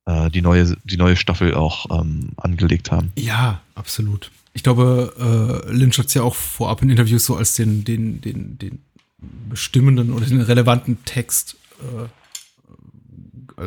äh, 0.06 0.30
die, 0.30 0.42
neue, 0.42 0.76
die 0.84 0.96
neue 0.96 1.16
Staffel 1.16 1.54
auch 1.54 1.86
ähm, 2.00 2.30
angelegt 2.36 2.92
haben. 2.92 3.12
Ja, 3.16 3.62
absolut. 3.74 4.30
Ich 4.54 4.62
glaube, 4.62 5.64
äh, 5.66 5.72
Lynch 5.72 5.98
hat 5.98 6.06
es 6.06 6.14
ja 6.14 6.22
auch 6.22 6.36
vorab 6.36 6.82
in 6.82 6.90
Interviews 6.90 7.24
so 7.24 7.36
als 7.36 7.56
den, 7.56 7.84
den, 7.84 8.20
den, 8.20 8.58
den 8.58 8.78
bestimmenden 9.48 10.12
oder 10.12 10.26
den 10.26 10.40
relevanten 10.40 11.04
Text 11.04 11.56
äh, 11.80 12.08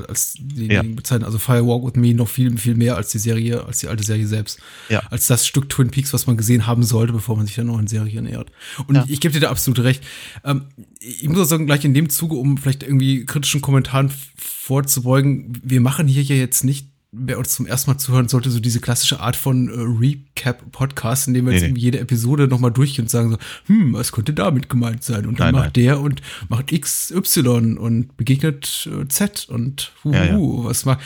als 0.08 0.36
den, 0.40 0.72
Ja. 0.72 0.82
den 0.84 0.96
bezeichnet. 0.96 1.26
Also 1.26 1.38
Fire 1.40 1.66
Walk 1.66 1.86
With 1.86 1.96
Me 2.02 2.14
noch 2.14 2.28
viel, 2.28 2.58
viel 2.58 2.76
mehr 2.76 2.98
als 2.98 3.10
die 3.12 3.20
Serie, 3.20 3.64
als 3.66 3.80
die 3.80 3.88
alte 3.88 4.04
Serie 4.04 4.28
selbst. 4.28 4.60
Ja. 4.90 5.00
Als 5.12 5.28
das 5.28 5.48
Stück 5.48 5.70
Twin 5.70 5.90
Peaks, 5.90 6.12
was 6.12 6.28
man 6.28 6.36
gesehen 6.38 6.66
haben 6.68 6.84
sollte, 6.84 7.14
bevor 7.14 7.38
man 7.38 7.46
sich 7.46 7.56
der 7.56 7.64
neuen 7.66 7.88
Serie 7.88 8.22
nähert. 8.22 8.52
Und 8.88 8.96
Ja. 8.96 9.06
ich 9.08 9.22
gebe 9.22 9.34
dir 9.34 9.40
da 9.42 9.52
absolut 9.52 9.80
recht. 9.80 10.04
Ähm, 10.44 10.64
ich 11.00 11.28
muss 11.30 11.40
auch 11.40 11.46
sagen, 11.46 11.66
gleich 11.66 11.86
in 11.86 11.94
dem 11.94 12.10
Zuge, 12.10 12.36
um 12.36 12.58
vielleicht 12.58 12.84
irgendwie 12.84 13.26
kritischen 13.26 13.62
Kommentaren 13.62 14.12
vorzubeugen, 14.36 15.54
wir 15.64 15.82
machen 15.82 16.08
hier 16.08 16.24
ja 16.24 16.36
jetzt 16.36 16.64
nicht 16.64 16.90
wer 17.18 17.38
uns 17.38 17.56
zum 17.56 17.66
ersten 17.66 17.92
Mal 17.92 17.98
zuhören 17.98 18.28
sollte, 18.28 18.50
so 18.52 18.60
diese 18.60 18.80
klassische 18.80 19.20
Art 19.20 19.36
von 19.36 19.70
äh, 19.70 19.74
Recap-Podcast, 19.80 21.28
in 21.28 21.34
dem 21.34 21.46
wir 21.46 21.54
Nee, 21.54 21.60
jetzt 21.60 21.72
nee. 21.74 21.80
jede 21.80 22.00
Episode 22.00 22.48
nochmal 22.48 22.72
durchgehen 22.72 23.06
und 23.06 23.10
sagen 23.10 23.32
so, 23.32 23.38
hm, 23.68 23.94
was 23.94 24.12
könnte 24.12 24.34
damit 24.34 24.70
gemeint 24.70 25.04
sein? 25.04 25.26
Und 25.26 25.40
dann 25.40 25.54
Nein, 25.54 25.64
macht 25.66 25.76
der 25.76 26.00
und 26.00 26.22
macht 26.50 26.72
X, 26.72 27.12
Y 27.12 27.78
und 27.78 28.16
begegnet 28.18 28.90
äh, 28.92 29.08
Z 29.08 29.48
und 29.50 29.94
huhu, 30.04 30.14
Ja, 30.14 30.26
ja. 30.26 30.38
was 30.40 30.86
mal. 30.86 30.98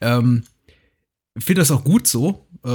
Ähm, 0.00 0.44
finde 1.38 1.60
das 1.60 1.70
auch 1.70 1.84
gut 1.84 2.06
so. 2.06 2.46
Äh, 2.64 2.68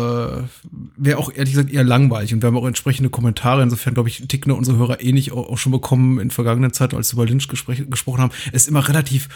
Wäre 0.97 1.17
auch 1.17 1.31
ehrlich 1.33 1.53
gesagt 1.53 1.71
eher 1.71 1.83
langweilig. 1.83 2.33
Und 2.33 2.41
wir 2.41 2.47
haben 2.47 2.57
auch 2.57 2.65
entsprechende 2.65 3.09
Kommentare. 3.09 3.61
Insofern, 3.61 3.93
glaube 3.93 4.09
ich, 4.09 4.27
ticken 4.27 4.51
unsere 4.51 4.77
Hörer 4.77 5.01
ähnlich 5.01 5.31
auch, 5.31 5.49
auch 5.49 5.57
schon 5.57 5.71
bekommen 5.71 6.19
in 6.19 6.31
vergangenen 6.31 6.73
Zeiten, 6.73 6.95
als 6.95 7.11
wir 7.11 7.21
über 7.21 7.29
Lynch 7.29 7.47
gespräch- 7.47 7.85
gesprochen 7.89 8.21
haben. 8.21 8.31
Es 8.51 8.63
ist 8.63 8.67
immer 8.69 8.87
relativ 8.87 9.29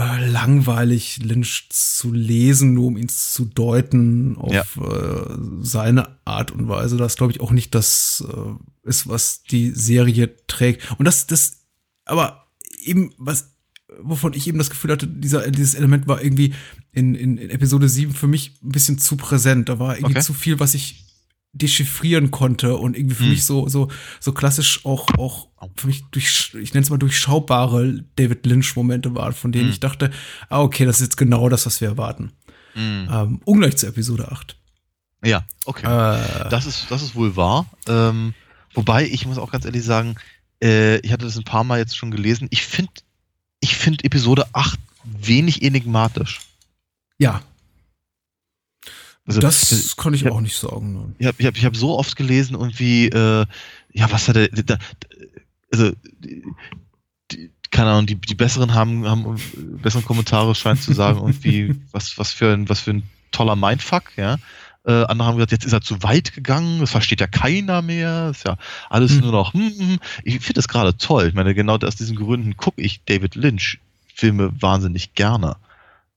äh, 0.00 0.26
langweilig, 0.30 1.18
Lynch 1.22 1.68
zu 1.70 2.12
lesen, 2.12 2.72
nur 2.74 2.86
um 2.86 2.96
ihn 2.96 3.08
zu 3.08 3.44
deuten 3.44 4.36
auf 4.36 4.52
Ja. 4.52 4.62
äh, 4.86 5.38
seine 5.60 6.16
Art 6.24 6.50
und 6.52 6.68
Weise. 6.68 6.96
Das 6.96 7.16
glaube 7.16 7.32
ich 7.32 7.40
auch 7.40 7.50
nicht 7.50 7.74
das 7.74 8.24
äh, 8.28 8.88
ist, 8.88 9.08
was 9.08 9.42
die 9.42 9.70
Serie 9.70 10.34
trägt. 10.46 10.90
Und 10.98 11.04
das, 11.04 11.26
das, 11.26 11.58
aber 12.04 12.46
eben, 12.82 13.12
was, 13.18 13.52
wovon 14.00 14.32
ich 14.32 14.46
eben 14.48 14.58
das 14.58 14.70
Gefühl 14.70 14.90
hatte, 14.92 15.06
dieser, 15.06 15.50
dieses 15.50 15.74
Element 15.74 16.06
war 16.08 16.22
irgendwie 16.22 16.54
in, 16.92 17.14
in, 17.14 17.36
in 17.36 17.50
Episode 17.50 17.88
7 17.88 18.14
für 18.14 18.26
mich 18.26 18.58
ein 18.62 18.70
bisschen 18.72 18.98
zu 18.98 19.16
präsent. 19.16 19.68
Da 19.68 19.78
war 19.78 19.96
irgendwie 19.96 20.14
Okay. 20.16 20.24
zu 20.24 20.32
viel, 20.34 20.58
was 20.60 20.74
ich 20.74 21.04
dechiffrieren 21.52 22.30
konnte 22.30 22.76
und 22.76 22.96
irgendwie 22.96 23.16
für 23.16 23.24
Hm. 23.24 23.30
mich 23.30 23.44
so, 23.44 23.68
so, 23.68 23.88
so 24.20 24.32
klassisch 24.32 24.84
auch, 24.86 25.08
auch 25.18 25.48
für 25.76 25.88
mich 25.88 26.04
durch, 26.12 26.54
ich 26.60 26.74
nenne 26.74 26.84
es 26.84 26.90
mal 26.90 26.98
durchschaubare 26.98 28.04
David 28.16 28.46
Lynch-Momente 28.46 29.14
waren, 29.14 29.32
von 29.32 29.50
denen 29.52 29.64
Hm. 29.66 29.70
ich 29.72 29.80
dachte, 29.80 30.10
ah, 30.48 30.60
okay, 30.62 30.84
das 30.84 30.96
ist 30.96 31.06
jetzt 31.06 31.16
genau 31.16 31.48
das, 31.48 31.66
was 31.66 31.80
wir 31.80 31.88
erwarten. 31.88 32.32
Ähm, 32.76 33.40
ungleich 33.44 33.76
zu 33.76 33.88
Episode 33.88 34.30
8. 34.30 34.56
Ja, 35.24 35.44
okay. 35.64 35.86
Äh, 35.86 36.48
Das 36.50 36.66
ist, 36.66 36.86
das 36.90 37.02
ist 37.02 37.14
wohl 37.16 37.34
wahr. 37.36 37.66
Ähm, 37.88 38.32
wobei, 38.74 39.06
ich 39.06 39.26
muss 39.26 39.38
auch 39.38 39.50
ganz 39.50 39.64
ehrlich 39.64 39.82
sagen, 39.84 40.14
äh, 40.62 40.98
ich 41.00 41.10
hatte 41.12 41.24
das 41.24 41.36
ein 41.36 41.44
paar 41.44 41.64
Mal 41.64 41.78
jetzt 41.80 41.96
schon 41.96 42.12
gelesen. 42.12 42.46
Ich 42.50 42.62
finde 42.62 42.92
ich 43.58 43.76
find 43.76 44.04
Episode 44.04 44.46
8 44.52 44.78
wenig 45.04 45.62
enigmatisch. 45.62 46.40
ja, 47.18 47.42
Also, 49.26 49.40
das 49.40 49.96
kann 49.96 50.14
ich 50.14 50.22
ja. 50.22 50.32
auch 50.32 50.40
nicht 50.40 50.56
sagen. 50.56 50.92
ne. 50.92 51.14
Ich 51.18 51.26
habe 51.26 51.36
ich 51.38 51.46
hab, 51.46 51.56
ich 51.56 51.64
hab 51.64 51.76
so 51.76 51.98
oft 51.98 52.16
gelesen, 52.16 52.54
irgendwie, 52.54 53.08
äh, 53.08 53.46
ja, 53.92 54.10
was 54.10 54.28
hat 54.28 54.36
er, 54.36 54.48
da, 54.48 54.78
also, 55.72 55.92
die, 56.18 56.42
die, 57.30 57.50
keine 57.70 57.90
Ahnung, 57.90 58.06
die, 58.06 58.16
die 58.16 58.34
Besseren 58.34 58.74
haben, 58.74 59.06
haben 59.06 59.36
äh, 59.36 59.60
besseren 59.82 60.04
Kommentare, 60.04 60.54
scheint 60.54 60.82
zu 60.82 60.92
sagen, 60.92 61.18
irgendwie, 61.18 61.76
was, 61.92 62.18
was 62.18 62.32
für 62.32 62.52
ein, 62.52 62.68
was 62.68 62.80
für 62.80 62.92
ein 62.92 63.02
toller 63.30 63.56
Mindfuck, 63.56 64.16
ja. 64.16 64.38
Äh, 64.84 65.04
andere 65.04 65.28
haben 65.28 65.36
gesagt, 65.36 65.52
jetzt 65.52 65.66
ist 65.66 65.74
er 65.74 65.82
zu 65.82 66.02
weit 66.02 66.32
gegangen, 66.32 66.80
das 66.80 66.90
versteht 66.90 67.20
ja 67.20 67.26
keiner 67.26 67.82
mehr, 67.82 68.30
ist 68.30 68.46
ja 68.46 68.56
alles 68.88 69.12
Hm. 69.12 69.20
nur 69.20 69.32
noch, 69.32 69.52
hm, 69.52 69.72
hm. 69.76 69.98
ich 70.24 70.40
finde 70.40 70.54
das 70.54 70.68
gerade 70.68 70.96
toll. 70.96 71.26
Ich 71.28 71.34
meine, 71.34 71.54
genau 71.54 71.76
aus 71.76 71.96
diesen 71.96 72.16
Gründen 72.16 72.56
gucke 72.56 72.80
ich 72.80 73.04
David 73.04 73.34
Lynch 73.34 73.78
Filme 74.14 74.50
wahnsinnig 74.60 75.14
gerne. 75.14 75.56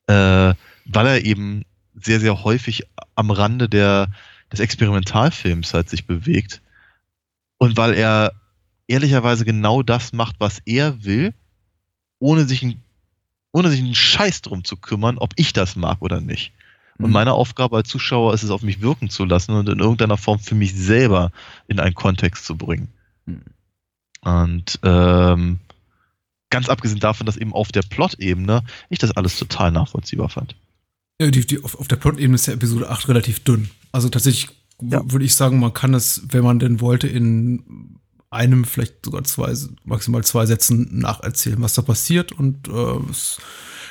Äh, 0.08 0.54
weil 0.86 1.08
er 1.08 1.26
eben 1.26 1.64
sehr, 1.96 2.20
sehr 2.20 2.44
häufig 2.44 2.84
am 3.16 3.32
Rande 3.32 3.70
der, 3.70 4.10
des 4.52 4.60
Experimentalfilms 4.60 5.74
halt 5.74 5.90
sich 5.90 6.06
bewegt. 6.06 6.62
Und 7.58 7.78
weil 7.78 7.94
er 7.94 8.34
ehrlicherweise 8.88 9.46
genau 9.46 9.84
das 9.84 10.14
macht, 10.14 10.36
was 10.40 10.60
er 10.66 11.04
will, 11.04 11.34
ohne 12.20 12.46
sich, 12.46 12.64
ein, 12.64 12.82
ohne 13.52 13.70
sich 13.70 13.80
einen 13.80 13.96
Scheiß 13.96 14.42
drum 14.42 14.64
zu 14.64 14.78
kümmern, 14.78 15.18
ob 15.18 15.34
ich 15.36 15.54
das 15.54 15.76
mag 15.76 16.02
oder 16.02 16.22
nicht. 16.22 16.54
Und 16.98 17.08
Mhm. 17.08 17.14
meine 17.14 17.34
Aufgabe 17.34 17.78
als 17.78 17.90
Zuschauer 17.90 18.34
ist 18.34 18.44
es, 18.44 18.50
auf 18.52 18.62
mich 18.62 18.82
wirken 18.82 19.10
zu 19.10 19.26
lassen 19.26 19.54
und 19.54 19.68
in 19.70 19.80
irgendeiner 19.80 20.18
Form 20.18 20.40
für 20.40 20.56
mich 20.56 20.74
selber 20.74 21.32
in 21.68 21.80
einen 21.80 21.96
Kontext 21.96 22.46
zu 22.46 22.56
bringen. 22.56 22.90
Mhm. 23.26 23.44
Und 24.22 24.80
ähm, 24.84 25.60
ganz 26.50 26.70
abgesehen 26.70 27.00
davon, 27.00 27.26
dass 27.26 27.36
eben 27.38 27.54
auf 27.54 27.72
der 27.72 27.82
Plot-Ebene 27.82 28.64
ich 28.90 29.00
das 29.00 29.12
alles 29.12 29.38
total 29.38 29.72
nachvollziehbar 29.72 30.30
fand. 30.30 30.56
Ja, 31.24 31.32
die, 31.32 31.46
die, 31.46 31.64
auf, 31.64 31.80
auf 31.80 31.88
der 31.88 31.96
Plot-Ebene 31.96 32.36
ist 32.36 32.48
ja 32.48 32.54
Episode 32.54 32.90
8 32.90 33.08
relativ 33.08 33.40
dünn. 33.42 33.70
Also 33.92 34.10
tatsächlich 34.10 34.50
ja. 34.82 35.02
würde 35.10 35.26
ich 35.26 35.36
sagen, 35.36 35.60
man 35.60 35.74
kann 35.74 35.94
es, 35.94 36.24
wenn 36.30 36.44
man 36.44 36.60
denn 36.60 36.82
wollte, 36.82 37.08
in 37.08 38.00
einem, 38.30 38.66
vielleicht 38.66 39.06
sogar 39.06 39.24
zwei, 39.24 39.54
maximal 39.84 40.24
zwei 40.24 40.46
Sätzen 40.46 41.00
nacherzählen, 41.00 41.62
was 41.62 41.76
da 41.76 41.82
passiert 41.82 42.32
und 42.32 42.68
äh, 42.68 43.10
es, 43.10 43.38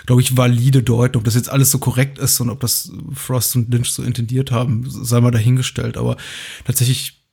glaube 0.04 0.20
ich, 0.20 0.36
valide 0.36 0.82
deuten. 0.82 1.16
Ob 1.16 1.24
das 1.24 1.36
jetzt 1.36 1.48
alles 1.48 1.70
so 1.70 1.78
korrekt 1.78 2.18
ist 2.18 2.40
und 2.40 2.50
ob 2.50 2.60
das 2.60 2.90
Frost 3.14 3.56
und 3.56 3.70
Lynch 3.70 3.92
so 3.92 4.02
intendiert 4.02 4.50
haben, 4.50 4.84
sei 4.88 5.20
mal 5.20 5.30
dahingestellt. 5.30 5.96
Aber 5.96 6.16
tatsächlich 6.64 7.24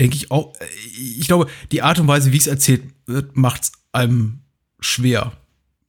denke 0.00 0.16
ich 0.16 0.30
auch, 0.30 0.52
ich 0.98 1.26
glaube, 1.26 1.46
die 1.70 1.82
Art 1.82 2.00
und 2.00 2.08
Weise, 2.08 2.32
wie 2.32 2.38
es 2.38 2.48
erzählt 2.48 2.82
wird, 3.06 3.36
macht 3.36 3.62
es 3.62 3.72
einem 3.92 4.40
schwer. 4.80 5.32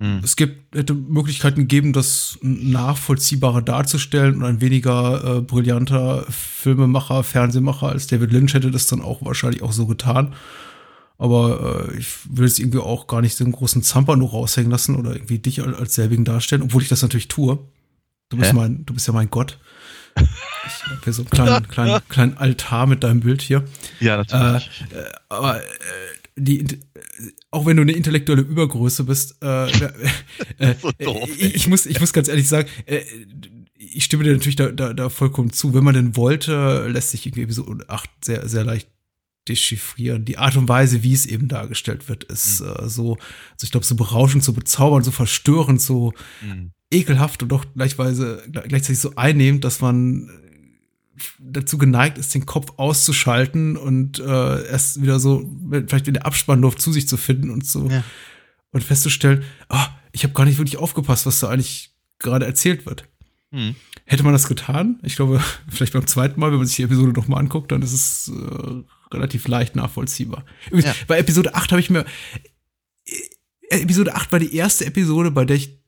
Mhm. 0.02 0.22
Es 0.24 0.36
gibt, 0.36 0.76
hätte 0.76 0.96
Möglichkeiten 0.96 1.62
gegeben, 1.62 1.94
das 1.94 2.40
nachvollziehbarer 2.42 3.62
darzustellen 3.62 4.38
und 4.38 4.44
ein 4.44 4.60
weniger 4.60 5.38
äh, 5.38 5.42
brillanter 5.42 6.26
Filmemacher, 6.28 7.24
Fernsehmacher 7.24 7.90
als 7.90 8.08
David 8.08 8.32
Lynch 8.32 8.56
hätte 8.56 8.72
das 8.72 8.88
dann 8.88 9.04
auch 9.04 9.24
wahrscheinlich 9.24 9.62
auch 9.62 9.72
so 9.72 9.86
getan. 9.86 10.34
Aber 11.20 11.92
äh, 11.92 11.98
ich 12.00 12.08
will 12.28 12.48
jetzt 12.48 12.58
irgendwie 12.58 12.80
auch 12.80 13.06
gar 13.06 13.22
nicht 13.22 13.38
so 13.38 13.44
einen 13.44 13.54
großen 13.54 13.84
Zamper 13.84 14.16
nur 14.16 14.32
raushängen 14.32 14.72
lassen 14.72 14.96
oder 14.96 15.14
irgendwie 15.14 15.38
dich 15.38 15.62
als, 15.62 15.78
als 15.78 15.94
selbigen 15.94 16.26
darstellen, 16.26 16.64
obwohl 16.64 16.82
ich 16.82 16.90
das 16.90 17.04
natürlich 17.04 17.28
tue. 17.28 17.60
Du 18.30 18.38
bist, 18.38 18.54
mein, 18.54 18.84
du 18.86 18.96
bist 18.96 19.06
ja 19.06 19.14
mein 19.14 19.30
Gott. 19.30 19.60
Ich 20.16 20.84
habe 20.86 21.02
hier 21.04 21.14
so 21.14 21.22
einen 21.22 21.30
kleinen, 21.30 21.68
kleinen, 21.68 22.02
kleinen 22.10 22.38
Altar 22.38 22.88
mit 22.88 23.04
deinem 23.04 23.20
Bild 23.20 23.44
hier. 23.44 23.66
Ja, 24.00 24.18
natürlich. 24.18 24.72
Äh, 24.92 25.00
äh 25.00 25.12
aber 25.30 25.58
äh, 25.60 25.64
die, 26.36 26.66
auch 27.52 27.66
wenn 27.66 27.78
du 27.78 27.82
eine 27.82 27.92
intellektuelle 27.92 28.42
Übergröße 28.42 29.04
bist, 29.04 29.38
äh, 29.42 29.68
äh, 30.58 30.76
so 30.82 30.92
doof, 30.92 31.30
ich, 31.38 31.56
ich, 31.56 31.68
muss, 31.68 31.86
ich 31.86 32.00
muss 32.00 32.14
ganz 32.14 32.28
ehrlich 32.28 32.48
sagen, 32.48 32.68
äh, 32.86 33.02
ich 33.78 34.06
stimme 34.06 34.24
dir 34.24 34.34
natürlich 34.34 34.56
da, 34.56 34.72
da, 34.72 34.94
da 34.94 35.10
vollkommen 35.10 35.52
zu. 35.52 35.74
Wenn 35.74 35.84
man 35.84 35.96
denn 35.96 36.16
wollte, 36.16 36.88
lässt 36.88 37.12
sich 37.12 37.26
irgendwie 37.26 37.52
so 37.52 37.66
8 37.88 38.10
sehr, 38.24 38.48
sehr 38.48 38.64
leicht 38.64 38.88
dechiffrieren. 39.48 40.24
Die 40.24 40.38
Art 40.38 40.56
und 40.56 40.70
Weise, 40.70 41.04
wie 41.04 41.14
es 41.14 41.26
eben 41.26 41.48
dargestellt 41.48 42.08
wird, 42.08 42.24
ist 42.26 42.62
mhm. 42.62 42.68
äh, 42.68 42.90
so, 42.90 43.14
also 43.16 43.64
ich 43.64 43.72
glaube, 43.72 43.86
so 43.86 43.96
berauschend, 43.96 44.44
so 44.44 44.54
bezaubernd, 44.54 45.04
so 45.04 45.12
verstörend, 45.12 45.82
so 45.82 46.14
mhm. 46.42 46.72
ekelhaft 46.92 47.42
und 47.44 47.50
doch 47.50 47.66
gleichweise, 47.74 48.44
gleichzeitig 48.50 49.00
so 49.00 49.14
einnehmend, 49.16 49.64
dass 49.64 49.82
man 49.82 50.30
dazu 51.40 51.78
geneigt 51.78 52.18
ist, 52.18 52.34
den 52.34 52.46
Kopf 52.46 52.74
auszuschalten 52.78 53.78
und 53.78 54.20
äh, 54.20 54.66
erst 54.68 55.02
wieder 55.02 55.20
so, 55.20 55.50
vielleicht 55.70 56.08
in 56.08 56.16
der 56.16 56.26
Abspannluft 56.26 56.82
zu 56.82 56.92
sich 56.92 57.08
zu 57.08 57.18
finden 57.18 57.50
und 57.50 57.66
so 57.66 57.90
ja. 57.90 58.04
und 58.72 58.84
festzustellen, 58.84 59.44
ah, 59.70 59.90
ich 60.12 60.24
habe 60.24 60.34
gar 60.34 60.46
nicht 60.46 60.58
wirklich 60.58 60.78
aufgepasst, 60.78 61.26
was 61.26 61.40
da 61.40 61.50
eigentlich 61.50 61.94
gerade 62.20 62.46
erzählt 62.46 62.86
wird. 62.86 63.08
Mhm. 63.52 63.76
Hätte 64.06 64.24
man 64.24 64.34
das 64.34 64.48
getan? 64.48 65.00
Ich 65.04 65.16
glaube, 65.16 65.42
vielleicht 65.70 65.94
beim 65.94 66.08
zweiten 66.08 66.40
Mal, 66.40 66.52
wenn 66.52 66.58
man 66.58 66.68
sich 66.68 66.78
die 66.78 66.84
Episode 66.84 67.12
nochmal 67.12 67.40
anguckt, 67.40 67.72
dann 67.72 67.82
ist 67.82 67.94
es 67.94 68.32
äh, 68.34 69.14
relativ 69.14 69.48
leicht 69.48 69.76
nachvollziehbar. 69.76 70.46
ja. 70.72 70.94
Bei 71.08 71.18
Episode 71.18 71.56
8 71.56 71.72
habe 71.72 71.82
ich 71.82 71.90
mir. 71.90 72.06
Äh, 73.06 73.82
Episode 73.82 74.16
8 74.16 74.32
war 74.32 74.40
die 74.40 74.56
erste 74.56 74.86
Episode, 74.86 75.32
bei 75.32 75.46
der 75.46 75.56
ich 75.56 75.81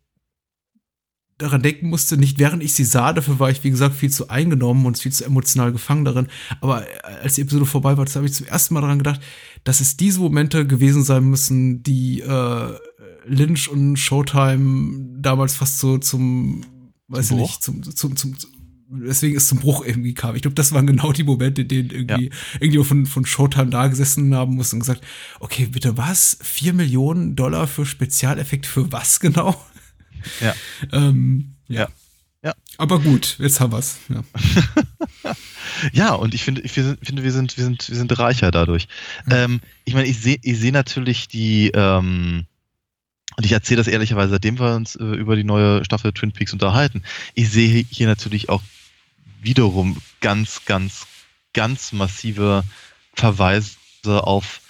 daran 1.43 1.61
denken 1.61 1.89
musste, 1.89 2.17
nicht 2.17 2.39
während 2.39 2.63
ich 2.63 2.73
sie 2.73 2.85
sah, 2.85 3.13
dafür 3.13 3.39
war 3.39 3.49
ich, 3.49 3.63
wie 3.63 3.69
gesagt, 3.69 3.95
viel 3.95 4.09
zu 4.09 4.29
eingenommen 4.29 4.85
und 4.85 4.97
viel 4.97 5.11
zu 5.11 5.25
emotional 5.25 5.71
gefangen 5.71 6.05
darin. 6.05 6.27
Aber 6.61 6.83
äh, 6.83 7.21
als 7.21 7.35
die 7.35 7.41
Episode 7.41 7.65
vorbei 7.65 7.97
war, 7.97 8.05
habe 8.05 8.25
ich 8.25 8.33
zum 8.33 8.47
ersten 8.47 8.73
Mal 8.73 8.81
daran 8.81 8.97
gedacht, 8.97 9.21
dass 9.63 9.79
es 9.79 9.97
diese 9.97 10.19
Momente 10.19 10.65
gewesen 10.65 11.03
sein 11.03 11.25
müssen, 11.25 11.83
die 11.83 12.21
äh, 12.21 12.73
Lynch 13.25 13.69
und 13.69 13.97
Showtime 13.97 15.19
damals 15.19 15.55
fast 15.55 15.79
so 15.79 15.97
zum, 15.97 16.61
weiß 17.07 17.31
ich 17.31 17.37
nicht, 17.37 17.63
zum, 17.63 17.83
zum, 17.83 18.15
zum, 18.15 18.37
zum 18.37 18.49
deswegen 18.89 19.35
ist 19.35 19.47
zum 19.47 19.59
Bruch 19.59 19.83
irgendwie 19.85 20.13
kam. 20.13 20.35
Ich 20.35 20.41
glaube, 20.41 20.55
das 20.55 20.71
waren 20.71 20.87
genau 20.87 21.11
die 21.11 21.23
Momente, 21.23 21.63
in 21.63 21.67
denen 21.67 21.89
irgendwie 21.89 22.25
ja. 22.25 22.59
irgendjemand 22.59 22.87
von, 22.87 23.05
von 23.05 23.25
Showtime 23.25 23.69
da 23.69 23.87
gesessen 23.87 24.35
haben 24.35 24.55
muss 24.55 24.73
und 24.73 24.79
gesagt, 24.79 25.03
okay, 25.39 25.65
bitte 25.65 25.97
was? 25.97 26.37
Vier 26.41 26.73
Millionen 26.73 27.35
Dollar 27.35 27.67
für 27.67 27.85
Spezialeffekte 27.85 28.69
für 28.69 28.91
was 28.91 29.19
genau? 29.19 29.55
Ja. 30.41 30.55
ähm, 30.91 31.55
ja. 31.67 31.87
ja. 32.43 32.53
Aber 32.77 32.99
gut, 32.99 33.37
jetzt 33.39 33.59
haben 33.59 33.71
wir's. 33.71 33.99
Ja. 34.09 34.23
ja, 35.93 36.13
und 36.13 36.33
ich 36.33 36.43
finde, 36.43 36.61
ich 36.61 36.71
finde, 36.71 37.23
wir 37.23 37.31
sind, 37.31 37.57
wir 37.57 37.63
sind, 37.63 37.89
wir 37.89 37.95
sind 37.95 38.17
reicher 38.17 38.51
dadurch. 38.51 38.87
Mhm. 39.25 39.31
Ähm, 39.31 39.61
ich 39.85 39.93
meine, 39.93 40.07
ich 40.07 40.19
sehe, 40.19 40.37
ich 40.41 40.59
sehe 40.59 40.71
natürlich 40.71 41.27
die, 41.27 41.71
ähm, 41.73 42.45
und 43.35 43.45
ich 43.45 43.51
erzähle 43.51 43.77
das 43.77 43.87
ehrlicherweise, 43.87 44.31
seitdem 44.31 44.59
wir 44.59 44.75
uns 44.75 44.95
äh, 44.95 45.03
über 45.03 45.35
die 45.35 45.43
neue 45.43 45.83
Staffel 45.85 46.11
Twin 46.13 46.31
Peaks 46.31 46.53
unterhalten. 46.53 47.03
Ich 47.33 47.49
sehe 47.49 47.85
hier 47.89 48.07
natürlich 48.07 48.49
auch 48.49 48.61
wiederum 49.41 49.97
ganz, 50.21 50.65
ganz, 50.65 51.07
ganz 51.53 51.91
massive 51.93 52.63
Verweise 53.13 53.77
auf, 54.05 54.61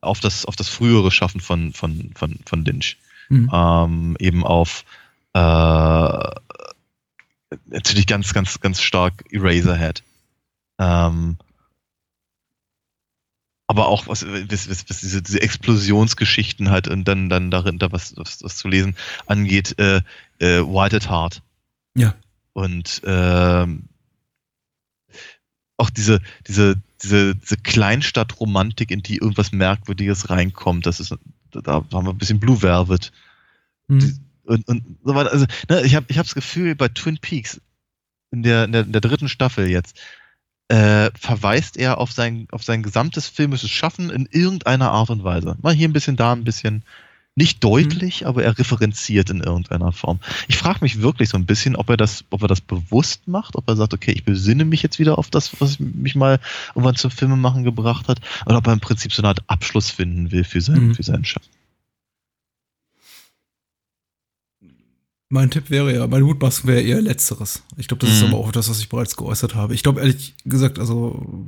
auf, 0.00 0.20
das, 0.20 0.44
auf 0.44 0.56
das 0.56 0.68
frühere 0.68 1.10
Schaffen 1.10 1.40
von, 1.40 1.72
von, 1.72 2.10
von, 2.14 2.38
von 2.44 2.64
Lynch 2.64 2.96
mhm. 3.32 3.50
ähm, 3.52 4.16
eben 4.18 4.44
auf 4.44 4.84
äh, 5.34 6.30
natürlich 7.66 8.06
ganz, 8.06 8.32
ganz, 8.34 8.60
ganz 8.60 8.80
stark 8.80 9.24
Eraserhead. 9.30 10.02
Ähm, 10.78 11.36
aber 13.66 13.88
auch 13.88 14.06
was, 14.06 14.26
was, 14.26 14.68
was, 14.68 14.84
was 14.88 15.00
diese, 15.00 15.22
diese 15.22 15.40
Explosionsgeschichten 15.40 16.70
halt 16.70 16.88
und 16.88 17.08
dann, 17.08 17.30
dann 17.30 17.50
darin, 17.50 17.78
da 17.78 17.90
was, 17.90 18.14
was, 18.16 18.56
zu 18.56 18.68
lesen 18.68 18.96
angeht, 19.26 19.78
äh, 19.78 20.02
äh, 20.38 20.60
White 20.60 20.96
at 20.96 21.08
Heart. 21.08 21.42
Ja. 21.94 22.14
Und 22.52 23.00
ähm, 23.06 23.84
auch 25.78 25.88
diese, 25.88 26.20
diese, 26.46 26.76
diese, 27.02 27.34
diese 27.34 27.56
Kleinstadtromantik, 27.56 28.90
in 28.90 29.02
die 29.02 29.16
irgendwas 29.16 29.52
Merkwürdiges 29.52 30.28
reinkommt, 30.28 30.84
das 30.84 31.00
ist 31.00 31.16
da 31.60 31.74
haben 31.74 32.06
wir 32.06 32.10
ein 32.10 32.18
bisschen 32.18 32.40
Blue 32.40 32.62
Velvet. 32.62 33.12
Mhm. 33.88 34.18
Und, 34.44 34.68
und 34.68 34.98
so 35.04 35.14
weiter. 35.14 35.32
Also, 35.32 35.46
ne, 35.68 35.82
ich 35.82 35.94
habe 35.94 36.06
ich 36.08 36.18
hab 36.18 36.26
das 36.26 36.34
Gefühl, 36.34 36.74
bei 36.74 36.88
Twin 36.88 37.18
Peaks, 37.18 37.60
in 38.30 38.42
der, 38.42 38.64
in 38.64 38.72
der, 38.72 38.82
in 38.82 38.92
der 38.92 39.00
dritten 39.00 39.28
Staffel 39.28 39.68
jetzt, 39.68 40.00
äh, 40.68 41.10
verweist 41.14 41.76
er 41.76 41.98
auf 41.98 42.12
sein, 42.12 42.48
auf 42.50 42.62
sein 42.62 42.82
gesamtes 42.82 43.28
filmisches 43.28 43.70
Schaffen 43.70 44.10
in 44.10 44.26
irgendeiner 44.30 44.90
Art 44.90 45.10
und 45.10 45.22
Weise. 45.22 45.56
Mal 45.60 45.74
hier 45.74 45.88
ein 45.88 45.92
bisschen, 45.92 46.16
da 46.16 46.32
ein 46.32 46.44
bisschen. 46.44 46.84
Nicht 47.34 47.64
deutlich, 47.64 48.20
mhm. 48.20 48.26
aber 48.26 48.44
er 48.44 48.58
referenziert 48.58 49.30
in 49.30 49.40
irgendeiner 49.40 49.92
Form. 49.92 50.20
Ich 50.48 50.58
frage 50.58 50.80
mich 50.82 51.00
wirklich 51.00 51.30
so 51.30 51.38
ein 51.38 51.46
bisschen, 51.46 51.76
ob 51.76 51.88
er 51.88 51.96
das, 51.96 52.24
ob 52.28 52.42
er 52.42 52.48
das 52.48 52.60
bewusst 52.60 53.26
macht, 53.26 53.56
ob 53.56 53.66
er 53.68 53.76
sagt, 53.76 53.94
okay, 53.94 54.12
ich 54.12 54.24
besinne 54.24 54.66
mich 54.66 54.82
jetzt 54.82 54.98
wieder 54.98 55.16
auf 55.16 55.30
das, 55.30 55.58
was 55.58 55.80
mich 55.80 56.14
mal 56.14 56.40
irgendwann 56.70 56.96
zum 56.96 57.10
Filmemachen 57.10 57.64
gebracht 57.64 58.08
hat, 58.08 58.20
oder 58.44 58.58
ob 58.58 58.66
er 58.66 58.74
im 58.74 58.80
Prinzip 58.80 59.14
so 59.14 59.22
eine 59.22 59.28
Art 59.28 59.42
Abschluss 59.46 59.90
finden 59.90 60.30
will 60.30 60.44
für 60.44 60.60
sein, 60.60 60.88
mhm. 60.88 60.94
für 60.94 61.02
seinen 61.02 61.24
Schaffen. 61.24 61.48
Mein 65.30 65.50
Tipp 65.50 65.70
wäre 65.70 65.94
ja, 65.94 66.06
meine 66.06 66.26
Mutmaßung 66.26 66.68
wäre 66.68 66.82
eher 66.82 67.00
letzteres. 67.00 67.62
Ich 67.78 67.88
glaube, 67.88 68.04
das 68.04 68.10
mhm. 68.10 68.16
ist 68.16 68.22
aber 68.24 68.36
auch 68.36 68.52
das, 68.52 68.68
was 68.68 68.80
ich 68.80 68.90
bereits 68.90 69.16
geäußert 69.16 69.54
habe. 69.54 69.72
Ich 69.72 69.82
glaube 69.82 70.00
ehrlich 70.00 70.34
gesagt, 70.44 70.78
also 70.78 71.46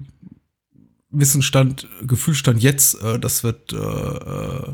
Wissensstand, 1.10 1.86
Gefühlstand 2.00 2.62
jetzt, 2.62 2.94
äh, 3.02 3.18
das 3.18 3.44
wird 3.44 3.74
äh, 3.74 3.76
äh 3.76 4.72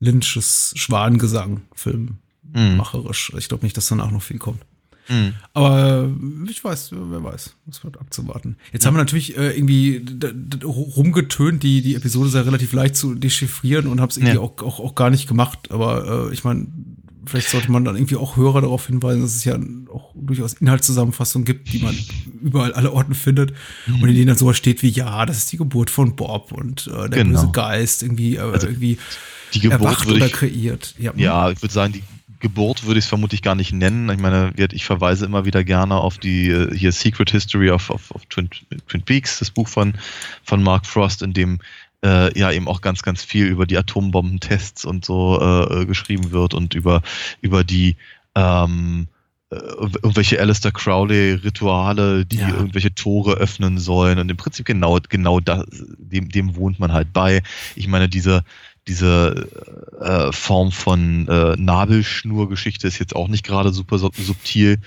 Lynches 0.00 0.72
Schwanengesang 0.76 1.62
Film 1.74 2.18
mhm. 2.42 2.76
macherisch. 2.76 3.32
Ich 3.36 3.48
glaube 3.48 3.64
nicht, 3.64 3.76
dass 3.76 3.88
danach 3.88 4.10
noch 4.10 4.22
viel 4.22 4.38
kommt. 4.38 4.60
Mhm. 5.08 5.34
Aber 5.54 6.08
äh, 6.46 6.50
ich 6.50 6.62
weiß, 6.62 6.90
wer 6.92 7.24
weiß, 7.24 7.54
es 7.68 7.84
wird 7.84 7.98
abzuwarten. 7.98 8.56
Jetzt 8.72 8.84
mhm. 8.84 8.88
haben 8.88 8.94
wir 8.94 8.98
natürlich 8.98 9.36
äh, 9.36 9.56
irgendwie 9.56 10.04
rumgetönt, 10.64 11.62
die, 11.62 11.82
die 11.82 11.96
Episode 11.96 12.30
sei 12.30 12.40
relativ 12.40 12.72
leicht 12.72 12.96
zu 12.96 13.14
dechiffrieren 13.14 13.88
und 13.88 14.00
habe 14.00 14.10
es 14.10 14.16
irgendwie 14.16 14.36
ja. 14.36 14.40
auch, 14.40 14.62
auch, 14.62 14.78
auch 14.78 14.94
gar 14.94 15.10
nicht 15.10 15.26
gemacht. 15.26 15.70
Aber 15.70 16.28
äh, 16.28 16.32
ich 16.32 16.44
meine, 16.44 16.66
vielleicht 17.30 17.48
sollte 17.48 17.70
man 17.70 17.84
dann 17.84 17.96
irgendwie 17.96 18.16
auch 18.16 18.36
Hörer 18.36 18.60
darauf 18.60 18.86
hinweisen, 18.86 19.22
dass 19.22 19.34
es 19.34 19.44
ja 19.44 19.58
auch 19.92 20.12
durchaus 20.14 20.54
Inhaltszusammenfassungen 20.54 21.44
gibt, 21.44 21.72
die 21.72 21.78
man 21.78 21.96
überall 22.42 22.72
alle 22.72 22.92
Orten 22.92 23.14
findet 23.14 23.52
mhm. 23.86 24.02
und 24.02 24.08
in 24.08 24.14
denen 24.14 24.26
dann 24.28 24.36
sowas 24.36 24.56
steht 24.56 24.82
wie, 24.82 24.88
ja, 24.88 25.24
das 25.26 25.38
ist 25.38 25.52
die 25.52 25.56
Geburt 25.56 25.90
von 25.90 26.16
Bob 26.16 26.52
und 26.52 26.88
äh, 26.88 27.08
der 27.08 27.24
genau. 27.24 27.40
böse 27.40 27.52
Geist 27.52 28.02
irgendwie, 28.02 28.36
äh, 28.36 28.40
also 28.40 28.66
irgendwie 28.66 28.98
die 29.54 29.60
Geburt 29.60 29.80
erwacht 29.80 30.08
oder 30.08 30.26
ich, 30.26 30.32
kreiert. 30.32 30.94
Ja. 30.98 31.12
ja, 31.16 31.50
ich 31.50 31.62
würde 31.62 31.72
sagen, 31.72 31.92
die 31.92 32.02
Geburt 32.40 32.86
würde 32.86 32.98
ich 32.98 33.04
es 33.04 33.08
vermutlich 33.08 33.42
gar 33.42 33.54
nicht 33.54 33.72
nennen. 33.72 34.08
Ich 34.10 34.18
meine, 34.18 34.52
ich 34.56 34.84
verweise 34.84 35.26
immer 35.26 35.44
wieder 35.44 35.62
gerne 35.62 35.96
auf 35.96 36.18
die 36.18 36.48
äh, 36.48 36.76
hier 36.76 36.90
Secret 36.90 37.30
History 37.30 37.70
of, 37.70 37.90
of, 37.90 38.10
of 38.12 38.24
Twin, 38.26 38.48
Twin, 38.88 39.02
Peaks, 39.02 39.38
das 39.38 39.50
Buch 39.50 39.68
von, 39.68 39.94
von 40.42 40.62
Mark 40.62 40.86
Frost, 40.86 41.22
in 41.22 41.34
dem 41.34 41.60
äh, 42.04 42.38
ja 42.38 42.50
eben 42.52 42.68
auch 42.68 42.80
ganz, 42.80 43.02
ganz 43.02 43.22
viel 43.22 43.46
über 43.46 43.66
die 43.66 43.76
Atombombentests 43.76 44.84
und 44.84 45.04
so 45.04 45.40
äh, 45.40 45.86
geschrieben 45.86 46.32
wird 46.32 46.54
und 46.54 46.74
über, 46.74 47.02
über 47.40 47.64
die 47.64 47.96
ähm, 48.34 49.08
äh, 49.50 49.56
irgendwelche 49.56 50.40
Alistair 50.40 50.70
Crowley-Rituale, 50.70 52.24
die 52.24 52.38
ja. 52.38 52.48
irgendwelche 52.50 52.94
Tore 52.94 53.34
öffnen 53.34 53.78
sollen. 53.78 54.18
Und 54.18 54.30
im 54.30 54.36
Prinzip 54.36 54.64
genau, 54.64 54.98
genau 55.08 55.40
das, 55.40 55.64
dem, 55.70 56.28
dem 56.28 56.54
wohnt 56.54 56.78
man 56.78 56.92
halt 56.92 57.12
bei. 57.12 57.42
Ich 57.74 57.88
meine, 57.88 58.08
diese, 58.08 58.44
diese 58.86 59.48
äh, 60.00 60.32
Form 60.32 60.70
von 60.70 61.26
äh, 61.28 61.56
Nabelschnurgeschichte 61.56 62.86
ist 62.86 62.98
jetzt 62.98 63.16
auch 63.16 63.28
nicht 63.28 63.44
gerade 63.44 63.72
super 63.72 63.98
subtil. 63.98 64.78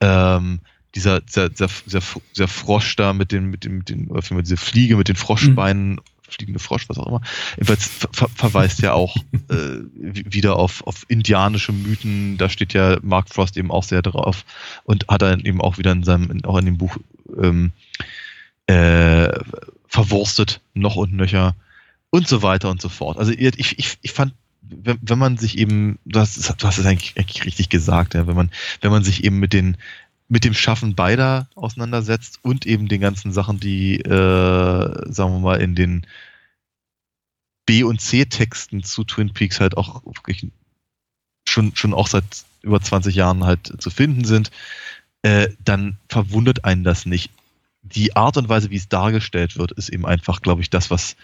Ähm, 0.00 0.60
dieser, 0.94 1.20
dieser, 1.20 1.48
dieser, 1.48 1.68
dieser, 1.86 2.48
Frosch 2.48 2.96
da 2.96 3.12
mit 3.12 3.32
dem, 3.32 3.50
mit 3.50 3.64
dem, 3.64 3.78
mit 3.78 3.88
den, 3.88 4.08
oder 4.08 4.22
diese 4.42 4.56
Fliege 4.56 4.96
mit 4.96 5.08
den 5.08 5.16
Froschbeinen, 5.16 5.92
mhm. 5.92 6.00
Fliegende 6.30 6.60
Frosch, 6.60 6.88
was 6.88 6.98
auch 6.98 7.06
immer, 7.06 7.20
jedenfalls 7.56 7.88
ver 7.88 8.28
verweist 8.34 8.80
ja 8.80 8.92
auch 8.92 9.16
äh, 9.48 9.78
wieder 9.92 10.56
auf, 10.56 10.86
auf 10.86 11.04
indianische 11.08 11.72
Mythen, 11.72 12.38
da 12.38 12.48
steht 12.48 12.72
ja 12.72 12.98
Mark 13.02 13.28
Frost 13.28 13.56
eben 13.56 13.70
auch 13.70 13.84
sehr 13.84 14.02
drauf 14.02 14.44
und 14.84 15.06
hat 15.08 15.22
dann 15.22 15.40
eben 15.40 15.60
auch 15.60 15.78
wieder 15.78 15.92
in 15.92 16.04
seinem, 16.04 16.44
auch 16.44 16.58
in 16.58 16.66
dem 16.66 16.78
Buch 16.78 16.96
ähm, 17.40 17.72
äh, 18.66 19.28
verwurstet, 19.86 20.60
noch 20.74 20.96
und 20.96 21.12
nöcher 21.12 21.54
und 22.10 22.28
so 22.28 22.42
weiter 22.42 22.70
und 22.70 22.80
so 22.80 22.88
fort. 22.88 23.18
Also 23.18 23.32
ich, 23.32 23.78
ich, 23.78 23.98
ich 24.00 24.12
fand 24.12 24.34
wenn, 24.70 24.98
wenn 25.02 25.18
man 25.18 25.36
sich 25.36 25.58
eben, 25.58 25.98
du 26.04 26.20
hast, 26.20 26.36
du 26.36 26.66
hast 26.66 26.78
es 26.78 26.86
eigentlich, 26.86 27.14
eigentlich 27.18 27.44
richtig 27.44 27.68
gesagt, 27.68 28.14
ja, 28.14 28.26
wenn 28.26 28.36
man, 28.36 28.50
wenn 28.80 28.90
man 28.90 29.02
sich 29.02 29.24
eben 29.24 29.38
mit 29.38 29.52
den, 29.52 29.76
mit 30.30 30.44
dem 30.44 30.54
Schaffen 30.54 30.94
beider 30.94 31.48
auseinandersetzt 31.54 32.38
und 32.42 32.64
eben 32.64 32.88
den 32.88 33.00
ganzen 33.00 33.32
Sachen, 33.32 33.60
die, 33.60 33.96
äh, 34.00 35.12
sagen 35.12 35.32
wir 35.34 35.40
mal, 35.40 35.60
in 35.60 35.74
den 35.74 36.06
B- 37.66 37.82
und 37.82 38.00
C-Texten 38.00 38.82
zu 38.82 39.04
Twin 39.04 39.34
Peaks 39.34 39.60
halt 39.60 39.76
auch 39.76 40.02
schon, 41.46 41.76
schon 41.76 41.92
auch 41.92 42.06
seit 42.06 42.24
über 42.62 42.80
20 42.80 43.14
Jahren 43.14 43.44
halt 43.44 43.82
zu 43.82 43.90
finden 43.90 44.24
sind, 44.24 44.50
äh, 45.22 45.48
dann 45.64 45.98
verwundert 46.08 46.64
einen 46.64 46.84
das 46.84 47.06
nicht. 47.06 47.30
Die 47.82 48.16
Art 48.16 48.36
und 48.36 48.48
Weise, 48.48 48.70
wie 48.70 48.76
es 48.76 48.88
dargestellt 48.88 49.56
wird, 49.56 49.72
ist 49.72 49.88
eben 49.88 50.06
einfach, 50.06 50.42
glaube 50.42 50.62
ich, 50.62 50.70
das, 50.70 50.90
was 50.90 51.16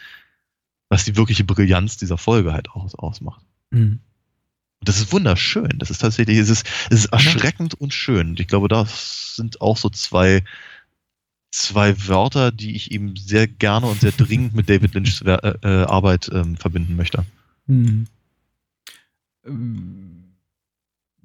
was 0.88 1.04
die 1.04 1.16
wirkliche 1.16 1.44
Brillanz 1.44 1.96
dieser 1.96 2.18
Folge 2.18 2.52
halt 2.52 2.70
aus, 2.70 2.94
ausmacht. 2.94 3.44
Mhm. 3.70 4.00
Das 4.86 4.98
ist 4.98 5.12
wunderschön. 5.12 5.74
Das 5.78 5.90
ist 5.90 6.00
tatsächlich, 6.00 6.38
es 6.38 6.48
ist, 6.48 6.66
es 6.90 7.00
ist 7.00 7.06
erschreckend 7.06 7.74
und 7.74 7.92
schön. 7.92 8.30
Und 8.30 8.40
ich 8.40 8.46
glaube, 8.46 8.68
das 8.68 9.34
sind 9.36 9.60
auch 9.60 9.76
so 9.76 9.90
zwei, 9.90 10.42
zwei 11.50 11.94
Wörter, 12.06 12.52
die 12.52 12.76
ich 12.76 12.92
eben 12.92 13.16
sehr 13.16 13.48
gerne 13.48 13.86
und 13.86 14.00
sehr 14.00 14.12
dringend 14.16 14.54
mit 14.54 14.70
David 14.70 14.94
Lynchs 14.94 15.22
äh, 15.22 15.32
äh, 15.32 15.84
Arbeit 15.84 16.30
ähm, 16.32 16.56
verbinden 16.56 16.96
möchte. 16.96 17.26
Mhm. 17.66 18.06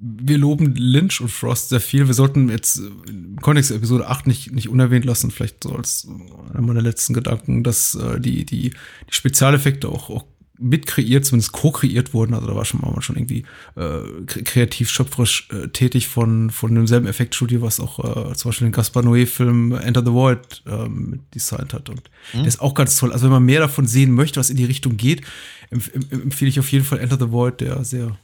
Wir 0.04 0.38
loben 0.38 0.74
Lynch 0.74 1.20
und 1.20 1.30
Frost 1.30 1.68
sehr 1.68 1.80
viel. 1.80 2.08
Wir 2.08 2.14
sollten 2.14 2.48
jetzt 2.48 2.80
im 3.08 3.36
Kontext 3.40 3.70
Episode 3.70 4.08
8 4.08 4.26
nicht, 4.26 4.50
nicht 4.50 4.68
unerwähnt 4.68 5.04
lassen, 5.04 5.30
vielleicht 5.30 5.62
so 5.62 5.76
als 5.76 6.08
einer 6.50 6.62
meiner 6.62 6.82
letzten 6.82 7.14
Gedanken, 7.14 7.62
dass 7.62 7.94
äh, 7.94 8.18
die, 8.18 8.44
die, 8.44 8.70
die 8.70 8.74
Spezialeffekte 9.10 9.88
auch, 9.88 10.10
auch 10.10 10.26
mit 10.62 10.86
kreiert, 10.86 11.24
zumindest 11.24 11.52
co-kreiert 11.52 12.14
wurden. 12.14 12.34
Also 12.34 12.46
da 12.46 12.54
war 12.54 12.64
schon 12.64 12.80
mal 12.80 13.00
schon 13.02 13.16
irgendwie 13.16 13.44
äh, 13.76 14.24
kreativ 14.26 14.90
schöpferisch 14.90 15.48
äh, 15.50 15.68
tätig 15.68 16.08
von, 16.08 16.50
von 16.50 16.74
demselben 16.74 17.06
Effektstudio, 17.06 17.62
was 17.62 17.80
auch 17.80 17.98
äh, 17.98 18.34
zum 18.34 18.50
Beispiel 18.50 18.68
den 18.68 18.72
Gaspar 18.72 19.02
Noé-Film 19.02 19.72
Enter 19.72 20.04
the 20.04 20.12
Void 20.12 20.62
ähm, 20.66 21.20
designt 21.34 21.74
hat. 21.74 21.88
Und 21.88 22.10
mhm. 22.32 22.38
der 22.38 22.48
ist 22.48 22.60
auch 22.60 22.74
ganz 22.74 22.96
toll. 22.96 23.12
Also 23.12 23.24
wenn 23.24 23.32
man 23.32 23.44
mehr 23.44 23.60
davon 23.60 23.86
sehen 23.86 24.12
möchte, 24.12 24.40
was 24.40 24.50
in 24.50 24.56
die 24.56 24.64
Richtung 24.64 24.96
geht, 24.96 25.22
empf 25.70 25.90
empfehle 26.10 26.48
ich 26.48 26.60
auf 26.60 26.70
jeden 26.70 26.84
Fall 26.84 27.00
Enter 27.00 27.18
the 27.18 27.30
Void, 27.30 27.60
der 27.60 27.84
sehr 27.84 28.16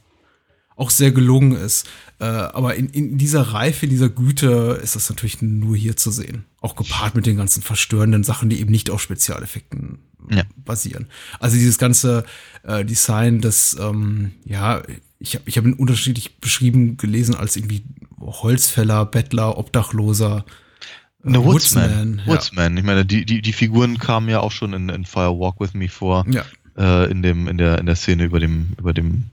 auch 0.79 0.89
sehr 0.89 1.11
gelungen 1.11 1.51
ist. 1.51 1.87
Äh, 2.19 2.23
aber 2.23 2.75
in, 2.75 2.87
in 2.89 3.17
dieser 3.17 3.41
Reife, 3.41 3.85
in 3.85 3.89
dieser 3.89 4.09
Güte 4.09 4.79
ist 4.81 4.95
das 4.95 5.09
natürlich 5.09 5.41
nur 5.41 5.75
hier 5.75 5.97
zu 5.97 6.09
sehen. 6.09 6.45
Auch 6.61 6.75
gepaart 6.75 7.15
mit 7.15 7.25
den 7.25 7.35
ganzen 7.35 7.61
verstörenden 7.61 8.23
Sachen, 8.23 8.49
die 8.49 8.61
eben 8.61 8.71
nicht 8.71 8.89
auf 8.89 9.01
Spezialeffekten 9.01 9.99
ja. 10.29 10.43
basieren. 10.65 11.07
Also 11.39 11.55
dieses 11.55 11.77
ganze 11.77 12.25
äh, 12.63 12.83
Design, 12.85 13.41
das, 13.41 13.77
ähm, 13.79 14.31
ja, 14.45 14.81
ich 15.19 15.35
habe 15.35 15.49
ich 15.49 15.57
hab 15.57 15.65
ihn 15.65 15.73
unterschiedlich 15.73 16.37
beschrieben 16.37 16.97
gelesen 16.97 17.35
als 17.35 17.55
irgendwie 17.55 17.83
Holzfäller, 18.19 19.05
Bettler, 19.05 19.57
Obdachloser. 19.57 20.45
Äh, 21.23 21.33
Woodsman. 21.33 21.45
Woodsman, 21.45 22.21
ja. 22.25 22.27
Woodsman. 22.27 22.77
Ich 22.77 22.83
meine, 22.83 23.05
die, 23.05 23.25
die, 23.25 23.41
die 23.41 23.53
Figuren 23.53 23.97
kamen 23.97 24.29
ja 24.29 24.39
auch 24.39 24.51
schon 24.51 24.73
in, 24.73 24.89
in 24.89 25.05
Fire 25.05 25.37
Walk 25.37 25.59
With 25.59 25.73
Me 25.73 25.89
vor. 25.89 26.25
Ja. 26.29 26.45
Äh, 26.77 27.11
in, 27.11 27.21
dem, 27.21 27.47
in, 27.47 27.57
der, 27.57 27.79
in 27.79 27.85
der 27.85 27.95
Szene 27.95 28.23
über 28.23 28.39
dem, 28.39 28.73
über 28.77 28.93
dem 28.93 29.25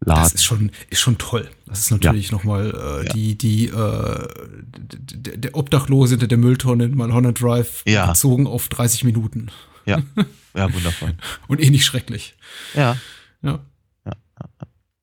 Laden. 0.00 0.22
Das 0.22 0.34
ist 0.34 0.44
schon, 0.44 0.70
ist 0.90 1.00
schon 1.00 1.18
toll. 1.18 1.48
Das 1.66 1.80
ist 1.80 1.90
natürlich 1.90 2.28
ja. 2.28 2.32
nochmal 2.32 2.70
äh, 2.70 3.06
ja. 3.06 3.12
die, 3.12 3.36
die, 3.36 3.66
äh, 3.66 4.28
der, 4.76 5.56
Obdachlose 5.56 6.12
hinter 6.12 6.26
der 6.26 6.38
Mülltonne 6.38 6.84
in 6.84 6.96
Malhonnet 6.96 7.40
Drive 7.40 7.82
ja. 7.86 8.06
bezogen 8.06 8.46
auf 8.46 8.68
30 8.68 9.04
Minuten. 9.04 9.50
Ja, 9.86 10.02
ja, 10.54 10.72
wundervoll. 10.72 11.14
Und 11.48 11.60
eh 11.60 11.70
nicht 11.70 11.84
schrecklich. 11.84 12.34
Ja. 12.74 12.96
Ja. 13.42 13.60
ja. 14.04 14.12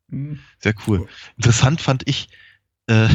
Mhm. 0.08 0.40
Sehr 0.60 0.74
cool. 0.88 1.08
Interessant 1.38 1.82
fand 1.82 2.08
ich, 2.08 2.30
äh, 2.88 3.08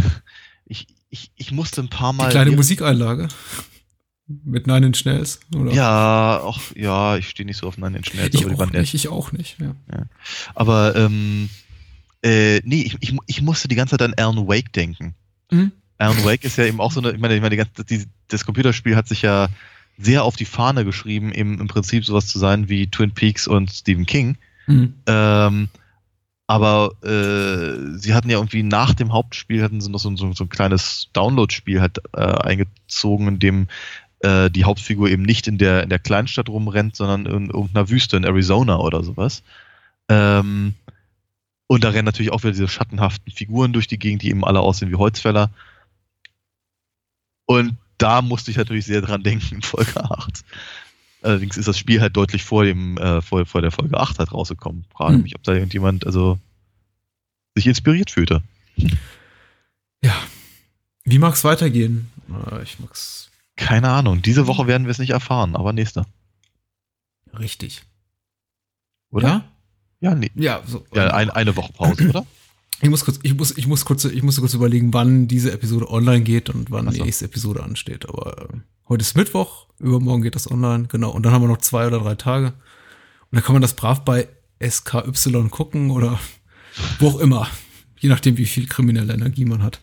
ich, 0.65 0.87
ich, 1.11 1.33
ich 1.37 1.53
musste 1.53 1.81
ein 1.81 1.89
paar 1.89 2.13
Mal. 2.13 2.27
Die 2.27 2.33
kleine 2.33 2.51
Musikeinlage. 2.53 3.29
Mit 4.29 4.67
Nine 4.67 4.87
Inch 4.87 5.05
Nails, 5.05 5.39
oder? 5.55 5.73
Ja, 5.73 6.41
auch, 6.41 6.61
ja, 6.75 7.17
ich 7.17 7.29
stehe 7.29 7.47
nicht 7.47 7.59
so 7.59 7.69
auf 7.69 7.79
Nine 7.79 7.99
Inch 7.99 8.13
Nails. 8.13 8.35
Ich 8.35 8.45
aber 8.45 8.65
auch 8.65 8.71
nicht, 8.73 8.95
ich 8.95 9.09
auch 9.09 9.31
nicht, 9.31 9.61
ja. 9.61 9.77
ja. 9.93 10.07
Aber, 10.57 10.97
ähm, 10.97 11.49
äh, 12.23 12.61
nee, 12.65 12.83
ich, 12.83 12.97
ich, 13.01 13.17
ich 13.27 13.43
musste 13.43 13.69
die 13.69 13.77
ganze 13.77 13.93
Zeit 13.97 14.03
an 14.03 14.15
Alan 14.15 14.49
Wake 14.49 14.73
denken. 14.73 15.15
Mhm. 15.53 15.71
Alan 15.99 16.25
Wake 16.25 16.43
ist 16.43 16.59
ja 16.59 16.65
eben 16.65 16.81
auch 16.81 16.91
so 16.91 17.01
eine, 17.01 17.13
ich 17.13 17.21
meine, 17.21 17.37
ich 17.37 17.41
meine 17.41 17.51
die 17.51 17.57
ganze, 17.57 17.85
die, 17.85 18.05
das 18.27 18.45
Computerspiel 18.45 18.97
hat 18.97 19.07
sich 19.07 19.23
ja 19.23 19.49
sehr 19.99 20.25
auf 20.25 20.37
die 20.37 20.45
Fahne 20.45 20.85
geschrieben, 20.85 21.33
eben 21.33 21.61
im 21.61 21.69
Prinzip 21.69 22.05
sowas 22.05 22.27
zu 22.27 22.39
sein 22.39 22.69
wie 22.69 22.89
Twin 22.89 23.13
Peaks 23.13 23.47
und 23.47 23.71
Stephen 23.71 24.07
King. 24.07 24.37
Mhm. 24.67 24.95
Ähm, 25.07 25.69
aber 26.47 26.93
äh, 27.03 27.99
sie 27.99 28.15
hatten 28.15 28.31
ja 28.31 28.39
irgendwie 28.39 28.63
nach 28.63 28.95
dem 28.95 29.13
Hauptspiel 29.13 29.63
hatten 29.63 29.81
sie 29.81 29.91
noch 29.91 29.99
so, 29.99 30.15
so, 30.17 30.33
so 30.33 30.45
ein 30.45 30.49
kleines 30.49 31.09
Download-Spiel 31.13 31.81
halt 31.81 31.99
äh, 32.13 32.21
eingezogen, 32.21 33.27
in 33.27 33.39
dem 33.39 33.69
äh, 34.21 34.51
die 34.51 34.65
Hauptfigur 34.65 35.09
eben 35.09 35.25
nicht 35.25 35.49
in 35.49 35.59
der 35.59 35.83
in 35.83 35.89
der 35.89 35.99
Kleinstadt 35.99 36.49
rumrennt, 36.49 36.95
sondern 36.95 37.27
in 37.27 37.51
irgendeiner 37.51 37.89
Wüste 37.89 38.17
in 38.17 38.25
Arizona 38.25 38.79
oder 38.79 39.03
sowas. 39.03 39.43
Ähm, 40.09 40.75
und 41.67 41.83
da 41.83 41.91
rennen 41.91 42.05
natürlich 42.05 42.33
auch 42.33 42.43
wieder 42.43 42.53
diese 42.53 42.69
schattenhaften 42.69 43.33
Figuren 43.33 43.73
durch 43.73 43.89
die 43.89 43.99
Gegend, 43.99 44.23
die 44.23 44.31
eben 44.31 44.45
alle 44.45 44.61
aussehen 44.61 44.91
wie 44.91 44.97
Holzfäller. 44.97 45.51
Und 47.47 47.77
da 47.99 48.23
musste 48.23 48.51
ich 48.51 48.57
natürlich 48.57 48.87
sehr 48.87 49.01
dran 49.01 49.23
denken 49.23 49.57
in 49.57 49.63
Folge 49.63 50.03
8. 50.03 50.45
Allerdings 51.23 51.57
ist 51.57 51.67
das 51.67 51.79
Spiel 51.79 52.01
halt 52.01 52.17
deutlich 52.17 52.45
vor 52.45 52.65
dem, 52.65 52.99
äh, 52.99 53.21
vor, 53.21 53.47
vor 53.47 53.63
der 53.63 53.73
Folge 53.73 53.99
8 53.99 54.19
halt 54.19 54.33
rausgekommen. 54.33 54.85
Frage 54.93 55.15
hm. 55.15 55.23
mich, 55.23 55.35
ob 55.35 55.43
da 55.43 55.55
irgendjemand 55.55 56.07
also 56.07 56.39
sich 57.55 57.67
inspiriert 57.67 58.11
fühlte. 58.11 58.43
Ja. 60.03 60.15
Wie 61.05 61.19
mag 61.19 61.35
es 61.35 61.45
weitergehen? 61.45 62.11
Äh, 62.51 62.63
ich 62.63 62.79
mag's. 62.79 63.31
Keine 63.57 63.89
Ahnung. 63.89 64.23
Diese 64.23 64.47
Woche 64.47 64.67
werden 64.67 64.87
wir 64.87 64.91
es 64.91 64.99
nicht 64.99 65.11
erfahren, 65.11 65.57
aber 65.57 65.73
nächste. 65.73 66.05
Richtig. 67.39 67.83
Oder? 69.11 69.29
Ja? 69.29 69.45
Ja, 70.01 70.15
nee. 70.15 70.31
Ja, 70.35 70.63
so, 70.67 70.85
ja 70.95 71.15
ein, 71.15 71.31
eine 71.31 71.57
Woche 71.57 71.73
Pause, 71.73 72.09
oder? 72.11 72.27
Ich 72.81 72.91
muss 72.91 73.05
kurz, 73.05 73.19
ich 73.23 73.35
muss, 73.35 73.57
ich 73.57 73.67
muss 73.67 73.85
kurz, 73.85 74.05
ich 74.05 74.23
muss 74.23 74.39
kurz 74.39 74.55
überlegen, 74.55 74.93
wann 74.93 75.29
diese 75.29 75.53
Episode 75.53 75.91
online 75.91 76.23
geht 76.23 76.51
und 76.51 76.71
wann 76.71 76.87
so. 76.87 76.93
die 76.93 77.03
nächste 77.03 77.25
Episode 77.25 77.63
ansteht. 77.63 78.09
Aber 78.09 78.51
äh, 78.51 78.59
heute 78.89 79.03
ist 79.03 79.17
Mittwoch, 79.17 79.67
übermorgen 79.79 80.23
geht 80.23 80.35
das 80.35 80.51
online, 80.51 80.87
genau. 80.89 81.11
Und 81.11 81.25
dann 81.25 81.33
haben 81.33 81.43
wir 81.43 81.49
noch 81.49 81.59
zwei 81.59 81.87
oder 81.87 82.01
drei 82.01 82.15
Tage. 82.15 82.49
Und 82.49 82.55
dann 83.33 83.43
kann 83.43 83.55
man 83.55 83.63
das 83.63 83.75
brav 83.75 84.05
bei 84.05 84.29
SKY 84.63 85.49
gucken 85.51 85.91
oder 85.91 86.21
wo 86.99 87.09
auch 87.09 87.19
immer. 87.19 87.49
Je 87.99 88.11
nachdem, 88.11 88.37
wie 88.37 88.45
viel 88.45 88.67
kriminelle 88.67 89.15
Energie 89.15 89.47
man 89.47 89.63
hat. 89.63 89.81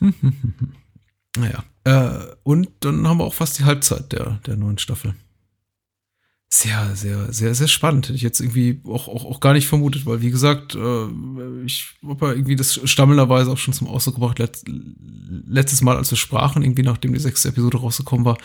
naja. 1.38 1.64
Äh, 1.84 2.34
und 2.42 2.68
dann 2.80 3.06
haben 3.08 3.18
wir 3.18 3.24
auch 3.24 3.34
fast 3.34 3.58
die 3.58 3.64
Halbzeit 3.64 4.12
der, 4.12 4.40
der 4.46 4.56
neuen 4.56 4.78
Staffel 4.78 5.14
sehr, 6.60 6.96
sehr, 6.96 7.32
sehr, 7.32 7.54
sehr 7.54 7.68
spannend. 7.68 8.06
Hätte 8.06 8.16
ich 8.16 8.22
jetzt 8.22 8.40
irgendwie 8.40 8.80
auch, 8.84 9.08
auch, 9.08 9.24
auch 9.24 9.40
gar 9.40 9.52
nicht 9.52 9.66
vermutet, 9.66 10.06
weil 10.06 10.20
wie 10.20 10.30
gesagt, 10.30 10.74
äh, 10.74 11.06
ich 11.64 11.88
habe 12.06 12.26
ja 12.26 12.32
irgendwie 12.32 12.56
das 12.56 12.80
stammelnderweise 12.84 13.50
auch 13.50 13.58
schon 13.58 13.74
zum 13.74 13.88
Ausdruck 13.88 14.16
gebracht, 14.16 14.38
let, 14.38 14.62
letztes 15.46 15.82
Mal, 15.82 15.96
als 15.96 16.10
wir 16.10 16.18
sprachen, 16.18 16.62
irgendwie 16.62 16.82
nachdem 16.82 17.12
die 17.12 17.20
sechste 17.20 17.48
Episode 17.48 17.78
rausgekommen 17.78 18.24
war. 18.24 18.38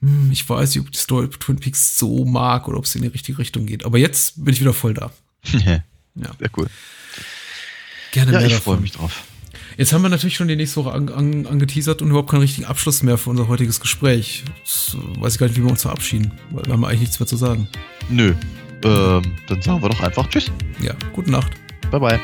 Hm, 0.00 0.30
ich 0.32 0.48
weiß 0.48 0.74
nicht, 0.74 0.84
ob 0.84 0.92
die 0.92 0.98
Story 0.98 1.28
Twin 1.28 1.56
Peaks 1.56 1.98
so 1.98 2.24
mag 2.24 2.68
oder 2.68 2.78
ob 2.78 2.84
es 2.84 2.94
in 2.94 3.02
die 3.02 3.08
richtige 3.08 3.38
Richtung 3.38 3.66
geht. 3.66 3.84
Aber 3.84 3.98
jetzt 3.98 4.44
bin 4.44 4.52
ich 4.52 4.60
wieder 4.60 4.74
voll 4.74 4.94
da. 4.94 5.10
ja. 5.52 5.82
Sehr 6.38 6.50
cool. 6.56 6.68
Gerne 8.12 8.32
ja, 8.32 8.38
mehr 8.40 8.48
ich 8.48 8.54
freue 8.54 8.80
mich 8.80 8.92
drauf. 8.92 9.22
Jetzt 9.80 9.94
haben 9.94 10.02
wir 10.02 10.10
natürlich 10.10 10.36
schon 10.36 10.46
die 10.46 10.56
nächste 10.56 10.84
Woche 10.84 10.92
an, 10.92 11.08
an, 11.08 11.46
angeteasert 11.46 12.02
und 12.02 12.10
überhaupt 12.10 12.28
keinen 12.28 12.42
richtigen 12.42 12.66
Abschluss 12.66 13.02
mehr 13.02 13.16
für 13.16 13.30
unser 13.30 13.48
heutiges 13.48 13.80
Gespräch. 13.80 14.44
Das 14.62 14.94
weiß 15.18 15.32
ich 15.32 15.38
gar 15.40 15.46
nicht, 15.46 15.56
wie 15.56 15.62
wir 15.62 15.70
uns 15.70 15.80
verabschieden, 15.80 16.32
weil 16.50 16.66
wir 16.66 16.74
haben 16.74 16.84
eigentlich 16.84 17.00
nichts 17.00 17.18
mehr 17.18 17.26
zu 17.26 17.38
sagen. 17.38 17.66
Nö. 18.10 18.34
Ähm, 18.84 19.22
dann 19.48 19.62
sagen 19.62 19.80
wir 19.80 19.88
doch 19.88 20.02
einfach 20.02 20.28
Tschüss. 20.28 20.52
Ja, 20.82 20.92
gute 21.14 21.30
Nacht. 21.30 21.52
Bye 21.90 21.98
bye. 21.98 22.20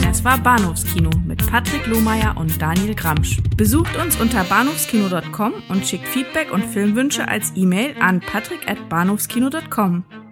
Das 0.00 0.24
war 0.24 0.38
Bahnhofskino 0.38 1.10
mit 1.26 1.46
Patrick 1.46 1.86
Lohmeier 1.86 2.38
und 2.38 2.62
Daniel 2.62 2.94
Gramsch. 2.94 3.36
Besucht 3.58 3.94
uns 4.02 4.16
unter 4.18 4.42
bahnhofskino.com 4.44 5.52
und 5.68 5.86
schickt 5.86 6.08
Feedback 6.08 6.50
und 6.50 6.64
Filmwünsche 6.64 7.28
als 7.28 7.52
E-Mail 7.54 7.94
an 8.00 8.20
patrick 8.20 8.66
at 8.66 8.88
bahnhofskino.com. 8.88 10.23